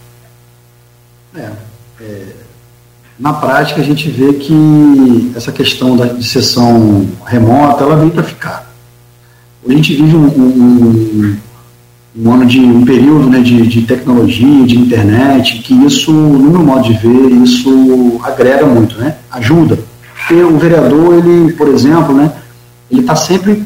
É, 1.36 1.52
é, 2.02 2.26
na 3.18 3.34
prática 3.34 3.82
a 3.82 3.84
gente 3.84 4.10
vê 4.10 4.34
que 4.34 5.32
essa 5.36 5.52
questão 5.52 5.96
da, 5.96 6.08
de 6.08 6.28
sessão 6.28 7.08
remota 7.26 7.84
ela 7.84 7.96
veio 7.96 8.12
para 8.12 8.24
ficar. 8.24 8.74
A 9.68 9.72
gente 9.72 9.96
vive 9.96 10.16
um, 10.16 10.28
um, 10.28 11.40
um, 12.16 12.32
ano 12.32 12.46
de 12.46 12.60
um 12.60 12.86
período 12.86 13.30
né, 13.30 13.40
de, 13.40 13.66
de 13.68 13.82
tecnologia, 13.82 14.66
de 14.66 14.78
internet, 14.78 15.60
que 15.60 15.74
isso, 15.86 16.12
no 16.12 16.50
meu 16.52 16.62
modo 16.62 16.84
de 16.84 16.94
ver, 16.94 17.32
isso 17.44 18.20
agrega 18.24 18.66
muito, 18.66 18.98
né? 18.98 19.16
ajuda. 19.32 19.80
Porque 20.16 20.42
o 20.42 20.58
vereador, 20.58 21.16
ele, 21.16 21.54
por 21.54 21.68
exemplo, 21.68 22.14
né, 22.14 22.32
ele 22.90 23.02
está 23.02 23.16
sempre 23.16 23.64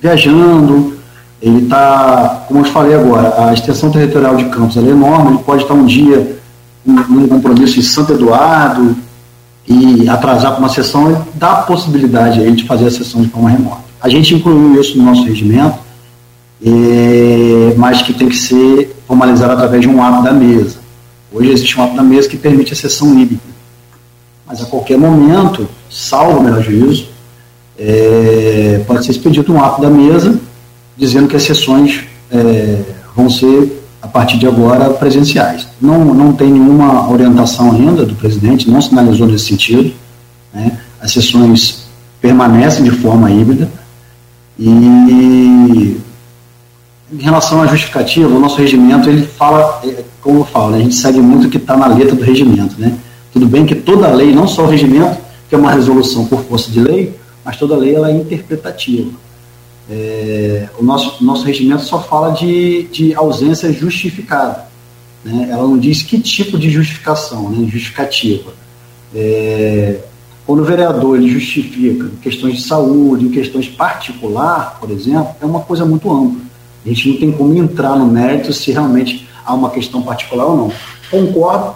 viajando, 0.00 0.94
ele 1.40 1.64
está, 1.64 2.44
como 2.48 2.60
eu 2.60 2.64
falei 2.64 2.94
agora, 2.94 3.46
a 3.46 3.52
extensão 3.52 3.90
territorial 3.90 4.36
de 4.36 4.46
Campos 4.46 4.76
é 4.76 4.80
enorme, 4.80 5.32
ele 5.34 5.44
pode 5.44 5.62
estar 5.62 5.74
um 5.74 5.86
dia 5.86 6.36
num 6.84 7.28
compromisso 7.28 7.78
em 7.78 7.82
Santo 7.82 8.14
Eduardo 8.14 8.96
e 9.66 10.08
atrasar 10.08 10.52
para 10.52 10.60
uma 10.60 10.68
sessão, 10.68 11.10
ele 11.10 11.18
dá 11.34 11.52
a 11.52 11.62
possibilidade 11.62 12.40
aí 12.40 12.52
de 12.52 12.64
fazer 12.64 12.86
a 12.86 12.90
sessão 12.90 13.22
de 13.22 13.28
forma 13.28 13.50
remota. 13.50 13.82
A 14.00 14.08
gente 14.08 14.34
incluiu 14.34 14.80
isso 14.80 14.96
no 14.98 15.04
nosso 15.04 15.24
regimento, 15.24 15.78
é, 16.64 17.74
mas 17.76 18.02
que 18.02 18.12
tem 18.12 18.28
que 18.28 18.36
ser 18.36 18.96
formalizado 19.06 19.52
através 19.52 19.82
de 19.82 19.88
um 19.88 20.02
ato 20.02 20.22
da 20.22 20.32
mesa. 20.32 20.78
Hoje 21.32 21.50
existe 21.50 21.78
um 21.78 21.84
ato 21.84 21.96
da 21.96 22.02
mesa 22.02 22.28
que 22.28 22.36
permite 22.36 22.72
a 22.72 22.76
sessão 22.76 23.18
híbrida 23.18 23.50
mas 24.50 24.60
a 24.60 24.66
qualquer 24.66 24.98
momento, 24.98 25.68
salvo 25.88 26.40
o 26.40 26.42
melhor 26.42 26.60
juízo, 26.60 27.06
é, 27.78 28.82
pode 28.84 29.04
ser 29.04 29.12
expedido 29.12 29.52
um 29.52 29.62
ato 29.62 29.80
da 29.80 29.88
mesa 29.88 30.40
dizendo 30.96 31.28
que 31.28 31.36
as 31.36 31.44
sessões 31.44 32.00
é, 32.32 32.82
vão 33.14 33.30
ser, 33.30 33.80
a 34.02 34.08
partir 34.08 34.38
de 34.38 34.48
agora, 34.48 34.90
presenciais. 34.90 35.68
Não, 35.80 36.04
não 36.04 36.32
tem 36.32 36.50
nenhuma 36.50 37.08
orientação 37.08 37.70
ainda 37.70 38.04
do 38.04 38.16
presidente, 38.16 38.68
não 38.68 38.82
sinalizou 38.82 39.28
nesse 39.28 39.46
sentido. 39.46 39.94
Né? 40.52 40.76
As 41.00 41.12
sessões 41.12 41.84
permanecem 42.20 42.82
de 42.82 42.90
forma 42.90 43.30
híbrida 43.30 43.70
e 44.58 45.96
em 47.12 47.22
relação 47.22 47.60
à 47.62 47.66
justificativa, 47.66 48.28
o 48.28 48.38
nosso 48.38 48.56
regimento, 48.56 49.08
ele 49.08 49.26
fala, 49.26 49.80
é, 49.84 50.04
como 50.20 50.40
eu 50.40 50.44
falo, 50.44 50.74
a 50.74 50.78
gente 50.78 50.94
segue 50.94 51.20
muito 51.20 51.46
o 51.46 51.50
que 51.50 51.56
está 51.56 51.76
na 51.76 51.86
letra 51.86 52.14
do 52.14 52.22
regimento, 52.22 52.80
né? 52.80 52.96
Tudo 53.32 53.46
bem 53.46 53.66
que 53.66 53.74
toda 53.74 54.08
lei, 54.08 54.32
não 54.32 54.46
só 54.46 54.64
o 54.64 54.68
regimento, 54.68 55.18
que 55.48 55.54
é 55.54 55.58
uma 55.58 55.72
resolução 55.72 56.26
por 56.26 56.42
força 56.44 56.70
de 56.70 56.80
lei, 56.80 57.14
mas 57.44 57.56
toda 57.56 57.76
lei 57.76 57.94
ela 57.94 58.10
é 58.10 58.12
interpretativa. 58.12 59.10
É, 59.90 60.68
o 60.78 60.84
nosso, 60.84 61.24
nosso 61.24 61.44
regimento 61.44 61.82
só 61.82 62.00
fala 62.00 62.30
de, 62.30 62.84
de 62.84 63.14
ausência 63.14 63.72
justificada. 63.72 64.66
Né? 65.24 65.48
Ela 65.50 65.62
não 65.62 65.78
diz 65.78 66.02
que 66.02 66.20
tipo 66.20 66.56
de 66.58 66.70
justificação, 66.70 67.50
né? 67.50 67.68
justificativa. 67.68 68.52
É, 69.14 69.98
quando 70.46 70.60
o 70.60 70.64
vereador 70.64 71.16
ele 71.16 71.28
justifica 71.28 72.08
questões 72.22 72.56
de 72.56 72.62
saúde, 72.62 73.28
questões 73.28 73.68
particular, 73.68 74.78
por 74.80 74.90
exemplo, 74.90 75.34
é 75.40 75.44
uma 75.44 75.60
coisa 75.60 75.84
muito 75.84 76.10
ampla. 76.10 76.49
A 76.84 76.88
gente 76.88 77.08
não 77.08 77.16
tem 77.18 77.32
como 77.32 77.54
entrar 77.54 77.96
no 77.96 78.06
mérito 78.06 78.52
se 78.52 78.72
realmente 78.72 79.28
há 79.44 79.52
uma 79.54 79.70
questão 79.70 80.02
particular 80.02 80.46
ou 80.46 80.56
não. 80.56 80.72
Concordo 81.10 81.74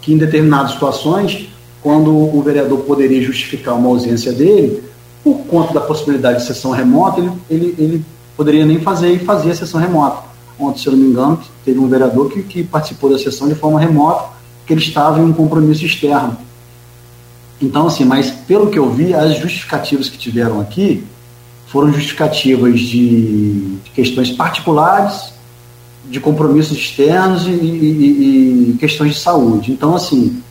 que 0.00 0.12
em 0.12 0.18
determinadas 0.18 0.72
situações, 0.72 1.48
quando 1.82 2.10
o 2.10 2.42
vereador 2.42 2.78
poderia 2.80 3.22
justificar 3.22 3.74
uma 3.74 3.88
ausência 3.88 4.32
dele, 4.32 4.82
por 5.22 5.38
conta 5.46 5.74
da 5.74 5.80
possibilidade 5.80 6.38
de 6.38 6.46
sessão 6.46 6.70
remota, 6.70 7.20
ele, 7.20 7.32
ele, 7.50 7.74
ele 7.78 8.04
poderia 8.36 8.64
nem 8.64 8.80
fazer 8.80 9.12
e 9.12 9.18
fazer 9.18 9.50
a 9.50 9.54
sessão 9.54 9.80
remota. 9.80 10.22
Ontem, 10.58 10.80
se 10.80 10.86
eu 10.86 10.92
não 10.92 11.00
me 11.00 11.10
engano, 11.10 11.40
teve 11.64 11.78
um 11.78 11.88
vereador 11.88 12.30
que, 12.30 12.42
que 12.42 12.64
participou 12.64 13.10
da 13.10 13.18
sessão 13.18 13.48
de 13.48 13.54
forma 13.54 13.78
remota, 13.78 14.28
porque 14.58 14.72
ele 14.72 14.80
estava 14.80 15.18
em 15.20 15.24
um 15.24 15.32
compromisso 15.32 15.84
externo. 15.84 16.36
Então, 17.60 17.86
assim, 17.86 18.04
mas 18.04 18.30
pelo 18.30 18.70
que 18.70 18.78
eu 18.78 18.90
vi, 18.90 19.14
as 19.14 19.38
justificativas 19.38 20.08
que 20.08 20.16
tiveram 20.18 20.60
aqui 20.60 21.04
foram 21.76 21.92
justificativas 21.92 22.80
de, 22.80 23.76
questões 23.94 24.30
particulares, 24.30 25.30
de 26.06 26.18
compromissos 26.18 26.78
externos 26.78 27.46
e, 27.46 27.50
e, 27.50 28.70
e, 28.70 28.76
questões 28.80 29.12
de 29.12 29.20
saúde. 29.20 29.72
Então, 29.72 29.94
assim, 29.94 30.42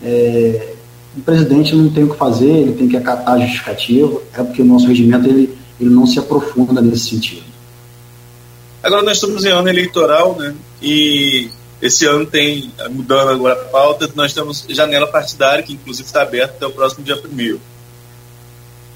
é, 0.00 0.74
o 1.16 1.20
presidente 1.20 1.74
não 1.74 1.90
tem 1.90 2.04
o 2.04 2.10
que 2.10 2.16
fazer, 2.16 2.48
ele 2.48 2.74
tem 2.74 2.88
que 2.88 2.96
acatar 2.96 3.34
a 3.34 3.40
justificativa, 3.40 4.22
é 4.32 4.40
porque 4.44 4.62
o 4.62 4.64
nosso 4.64 4.86
regimento 4.86 5.28
ele, 5.28 5.58
ele 5.80 5.90
não 5.90 6.06
se 6.06 6.20
aprofunda 6.20 6.80
nesse 6.80 7.10
sentido. 7.10 7.42
Agora 8.80 9.02
nós 9.02 9.16
estamos 9.16 9.44
em 9.44 9.48
ano 9.48 9.68
eleitoral, 9.68 10.36
né? 10.38 10.54
E 10.80 11.48
esse 11.82 12.06
ano 12.06 12.24
tem, 12.24 12.70
mudando 12.88 13.30
agora 13.30 13.60
a 13.60 13.64
pauta, 13.64 14.08
nós 14.14 14.32
temos 14.32 14.64
janela 14.68 15.08
partidária, 15.08 15.64
que 15.64 15.72
inclusive 15.72 16.06
está 16.06 16.22
aberta 16.22 16.54
até 16.54 16.66
o 16.68 16.70
próximo 16.70 17.04
dia 17.04 17.16
1 17.16 17.58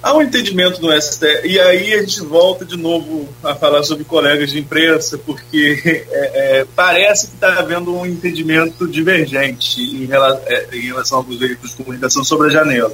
Há 0.03 0.15
um 0.15 0.23
entendimento 0.23 0.83
no 0.83 0.91
STF, 1.01 1.47
e 1.47 1.61
aí 1.61 1.95
a 1.95 2.01
gente 2.01 2.23
volta 2.23 2.65
de 2.65 2.77
novo 2.77 3.29
a 3.45 3.55
falar 3.55 3.85
sobre 3.85 4.03
colegas 4.03 4.51
de 4.51 4.59
imprensa, 4.59 5.17
porque 5.17 5.81
é, 6.11 6.59
é, 6.61 6.67
parece 6.75 7.29
que 7.29 7.35
está 7.35 7.61
havendo 7.61 7.95
um 7.95 8.05
entendimento 8.05 8.89
divergente 8.89 9.81
em 9.81 10.05
relação, 10.07 10.43
é, 10.47 10.67
em 10.73 10.87
relação 10.87 11.19
aos 11.19 11.39
veículos 11.39 11.71
de 11.71 11.77
comunicação 11.77 12.25
sobre 12.25 12.49
a 12.49 12.51
janela. 12.51 12.93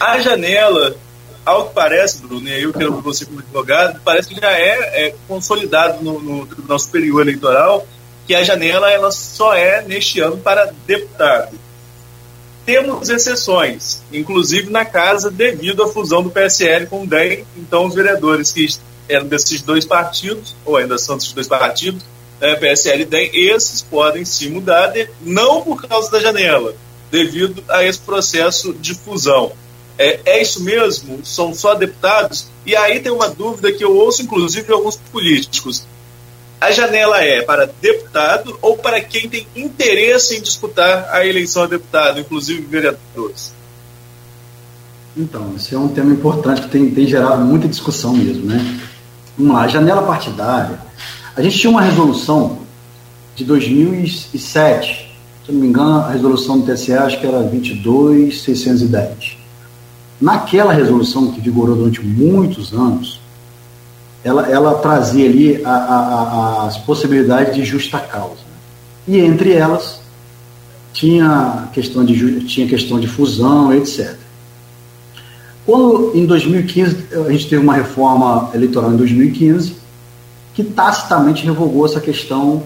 A 0.00 0.18
janela, 0.18 0.96
ao 1.44 1.68
que 1.68 1.74
parece, 1.74 2.20
Bruno, 2.20 2.48
e 2.48 2.52
aí 2.52 2.62
eu 2.64 2.72
quero 2.72 3.00
você 3.00 3.24
como 3.24 3.38
advogado, 3.38 4.00
parece 4.04 4.28
que 4.28 4.40
já 4.40 4.50
é, 4.50 5.06
é 5.06 5.14
consolidado 5.28 6.02
no, 6.02 6.20
no 6.20 6.46
Tribunal 6.46 6.80
Superior 6.80 7.20
Eleitoral 7.20 7.86
que 8.26 8.34
a 8.34 8.42
janela 8.42 8.90
ela 8.90 9.10
só 9.10 9.54
é 9.54 9.82
neste 9.82 10.20
ano 10.20 10.36
para 10.36 10.72
deputado 10.84 11.67
temos 12.68 13.08
exceções, 13.08 14.02
inclusive 14.12 14.68
na 14.68 14.84
casa, 14.84 15.30
devido 15.30 15.82
à 15.82 15.88
fusão 15.88 16.22
do 16.22 16.28
PSL 16.28 16.86
com 16.86 17.04
o 17.04 17.06
DEM. 17.06 17.46
Então, 17.56 17.86
os 17.86 17.94
vereadores 17.94 18.52
que 18.52 18.68
eram 19.08 19.26
desses 19.26 19.62
dois 19.62 19.86
partidos, 19.86 20.54
ou 20.66 20.76
ainda 20.76 20.98
são 20.98 21.16
desses 21.16 21.32
dois 21.32 21.48
partidos, 21.48 22.04
né, 22.38 22.56
PSL 22.56 23.04
e 23.04 23.06
DEM, 23.06 23.30
esses 23.32 23.80
podem 23.80 24.22
se 24.26 24.50
mudar, 24.50 24.88
de, 24.88 25.08
não 25.22 25.62
por 25.62 25.80
causa 25.80 26.10
da 26.10 26.20
janela, 26.20 26.74
devido 27.10 27.64
a 27.70 27.82
esse 27.82 28.00
processo 28.00 28.74
de 28.74 28.94
fusão. 28.94 29.52
É, 29.96 30.20
é, 30.26 30.42
isso 30.42 30.62
mesmo? 30.62 31.24
São 31.24 31.54
só 31.54 31.72
deputados? 31.72 32.48
E 32.66 32.76
aí 32.76 33.00
tem 33.00 33.10
uma 33.10 33.30
dúvida 33.30 33.72
que 33.72 33.82
eu 33.82 33.96
ouço, 33.96 34.20
inclusive, 34.20 34.66
de 34.66 34.72
alguns 34.74 34.96
políticos 35.10 35.86
a 36.60 36.70
janela 36.70 37.22
é 37.22 37.42
para 37.42 37.70
deputado 37.80 38.58
ou 38.60 38.76
para 38.76 39.00
quem 39.00 39.28
tem 39.28 39.46
interesse 39.54 40.36
em 40.36 40.40
disputar 40.40 41.08
a 41.10 41.24
eleição 41.24 41.62
a 41.62 41.66
deputado, 41.66 42.18
inclusive 42.18 42.62
vereadores? 42.62 43.52
Então, 45.16 45.52
esse 45.56 45.74
é 45.74 45.78
um 45.78 45.88
tema 45.88 46.12
importante 46.12 46.62
que 46.62 46.68
tem, 46.68 46.90
tem 46.90 47.06
gerado 47.06 47.44
muita 47.44 47.68
discussão 47.68 48.12
mesmo, 48.12 48.46
né? 48.46 48.80
Vamos 49.36 49.54
lá, 49.54 49.68
janela 49.68 50.02
partidária. 50.02 50.80
A 51.36 51.42
gente 51.42 51.58
tinha 51.58 51.70
uma 51.70 51.82
resolução 51.82 52.58
de 53.36 53.44
2007, 53.44 55.14
se 55.46 55.52
não 55.52 55.60
me 55.60 55.68
engano, 55.68 56.00
a 56.00 56.10
resolução 56.10 56.58
do 56.58 56.72
TSE 56.72 56.92
acho 56.92 57.20
que 57.20 57.26
era 57.26 57.38
22.610. 57.38 59.36
naquela 60.20 60.72
resolução 60.72 61.30
que 61.30 61.40
vigorou 61.40 61.76
durante 61.76 62.00
muitos 62.00 62.72
anos, 62.72 63.20
ela, 64.28 64.46
ela 64.46 64.74
trazia 64.74 65.26
ali 65.26 65.64
a, 65.64 65.70
a, 65.70 65.96
a, 66.62 66.66
as 66.66 66.76
possibilidades 66.76 67.54
de 67.54 67.64
justa 67.64 67.98
causa. 67.98 68.46
E 69.06 69.18
entre 69.18 69.52
elas 69.52 70.00
tinha 70.92 71.68
questão 71.72 72.04
de, 72.04 72.44
tinha 72.44 72.68
questão 72.68 73.00
de 73.00 73.06
fusão, 73.06 73.72
etc. 73.72 74.16
Quando 75.64 76.12
em 76.14 76.26
2015 76.26 77.08
a 77.26 77.30
gente 77.30 77.48
teve 77.48 77.62
uma 77.62 77.74
reforma 77.74 78.50
eleitoral 78.54 78.92
em 78.92 78.96
2015 78.96 79.76
que 80.54 80.62
tacitamente 80.62 81.44
revogou 81.46 81.86
essa 81.86 82.00
questão 82.00 82.62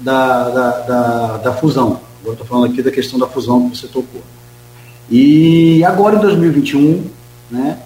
da, 0.00 0.48
da, 0.50 0.70
da, 0.80 1.36
da 1.38 1.52
fusão. 1.54 2.00
Agora 2.20 2.34
estou 2.34 2.46
falando 2.46 2.70
aqui 2.70 2.82
da 2.82 2.90
questão 2.90 3.18
da 3.18 3.26
fusão 3.26 3.70
que 3.70 3.76
você 3.78 3.86
tocou. 3.86 4.20
E 5.10 5.82
agora 5.84 6.16
em 6.16 6.20
2021, 6.20 7.04
né, 7.50 7.78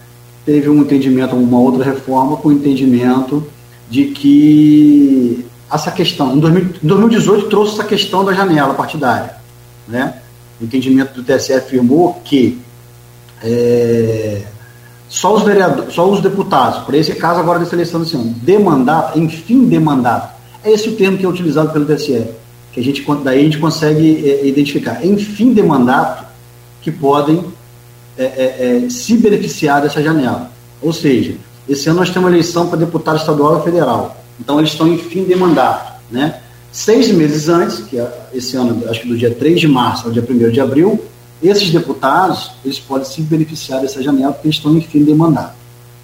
teve 0.50 0.68
um 0.68 0.80
entendimento, 0.80 1.36
uma 1.36 1.60
outra 1.60 1.84
reforma 1.84 2.36
com 2.36 2.48
o 2.48 2.52
entendimento 2.52 3.46
de 3.88 4.06
que 4.06 5.46
essa 5.72 5.92
questão, 5.92 6.34
em 6.34 6.40
2018 6.40 7.48
trouxe 7.48 7.74
essa 7.74 7.84
questão 7.84 8.24
da 8.24 8.32
janela 8.32 8.74
partidária. 8.74 9.36
Né? 9.86 10.14
O 10.60 10.64
entendimento 10.64 11.14
do 11.14 11.22
TSE 11.22 11.52
afirmou 11.52 12.20
que 12.24 12.60
é, 13.44 14.42
só 15.08 15.36
os 15.36 15.44
vereadores, 15.44 15.94
só 15.94 16.10
os 16.10 16.20
deputados, 16.20 16.80
por 16.80 16.94
esse 16.94 17.14
caso 17.14 17.38
agora 17.38 17.60
dessa 17.60 17.76
eleição 17.76 18.00
desse 18.00 18.18
de 18.18 18.58
mandato, 18.58 19.16
em 19.16 19.28
fim 19.28 19.68
de 19.68 19.78
mandato, 19.78 20.34
é 20.64 20.72
esse 20.72 20.88
o 20.88 20.96
termo 20.96 21.16
que 21.16 21.24
é 21.24 21.28
utilizado 21.28 21.70
pelo 21.72 21.86
TSE, 21.86 22.24
que 22.72 22.80
a 22.80 22.82
gente, 22.82 23.06
daí 23.22 23.38
a 23.38 23.44
gente 23.44 23.58
consegue 23.58 24.28
é, 24.28 24.48
identificar, 24.48 25.06
em 25.06 25.16
fim 25.16 25.54
de 25.54 25.62
mandato, 25.62 26.24
que 26.82 26.90
podem 26.90 27.44
é, 28.16 28.24
é, 28.24 28.84
é, 28.86 28.90
se 28.90 29.16
beneficiar 29.16 29.82
dessa 29.82 30.02
janela. 30.02 30.50
Ou 30.82 30.92
seja, 30.92 31.34
esse 31.68 31.88
ano 31.88 32.00
nós 32.00 32.10
temos 32.10 32.28
uma 32.28 32.34
eleição 32.34 32.66
para 32.66 32.78
deputado 32.78 33.18
estadual 33.18 33.60
e 33.60 33.62
federal. 33.62 34.16
Então 34.38 34.58
eles 34.58 34.70
estão 34.70 34.88
em 34.88 34.98
fim 34.98 35.24
de 35.24 35.34
mandato. 35.36 36.00
Né? 36.10 36.40
Seis 36.72 37.10
meses 37.10 37.48
antes, 37.48 37.80
que 37.80 37.98
é 37.98 38.28
esse 38.32 38.56
ano, 38.56 38.88
acho 38.88 39.02
que 39.02 39.08
do 39.08 39.16
dia 39.16 39.32
3 39.32 39.60
de 39.60 39.68
março 39.68 40.06
ao 40.06 40.12
dia 40.12 40.26
1 40.28 40.50
de 40.50 40.60
abril, 40.60 41.02
esses 41.42 41.70
deputados 41.70 42.50
eles 42.64 42.78
podem 42.78 43.04
se 43.04 43.22
beneficiar 43.22 43.80
dessa 43.80 44.02
janela 44.02 44.32
porque 44.32 44.48
estão 44.48 44.76
em 44.76 44.80
fim 44.80 45.04
de 45.04 45.14
mandato. 45.14 45.54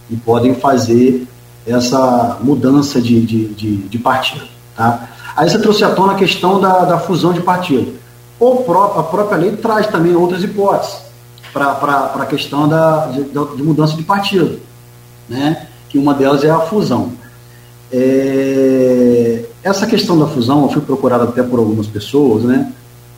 E 0.08 0.16
podem 0.16 0.54
fazer 0.54 1.26
essa 1.66 2.38
mudança 2.40 3.00
de, 3.00 3.20
de, 3.20 3.46
de, 3.48 3.76
de 3.76 3.98
partido. 3.98 4.46
Tá? 4.76 5.08
Aí 5.36 5.50
você 5.50 5.58
trouxe 5.58 5.84
à 5.84 5.90
tona 5.90 6.12
a 6.12 6.16
questão 6.16 6.60
da, 6.60 6.84
da 6.84 6.98
fusão 6.98 7.32
de 7.32 7.40
partido. 7.40 7.94
O 8.38 8.56
pró 8.56 8.94
a 8.98 9.02
própria 9.02 9.38
lei 9.38 9.52
traz 9.56 9.86
também 9.88 10.14
outras 10.14 10.42
hipóteses 10.44 11.05
para 11.56 12.22
a 12.22 12.26
questão 12.26 12.68
da, 12.68 13.06
de, 13.06 13.24
de, 13.24 13.62
mudança 13.62 13.96
de 13.96 14.02
partido, 14.02 14.60
né? 15.26 15.66
que 15.88 15.96
uma 15.96 16.12
delas 16.12 16.44
é 16.44 16.50
a 16.50 16.60
fusão. 16.60 17.12
É, 17.90 19.44
essa 19.62 19.86
questão 19.86 20.18
da 20.18 20.26
fusão, 20.26 20.64
eu 20.64 20.68
fui 20.68 20.82
procurado 20.82 21.24
até 21.24 21.42
por 21.42 21.58
algumas 21.58 21.86
pessoas, 21.86 22.44
né? 22.44 22.70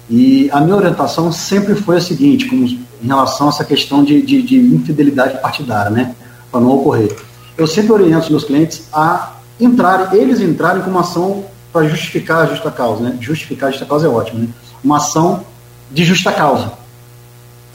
e 0.09 0.49
a 0.53 0.61
minha 0.61 0.77
orientação 0.77 1.33
sempre 1.33 1.75
foi 1.75 1.97
a 1.97 2.01
seguinte, 2.01 2.47
como, 2.47 2.65
em 2.65 3.07
relação 3.07 3.49
a 3.49 3.51
essa 3.51 3.65
questão 3.65 4.05
de, 4.05 4.23
de, 4.23 4.41
de 4.43 4.57
infidelidade 4.57 5.41
partidária, 5.43 5.91
né? 5.91 6.15
para 6.51 6.61
não 6.61 6.71
ocorrer. 6.71 7.15
Eu 7.57 7.67
sempre 7.67 7.93
oriento 7.93 8.25
os 8.25 8.31
meus 8.31 8.45
clientes 8.45 8.89
a 8.93 9.33
entrarem, 9.59 10.21
eles 10.21 10.41
entrarem 10.41 10.81
com 10.83 10.91
uma 10.91 11.01
ação 11.01 11.45
para 11.73 11.89
justificar 11.89 12.45
a 12.45 12.47
justa 12.47 12.71
causa. 12.71 13.03
Né? 13.03 13.19
Justificar 13.21 13.69
a 13.69 13.73
justa 13.73 13.85
causa 13.85 14.07
é 14.07 14.09
ótimo. 14.09 14.41
Né? 14.41 14.49
Uma 14.83 14.99
ação 14.99 15.45
de 15.91 16.05
justa 16.05 16.31
causa. 16.31 16.73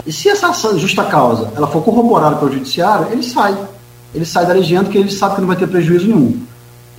E 0.06 0.12
se 0.12 0.30
essa 0.30 0.50
ação 0.50 0.74
de 0.74 0.82
justa 0.82 1.04
causa 1.06 1.52
ela 1.56 1.68
for 1.68 1.82
corroborada 1.82 2.36
pelo 2.36 2.52
judiciário, 2.52 3.08
ele 3.12 3.24
sai. 3.24 3.58
Ele 4.14 4.26
sai 4.26 4.46
da 4.46 4.54
legenda 4.54 4.84
porque 4.84 4.98
ele 4.98 5.12
sabe 5.12 5.36
que 5.36 5.42
não 5.42 5.48
vai 5.48 5.58
ter 5.58 5.68
prejuízo 5.68 6.08
nenhum. 6.08 6.42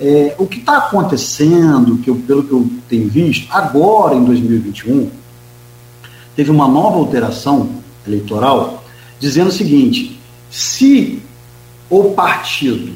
É, 0.01 0.35
o 0.39 0.47
que 0.47 0.59
está 0.59 0.79
acontecendo, 0.79 1.99
que 1.99 2.11
eu, 2.11 2.17
pelo 2.17 2.43
que 2.43 2.53
eu 2.53 2.69
tenho 2.89 3.09
visto, 3.09 3.47
agora 3.51 4.15
em 4.15 4.25
2021, 4.25 5.11
teve 6.35 6.51
uma 6.51 6.67
nova 6.67 6.97
alteração 6.97 7.69
eleitoral 8.07 8.83
dizendo 9.21 9.49
o 9.49 9.53
seguinte: 9.53 10.21
se 10.51 11.23
o 11.89 12.11
partido 12.13 12.93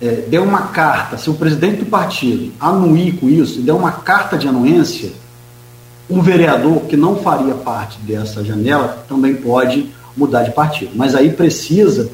é, 0.00 0.26
der 0.28 0.40
uma 0.40 0.68
carta, 0.68 1.16
se 1.16 1.30
o 1.30 1.34
presidente 1.34 1.78
do 1.78 1.86
partido 1.86 2.52
anuir 2.60 3.16
com 3.16 3.28
isso, 3.28 3.60
der 3.62 3.72
uma 3.72 3.92
carta 3.92 4.36
de 4.36 4.46
anuência, 4.46 5.12
um 6.08 6.20
vereador 6.20 6.82
que 6.82 6.96
não 6.96 7.16
faria 7.16 7.54
parte 7.54 7.98
dessa 8.00 8.44
janela 8.44 9.04
também 9.08 9.34
pode 9.34 9.90
mudar 10.16 10.42
de 10.42 10.52
partido. 10.52 10.92
Mas 10.94 11.14
aí 11.14 11.30
precisa 11.30 12.10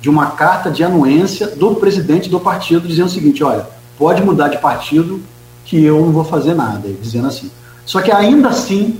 de 0.00 0.08
uma 0.08 0.32
carta 0.32 0.70
de 0.70 0.82
anuência 0.82 1.48
do 1.48 1.74
presidente 1.76 2.28
do 2.28 2.40
partido 2.40 2.88
dizendo 2.88 3.06
o 3.06 3.10
seguinte: 3.10 3.44
olha, 3.44 3.66
pode 3.98 4.22
mudar 4.22 4.48
de 4.48 4.58
partido 4.58 5.20
que 5.64 5.82
eu 5.82 6.00
não 6.00 6.12
vou 6.12 6.24
fazer 6.24 6.54
nada, 6.54 6.88
dizendo 7.00 7.28
assim. 7.28 7.50
Só 7.86 8.00
que 8.00 8.10
ainda 8.10 8.48
assim, 8.48 8.98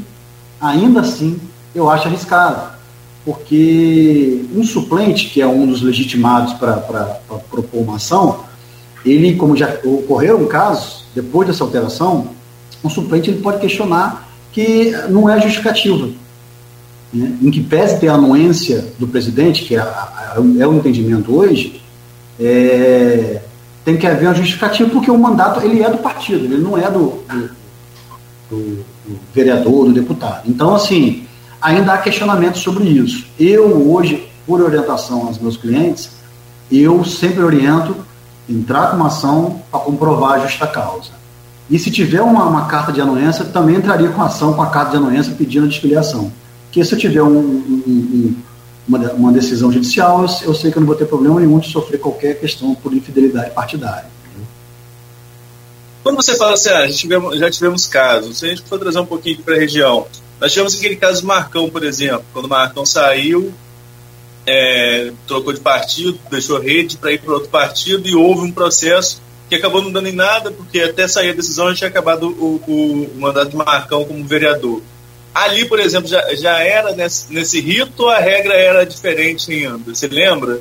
ainda 0.61 1.01
assim, 1.01 1.39
eu 1.75 1.91
acho 1.91 2.09
arriscado, 2.09 2.73
porque 3.25 4.45
um 4.55 4.63
suplente, 4.65 5.29
que 5.29 5.41
é 5.41 5.47
um 5.47 5.67
dos 5.67 5.83
legitimados 5.83 6.55
para 6.55 6.77
propor 7.51 7.81
uma 7.81 7.97
ação, 7.97 8.45
ele, 9.05 9.37
como 9.37 9.57
já 9.57 9.79
ocorreram 9.85 10.47
casos, 10.47 11.05
depois 11.15 11.47
dessa 11.47 11.65
alteração, 11.65 12.29
um 12.83 12.91
suplente 12.91 13.31
ele 13.31 13.41
pode 13.41 13.61
questionar 13.61 14.34
que 14.55 14.93
não 15.09 15.29
é 15.29 15.41
justificativa. 15.41 16.09
Né? 17.13 17.37
Em 17.43 17.51
que 17.51 17.61
pese 17.61 17.99
ter 17.99 18.09
a 18.09 18.15
anuência 18.15 18.87
do 19.01 19.07
presidente, 19.09 19.65
que 19.65 19.77
é, 19.77 19.81
é 19.81 20.67
o 20.67 20.75
entendimento 20.75 21.35
hoje, 21.35 21.83
é, 22.39 23.43
tem 23.85 23.97
que 23.97 24.07
haver 24.07 24.29
uma 24.29 24.35
justificativa, 24.35 24.89
porque 24.89 25.11
o 25.11 25.19
mandato 25.19 25.61
ele 25.61 25.83
é 25.83 25.91
do 25.91 25.99
partido, 25.99 26.45
ele 26.45 26.57
não 26.57 26.79
é 26.79 26.89
do, 26.89 27.21
do, 27.29 27.51
do, 28.49 28.85
do 29.07 29.21
vereador, 29.35 29.87
do 29.87 29.93
deputado. 29.93 30.49
Então, 30.49 30.73
assim, 30.73 31.27
ainda 31.61 31.93
há 31.93 31.99
questionamentos 31.99 32.63
sobre 32.63 32.85
isso. 32.85 33.27
Eu, 33.39 33.93
hoje, 33.93 34.29
por 34.47 34.61
orientação 34.61 35.27
aos 35.27 35.39
meus 35.41 35.57
clientes, 35.57 36.13
eu 36.71 37.05
sempre 37.05 37.43
oriento 37.43 37.97
entrar 38.49 38.91
com 38.91 38.97
uma 38.97 39.09
ação 39.09 39.63
para 39.69 39.81
comprovar 39.81 40.35
a 40.35 40.47
justa 40.47 40.67
causa. 40.69 41.24
E 41.71 41.79
se 41.79 41.91
tiver 41.91 42.21
uma, 42.21 42.45
uma, 42.47 42.67
carta 42.67 42.93
de 42.93 43.01
anuência, 43.01 43.45
também 43.45 43.77
entraria 43.77 44.09
com 44.11 44.23
ação 44.23 44.53
com 44.53 44.63
a 44.63 44.71
carta 44.71 44.93
de 44.93 44.97
anuência 44.99 45.35
pedindo 45.37 45.65
a 45.65 45.69
desfiliação. 45.69 46.31
Porque 46.67 46.85
se 46.85 46.95
eu 46.95 46.99
tiver 46.99 47.23
um, 47.23 47.39
um, 47.39 47.83
um, 47.87 48.37
uma, 49.17 49.33
decisão 49.33 49.73
judicial, 49.73 50.23
eu, 50.23 50.49
eu, 50.49 50.55
sei 50.55 50.71
que 50.71 50.77
eu 50.77 50.81
não 50.81 50.87
vou 50.87 50.97
ter 50.97 51.07
problema 51.07 51.41
nenhum 51.41 51.59
de 51.59 51.71
sofrer 51.71 51.99
qualquer 51.99 52.39
questão 52.39 52.75
por 52.75 52.93
infidelidade 52.93 53.51
partidária. 53.53 54.13
Quando 56.03 56.17
você 56.17 56.37
fala 56.37 56.53
assim, 56.53 56.69
ah, 56.69 56.87
já, 56.87 56.93
tivemos, 56.93 57.39
já 57.39 57.51
tivemos 57.51 57.87
casos, 57.87 58.39
se 58.39 58.45
a 58.45 58.49
gente 58.51 58.63
for 58.63 58.79
trazer 58.79 58.99
um 58.99 59.07
pouquinho 59.07 59.39
para 59.39 59.55
a 59.55 59.59
região, 59.59 60.07
nós 60.39 60.53
tivemos 60.53 60.77
aquele 60.77 60.97
caso 60.97 61.23
do 61.23 61.27
Marcão, 61.27 61.71
por 61.71 61.83
exemplo, 61.83 62.27
quando 62.31 62.45
o 62.45 62.49
Marcão 62.49 62.85
saiu, 62.85 63.55
é, 64.47 65.13
trocou 65.27 65.55
de 65.55 65.61
partido, 65.61 66.19
deixou 66.31 66.61
rede 66.61 66.99
para 66.99 67.13
ir 67.13 67.21
para 67.21 67.33
outro 67.33 67.49
partido 67.49 68.07
e 68.07 68.15
houve 68.15 68.43
um 68.43 68.53
processo 68.53 69.23
que 69.49 69.55
acabou 69.55 69.83
não 69.83 69.93
dando 69.93 70.09
em 70.09 70.13
nada, 70.13 70.51
porque 70.51 70.81
até 70.81 71.07
sair 71.07 71.31
a 71.31 71.35
decisão 71.35 71.69
já 71.71 71.75
tinha 71.75 71.89
acabado 71.89 72.29
o, 72.29 72.61
o, 72.67 73.11
o, 73.15 73.21
mandato 73.21 73.51
de 73.51 73.57
Marcão 73.57 74.05
como 74.05 74.25
vereador. 74.25 74.83
Ali, 75.35 75.65
por 75.65 75.81
exemplo, 75.81 76.09
já, 76.09 76.35
já 76.35 76.59
era 76.61 76.95
nesse, 76.95 77.33
nesse 77.33 77.61
rito 77.61 78.05
ou 78.05 78.11
a 78.11 78.19
regra 78.19 78.55
era 78.55 78.87
diferente 78.87 79.53
ainda? 79.53 79.93
Você 79.95 80.07
lembra? 80.07 80.61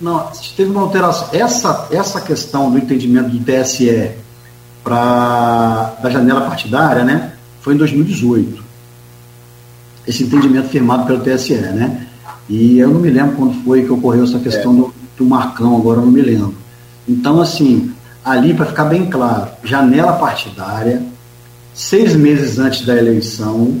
Não, 0.00 0.30
teve 0.56 0.70
uma 0.70 0.82
alteração. 0.82 1.28
Essa, 1.32 1.88
essa 1.90 2.20
questão 2.20 2.70
do 2.70 2.78
entendimento 2.78 3.30
do 3.30 3.44
TSE 3.44 4.12
para 4.82 5.96
da 6.02 6.10
janela 6.10 6.42
partidária, 6.42 7.04
né, 7.04 7.32
foi 7.60 7.74
em 7.74 7.78
2018. 7.78 8.62
Esse 10.06 10.24
entendimento 10.24 10.68
firmado 10.68 11.06
pelo 11.06 11.20
TSE, 11.20 11.54
né? 11.54 12.06
E 12.48 12.78
eu 12.78 12.88
não 12.88 13.00
me 13.00 13.08
lembro 13.08 13.36
quando 13.36 13.64
foi 13.64 13.84
que 13.84 13.90
ocorreu 13.90 14.24
essa 14.24 14.38
questão 14.38 14.72
é. 14.72 14.76
do, 14.76 14.94
do 15.16 15.24
Marcão, 15.24 15.76
agora 15.76 16.00
eu 16.00 16.04
não 16.04 16.12
me 16.12 16.20
lembro. 16.20 16.54
Então, 17.08 17.40
assim, 17.40 17.92
ali, 18.24 18.54
para 18.54 18.66
ficar 18.66 18.84
bem 18.86 19.06
claro, 19.06 19.48
janela 19.62 20.14
partidária, 20.14 21.02
seis 21.74 22.16
meses 22.16 22.58
antes 22.58 22.86
da 22.86 22.96
eleição, 22.96 23.80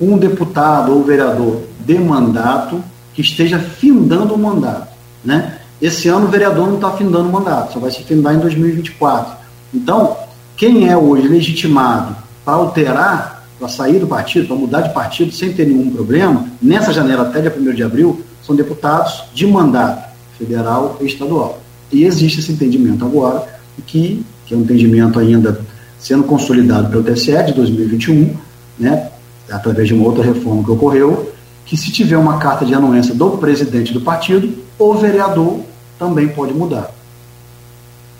um 0.00 0.18
deputado 0.18 0.92
ou 0.92 1.04
vereador 1.04 1.62
de 1.80 1.98
mandato 1.98 2.82
que 3.14 3.20
esteja 3.20 3.58
findando 3.58 4.34
o 4.34 4.38
mandato. 4.38 4.88
Né? 5.24 5.58
Esse 5.80 6.08
ano 6.08 6.26
o 6.26 6.30
vereador 6.30 6.66
não 6.66 6.76
está 6.76 6.90
findando 6.92 7.28
o 7.28 7.32
mandato, 7.32 7.74
só 7.74 7.78
vai 7.78 7.90
se 7.90 8.02
findar 8.02 8.34
em 8.34 8.38
2024. 8.38 9.36
Então, 9.72 10.16
quem 10.56 10.88
é 10.88 10.96
hoje 10.96 11.28
legitimado 11.28 12.16
para 12.44 12.54
alterar, 12.54 13.46
para 13.58 13.68
sair 13.68 13.98
do 13.98 14.06
partido, 14.06 14.46
para 14.46 14.56
mudar 14.56 14.80
de 14.82 14.92
partido 14.92 15.32
sem 15.32 15.52
ter 15.52 15.66
nenhum 15.66 15.90
problema, 15.90 16.46
nessa 16.60 16.92
janela 16.92 17.28
até 17.28 17.40
dia 17.40 17.54
1 17.56 17.74
de 17.74 17.82
abril, 17.82 18.22
são 18.42 18.56
deputados 18.56 19.24
de 19.34 19.46
mandato 19.46 20.08
federal 20.38 20.96
e 21.00 21.06
estadual. 21.06 21.60
E 21.90 22.04
existe 22.04 22.40
esse 22.40 22.52
entendimento 22.52 23.04
agora, 23.04 23.46
que, 23.86 24.24
que 24.44 24.54
é 24.54 24.56
um 24.56 24.62
entendimento 24.62 25.18
ainda 25.18 25.60
sendo 25.98 26.24
consolidado 26.24 26.88
pelo 26.88 27.02
TSE 27.02 27.44
de 27.44 27.52
2021, 27.52 28.36
né, 28.78 29.10
através 29.50 29.88
de 29.88 29.94
uma 29.94 30.04
outra 30.04 30.24
reforma 30.24 30.62
que 30.64 30.70
ocorreu, 30.70 31.32
que 31.64 31.76
se 31.76 31.90
tiver 31.90 32.16
uma 32.16 32.38
carta 32.38 32.64
de 32.64 32.74
anuência 32.74 33.14
do 33.14 33.30
presidente 33.38 33.92
do 33.92 34.00
partido, 34.00 34.56
o 34.78 34.94
vereador 34.94 35.60
também 35.98 36.28
pode 36.28 36.52
mudar. 36.52 36.90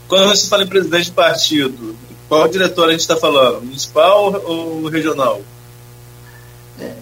Quando 0.09 0.29
você 0.29 0.49
fala 0.49 0.63
em 0.63 0.67
presidente 0.67 1.07
de 1.07 1.13
partido, 1.13 1.97
qual 2.29 2.49
diretor 2.49 2.89
a 2.89 2.93
gente 2.93 3.01
está 3.01 3.17
falando? 3.17 3.63
Municipal 3.63 4.43
ou 4.45 4.89
regional? 4.89 5.41
É, 6.79 6.93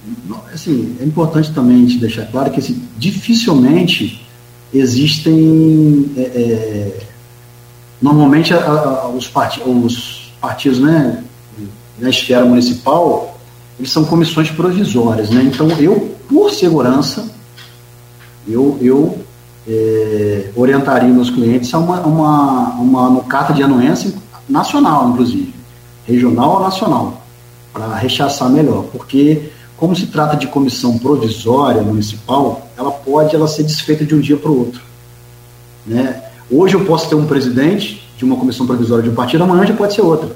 assim, 0.52 0.96
é 1.00 1.04
importante 1.04 1.52
também 1.52 1.76
a 1.76 1.80
gente 1.80 1.98
deixar 1.98 2.26
claro 2.26 2.50
que 2.50 2.60
assim, 2.60 2.86
dificilmente 2.96 4.23
existem. 4.74 6.10
É, 6.16 6.20
é, 6.20 7.00
normalmente 8.02 8.52
a, 8.52 8.58
a, 8.58 9.08
os, 9.08 9.30
os 9.64 10.32
partidos 10.40 10.78
né, 10.78 11.24
na 11.98 12.10
esfera 12.10 12.44
municipal 12.44 13.34
eles 13.78 13.90
são 13.90 14.04
comissões 14.04 14.50
provisórias. 14.50 15.30
Né? 15.30 15.42
Então, 15.42 15.68
eu, 15.78 16.16
por 16.28 16.50
segurança, 16.50 17.28
eu, 18.46 18.78
eu 18.80 19.18
é, 19.66 20.50
orientaria 20.54 21.08
meus 21.08 21.30
clientes 21.30 21.72
a 21.74 21.78
uma, 21.78 22.00
uma, 22.00 22.68
uma, 22.74 23.24
carta 23.24 23.52
de 23.52 23.62
anuência 23.62 24.12
nacional, 24.48 25.10
inclusive, 25.10 25.54
regional 26.06 26.54
ou 26.54 26.60
nacional, 26.60 27.22
para 27.72 27.94
rechaçar 27.96 28.48
melhor, 28.50 28.84
porque 28.92 29.50
como 29.84 29.94
se 29.94 30.06
trata 30.06 30.34
de 30.34 30.46
comissão 30.46 30.96
provisória 30.96 31.82
municipal, 31.82 32.70
ela 32.74 32.90
pode 32.90 33.36
ela 33.36 33.46
ser 33.46 33.64
desfeita 33.64 34.02
de 34.02 34.14
um 34.14 34.18
dia 34.18 34.34
para 34.34 34.50
o 34.50 34.60
outro. 34.60 34.80
Né? 35.84 36.22
Hoje 36.50 36.72
eu 36.72 36.86
posso 36.86 37.06
ter 37.06 37.14
um 37.14 37.26
presidente 37.26 38.02
de 38.16 38.24
uma 38.24 38.34
comissão 38.34 38.66
provisória 38.66 39.04
de 39.04 39.10
um 39.10 39.14
partido, 39.14 39.44
amanhã 39.44 39.66
já 39.66 39.74
pode 39.74 39.92
ser 39.92 40.00
outra. 40.00 40.34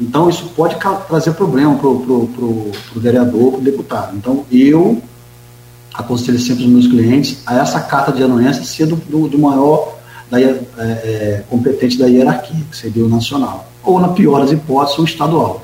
Então 0.00 0.28
isso 0.28 0.50
pode 0.56 0.74
trazer 1.06 1.32
problema 1.34 1.76
para 1.76 1.86
o 1.86 2.72
vereador, 2.96 3.52
para 3.52 3.60
o 3.60 3.62
deputado. 3.62 4.16
Então 4.16 4.44
eu 4.50 5.00
aconselho 5.94 6.40
sempre 6.40 6.64
os 6.64 6.70
meus 6.70 6.88
clientes 6.88 7.40
a 7.46 7.58
essa 7.58 7.78
carta 7.78 8.10
de 8.10 8.24
anuência 8.24 8.64
ser 8.64 8.86
do, 8.86 8.96
do, 8.96 9.28
do 9.28 9.38
maior 9.38 9.96
da, 10.28 10.40
é, 10.40 10.60
é, 10.76 11.44
competente 11.48 11.96
da 11.96 12.06
hierarquia, 12.06 12.64
que 12.68 12.76
seria 12.76 13.04
o 13.04 13.08
nacional. 13.08 13.64
Ou, 13.84 14.00
na 14.00 14.08
pior 14.08 14.40
das 14.40 14.50
hipóteses, 14.50 14.98
o 14.98 15.04
estadual. 15.04 15.62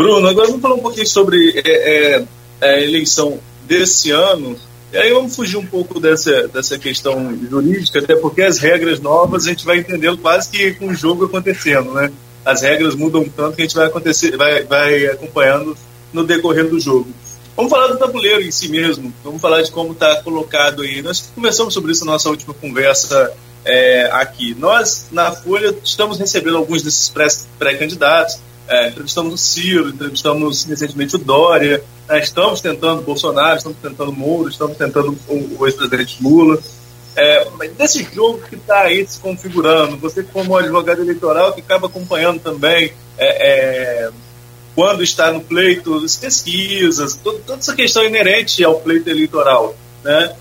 Bruno, 0.00 0.28
agora 0.28 0.46
vamos 0.46 0.62
falar 0.62 0.76
um 0.76 0.80
pouquinho 0.80 1.06
sobre 1.06 1.60
é, 1.62 2.16
é, 2.16 2.24
a 2.62 2.80
eleição 2.80 3.38
desse 3.66 4.10
ano. 4.10 4.56
E 4.90 4.96
aí 4.96 5.12
vamos 5.12 5.36
fugir 5.36 5.58
um 5.58 5.66
pouco 5.66 6.00
dessa, 6.00 6.48
dessa 6.48 6.78
questão 6.78 7.38
jurídica, 7.50 7.98
até 7.98 8.16
porque 8.16 8.40
as 8.40 8.58
regras 8.58 8.98
novas 8.98 9.46
a 9.46 9.50
gente 9.50 9.62
vai 9.62 9.76
entendendo 9.76 10.16
quase 10.16 10.48
que 10.48 10.72
com 10.72 10.86
o 10.88 10.94
jogo 10.94 11.26
acontecendo, 11.26 11.92
né? 11.92 12.10
As 12.42 12.62
regras 12.62 12.94
mudam 12.94 13.28
tanto 13.28 13.56
que 13.56 13.60
a 13.60 13.64
gente 13.66 13.76
vai, 13.76 13.88
acontecer, 13.88 14.38
vai, 14.38 14.64
vai 14.64 15.04
acompanhando 15.04 15.76
no 16.14 16.24
decorrer 16.24 16.66
do 16.66 16.80
jogo. 16.80 17.10
Vamos 17.54 17.70
falar 17.70 17.88
do 17.88 17.98
tabuleiro 17.98 18.40
em 18.40 18.50
si 18.50 18.70
mesmo. 18.70 19.12
Vamos 19.22 19.42
falar 19.42 19.60
de 19.60 19.70
como 19.70 19.92
está 19.92 20.22
colocado 20.22 20.80
aí. 20.80 21.02
Nós 21.02 21.30
conversamos 21.34 21.74
sobre 21.74 21.92
isso 21.92 22.06
na 22.06 22.12
nossa 22.12 22.30
última 22.30 22.54
conversa 22.54 23.34
é, 23.66 24.08
aqui. 24.14 24.56
Nós, 24.58 25.08
na 25.12 25.30
Folha, 25.30 25.76
estamos 25.84 26.18
recebendo 26.18 26.56
alguns 26.56 26.82
desses 26.82 27.12
pré-candidatos. 27.58 28.38
É, 28.70 28.86
entrevistamos 28.86 29.34
o 29.34 29.36
Ciro, 29.36 29.88
entrevistamos 29.88 30.64
recentemente 30.64 31.16
o 31.16 31.18
Dória, 31.18 31.82
né, 32.08 32.20
estamos 32.20 32.60
tentando 32.60 33.02
Bolsonaro, 33.02 33.56
estamos 33.56 33.78
tentando 33.82 34.12
Moro, 34.12 34.48
estamos 34.48 34.76
tentando 34.76 35.18
o, 35.26 35.66
ex-presidente 35.66 36.22
Lula. 36.22 36.56
É, 37.16 37.48
mas 37.58 37.72
desse 37.72 38.06
jogo 38.14 38.40
que 38.48 38.54
está 38.54 38.82
aí 38.82 39.04
se 39.04 39.18
configurando, 39.18 39.96
você 39.96 40.22
como 40.22 40.56
advogado 40.56 41.02
eleitoral 41.02 41.52
que 41.52 41.60
acaba 41.60 41.88
acompanhando 41.88 42.38
também 42.38 42.92
é, 43.18 44.06
é 44.06 44.10
quando 44.76 45.02
está 45.02 45.32
no 45.32 45.40
pleito, 45.40 45.96
as 45.96 46.14
pesquisas, 46.14 47.16
toda, 47.16 47.40
toda 47.40 47.58
essa 47.58 47.74
questão 47.74 48.04
inerente 48.04 48.62
ao 48.62 48.78
pleito 48.80 49.10
eleitoral, 49.10 49.74
né? 50.04 50.32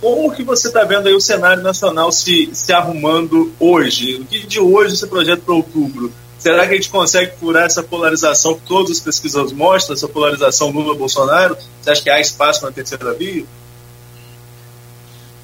Como 0.00 0.32
que 0.32 0.42
você 0.42 0.68
está 0.68 0.84
vendo 0.84 1.06
aí 1.06 1.14
o 1.14 1.20
cenário 1.20 1.62
nacional 1.62 2.10
se, 2.10 2.48
se 2.54 2.72
arrumando 2.72 3.52
hoje? 3.60 4.16
O 4.16 4.24
que 4.24 4.46
de 4.46 4.58
hoje 4.58 4.96
você 4.96 5.06
projeta 5.06 5.42
para 5.44 5.54
outubro? 5.54 6.10
Será 6.44 6.66
que 6.66 6.74
a 6.74 6.76
gente 6.76 6.90
consegue 6.90 7.32
furar 7.40 7.64
essa 7.64 7.82
polarização 7.82 8.52
que 8.56 8.60
todas 8.66 8.90
as 8.90 9.00
pesquisas 9.00 9.50
mostram, 9.50 9.94
essa 9.94 10.06
polarização 10.06 10.68
Lula-Bolsonaro? 10.68 11.56
Você 11.80 11.90
acha 11.90 12.02
que 12.02 12.10
há 12.10 12.20
espaço 12.20 12.66
na 12.66 12.70
terceira 12.70 13.14
via? 13.14 13.46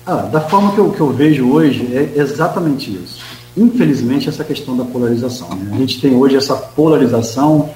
Ah, 0.04 0.16
da 0.16 0.42
forma 0.42 0.74
que 0.74 0.78
eu, 0.78 0.92
que 0.92 1.00
eu 1.00 1.10
vejo 1.10 1.50
hoje, 1.50 1.88
é 1.96 2.20
exatamente 2.20 2.90
isso. 2.90 3.22
Infelizmente, 3.56 4.28
essa 4.28 4.44
questão 4.44 4.76
da 4.76 4.84
polarização. 4.84 5.48
Né? 5.48 5.70
A 5.74 5.78
gente 5.78 6.02
tem 6.02 6.14
hoje 6.14 6.36
essa 6.36 6.54
polarização 6.54 7.70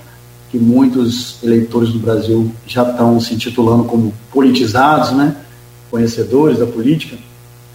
que 0.51 0.59
muitos 0.59 1.42
eleitores 1.42 1.94
do 1.94 1.98
Brasil 1.98 2.52
já 2.66 2.82
estão 2.82 3.18
se 3.18 3.32
intitulando 3.32 3.84
como 3.84 4.12
politizados, 4.30 5.12
né? 5.12 5.34
conhecedores 5.90 6.59
da 6.59 6.66
política, 6.66 7.16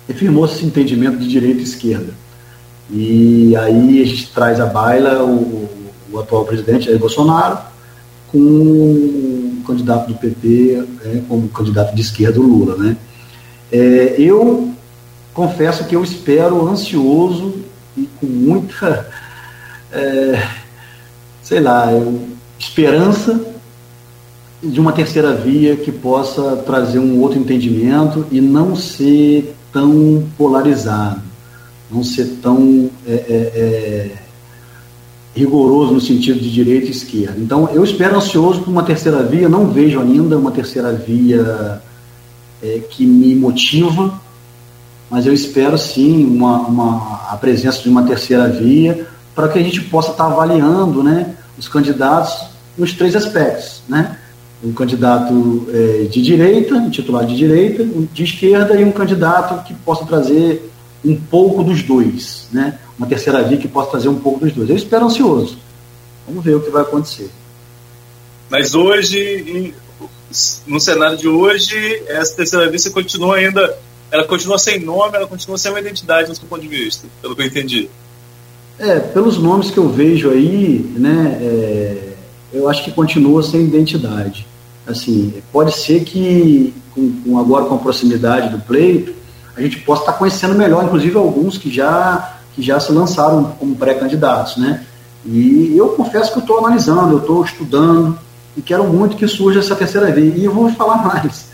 e 0.07 0.13
firmou-se 0.13 0.57
esse 0.57 0.65
entendimento 0.65 1.17
de 1.17 1.27
direita 1.27 1.61
e 1.61 1.63
esquerda. 1.63 2.13
E 2.91 3.55
aí 3.55 4.01
a 4.01 4.05
gente 4.05 4.31
traz 4.33 4.59
à 4.59 4.65
baila 4.65 5.23
o, 5.23 5.69
o 6.11 6.19
atual 6.19 6.45
presidente 6.45 6.85
Jair 6.85 6.97
Bolsonaro 6.97 7.59
com 8.31 8.39
o 8.39 9.63
candidato 9.65 10.07
do 10.07 10.15
PP 10.15 10.83
é, 11.05 11.21
como 11.27 11.47
candidato 11.49 11.93
de 11.93 12.01
esquerda, 12.01 12.39
o 12.39 12.43
Lula. 12.43 12.75
Né? 12.77 12.97
É, 13.71 14.15
eu 14.17 14.73
confesso 15.33 15.85
que 15.85 15.95
eu 15.95 16.03
espero 16.03 16.67
ansioso 16.67 17.55
e 17.95 18.07
com 18.19 18.25
muita, 18.25 19.07
é, 19.91 20.47
sei 21.43 21.59
lá, 21.59 21.89
esperança 22.57 23.39
de 24.61 24.79
uma 24.79 24.91
terceira 24.91 25.33
via 25.33 25.75
que 25.75 25.91
possa 25.91 26.57
trazer 26.57 26.99
um 26.99 27.21
outro 27.21 27.39
entendimento 27.39 28.25
e 28.31 28.41
não 28.41 28.75
ser 28.75 29.55
tão 29.71 30.27
polarizado 30.37 31.28
não 31.91 32.03
ser 32.03 32.37
tão 32.41 32.89
é, 33.07 33.11
é, 33.11 33.35
é, 33.55 34.11
rigoroso 35.35 35.93
no 35.93 36.01
sentido 36.01 36.39
de 36.39 36.51
direita 36.51 36.87
e 36.87 36.91
esquerda. 36.91 37.35
Então, 37.39 37.69
eu 37.73 37.83
espero 37.83 38.15
ansioso 38.15 38.61
por 38.61 38.69
uma 38.69 38.83
terceira 38.83 39.23
via, 39.23 39.49
não 39.49 39.67
vejo 39.67 39.99
ainda 39.99 40.37
uma 40.37 40.51
terceira 40.51 40.93
via 40.93 41.81
é, 42.61 42.79
que 42.89 43.05
me 43.05 43.35
motiva, 43.35 44.19
mas 45.09 45.25
eu 45.25 45.33
espero 45.33 45.77
sim 45.77 46.25
uma, 46.25 46.59
uma, 46.59 47.21
a 47.31 47.37
presença 47.37 47.81
de 47.81 47.89
uma 47.89 48.03
terceira 48.03 48.47
via 48.47 49.07
para 49.33 49.47
que 49.47 49.57
a 49.57 49.63
gente 49.63 49.81
possa 49.81 50.11
estar 50.11 50.25
avaliando 50.25 51.01
né, 51.01 51.35
os 51.57 51.67
candidatos 51.67 52.49
nos 52.77 52.93
três 52.93 53.15
aspectos. 53.15 53.81
Né? 53.87 54.17
Um 54.63 54.73
candidato 54.73 55.67
é, 55.71 56.03
de 56.03 56.21
direita, 56.21 56.75
um 56.75 56.89
titular 56.89 57.25
de 57.25 57.35
direita, 57.35 57.81
um 57.81 58.07
de 58.11 58.23
esquerda 58.23 58.79
e 58.79 58.83
um 58.83 58.91
candidato 58.91 59.63
que 59.65 59.73
possa 59.73 60.05
trazer 60.05 60.68
um 61.03 61.15
pouco 61.15 61.63
dos 61.63 61.81
dois, 61.81 62.47
né? 62.51 62.79
Uma 62.97 63.07
terceira 63.07 63.41
via 63.43 63.57
que 63.57 63.67
possa 63.67 63.91
trazer 63.91 64.09
um 64.09 64.19
pouco 64.19 64.41
dos 64.41 64.53
dois. 64.53 64.69
Eu 64.69 64.75
espero 64.75 65.05
ansioso. 65.05 65.57
Vamos 66.27 66.43
ver 66.43 66.55
o 66.55 66.61
que 66.61 66.69
vai 66.69 66.81
acontecer. 66.81 67.29
Mas 68.49 68.73
hoje, 68.73 69.73
no 70.67 70.79
cenário 70.79 71.17
de 71.17 71.27
hoje, 71.27 72.03
essa 72.07 72.35
terceira 72.35 72.69
via 72.69 72.91
continua 72.91 73.37
ainda, 73.37 73.77
ela 74.11 74.25
continua 74.25 74.57
sem 74.57 74.79
nome, 74.79 75.15
ela 75.15 75.27
continua 75.27 75.57
sem 75.57 75.71
uma 75.71 75.79
identidade 75.79 76.29
no 76.29 76.35
seu 76.35 76.47
ponto 76.47 76.61
de 76.61 76.67
vista, 76.67 77.07
pelo 77.21 77.35
que 77.35 77.41
eu 77.41 77.45
entendi. 77.45 77.89
É, 78.77 78.99
pelos 78.99 79.37
nomes 79.37 79.71
que 79.71 79.77
eu 79.77 79.89
vejo 79.89 80.29
aí, 80.29 80.79
né, 80.97 81.37
é, 81.41 82.13
eu 82.53 82.69
acho 82.69 82.83
que 82.83 82.91
continua 82.91 83.43
sem 83.43 83.61
identidade. 83.61 84.47
Assim, 84.87 85.41
pode 85.51 85.75
ser 85.75 86.03
que 86.03 86.73
com, 86.95 87.11
com 87.21 87.37
agora 87.37 87.65
com 87.65 87.75
a 87.75 87.77
proximidade 87.77 88.49
do 88.49 88.59
pleito, 88.59 89.13
a 89.55 89.61
gente 89.61 89.79
possa 89.79 90.03
estar 90.03 90.13
conhecendo 90.13 90.55
melhor, 90.55 90.83
inclusive 90.83 91.17
alguns 91.17 91.57
que 91.57 91.71
já, 91.71 92.37
que 92.55 92.61
já 92.61 92.79
se 92.79 92.91
lançaram 92.91 93.55
como 93.59 93.75
pré-candidatos, 93.75 94.57
né? 94.57 94.85
E 95.25 95.75
eu 95.75 95.89
confesso 95.89 96.31
que 96.31 96.37
eu 96.37 96.41
estou 96.41 96.59
analisando, 96.59 97.13
eu 97.13 97.19
estou 97.19 97.43
estudando 97.43 98.17
e 98.55 98.61
quero 98.61 98.85
muito 98.85 99.17
que 99.17 99.27
surja 99.27 99.59
essa 99.59 99.75
terceira 99.75 100.11
via. 100.11 100.33
E 100.35 100.45
eu 100.45 100.53
vou 100.53 100.69
falar 100.71 101.03
mais. 101.05 101.49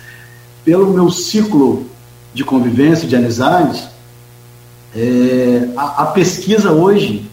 Pelo 0.63 0.91
meu 0.91 1.09
ciclo 1.09 1.85
de 2.33 2.43
convivência, 2.43 3.07
de 3.07 3.15
amizades, 3.15 3.87
é, 4.95 5.69
a, 5.75 6.03
a, 6.03 6.05
pesquisa 6.07 6.71
hoje, 6.71 7.29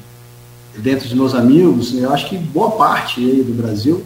dentro 0.76 1.06
dos 1.06 1.14
meus 1.14 1.34
amigos, 1.34 1.94
eu 1.94 2.12
acho 2.12 2.28
que 2.28 2.36
boa 2.36 2.72
parte 2.72 3.20
do 3.20 3.52
Brasil 3.52 4.02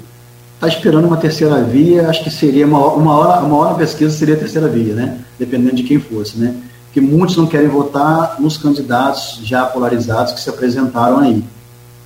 está 0.57 0.67
esperando 0.67 1.07
uma 1.07 1.19
terceira 1.19 1.63
via, 1.63 2.09
acho 2.09 2.25
que 2.25 2.31
seria 2.31 2.67
uma, 2.67 2.79
uma, 2.95 3.15
hora, 3.15 3.45
uma 3.45 3.57
hora 3.57 3.75
pesquisa 3.75 4.17
seria 4.17 4.35
a 4.35 4.39
terceira 4.39 4.69
via, 4.69 4.95
né? 4.95 5.19
Dependendo 5.39 5.77
de 5.77 5.83
quem 5.83 6.01
fosse, 6.01 6.39
né? 6.39 6.55
Que 6.93 7.01
muitos 7.01 7.37
não 7.37 7.47
querem 7.47 7.69
votar 7.69 8.41
nos 8.41 8.57
candidatos 8.57 9.41
já 9.43 9.67
polarizados 9.67 10.33
que 10.33 10.41
se 10.41 10.49
apresentaram 10.49 11.19
aí. 11.19 11.45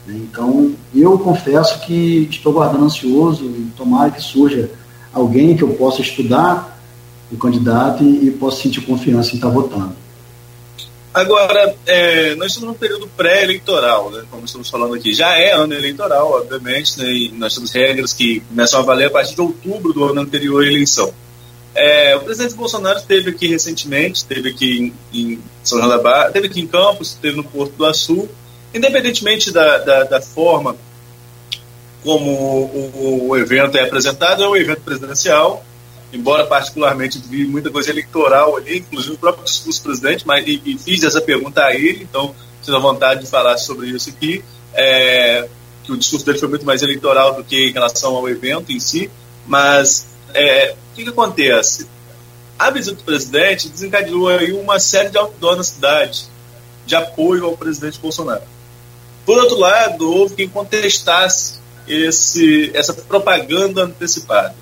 Né? 0.06 0.16
Então, 0.16 0.72
eu 0.92 1.16
confesso 1.16 1.80
que 1.80 2.26
estou 2.28 2.52
guardando 2.52 2.84
ansioso 2.84 3.44
e 3.44 3.70
tomara 3.76 4.10
que 4.10 4.20
surja 4.20 4.68
alguém 5.12 5.56
que 5.56 5.62
eu 5.62 5.68
possa 5.74 6.00
estudar 6.00 6.76
o 7.30 7.36
candidato 7.36 8.02
e, 8.02 8.26
e 8.26 8.30
possa 8.32 8.62
sentir 8.62 8.80
confiança 8.80 9.30
em 9.30 9.36
estar 9.36 9.48
votando. 9.48 9.99
Agora, 11.12 11.74
é, 11.86 12.34
nós 12.36 12.52
estamos 12.52 12.68
num 12.68 12.74
período 12.74 13.08
pré-eleitoral, 13.16 14.10
né, 14.10 14.24
como 14.30 14.44
estamos 14.44 14.70
falando 14.70 14.94
aqui. 14.94 15.12
Já 15.12 15.36
é 15.36 15.52
ano 15.52 15.74
eleitoral, 15.74 16.32
obviamente, 16.32 16.98
né, 16.98 17.10
e 17.10 17.32
nós 17.32 17.54
temos 17.54 17.72
regras 17.72 18.12
que 18.12 18.40
começam 18.40 18.78
a 18.78 18.82
valer 18.82 19.06
a 19.06 19.10
partir 19.10 19.34
de 19.34 19.40
outubro 19.40 19.92
do 19.92 20.04
ano 20.04 20.20
anterior 20.20 20.62
à 20.62 20.66
eleição. 20.66 21.12
É, 21.74 22.16
o 22.16 22.20
presidente 22.20 22.54
Bolsonaro 22.54 22.98
esteve 22.98 23.30
aqui 23.30 23.48
recentemente, 23.48 24.18
esteve 24.18 24.50
aqui 24.50 24.92
em, 25.12 25.18
em 25.20 25.42
São 25.62 25.78
João 25.78 25.90
da 25.90 25.98
Barra, 25.98 26.28
esteve 26.28 26.46
aqui 26.46 26.60
em 26.60 26.66
Campos, 26.66 27.10
esteve 27.10 27.36
no 27.36 27.44
Porto 27.44 27.72
do 27.72 27.84
Açu. 27.84 28.28
Independentemente 28.72 29.50
da, 29.50 29.78
da, 29.78 30.04
da 30.04 30.20
forma 30.20 30.76
como 32.02 32.30
o, 32.30 33.28
o, 33.28 33.36
evento 33.36 33.76
é 33.76 33.82
apresentado, 33.82 34.42
é 34.42 34.48
um 34.48 34.56
evento 34.56 34.80
presidencial, 34.80 35.64
embora 36.12 36.46
particularmente 36.46 37.18
vi 37.18 37.44
muita 37.44 37.70
coisa 37.70 37.90
eleitoral 37.90 38.56
ali, 38.56 38.78
inclusive 38.78 39.14
o 39.14 39.18
próprio 39.18 39.44
discurso 39.44 39.80
do 39.80 39.84
presidente, 39.84 40.26
mas 40.26 40.46
e, 40.46 40.60
e 40.64 40.78
fiz 40.78 41.02
essa 41.02 41.20
pergunta 41.20 41.64
a 41.64 41.74
ele, 41.74 42.02
então 42.02 42.34
sinto 42.62 42.76
a 42.76 42.80
vontade 42.80 43.20
de 43.20 43.26
falar 43.30 43.56
sobre 43.58 43.88
isso 43.88 44.10
aqui, 44.10 44.44
é, 44.74 45.48
que 45.84 45.92
o 45.92 45.96
discurso 45.96 46.26
dele 46.26 46.38
foi 46.38 46.48
muito 46.48 46.66
mais 46.66 46.82
eleitoral 46.82 47.34
do 47.34 47.44
que 47.44 47.68
em 47.68 47.72
relação 47.72 48.14
ao 48.16 48.28
evento 48.28 48.72
em 48.72 48.80
si, 48.80 49.10
mas 49.46 50.08
é, 50.34 50.74
o 50.92 50.96
que, 50.96 51.04
que 51.04 51.10
acontece? 51.10 51.86
A 52.58 52.70
visita 52.70 52.96
do 52.96 53.04
presidente 53.04 53.68
desencadeou 53.68 54.28
aí 54.28 54.52
uma 54.52 54.78
série 54.78 55.08
de 55.08 55.16
outdoor 55.16 55.56
na 55.56 55.64
cidade 55.64 56.26
de 56.84 56.94
apoio 56.94 57.46
ao 57.46 57.56
presidente 57.56 57.98
Bolsonaro. 57.98 58.42
Por 59.24 59.38
outro 59.38 59.58
lado, 59.58 60.12
houve 60.12 60.34
quem 60.34 60.48
contestasse 60.48 61.58
esse, 61.86 62.70
essa 62.74 62.92
propaganda 62.92 63.84
antecipada. 63.84 64.54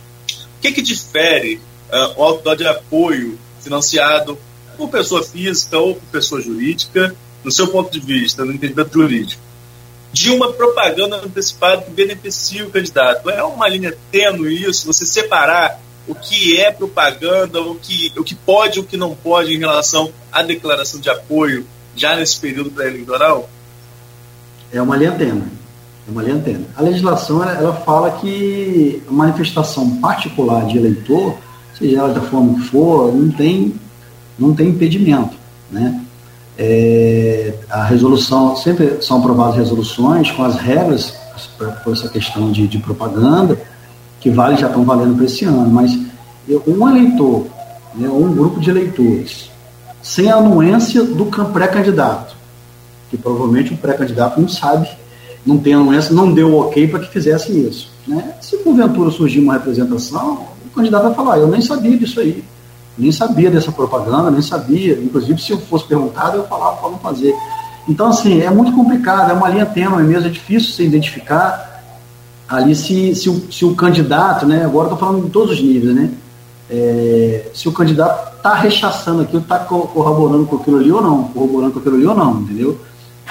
O 0.59 0.61
que, 0.61 0.73
que 0.73 0.83
difere 0.83 1.61
uh, 1.91 2.21
o 2.21 2.23
outdoor 2.25 2.57
de 2.57 2.67
apoio 2.67 3.39
financiado 3.61 4.37
por 4.77 4.89
pessoa 4.89 5.23
física 5.23 5.79
ou 5.79 5.95
por 5.95 6.07
pessoa 6.11 6.41
jurídica, 6.41 7.15
no 7.45 7.51
seu 7.51 7.69
ponto 7.69 7.91
de 7.91 8.01
vista, 8.01 8.45
no 8.45 8.53
entendimento 8.53 8.93
jurídico, 8.93 9.41
de 10.13 10.31
uma 10.31 10.53
propaganda 10.53 11.17
antecipada 11.17 11.83
que 11.83 11.91
beneficia 11.91 12.67
o 12.67 12.71
candidato? 12.71 13.31
É 13.31 13.43
uma 13.43 13.69
linha 13.69 13.97
tênue 14.11 14.65
isso, 14.65 14.87
você 14.87 15.07
separar 15.07 15.81
o 16.09 16.15
que 16.15 16.59
é 16.59 16.73
propaganda, 16.73 17.61
o 17.61 17.77
que, 17.77 18.13
o 18.17 18.25
que 18.25 18.35
pode 18.35 18.79
e 18.79 18.81
o 18.81 18.85
que 18.85 18.97
não 18.97 19.15
pode 19.15 19.55
em 19.55 19.59
relação 19.59 20.13
à 20.33 20.43
declaração 20.43 21.01
de 21.01 21.11
apoio 21.11 21.67
já 21.95 22.17
nesse 22.17 22.41
período 22.41 22.71
pré-eleitoral? 22.71 23.49
É 24.73 24.83
uma 24.83 24.97
linha 24.97 25.13
tênue. 25.13 25.58
É 26.09 26.11
uma 26.11 26.23
tênue. 26.23 26.67
A 26.75 26.81
legislação 26.81 27.43
ela, 27.43 27.53
ela, 27.53 27.75
fala 27.75 28.13
que 28.13 29.03
a 29.07 29.13
manifestação 29.13 29.97
particular 29.97 30.65
de 30.67 30.79
eleitor, 30.79 31.37
seja 31.79 31.99
ela 31.99 32.15
da 32.15 32.23
forma 32.23 32.55
que 32.55 32.69
for, 32.69 33.13
não 33.15 33.31
tem, 33.31 33.75
não 34.39 34.55
tem 34.55 34.69
impedimento. 34.71 35.37
Né? 35.71 36.01
É, 36.57 37.53
a 37.69 37.85
resolução, 37.85 38.57
sempre 38.57 39.03
são 39.03 39.19
aprovadas 39.19 39.57
resoluções 39.57 40.31
com 40.31 40.45
as 40.45 40.57
regras 40.57 41.15
por 41.85 41.93
essa 41.93 42.09
questão 42.09 42.51
de, 42.51 42.67
de 42.67 42.79
propaganda, 42.79 43.61
que 44.19 44.31
vale, 44.31 44.57
já 44.57 44.67
estão 44.67 44.85
valendo 44.85 45.15
para 45.15 45.27
esse 45.27 45.45
ano, 45.45 45.71
mas 45.71 45.97
um 46.67 46.89
eleitor, 46.89 47.47
né, 47.95 48.09
um 48.09 48.35
grupo 48.35 48.59
de 48.59 48.71
eleitores, 48.71 49.51
sem 50.03 50.31
a 50.31 50.37
anuência 50.37 51.05
do 51.05 51.27
pré-candidato, 51.27 52.35
que 53.11 53.17
provavelmente 53.17 53.75
o 53.75 53.77
pré-candidato 53.77 54.41
não 54.41 54.49
sabe, 54.49 54.89
não 55.49 55.57
tem 55.57 55.73
anuência, 55.73 56.15
não 56.15 56.31
deu 56.31 56.55
ok 56.59 56.87
para 56.89 57.01
que 57.01 57.11
fizesse 57.11 57.59
isso. 57.59 57.91
Né? 58.07 58.35
Se 58.39 58.59
porventura 58.59 59.11
surgir 59.11 59.41
uma 59.41 59.55
representação, 59.55 60.47
o 60.67 60.75
candidato 60.75 61.05
vai 61.05 61.15
falar, 61.15 61.39
eu 61.39 61.49
nem 61.49 61.63
sabia 61.63 61.97
disso 61.97 62.21
aí, 62.21 62.45
nem 62.99 63.11
sabia 63.11 63.51
dessa 63.51 63.73
propaganda, 63.73 64.31
nem 64.31 64.43
sabia, 64.43 64.93
inclusive 65.03 65.41
se 65.41 65.53
eu 65.53 65.59
fosse 65.59 65.87
perguntado, 65.87 66.37
eu 66.37 66.47
falava 66.47 66.77
para 66.77 66.91
não 66.91 66.99
fazer. 66.99 67.35
Então, 67.89 68.09
assim, 68.09 68.43
é 68.43 68.51
muito 68.51 68.73
complicado, 68.73 69.31
é 69.31 69.33
uma 69.33 69.49
linha 69.49 69.65
tênue 69.65 70.03
mesmo, 70.03 70.27
é 70.27 70.31
difícil 70.31 70.71
se 70.71 70.83
identificar 70.83 71.83
ali 72.47 72.75
se, 72.75 73.15
se, 73.15 73.31
o, 73.31 73.51
se 73.51 73.65
o 73.65 73.75
candidato, 73.75 74.45
né, 74.45 74.65
agora 74.67 74.89
estou 74.89 74.99
falando 74.99 75.25
de 75.25 75.31
todos 75.31 75.53
os 75.53 75.63
níveis, 75.63 75.95
né, 75.95 76.11
é, 76.69 77.51
se 77.55 77.67
o 77.71 77.73
candidato 77.73 78.37
está 78.37 78.53
rechaçando 78.53 79.23
aquilo, 79.23 79.41
está 79.41 79.61
corroborando 79.61 80.45
com 80.45 80.57
aquilo 80.57 80.79
ali 80.79 80.93
ou 80.93 81.01
não, 81.01 81.25
corroborando 81.25 81.73
com 81.73 81.79
aquilo 81.79 81.97
ali 81.97 82.07
ou 82.07 82.15
não, 82.15 82.41
entendeu? 82.43 82.79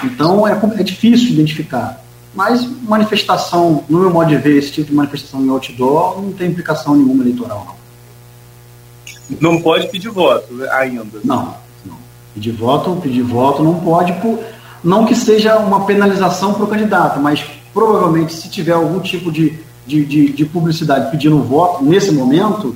Então 0.04 0.48
é, 0.48 0.60
é 0.80 0.84
difícil 0.84 1.30
identificar. 1.30 2.07
Mas 2.38 2.64
manifestação, 2.84 3.84
no 3.90 3.98
meu 3.98 4.12
modo 4.12 4.30
de 4.30 4.38
ver, 4.38 4.60
esse 4.60 4.72
tipo 4.72 4.92
de 4.92 4.96
manifestação 4.96 5.44
em 5.44 5.50
outdoor 5.50 6.22
não 6.22 6.32
tem 6.32 6.52
implicação 6.52 6.96
nenhuma 6.96 7.24
eleitoral, 7.24 7.66
não. 7.66 9.54
Não 9.54 9.60
pode 9.60 9.88
pedir 9.88 10.10
voto 10.10 10.46
ainda. 10.70 11.20
Não, 11.24 11.56
não. 11.84 11.98
Pedir 12.36 12.52
voto, 12.52 12.96
pedir 13.02 13.24
voto 13.24 13.64
não 13.64 13.80
pode, 13.80 14.14
por, 14.22 14.38
não 14.84 15.04
que 15.04 15.16
seja 15.16 15.58
uma 15.58 15.88
penalização 15.88 16.54
para 16.54 16.66
o 16.66 16.68
candidato, 16.68 17.20
mas 17.20 17.44
provavelmente 17.74 18.36
se 18.36 18.48
tiver 18.52 18.74
algum 18.74 19.00
tipo 19.00 19.32
de, 19.32 19.58
de, 19.88 20.06
de, 20.06 20.32
de 20.32 20.46
publicidade 20.46 21.10
pedindo 21.10 21.42
voto 21.42 21.84
nesse 21.84 22.12
momento, 22.12 22.76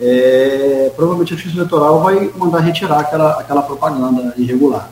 é, 0.00 0.92
provavelmente 0.94 1.34
a 1.34 1.36
Justiça 1.36 1.56
Eleitoral 1.56 2.00
vai 2.00 2.30
mandar 2.36 2.60
retirar 2.60 3.00
aquela, 3.00 3.40
aquela 3.40 3.62
propaganda 3.62 4.32
irregular. 4.36 4.88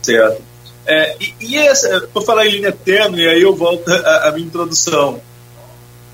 Certo. 0.00 0.53
É, 0.86 1.16
e, 1.20 1.34
e 1.40 1.56
essa, 1.56 2.02
por 2.12 2.24
falar 2.24 2.46
em 2.46 2.52
linha 2.52 2.72
tênue, 2.72 3.26
aí 3.26 3.42
eu 3.42 3.54
volto 3.54 3.88
à 3.90 4.30
minha 4.32 4.46
introdução. 4.46 5.20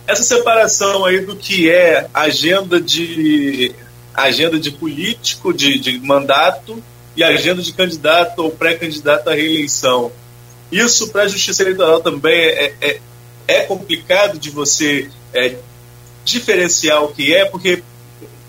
Essa 0.06 0.22
separação 0.22 1.04
aí 1.04 1.20
do 1.20 1.36
que 1.36 1.70
é 1.70 2.08
agenda 2.12 2.80
de 2.80 3.74
agenda 4.14 4.58
de 4.58 4.70
político, 4.72 5.52
de, 5.52 5.78
de 5.78 5.98
mandato, 6.00 6.82
e 7.16 7.24
agenda 7.24 7.62
de 7.62 7.72
candidato 7.72 8.40
ou 8.40 8.50
pré-candidato 8.50 9.28
à 9.28 9.34
reeleição. 9.34 10.12
Isso 10.70 11.08
para 11.08 11.22
a 11.22 11.28
justiça 11.28 11.62
eleitoral 11.62 12.00
também 12.00 12.32
é, 12.32 12.74
é, 12.80 13.00
é 13.48 13.60
complicado 13.62 14.38
de 14.38 14.50
você 14.50 15.10
é, 15.34 15.56
diferenciar 16.24 17.02
o 17.02 17.12
que 17.12 17.34
é, 17.34 17.44
porque 17.44 17.82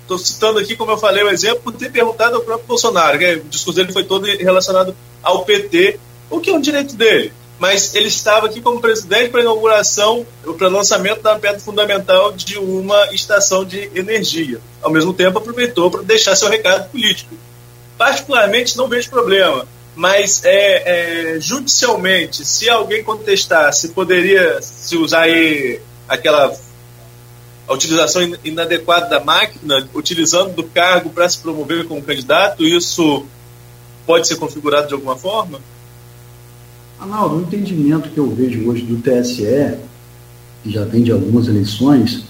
estou 0.02 0.18
citando 0.18 0.60
aqui, 0.60 0.76
como 0.76 0.92
eu 0.92 0.98
falei, 0.98 1.24
o 1.24 1.30
exemplo, 1.30 1.62
por 1.64 1.74
ter 1.74 1.92
perguntado 1.92 2.36
ao 2.36 2.42
próprio 2.42 2.68
Bolsonaro, 2.68 3.18
que 3.18 3.36
o 3.36 3.44
discurso 3.46 3.80
dele 3.80 3.94
foi 3.94 4.04
todo 4.04 4.26
relacionado 4.26 4.96
ao 5.24 5.46
PT, 5.46 6.00
o 6.32 6.40
que 6.40 6.50
é 6.50 6.54
um 6.54 6.62
direito 6.62 6.96
dele. 6.96 7.32
Mas 7.60 7.94
ele 7.94 8.08
estava 8.08 8.48
aqui 8.48 8.60
como 8.60 8.82
presidente 8.82 9.30
para 9.30 9.42
a 9.42 9.44
inauguração, 9.44 10.26
para 10.58 10.68
o 10.68 10.72
lançamento 10.72 11.22
da 11.22 11.38
pedra 11.38 11.60
fundamental 11.60 12.32
de 12.32 12.58
uma 12.58 13.14
estação 13.14 13.64
de 13.64 13.92
energia. 13.94 14.60
Ao 14.82 14.90
mesmo 14.90 15.14
tempo, 15.14 15.38
aproveitou 15.38 15.92
para 15.92 16.02
deixar 16.02 16.36
seu 16.36 16.50
recado 16.50 16.90
político. 16.90 17.36
Particularmente, 18.00 18.76
não 18.76 18.88
vejo 18.88 19.12
problema, 19.12 19.68
mas 19.96 20.44
é, 20.44 21.36
é, 21.36 21.40
judicialmente, 21.40 22.44
se 22.44 22.68
alguém 22.68 23.04
contestar, 23.04 23.72
se 23.74 23.90
poderia 23.90 24.60
se 24.60 24.98
usar 24.98 25.24
aí 25.24 25.80
aquela 26.08 26.52
a 27.68 27.74
utilização 27.74 28.22
inadequada 28.44 29.08
da 29.08 29.20
máquina, 29.20 29.88
utilizando 29.94 30.54
do 30.54 30.64
cargo 30.64 31.10
para 31.10 31.30
se 31.30 31.38
promover 31.38 31.86
como 31.88 32.02
candidato, 32.02 32.66
isso 32.66 33.26
pode 34.06 34.28
ser 34.28 34.36
configurado 34.36 34.88
de 34.88 34.94
alguma 34.94 35.16
forma? 35.16 35.62
Arnaldo, 37.02 37.38
o 37.38 37.42
entendimento 37.42 38.10
que 38.10 38.20
eu 38.20 38.30
vejo 38.30 38.70
hoje 38.70 38.84
do 38.84 38.98
TSE, 38.98 39.76
que 40.62 40.70
já 40.70 40.86
vem 40.86 41.02
de 41.02 41.12
algumas 41.12 41.48
eleições, 41.48 42.26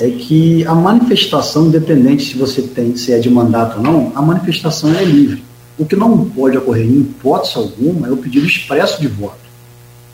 é 0.00 0.10
que 0.10 0.66
a 0.66 0.74
manifestação, 0.74 1.68
independente 1.68 2.24
se 2.24 2.36
você 2.36 2.60
tem, 2.60 2.96
se 2.96 3.12
é 3.12 3.20
de 3.20 3.30
mandato 3.30 3.76
ou 3.76 3.84
não, 3.84 4.12
a 4.16 4.20
manifestação 4.20 4.92
é 4.92 5.04
livre. 5.04 5.44
O 5.78 5.86
que 5.86 5.94
não 5.94 6.24
pode 6.24 6.58
ocorrer 6.58 6.86
em 6.86 7.02
hipótese 7.02 7.56
alguma 7.56 8.08
é 8.08 8.10
o 8.10 8.16
pedido 8.16 8.46
expresso 8.46 9.00
de 9.00 9.06
voto. 9.06 9.38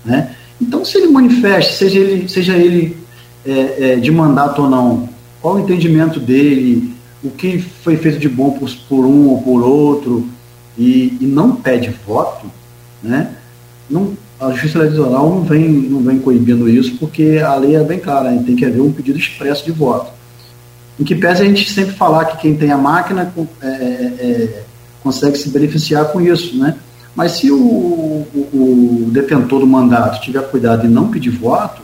Né? 0.04 0.36
Então, 0.60 0.84
se 0.84 0.98
ele 0.98 1.06
manifesta, 1.06 1.72
seja 1.72 1.98
ele, 1.98 2.28
seja 2.28 2.54
ele 2.54 2.98
é, 3.46 3.92
é, 3.92 3.96
de 3.96 4.10
mandato 4.10 4.60
ou 4.60 4.68
não, 4.68 5.08
qual 5.40 5.54
o 5.54 5.60
entendimento 5.60 6.20
dele, 6.20 6.94
o 7.24 7.30
que 7.30 7.58
foi 7.58 7.96
feito 7.96 8.18
de 8.18 8.28
bom 8.28 8.50
por, 8.50 8.70
por 8.90 9.06
um 9.06 9.28
ou 9.28 9.40
por 9.40 9.62
outro, 9.62 10.28
e, 10.76 11.16
e, 11.18 11.24
não 11.24 11.56
pede 11.56 11.88
voto, 12.06 12.46
né? 13.02 13.35
Não, 13.88 14.16
a 14.40 14.50
Justiça 14.50 14.78
Eleitoral 14.78 15.30
não 15.30 15.42
vem, 15.42 15.68
não 15.68 16.00
vem 16.00 16.18
coibindo 16.18 16.68
isso, 16.68 16.96
porque 16.98 17.40
a 17.44 17.54
lei 17.54 17.76
é 17.76 17.82
bem 17.82 17.98
clara, 17.98 18.30
tem 18.44 18.56
que 18.56 18.64
haver 18.64 18.80
um 18.80 18.92
pedido 18.92 19.18
expresso 19.18 19.64
de 19.64 19.72
voto. 19.72 20.12
Em 20.98 21.04
que 21.04 21.14
pese 21.14 21.42
a 21.42 21.44
gente 21.44 21.70
sempre 21.70 21.94
falar 21.94 22.24
que 22.24 22.38
quem 22.38 22.56
tem 22.56 22.70
a 22.70 22.78
máquina 22.78 23.32
é, 23.62 23.66
é, 23.66 24.62
consegue 25.02 25.36
se 25.36 25.50
beneficiar 25.50 26.06
com 26.06 26.20
isso, 26.20 26.56
né? 26.56 26.76
Mas 27.14 27.32
se 27.32 27.50
o, 27.50 27.56
o, 27.56 29.06
o 29.06 29.10
detentor 29.10 29.60
do 29.60 29.66
mandato 29.66 30.20
tiver 30.20 30.42
cuidado 30.50 30.86
e 30.86 30.88
não 30.88 31.08
pedir 31.08 31.30
voto, 31.30 31.82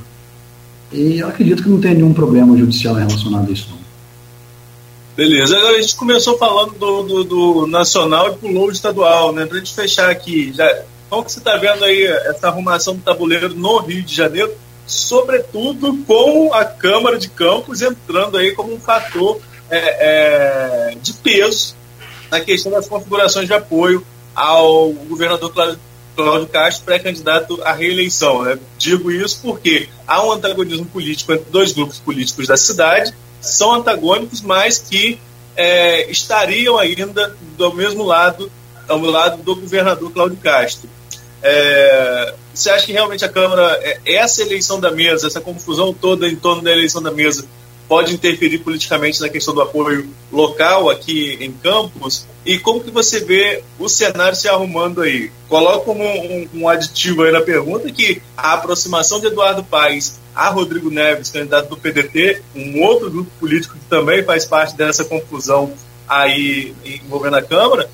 eu 0.93 1.27
acredito 1.27 1.63
que 1.63 1.69
não 1.69 1.81
tem 1.81 1.95
nenhum 1.95 2.13
problema 2.13 2.57
judicial 2.57 2.95
relacionado 2.95 3.49
a 3.49 3.53
isso. 3.53 3.69
Não. 3.71 3.83
Beleza, 5.17 5.57
agora 5.57 5.77
a 5.77 5.81
gente 5.81 5.97
começou 5.97 6.39
falando 6.39 6.73
do, 6.73 7.03
do, 7.03 7.25
do 7.25 7.67
nacional 7.67 8.29
e 8.29 8.37
pulou 8.37 8.69
o 8.69 8.73
estadual, 8.73 9.33
né? 9.33 9.45
Para 9.45 9.57
a 9.57 9.59
gente 9.59 9.75
fechar 9.75 10.11
aqui, 10.11 10.53
já, 10.55 10.85
como 11.13 11.27
que 11.27 11.33
você 11.33 11.41
está 11.41 11.59
vendo 11.59 11.85
aí 11.85 12.05
essa 12.05 12.49
arrumação 12.49 12.97
do 12.97 13.03
tabuleiro 13.03 13.55
no 13.55 13.77
Rio 13.81 14.03
de 14.03 14.15
Janeiro, 14.15 14.51
sobretudo 14.87 15.95
com 16.07 16.55
a 16.55 16.65
Câmara 16.65 17.19
de 17.19 17.29
Campos 17.29 17.83
entrando 17.83 18.39
aí 18.39 18.53
como 18.53 18.73
um 18.73 18.81
fator 18.81 19.39
é, 19.69 20.89
é, 20.89 20.95
de 20.95 21.13
peso 21.13 21.77
na 22.31 22.41
questão 22.41 22.73
das 22.73 22.89
configurações 22.89 23.47
de 23.47 23.53
apoio 23.53 24.03
ao 24.35 24.91
governador 24.91 25.53
Cláudio 26.17 26.47
Castro, 26.47 26.87
pré-candidato 26.87 27.61
à 27.63 27.75
reeleição. 27.75 28.45
Né? 28.45 28.59
Digo 28.79 29.11
isso 29.11 29.39
porque 29.43 29.91
há 30.07 30.25
um 30.25 30.33
antagonismo 30.33 30.87
político 30.87 31.35
entre 31.35 31.51
dois 31.51 31.73
grupos 31.73 31.99
políticos 31.99 32.47
da 32.47 32.57
cidade, 32.57 33.13
são 33.39 33.75
antagônicos, 33.75 34.41
mas 34.41 34.79
que 34.79 35.21
é, 35.55 36.11
estariam 36.11 36.79
ainda 36.79 37.37
do 37.59 37.75
mesmo 37.75 38.03
lado, 38.03 38.51
ao 38.89 38.99
lado 38.99 39.43
do 39.43 39.55
governador 39.57 40.11
Cláudio 40.11 40.39
Castro. 40.39 40.89
É, 41.43 42.35
você 42.55 42.71
acha 42.71 42.87
que 42.87 42.93
realmente 42.93 43.25
a 43.25 43.29
Câmara, 43.29 43.79
é, 43.83 43.99
essa 44.05 44.43
eleição 44.43 44.79
da 44.81 44.91
mesa, 44.91 45.27
essa 45.27 45.41
confusão 45.41 45.93
toda 45.93 46.29
em 46.29 46.37
torno 46.37 46.63
da 46.63 46.71
eleição 46.71 47.03
da 47.03 47.11
mesa, 47.11 47.47
pode 47.89 48.15
interferir 48.15 48.59
politicamente 48.59 49.21
na 49.21 49.29
questão 49.29 49.53
do 49.53 49.61
apoio 49.61 50.09
local 50.31 50.89
aqui 50.89 51.37
em 51.41 51.53
Campos? 51.53 52.27
E 52.47 52.59
como 52.59 52.83
que 52.83 52.91
você 52.91 53.21
vê 53.21 53.63
o 53.79 53.89
cenário 53.89 54.37
se 54.37 54.49
arrumando 54.49 55.03
aí? 55.03 55.31
Coloco 55.49 55.87
como 55.87 56.03
um, 56.03 56.49
um 56.55 56.69
aditivo 56.69 57.23
aí 57.23 57.33
na 57.33 57.43
pergunta 57.43 57.91
que 57.93 58.23
a 58.37 58.55
aproximação 58.55 59.21
de 59.21 59.27
Eduardo 59.27 59.63
Paes 59.63 60.21
a 60.35 60.49
Rodrigo 60.49 60.91
Neves, 60.91 61.31
candidato 61.31 61.69
do 61.69 61.77
PDT, 61.77 62.43
um 62.55 62.83
outro 62.83 63.11
grupo 63.11 63.31
político 63.39 63.75
que 63.75 63.85
também 63.85 64.25
faz 64.25 64.45
parte 64.45 64.77
dessa 64.77 65.05
confusão 65.05 65.73
aí 66.09 66.75
envolvendo 66.85 67.37
a 67.37 67.43
Câmara, 67.43 67.91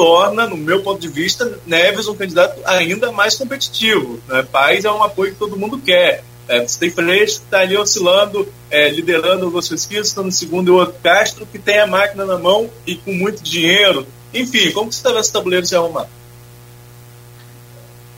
torna, 0.00 0.46
no 0.46 0.56
meu 0.56 0.82
ponto 0.82 0.98
de 0.98 1.08
vista, 1.08 1.60
Neves 1.66 2.08
um 2.08 2.14
candidato 2.14 2.58
ainda 2.64 3.12
mais 3.12 3.34
competitivo. 3.36 4.18
Né? 4.26 4.42
Paz 4.50 4.86
é 4.86 4.90
um 4.90 5.04
apoio 5.04 5.32
que 5.32 5.38
todo 5.38 5.58
mundo 5.58 5.76
quer. 5.76 6.24
É, 6.48 6.66
você 6.66 6.78
tem 6.78 6.90
Freixo 6.90 7.40
que 7.40 7.44
está 7.44 7.58
ali 7.58 7.76
oscilando, 7.76 8.48
é, 8.70 8.88
liderando 8.88 9.44
algumas 9.44 9.68
pesquisas, 9.68 10.06
está 10.06 10.22
no 10.22 10.32
segundo 10.32 10.68
e 10.68 10.70
o 10.70 10.76
outro 10.76 10.94
Castro, 11.02 11.44
que 11.44 11.58
tem 11.58 11.80
a 11.80 11.86
máquina 11.86 12.24
na 12.24 12.38
mão 12.38 12.70
e 12.86 12.96
com 12.96 13.12
muito 13.12 13.42
dinheiro. 13.42 14.06
Enfim, 14.32 14.70
como 14.70 14.88
que 14.88 14.94
você 14.94 15.00
está 15.00 15.10
vendo 15.10 15.20
esse 15.20 15.32
tabuleiro 15.34 15.66
se 15.66 15.76
arrumar? 15.76 16.06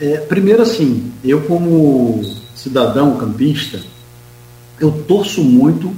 É, 0.00 0.18
primeiro, 0.18 0.62
assim, 0.62 1.12
eu 1.24 1.42
como 1.42 2.22
cidadão 2.54 3.16
campista, 3.16 3.80
eu 4.78 5.02
torço 5.09 5.42
muito 5.42 5.92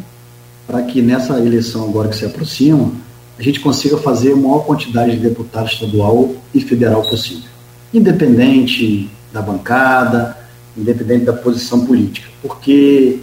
para 0.67 0.83
que 0.83 1.03
nessa 1.03 1.39
eleição 1.39 1.85
agora 1.85 2.09
que 2.09 2.17
se 2.17 2.25
aproxima, 2.25 2.91
a 3.39 3.43
gente 3.43 3.61
consiga 3.61 3.97
fazer 3.99 4.33
a 4.33 4.37
maior 4.37 4.61
quantidade 4.61 5.13
de 5.13 5.29
deputados 5.29 5.73
estadual 5.73 6.35
e 6.55 6.61
federal 6.61 7.03
possível, 7.03 7.51
independente 7.93 9.11
da 9.33 9.43
bancada, 9.43 10.37
independente 10.77 11.25
da 11.25 11.33
posição 11.33 11.85
política, 11.85 12.29
porque 12.41 13.19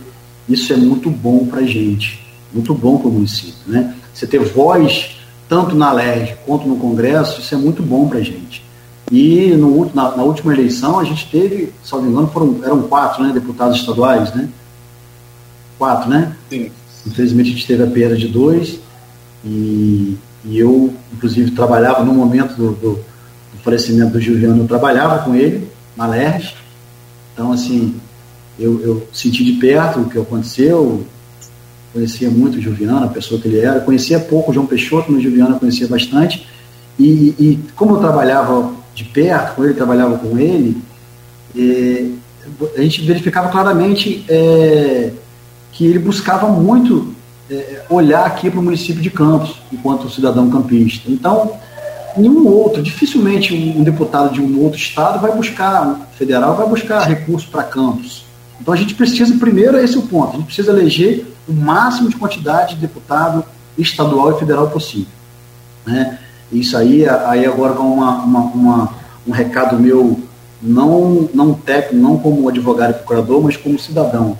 isso 0.47 0.73
é 0.73 0.77
muito 0.77 1.09
bom 1.09 1.45
para 1.45 1.61
a 1.61 1.65
gente, 1.65 2.19
muito 2.53 2.73
bom 2.73 2.97
para 2.97 3.07
o 3.07 3.11
município. 3.11 3.59
Né? 3.67 3.95
Você 4.13 4.27
ter 4.27 4.39
voz 4.39 5.17
tanto 5.47 5.75
na 5.75 5.91
LERJ 5.91 6.35
quanto 6.45 6.67
no 6.67 6.77
Congresso, 6.77 7.41
isso 7.41 7.53
é 7.53 7.57
muito 7.57 7.81
bom 7.81 8.07
para 8.07 8.19
a 8.19 8.23
gente. 8.23 8.63
E 9.11 9.47
no, 9.57 9.91
na, 9.93 10.15
na, 10.15 10.23
última 10.23 10.53
eleição 10.53 10.97
a 10.97 11.03
gente 11.03 11.29
teve, 11.29 11.73
se 11.83 11.91
não 11.91 12.01
me 12.01 12.09
engano, 12.09 12.27
foram, 12.27 12.59
eram 12.63 12.83
quatro 12.83 13.21
né, 13.21 13.33
deputados 13.33 13.77
estaduais, 13.77 14.33
né? 14.33 14.47
Quatro, 15.77 16.09
né? 16.09 16.33
Sim. 16.49 16.71
Infelizmente 17.05 17.49
a 17.49 17.53
gente 17.53 17.67
teve 17.67 17.83
a 17.83 17.87
perda 17.87 18.15
de 18.15 18.29
dois. 18.29 18.79
E, 19.43 20.17
e 20.45 20.59
eu, 20.59 20.93
inclusive, 21.13 21.51
trabalhava 21.51 22.03
no 22.03 22.13
momento 22.13 22.55
do, 22.55 22.71
do, 22.71 22.93
do 22.93 23.59
falecimento 23.63 24.11
do 24.11 24.21
Juliano, 24.21 24.63
eu 24.63 24.67
trabalhava 24.67 25.23
com 25.23 25.35
ele 25.35 25.67
na 25.95 26.07
LERJ. 26.07 26.55
Então, 27.33 27.51
assim, 27.51 27.95
eu, 28.59 28.81
eu, 28.81 29.07
senti 29.11 29.43
de 29.43 29.53
perto 29.53 30.01
o 30.01 30.09
que 30.09 30.19
aconteceu, 30.19 31.05
conhecia 31.93 32.29
muito 32.29 32.57
o 32.57 32.61
Juliano, 32.61 33.05
a 33.05 33.09
pessoa 33.09 33.39
que 33.39 33.47
ele 33.47 33.59
era, 33.59 33.79
conhecia 33.79 34.19
pouco 34.19 34.51
o 34.51 34.53
João 34.53 34.65
Peixoto, 34.65 35.11
mas 35.11 35.21
o 35.21 35.23
Juliano 35.23 35.55
eu 35.55 35.59
conhecia 35.59 35.87
bastante. 35.87 36.47
E, 36.99 37.35
e, 37.39 37.59
como 37.75 37.95
eu 37.95 37.99
trabalhava 37.99 38.73
de 38.93 39.03
perto 39.05 39.55
com 39.55 39.63
ele, 39.63 39.73
trabalhava 39.73 40.17
com 40.17 40.37
ele, 40.37 40.81
é, 41.57 42.05
a 42.77 42.81
gente 42.81 43.01
verificava 43.01 43.49
claramente 43.49 44.25
é, 44.29 45.11
que 45.71 45.85
ele 45.85 45.99
buscava 45.99 46.47
muito 46.47 47.13
é, 47.51 47.83
olhar 47.89 48.25
aqui 48.25 48.49
para 48.49 48.59
o 48.59 48.63
município 48.63 49.01
de 49.01 49.09
Campos, 49.09 49.61
enquanto 49.73 50.09
cidadão 50.09 50.49
campista. 50.49 51.11
Então, 51.11 51.51
nenhum 52.15 52.47
outro, 52.47 52.81
dificilmente 52.81 53.53
um 53.53 53.83
deputado 53.83 54.33
de 54.33 54.41
um 54.41 54.63
outro 54.63 54.79
estado 54.79 55.19
vai 55.19 55.35
buscar, 55.35 56.09
federal, 56.17 56.55
vai 56.55 56.67
buscar 56.67 57.01
recurso 57.01 57.49
para 57.49 57.63
Campos. 57.63 58.25
Então 58.59 58.73
a 58.73 58.77
gente 58.77 58.95
precisa, 58.95 59.35
primeiro, 59.37 59.77
esse 59.77 59.95
é 59.95 59.99
o 59.99 60.03
ponto, 60.03 60.29
a 60.29 60.37
gente 60.37 60.45
precisa 60.45 60.71
eleger 60.71 61.25
o 61.47 61.51
máximo 61.51 62.09
de 62.09 62.15
quantidade 62.15 62.75
de 62.75 62.81
deputado 62.81 63.43
estadual 63.77 64.31
e 64.31 64.39
federal 64.39 64.69
possível. 64.69 65.11
Né? 65.85 66.19
Isso 66.51 66.77
aí, 66.77 67.07
aí 67.09 67.45
agora 67.45 67.73
vai 67.73 67.85
uma, 67.85 68.23
uma, 68.23 68.39
uma, 68.39 68.93
um 69.27 69.31
recado 69.31 69.77
meu, 69.77 70.21
não, 70.61 71.27
não 71.33 71.53
técnico, 71.53 71.95
não 71.95 72.17
como 72.17 72.47
advogado 72.47 72.91
e 72.91 72.93
procurador, 72.93 73.41
mas 73.41 73.57
como 73.57 73.79
cidadão 73.79 74.37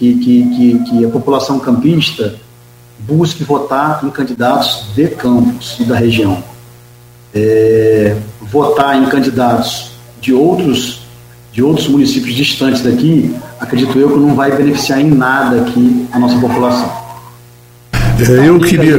que, 0.00 0.14
que, 0.14 0.44
que, 0.48 0.78
que 0.78 1.04
a 1.04 1.08
população 1.10 1.58
campista 1.58 2.34
busque 3.00 3.44
votar 3.44 4.00
em 4.02 4.08
candidatos 4.08 4.86
de 4.96 5.08
campos 5.08 5.76
e 5.78 5.84
da 5.84 5.94
região. 5.94 6.42
É, 7.34 8.16
votar 8.40 8.96
em 8.96 9.06
candidatos 9.06 9.90
de 10.18 10.32
outros, 10.32 11.02
de 11.52 11.62
outros 11.62 11.86
municípios 11.86 12.34
distantes 12.34 12.80
daqui, 12.80 13.36
acredito 13.60 13.98
eu 13.98 14.10
que 14.10 14.18
não 14.18 14.34
vai 14.34 14.56
beneficiar 14.56 15.00
em 15.00 15.10
nada 15.10 15.60
aqui 15.60 16.08
a 16.12 16.18
nossa 16.18 16.38
população. 16.40 16.90
É, 17.92 18.48
eu 18.48 18.58
queria. 18.58 18.96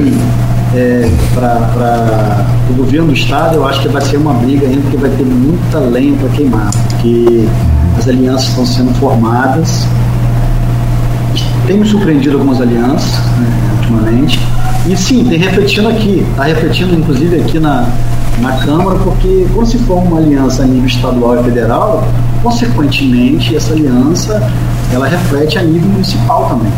É, 0.73 1.09
para 1.33 2.45
o 2.69 2.73
governo 2.73 3.07
do 3.07 3.13
estado, 3.13 3.55
eu 3.55 3.67
acho 3.67 3.81
que 3.81 3.89
vai 3.89 4.01
ser 4.03 4.17
uma 4.17 4.33
briga 4.35 4.67
ainda, 4.67 4.81
porque 4.81 4.97
vai 4.97 5.09
ter 5.09 5.25
muita 5.25 5.79
lenha 5.79 6.15
para 6.17 6.29
queimar, 6.29 6.71
porque 6.71 7.45
as 7.97 8.07
alianças 8.07 8.49
estão 8.49 8.65
sendo 8.65 8.93
formadas 8.93 9.85
tem 11.71 11.79
me 11.79 11.87
surpreendido 11.87 12.35
algumas 12.35 12.59
alianças 12.59 13.17
né, 13.39 13.77
ultimamente. 13.77 14.37
E 14.89 14.97
sim, 14.97 15.23
tem 15.23 15.39
refletindo 15.39 15.87
aqui, 15.87 16.25
está 16.29 16.43
refletindo 16.43 16.93
inclusive 16.93 17.39
aqui 17.39 17.59
na, 17.59 17.87
na 18.41 18.57
Câmara, 18.57 18.99
porque 18.99 19.47
quando 19.53 19.67
se 19.67 19.77
forma 19.77 20.09
uma 20.09 20.17
aliança 20.17 20.63
a 20.63 20.65
nível 20.65 20.87
estadual 20.87 21.39
e 21.39 21.43
federal, 21.45 22.05
consequentemente 22.43 23.55
essa 23.55 23.71
aliança 23.71 24.51
ela 24.91 25.07
reflete 25.07 25.57
a 25.59 25.63
nível 25.63 25.87
municipal 25.87 26.49
também. 26.49 26.73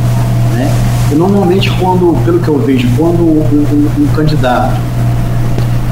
Né? 0.54 0.72
E 1.12 1.16
normalmente 1.16 1.72
quando, 1.80 2.16
pelo 2.24 2.40
que 2.40 2.50
eu 2.50 2.60
vejo, 2.60 2.88
quando 2.96 3.24
um, 3.24 3.90
um, 3.98 4.04
um 4.04 4.08
candidato 4.16 4.80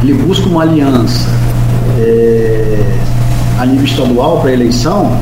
ele 0.03 0.13
busca 0.13 0.47
uma 0.47 0.61
aliança 0.61 1.27
é, 1.97 2.99
a 3.59 3.65
nível 3.65 3.85
estadual 3.85 4.41
para 4.41 4.51
eleição, 4.51 5.17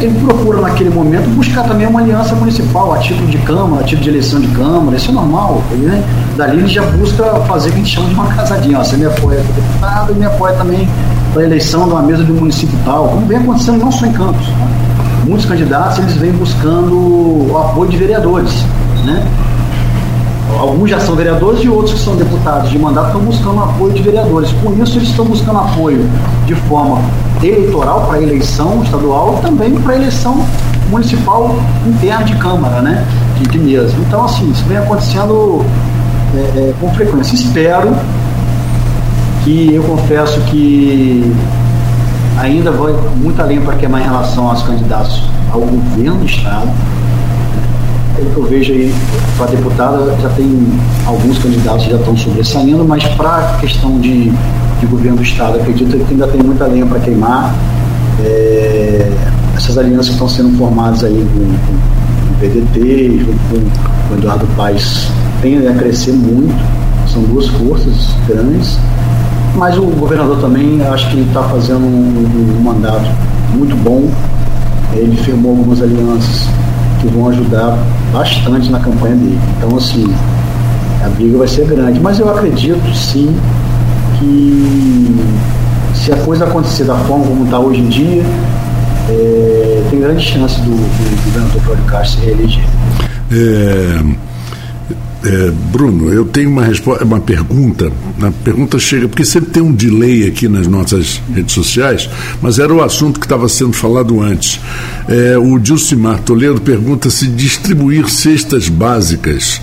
ele 0.00 0.18
procura 0.20 0.60
naquele 0.60 0.90
momento 0.90 1.28
buscar 1.30 1.64
também 1.64 1.86
uma 1.86 2.00
aliança 2.00 2.34
municipal, 2.34 2.92
a 2.92 2.98
título 2.98 3.26
de 3.28 3.38
Câmara, 3.38 3.82
a 3.82 3.84
título 3.84 4.02
de 4.02 4.10
eleição 4.10 4.40
de 4.40 4.48
Câmara, 4.48 4.96
isso 4.96 5.10
é 5.10 5.14
normal. 5.14 5.62
Ele, 5.70 5.86
né? 5.86 6.04
Dali 6.36 6.58
ele 6.58 6.68
já 6.68 6.82
busca 6.82 7.24
fazer 7.46 7.70
o 7.70 7.72
que 7.72 7.78
a 7.78 7.82
gente 7.82 7.94
chama 7.94 8.08
de 8.08 8.14
uma 8.14 8.26
casadinha. 8.26 8.78
Ó, 8.78 8.84
você 8.84 8.96
me 8.96 9.06
apoia 9.06 9.40
para 9.40 9.54
deputado 9.54 10.12
e 10.12 10.14
me 10.16 10.26
apoia 10.26 10.54
também 10.54 10.88
para 11.32 11.42
a 11.42 11.44
eleição 11.44 11.84
de 11.84 11.90
uma 11.90 12.02
mesa 12.02 12.24
de 12.24 12.32
um 12.32 12.36
município 12.36 12.78
tal, 12.84 13.08
como 13.08 13.26
vem 13.26 13.38
acontecendo 13.38 13.78
não 13.78 13.90
só 13.90 14.06
em 14.06 14.12
Campos. 14.12 14.46
Né? 14.46 14.68
Muitos 15.24 15.46
candidatos 15.46 15.98
eles 15.98 16.14
vêm 16.16 16.32
buscando 16.32 16.94
o 16.94 17.58
apoio 17.58 17.90
de 17.90 17.96
vereadores. 17.96 18.64
Né? 19.04 19.26
Alguns 20.58 20.90
já 20.90 21.00
são 21.00 21.14
vereadores 21.16 21.62
e 21.64 21.68
outros 21.68 21.94
que 21.94 22.00
são 22.00 22.16
deputados 22.16 22.70
de 22.70 22.78
mandato 22.78 23.08
estão 23.08 23.20
buscando 23.20 23.60
apoio 23.60 23.92
de 23.92 24.02
vereadores. 24.02 24.50
Com 24.62 24.72
isso, 24.82 24.98
eles 24.98 25.08
estão 25.08 25.24
buscando 25.24 25.58
apoio 25.58 26.08
de 26.46 26.54
forma 26.54 27.00
eleitoral 27.42 28.06
para 28.06 28.22
eleição 28.22 28.82
estadual 28.82 29.38
e 29.38 29.42
também 29.42 29.74
para 29.74 29.96
eleição 29.96 30.44
municipal 30.88 31.56
interna 31.86 32.24
de 32.24 32.36
Câmara, 32.36 32.80
né? 32.80 33.04
De, 33.38 33.58
de. 33.58 33.74
Então, 34.06 34.24
assim, 34.24 34.50
isso 34.50 34.64
vem 34.64 34.78
acontecendo 34.78 35.64
é, 36.34 36.38
é, 36.38 36.74
com 36.80 36.92
frequência. 36.94 37.34
Espero 37.34 37.94
que 39.44 39.74
eu 39.74 39.82
confesso 39.82 40.40
que 40.42 41.34
ainda 42.38 42.70
vai 42.70 42.92
muito 43.16 43.40
além 43.40 43.60
para 43.60 43.74
queimar 43.74 44.00
em 44.00 44.04
relação 44.04 44.48
aos 44.48 44.62
candidatos 44.62 45.22
ao 45.52 45.60
governo 45.60 46.18
do 46.18 46.26
Estado. 46.26 46.68
Eu 48.18 48.42
vejo 48.44 48.72
aí, 48.72 48.94
para 49.36 49.46
deputada, 49.46 50.16
já 50.20 50.28
tem 50.30 50.66
alguns 51.06 51.38
candidatos 51.38 51.84
que 51.84 51.90
já 51.90 51.98
estão 51.98 52.16
sobressaindo, 52.16 52.84
mas 52.84 53.04
para 53.14 53.36
a 53.36 53.58
questão 53.60 53.98
de 54.00 54.32
de 54.80 54.86
governo 54.86 55.16
do 55.16 55.22
Estado. 55.22 55.58
Acredito 55.58 55.96
que 55.96 56.12
ainda 56.12 56.26
tem 56.28 56.42
muita 56.42 56.66
lenha 56.66 56.86
para 56.86 57.00
queimar. 57.00 57.54
É, 58.24 59.10
essas 59.56 59.78
alianças 59.78 60.08
que 60.08 60.12
estão 60.12 60.28
sendo 60.28 60.56
formadas 60.58 61.04
aí 61.04 61.26
com, 61.32 61.40
com 61.40 62.32
o 62.32 62.38
PDT, 62.40 63.18
junto 63.18 63.38
com 63.48 64.14
o 64.14 64.18
Eduardo 64.18 64.46
Paes, 64.56 65.08
tendem 65.40 65.68
a 65.68 65.74
crescer 65.74 66.12
muito. 66.12 66.54
São 67.12 67.22
duas 67.22 67.46
forças 67.48 68.10
grandes. 68.26 68.78
Mas 69.54 69.78
o 69.78 69.82
governador 69.82 70.38
também, 70.40 70.82
acho 70.82 71.08
que 71.10 71.20
está 71.20 71.42
fazendo 71.44 71.80
um, 71.80 72.58
um, 72.58 72.62
mandato 72.62 73.08
muito 73.54 73.74
bom. 73.76 74.10
Ele 74.92 75.16
firmou 75.16 75.52
algumas 75.52 75.80
alianças 75.80 76.48
que 77.06 77.14
vão 77.14 77.28
ajudar 77.28 77.78
bastante 78.12 78.70
na 78.70 78.80
campanha 78.80 79.14
dele. 79.14 79.38
Então, 79.56 79.76
assim, 79.76 80.12
a 81.04 81.08
briga 81.08 81.38
vai 81.38 81.48
ser 81.48 81.66
grande. 81.66 82.00
Mas 82.00 82.18
eu 82.18 82.28
acredito 82.28 82.94
sim 82.94 83.34
que 84.18 85.16
se 85.94 86.12
a 86.12 86.16
coisa 86.18 86.44
acontecer 86.44 86.84
da 86.84 86.96
forma 86.96 87.24
como 87.26 87.44
está 87.44 87.58
hoje 87.58 87.80
em 87.80 87.88
dia, 87.88 88.22
é, 89.08 89.82
tem 89.90 90.00
grande 90.00 90.22
chance 90.22 90.60
do, 90.60 90.70
do 90.70 91.24
governador 91.24 91.62
Cláudio 91.62 91.84
Castro 91.84 92.20
se 92.20 92.26
reeleger. 92.26 92.64
É... 93.32 94.25
É, 95.26 95.50
Bruno, 95.50 96.12
eu 96.12 96.24
tenho 96.24 96.48
uma, 96.48 96.62
uma 97.02 97.18
pergunta. 97.18 97.90
A 98.22 98.30
pergunta 98.44 98.78
chega, 98.78 99.08
porque 99.08 99.24
sempre 99.24 99.50
tem 99.50 99.60
um 99.60 99.72
delay 99.72 100.24
aqui 100.24 100.46
nas 100.46 100.68
nossas 100.68 101.20
redes 101.34 101.52
sociais, 101.52 102.08
mas 102.40 102.60
era 102.60 102.72
o 102.72 102.80
assunto 102.80 103.18
que 103.18 103.26
estava 103.26 103.48
sendo 103.48 103.72
falado 103.72 104.20
antes. 104.20 104.60
É, 105.08 105.36
o 105.36 105.58
Dilcimar 105.58 106.20
Toledo 106.20 106.60
pergunta 106.60 107.10
se 107.10 107.26
distribuir 107.26 108.08
cestas 108.08 108.68
básicas, 108.68 109.60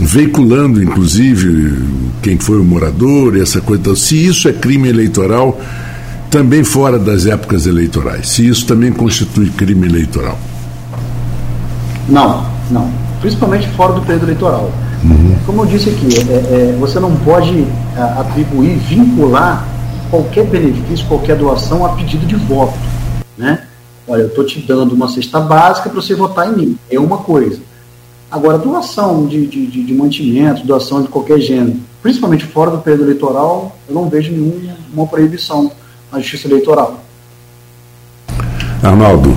veiculando 0.00 0.82
inclusive 0.82 1.84
quem 2.22 2.38
foi 2.38 2.58
o 2.58 2.64
morador 2.64 3.36
e 3.36 3.42
essa 3.42 3.60
coisa, 3.60 3.94
se 3.94 4.16
isso 4.24 4.48
é 4.48 4.54
crime 4.54 4.88
eleitoral 4.88 5.60
também 6.30 6.64
fora 6.64 6.98
das 6.98 7.26
épocas 7.26 7.66
eleitorais, 7.66 8.30
se 8.30 8.48
isso 8.48 8.66
também 8.66 8.90
constitui 8.90 9.50
crime 9.50 9.86
eleitoral. 9.86 10.38
Não, 12.08 12.46
não. 12.70 12.90
Principalmente 13.20 13.68
fora 13.76 13.92
do 13.92 14.00
período 14.00 14.24
eleitoral. 14.24 14.72
Como 15.44 15.62
eu 15.62 15.66
disse 15.66 15.90
aqui, 15.90 16.08
é, 16.30 16.70
é, 16.70 16.76
você 16.78 16.98
não 16.98 17.14
pode 17.16 17.66
é, 17.96 18.00
atribuir, 18.18 18.76
vincular 18.78 19.66
qualquer 20.10 20.46
benefício, 20.46 21.06
qualquer 21.06 21.36
doação 21.36 21.84
a 21.84 21.90
pedido 21.90 22.24
de 22.24 22.36
voto. 22.36 22.78
Né? 23.36 23.62
Olha, 24.08 24.22
eu 24.22 24.28
estou 24.28 24.44
te 24.44 24.60
dando 24.60 24.94
uma 24.94 25.08
cesta 25.08 25.40
básica 25.40 25.90
para 25.90 26.00
você 26.00 26.14
votar 26.14 26.48
em 26.48 26.56
mim. 26.56 26.78
É 26.90 26.98
uma 26.98 27.18
coisa. 27.18 27.60
Agora, 28.30 28.58
doação 28.58 29.26
de, 29.26 29.46
de, 29.46 29.66
de, 29.66 29.84
de 29.84 29.94
mantimentos, 29.94 30.62
doação 30.62 31.02
de 31.02 31.08
qualquer 31.08 31.38
gênero, 31.40 31.76
principalmente 32.02 32.44
fora 32.46 32.70
do 32.70 32.78
período 32.78 33.04
eleitoral, 33.04 33.76
eu 33.88 33.94
não 33.94 34.08
vejo 34.08 34.32
nenhuma 34.32 35.06
proibição 35.06 35.70
na 36.10 36.18
justiça 36.20 36.48
eleitoral. 36.48 37.00
Arnaldo, 38.82 39.36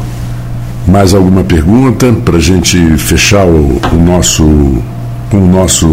mais 0.87 1.13
alguma 1.13 1.43
pergunta 1.43 2.11
para 2.25 2.37
a 2.37 2.41
gente 2.41 2.97
fechar 2.97 3.45
o, 3.45 3.79
o 3.93 3.95
nosso 3.97 4.43
com 5.29 5.37
o 5.37 5.47
nosso 5.47 5.87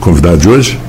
convidado 0.00 0.38
de 0.38 0.48
hoje? 0.48 0.80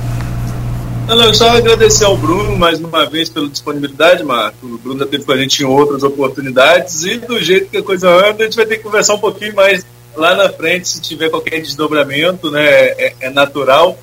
Não, 1.06 1.34
só 1.34 1.50
agradecer 1.50 2.04
ao 2.04 2.16
Bruno 2.16 2.56
mais 2.56 2.80
uma 2.80 3.04
vez 3.04 3.28
pela 3.28 3.48
disponibilidade, 3.48 4.24
Marco. 4.24 4.66
O 4.66 4.78
Bruno 4.78 5.00
já 5.00 5.06
teve 5.06 5.24
com 5.24 5.32
a 5.32 5.36
gente 5.36 5.62
em 5.62 5.66
outras 5.66 6.02
oportunidades 6.02 7.04
e 7.04 7.18
do 7.18 7.40
jeito 7.40 7.68
que 7.70 7.76
a 7.76 7.82
coisa 7.82 8.08
anda, 8.08 8.42
a 8.42 8.46
gente 8.46 8.56
vai 8.56 8.66
ter 8.66 8.78
que 8.78 8.82
conversar 8.82 9.14
um 9.14 9.18
pouquinho 9.18 9.54
mais 9.54 9.84
lá 10.16 10.34
na 10.34 10.48
frente, 10.48 10.88
se 10.88 11.00
tiver 11.00 11.28
qualquer 11.28 11.60
desdobramento, 11.60 12.50
né, 12.50 12.64
é, 12.64 13.14
é 13.20 13.30
natural. 13.30 13.98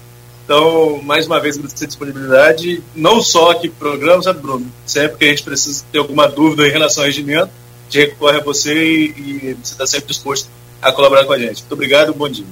Então, 0.46 1.02
mais 1.04 1.26
uma 1.26 1.40
vez, 1.40 1.58
agradecer 1.58 1.86
a 1.86 1.88
disponibilidade, 1.88 2.84
não 2.96 3.22
só 3.22 3.52
aqui 3.52 3.70
para 3.70 3.88
o 3.88 3.92
programa, 3.92 4.22
sabe, 4.22 4.42
Bruno? 4.42 4.66
Sempre 4.86 5.18
que 5.18 5.26
a 5.26 5.30
gente 5.30 5.44
precisa 5.44 5.84
ter 5.92 6.00
alguma 6.00 6.28
dúvida 6.28 6.68
em 6.68 6.72
relação 6.72 7.04
ao 7.04 7.08
regimento, 7.08 7.50
a 7.90 7.92
gente 7.92 8.10
recorre 8.10 8.38
a 8.38 8.44
você 8.44 8.74
e, 8.74 9.06
e 9.18 9.58
você 9.62 9.74
está 9.74 9.88
sempre 9.88 10.08
disposto 10.08 10.50
a 10.82 10.92
colaborar 10.92 11.26
com 11.26 11.34
a 11.34 11.40
gente. 11.40 11.62
Muito 11.62 11.74
obrigado, 11.74 12.14
bom 12.14 12.28
dia. 12.30 12.46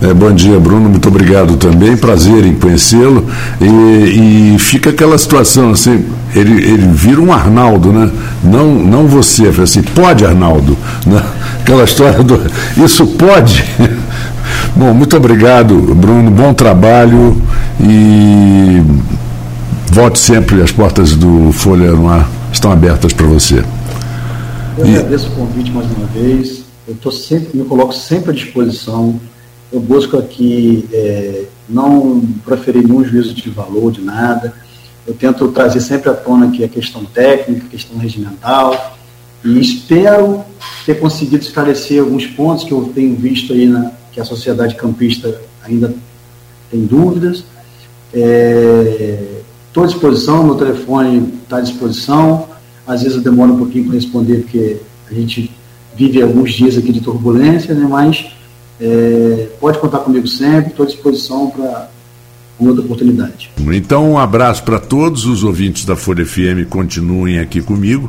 É, 0.00 0.14
bom 0.14 0.32
dia, 0.32 0.58
Bruno. 0.60 0.88
Muito 0.88 1.08
obrigado 1.08 1.56
também. 1.56 1.96
Prazer 1.96 2.44
em 2.44 2.54
conhecê-lo. 2.54 3.26
E, 3.60 4.54
e, 4.54 4.58
fica 4.58 4.90
aquela 4.90 5.18
situação 5.18 5.70
assim, 5.70 6.04
ele, 6.34 6.52
ele 6.52 6.88
vira 6.92 7.20
um 7.20 7.32
Arnaldo, 7.32 7.92
né? 7.92 8.10
Não, 8.44 8.74
não 8.74 9.06
você. 9.08 9.48
Assim, 9.48 9.82
pode, 9.82 10.24
Arnaldo. 10.24 10.76
Né? 11.06 11.22
Aquela 11.60 11.84
história 11.84 12.22
do. 12.22 12.38
Isso 12.76 13.06
pode. 13.06 13.64
Bom, 14.76 14.92
muito 14.92 15.16
obrigado, 15.16 15.74
Bruno. 15.94 16.30
Bom 16.30 16.52
trabalho 16.52 17.40
e 17.80 18.82
volte 19.90 20.18
sempre. 20.18 20.60
As 20.62 20.70
portas 20.70 21.14
do 21.14 21.50
Folha 21.52 21.92
no 21.92 22.08
Ar 22.08 22.28
estão 22.52 22.70
abertas 22.70 23.12
para 23.12 23.26
você. 23.26 23.64
Eu 24.76 24.84
agradeço 24.84 25.28
o 25.28 25.30
convite 25.32 25.70
mais 25.72 25.86
uma 25.96 26.06
vez. 26.06 26.64
Eu 26.86 26.94
tô 26.94 27.10
sempre, 27.10 27.58
me 27.58 27.64
coloco 27.64 27.92
sempre 27.92 28.30
à 28.30 28.34
disposição 28.34 29.18
eu 29.72 29.80
busco 29.80 30.16
aqui 30.16 30.88
é, 30.92 31.44
não 31.68 32.20
proferir 32.44 32.86
nenhum 32.86 33.04
juízo 33.04 33.34
de 33.34 33.50
valor 33.50 33.92
de 33.92 34.00
nada. 34.00 34.54
Eu 35.06 35.14
tento 35.14 35.48
trazer 35.48 35.80
sempre 35.80 36.10
à 36.10 36.14
tona 36.14 36.46
aqui 36.46 36.64
a 36.64 36.68
questão 36.68 37.04
técnica, 37.04 37.66
a 37.66 37.68
questão 37.68 37.98
regimental, 37.98 38.96
e 39.44 39.60
espero 39.60 40.44
ter 40.84 40.98
conseguido 40.98 41.42
esclarecer 41.42 42.00
alguns 42.00 42.26
pontos 42.26 42.64
que 42.64 42.72
eu 42.72 42.90
tenho 42.94 43.14
visto 43.14 43.52
aí 43.52 43.66
na, 43.66 43.92
que 44.12 44.20
a 44.20 44.24
sociedade 44.24 44.74
campista 44.74 45.40
ainda 45.62 45.94
tem 46.70 46.84
dúvidas. 46.84 47.44
Estou 48.12 49.82
é, 49.82 49.84
à 49.84 49.86
disposição, 49.86 50.44
meu 50.44 50.54
telefone 50.54 51.34
está 51.42 51.58
à 51.58 51.60
disposição. 51.60 52.48
Às 52.86 53.02
vezes 53.02 53.18
eu 53.18 53.22
demoro 53.22 53.52
um 53.52 53.58
pouquinho 53.58 53.84
para 53.84 53.94
responder, 53.94 54.38
porque 54.38 54.78
a 55.10 55.14
gente 55.14 55.50
vive 55.94 56.22
alguns 56.22 56.52
dias 56.52 56.76
aqui 56.78 56.92
de 56.92 57.00
turbulência, 57.00 57.74
né? 57.74 57.86
mas 57.88 58.26
é, 58.80 59.48
pode 59.60 59.78
contar 59.78 59.98
comigo 59.98 60.26
sempre, 60.26 60.70
estou 60.70 60.84
à 60.84 60.88
disposição 60.88 61.50
para 61.50 61.88
outra 62.58 62.84
oportunidade. 62.84 63.50
Então, 63.58 64.12
um 64.12 64.18
abraço 64.18 64.62
para 64.64 64.78
todos 64.78 65.24
os 65.26 65.44
ouvintes 65.44 65.84
da 65.84 65.96
Folha 65.96 66.24
FM, 66.24 66.68
continuem 66.68 67.38
aqui 67.38 67.62
comigo. 67.62 68.06